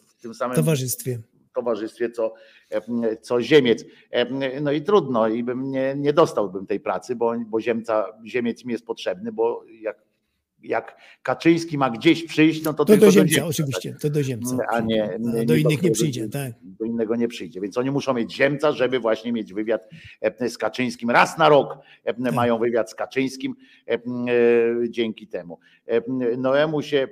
[0.07, 1.19] w tym samym towarzystwie.
[1.55, 2.33] Towarzystwie, co,
[3.21, 3.85] co Ziemiec.
[4.61, 8.71] No i trudno, i bym nie, nie dostałbym tej pracy, bo, bo ziemca, Ziemiec mi
[8.71, 9.97] jest potrzebny, bo jak,
[10.63, 14.57] jak Kaczyński ma gdzieś przyjść, no to, To do ziemca, Ziemca, oczywiście, to do ziemca.
[14.69, 16.53] a nie, A do innych nie przyjdzie, tak.
[16.63, 19.89] Do innego nie przyjdzie, więc oni muszą mieć ziemca, żeby właśnie mieć wywiad
[20.21, 21.09] e, z Kaczyńskim.
[21.09, 23.55] Raz na rok e, mają wywiad z Kaczyńskim
[23.87, 23.99] e,
[24.89, 25.59] dzięki temu.
[26.37, 27.07] Noemu się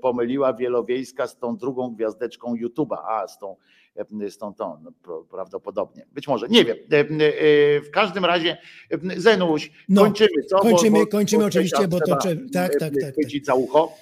[0.00, 3.56] pomyliła Wielowiejska z tą drugą gwiazdeczką YouTube'a, a z tą
[4.28, 6.06] stąd to no, prawdopodobnie.
[6.12, 6.76] Być może, nie wiem.
[7.84, 8.56] W każdym razie,
[9.16, 10.58] Zenuś, No, kończymy, co?
[10.58, 13.44] kończymy, kończymy oczywiście, bo to trzeba trze- tak, tak, tak, tak.
[13.44, 13.92] za ucho.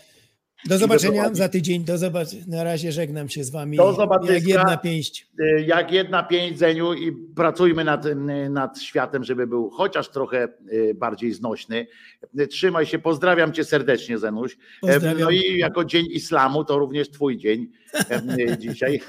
[0.69, 1.35] Do zobaczenia zobaczenia.
[1.35, 1.85] za tydzień.
[1.85, 2.43] Do zobaczenia.
[2.49, 3.77] Na razie żegnam się z wami.
[3.77, 4.33] Do zobaczenia.
[4.35, 5.27] Jak jedna pięść.
[5.67, 8.05] Jak jedna pięć Zeniu i pracujmy nad,
[8.51, 10.49] nad światem, żeby był chociaż trochę
[10.95, 11.87] bardziej znośny.
[12.51, 14.53] Trzymaj się, pozdrawiam cię serdecznie Zenuś.
[14.53, 15.21] E, Pozdrawiam.
[15.21, 17.82] No i jako dzień islamu to również twój dzień e,
[18.59, 19.01] dzisiaj.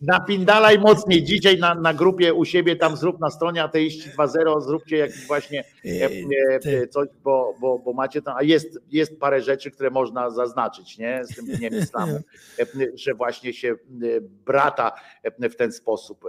[0.00, 4.96] Napindalaj mocniej dzisiaj na, na grupie u siebie, tam zrób na stronie ateiści 2.0, zróbcie
[4.96, 5.64] jakiś właśnie
[6.90, 11.24] coś, bo, bo, bo macie tam, a jest, jest parę rzeczy, które można zaznaczyć, nie?
[11.24, 12.20] Z tym dniem islamu,
[12.94, 13.76] że właśnie się e,
[14.20, 14.92] brata
[15.38, 16.24] w ten sposób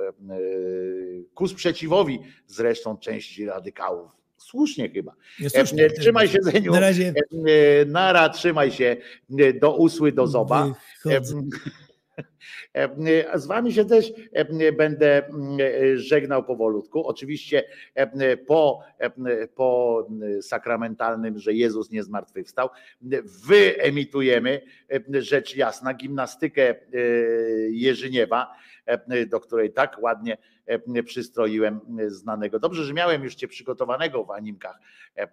[1.34, 4.23] ku sprzeciwowi zresztą części radykałów.
[4.44, 5.16] Słusznie chyba.
[5.40, 5.90] Jest E, słusznie.
[5.90, 6.72] Trzymaj się Zeniu.
[6.72, 7.14] Na razie
[7.48, 8.98] E, Nara, trzymaj się.
[9.40, 10.74] E, Do usły, do zoba.
[13.36, 14.14] Z wami się też
[14.78, 15.24] będę
[15.96, 17.08] żegnał powolutku.
[17.08, 17.64] Oczywiście
[18.48, 18.84] po,
[19.56, 20.08] po
[20.42, 22.70] sakramentalnym, że Jezus nie zmartwychwstał,
[23.48, 24.62] wyemitujemy
[25.14, 26.76] rzecz jasna gimnastykę
[27.70, 28.54] Jerzyniewa,
[29.28, 30.38] do której tak ładnie
[31.06, 32.60] przystroiłem znanego.
[32.60, 34.80] Dobrze, że miałem już cię przygotowanego w animkach
[35.18, 35.28] e, e,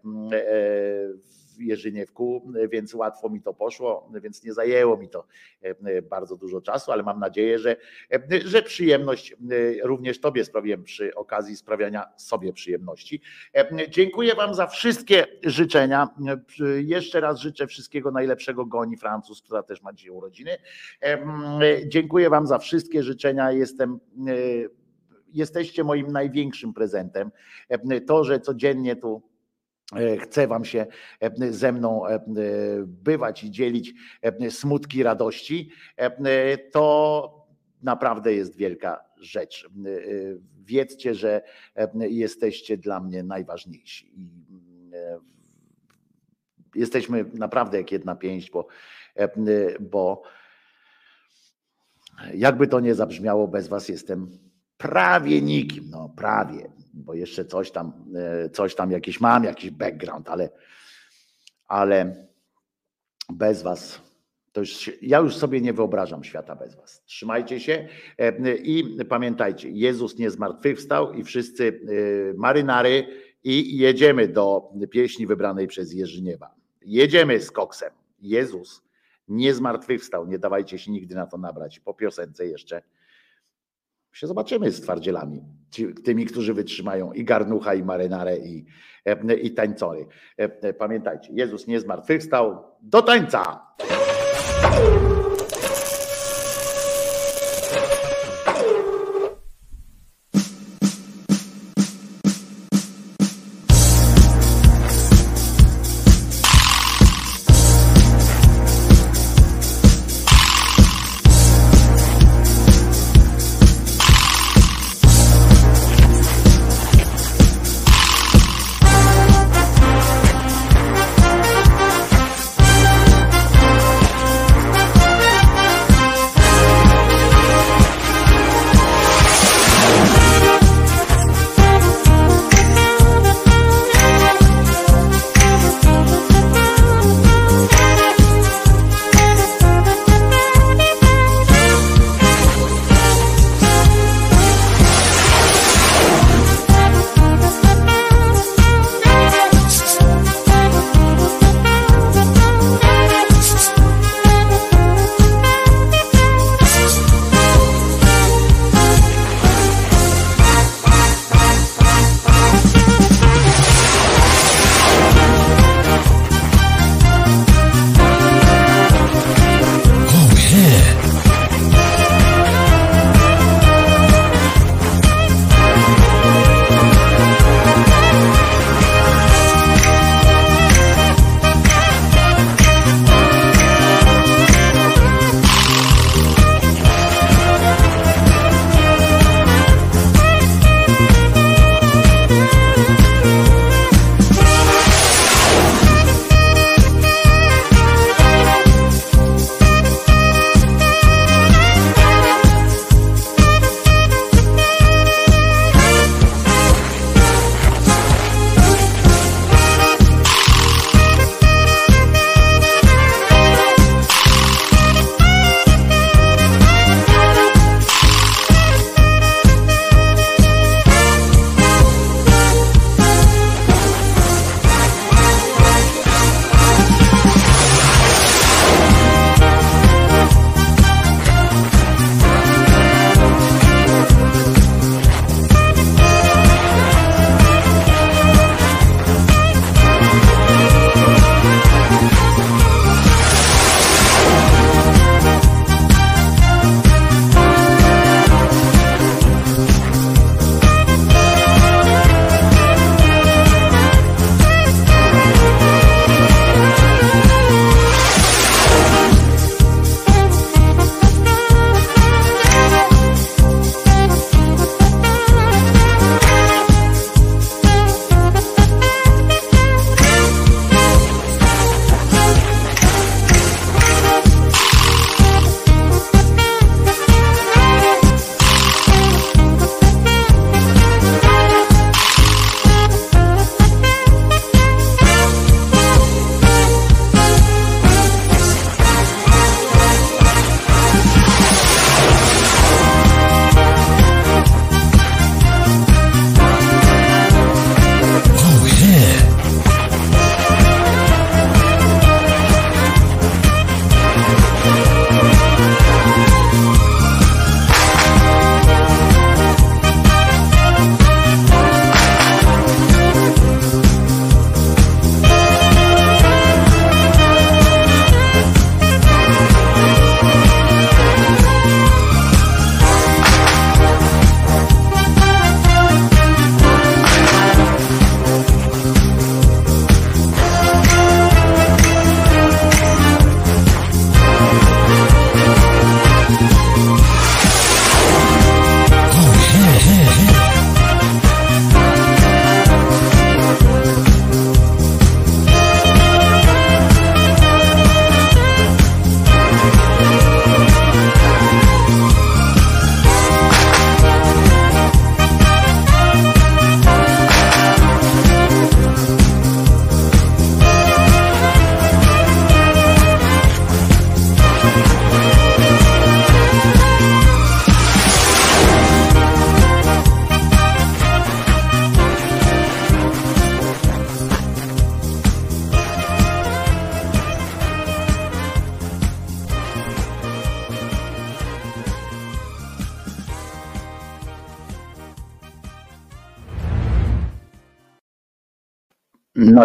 [1.57, 5.27] w Jerzyniewku, więc łatwo mi to poszło, więc nie zajęło mi to
[5.63, 7.77] e, bardzo dużo czasu, ale mam nadzieję, że,
[8.13, 9.37] e, że przyjemność e,
[9.83, 13.21] również Tobie sprawiłem przy okazji sprawiania sobie przyjemności.
[13.55, 16.09] E, Dziękuję Wam za wszystkie życzenia.
[16.61, 20.51] E, Jeszcze raz życzę wszystkiego najlepszego Goni Francuz, która też ma dzisiaj urodziny.
[21.03, 23.53] E, e, Dziękuję Wam za wszystkie życzenia.
[23.53, 24.80] Jestem e,
[25.33, 27.31] jesteście moim największym prezentem.
[27.69, 29.23] E, To, że codziennie tu
[29.97, 30.87] e, chce Wam się
[31.21, 32.03] e, ze mną
[32.87, 33.95] bywać i dzielić
[34.51, 35.71] smutki radości,
[36.73, 37.47] to
[37.83, 39.69] naprawdę jest wielka rzecz.
[40.59, 41.43] Wiedzcie, że
[41.95, 44.13] jesteście dla mnie najważniejsi.
[46.75, 48.67] Jesteśmy naprawdę jak jedna pięść, bo,
[49.81, 50.23] bo
[52.35, 54.50] jakby to nie zabrzmiało, bez Was jestem
[54.81, 57.93] prawie nikim, no prawie, bo jeszcze coś tam,
[58.45, 60.51] e, coś tam jakiś mam, jakiś background, ale,
[61.67, 62.27] ale
[63.33, 64.01] bez was,
[64.53, 67.03] to już, ja już sobie nie wyobrażam świata bez was.
[67.05, 73.07] Trzymajcie się e, i pamiętajcie, Jezus nie zmartwychwstał i wszyscy e, marynary
[73.45, 76.55] i jedziemy do pieśni wybranej przez Jerzyniewa.
[76.83, 77.91] Jedziemy z koksem.
[78.21, 78.83] Jezus
[79.29, 81.81] nie zmartwychwstał, nie dawajcie się nigdy na to nabrać.
[81.81, 82.83] Po piosence jeszcze
[84.13, 85.41] się zobaczymy z twardzielami,
[86.05, 88.65] tymi, którzy wytrzymają i garnucha, i marynarę, i,
[89.07, 90.07] e, i tańcory.
[90.39, 93.61] E, e, Pamiętajcie, Jezus nie zmartwychwstał, do tańca!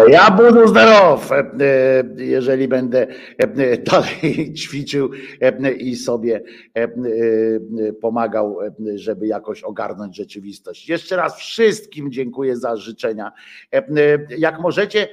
[0.08, 3.06] Ja budu zdrow, e, e, jeżeli będę
[3.38, 5.10] e, dalej ćwiczył
[5.78, 6.42] i sobie
[8.00, 8.58] pomagał,
[8.94, 10.88] żeby jakoś ogarnąć rzeczywistość.
[10.88, 13.32] Jeszcze raz wszystkim dziękuję za życzenia.
[14.38, 15.08] Jak możecie,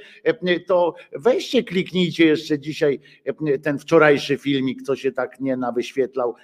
[0.66, 3.00] to weźcie, kliknijcie jeszcze dzisiaj
[3.62, 6.34] ten wczorajszy filmik, co się tak nie nawyświetlał,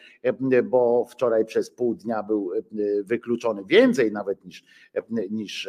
[0.65, 2.51] bo wczoraj przez pół dnia był
[3.05, 4.65] wykluczony więcej nawet niż,
[5.31, 5.69] niż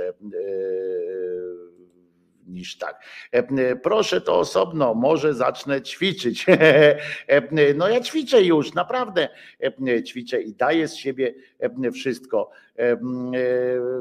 [2.52, 3.04] niż tak.
[3.32, 6.46] E, proszę to osobno, może zacznę ćwiczyć.
[7.28, 9.30] E, no ja ćwiczę już, naprawdę
[9.88, 11.34] e, ćwiczę i daję z siebie
[11.94, 12.50] wszystko.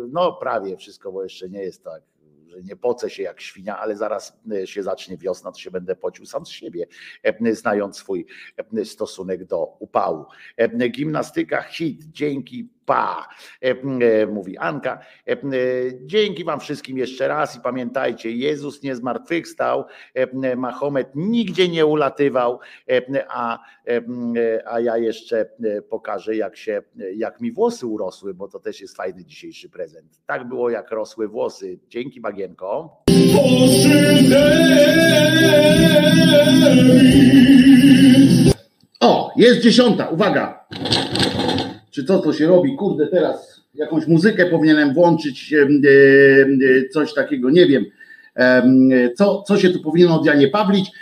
[0.09, 2.03] No prawie wszystko, bo jeszcze nie jest tak
[2.51, 6.27] że nie pocę się jak świnia, ale zaraz się zacznie wiosna, to się będę pocił
[6.27, 6.87] sam z siebie,
[7.53, 8.27] znając swój
[8.85, 10.25] stosunek do upału.
[10.91, 15.01] Gimnastyka hit, dzięki e, e, mówi Anka.
[15.29, 15.37] E,
[16.03, 19.85] dzięki Wam wszystkim jeszcze raz i pamiętajcie, Jezus nie zmartwychwstał,
[20.57, 22.61] Mahomet nigdzie nie ulatywał,
[23.29, 23.59] a,
[24.67, 25.47] a ja jeszcze
[25.91, 26.83] pokażę, jak, się,
[27.17, 30.21] jak mi włosy urosły, bo to też jest fajny dzisiejszy prezent.
[30.27, 31.79] Tak było, jak rosły włosy.
[31.89, 33.03] Dzięki Bagienko.
[39.01, 40.67] O, jest dziesiąta, uwaga
[41.91, 47.51] czy co to się robi, kurde, teraz jakąś muzykę powinienem włączyć, e, e, coś takiego,
[47.51, 47.85] nie wiem,
[49.17, 50.89] co, co się tu powinno od Janie Pawlić.
[50.89, 50.93] E,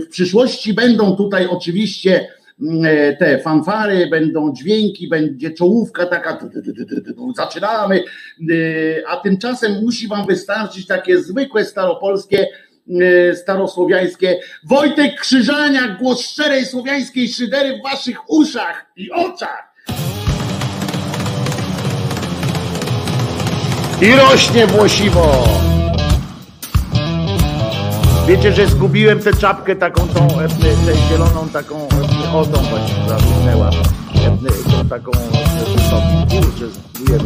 [0.00, 2.28] w przyszłości będą tutaj oczywiście
[3.18, 6.48] te fanfary, będą dźwięki, będzie czołówka taka,
[7.36, 8.02] zaczynamy,
[9.08, 12.46] a tymczasem musi wam wystarczyć takie zwykłe staropolskie,
[13.34, 19.74] starosłowiańskie Wojtek Krzyżania, głos szczerej słowiańskiej szydery w waszych uszach i oczach.
[24.02, 25.48] I rośnie włosiwo.
[28.28, 33.08] Wiecie, że zgubiłem tę czapkę taką, tą, e, tę zieloną taką, e, o tą właśnie
[33.08, 35.10] zawinęła, e, tą taką
[36.30, 37.24] kurczę, zgubujemy.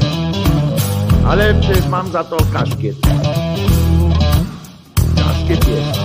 [1.29, 1.55] Ale
[1.89, 2.97] mam za to kaszkiet.
[5.51, 6.01] Kaszkiet jest.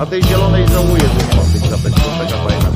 [0.00, 2.68] A tej zielonej żałuję, że nie mam tych czapek, to taka fajna.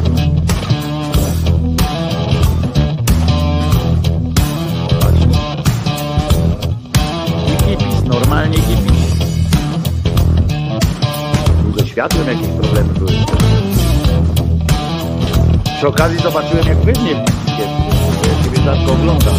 [8.07, 8.93] normalnie hippie.
[11.79, 13.13] Ze światłem jakieś problemy były.
[15.77, 19.35] Przy okazji zobaczyłem, jak wy mnie widzicie, ja ciebie rzadko oglądam.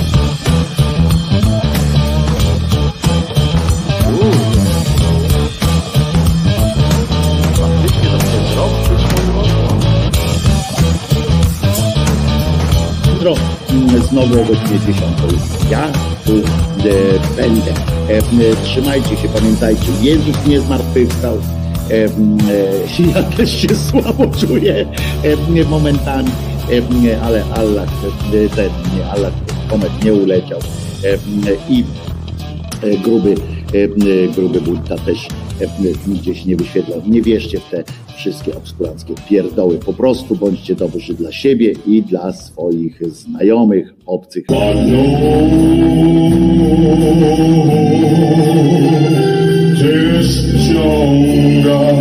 [13.24, 13.36] Jutro
[14.10, 14.98] znowu o godzinie 10.
[15.72, 15.92] Ja
[16.26, 16.42] tu e,
[17.36, 17.72] będę.
[18.10, 21.38] E, trzymajcie się, pamiętajcie, Jezus nie zmartwychwstał.
[21.92, 24.86] E, ja też się słabo czuję
[25.70, 26.30] momentami,
[27.22, 27.90] ale Allah,
[28.56, 29.34] ten, nie, Allah,
[29.70, 30.60] komet nie uleciał.
[31.70, 31.84] I
[33.04, 33.36] gruby,
[34.36, 35.28] gruby Buddha też
[36.08, 37.02] gdzieś nie wyświetlał.
[37.08, 37.84] Nie wierzcie w te
[38.16, 39.78] wszystkie obskuranckie pierdoły.
[39.78, 44.46] Po prostu bądźcie dobrzy dla siebie i dla swoich znajomych, obcych.
[50.60, 51.94] ściąga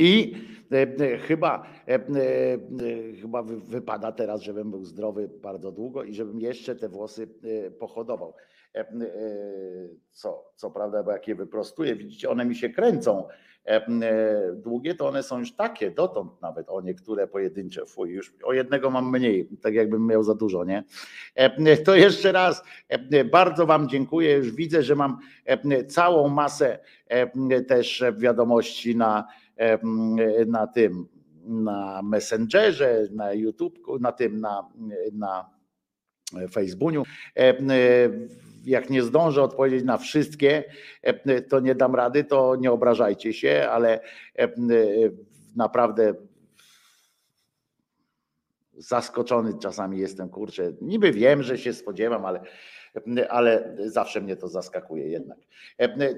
[0.00, 0.34] i
[0.72, 1.98] e, e, chyba, e,
[3.22, 7.28] chyba wypada teraz, żebym był zdrowy bardzo długo i żebym jeszcze te włosy
[7.78, 8.34] pohodował.
[10.10, 13.28] Co, co prawda, bo jak je wyprostuję, widzicie, one mi się kręcą
[14.54, 18.90] długie, to one są już takie, dotąd nawet o niektóre pojedyncze, fuj, już o jednego
[18.90, 20.84] mam mniej, tak jakbym miał za dużo, nie?
[21.84, 22.62] To jeszcze raz
[23.30, 25.18] bardzo Wam dziękuję, już widzę, że mam
[25.88, 26.78] całą masę
[27.68, 29.28] też wiadomości na,
[30.46, 31.06] na tym,
[31.44, 34.68] na Messengerze, na YouTube, na tym, na,
[35.12, 35.50] na
[36.52, 37.02] Facebooku.
[38.64, 40.64] Jak nie zdążę odpowiedzieć na wszystkie,
[41.48, 44.00] to nie dam rady, to nie obrażajcie się, ale
[45.56, 46.14] naprawdę
[48.80, 50.72] Zaskoczony czasami jestem, kurczę.
[50.80, 52.40] Niby wiem, że się spodziewam, ale,
[53.28, 55.38] ale zawsze mnie to zaskakuje jednak.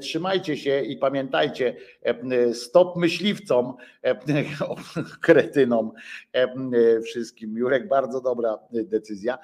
[0.00, 1.76] Trzymajcie się i pamiętajcie,
[2.52, 3.74] stop myśliwcom,
[5.22, 5.92] kretynom,
[7.04, 7.56] wszystkim.
[7.56, 9.38] Jurek, bardzo dobra decyzja.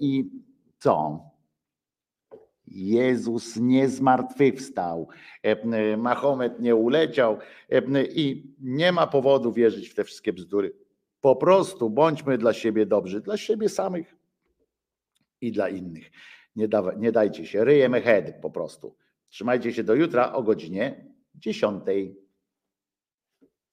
[0.00, 0.30] I
[0.78, 1.20] co?
[2.66, 5.08] Jezus nie zmartwychwstał,
[5.98, 7.38] Mahomet nie uleciał
[8.14, 10.72] i nie ma powodu wierzyć w te wszystkie bzdury.
[11.20, 14.21] Po prostu bądźmy dla siebie dobrzy, dla siebie samych
[15.42, 16.10] i dla innych.
[16.56, 18.96] Nie, dawa, nie dajcie się, ryjemy head po prostu.
[19.28, 21.84] Trzymajcie się do jutra o godzinie 10.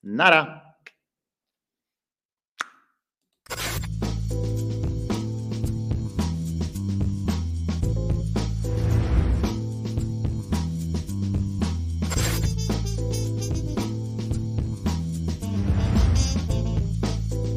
[0.04, 0.69] Nara.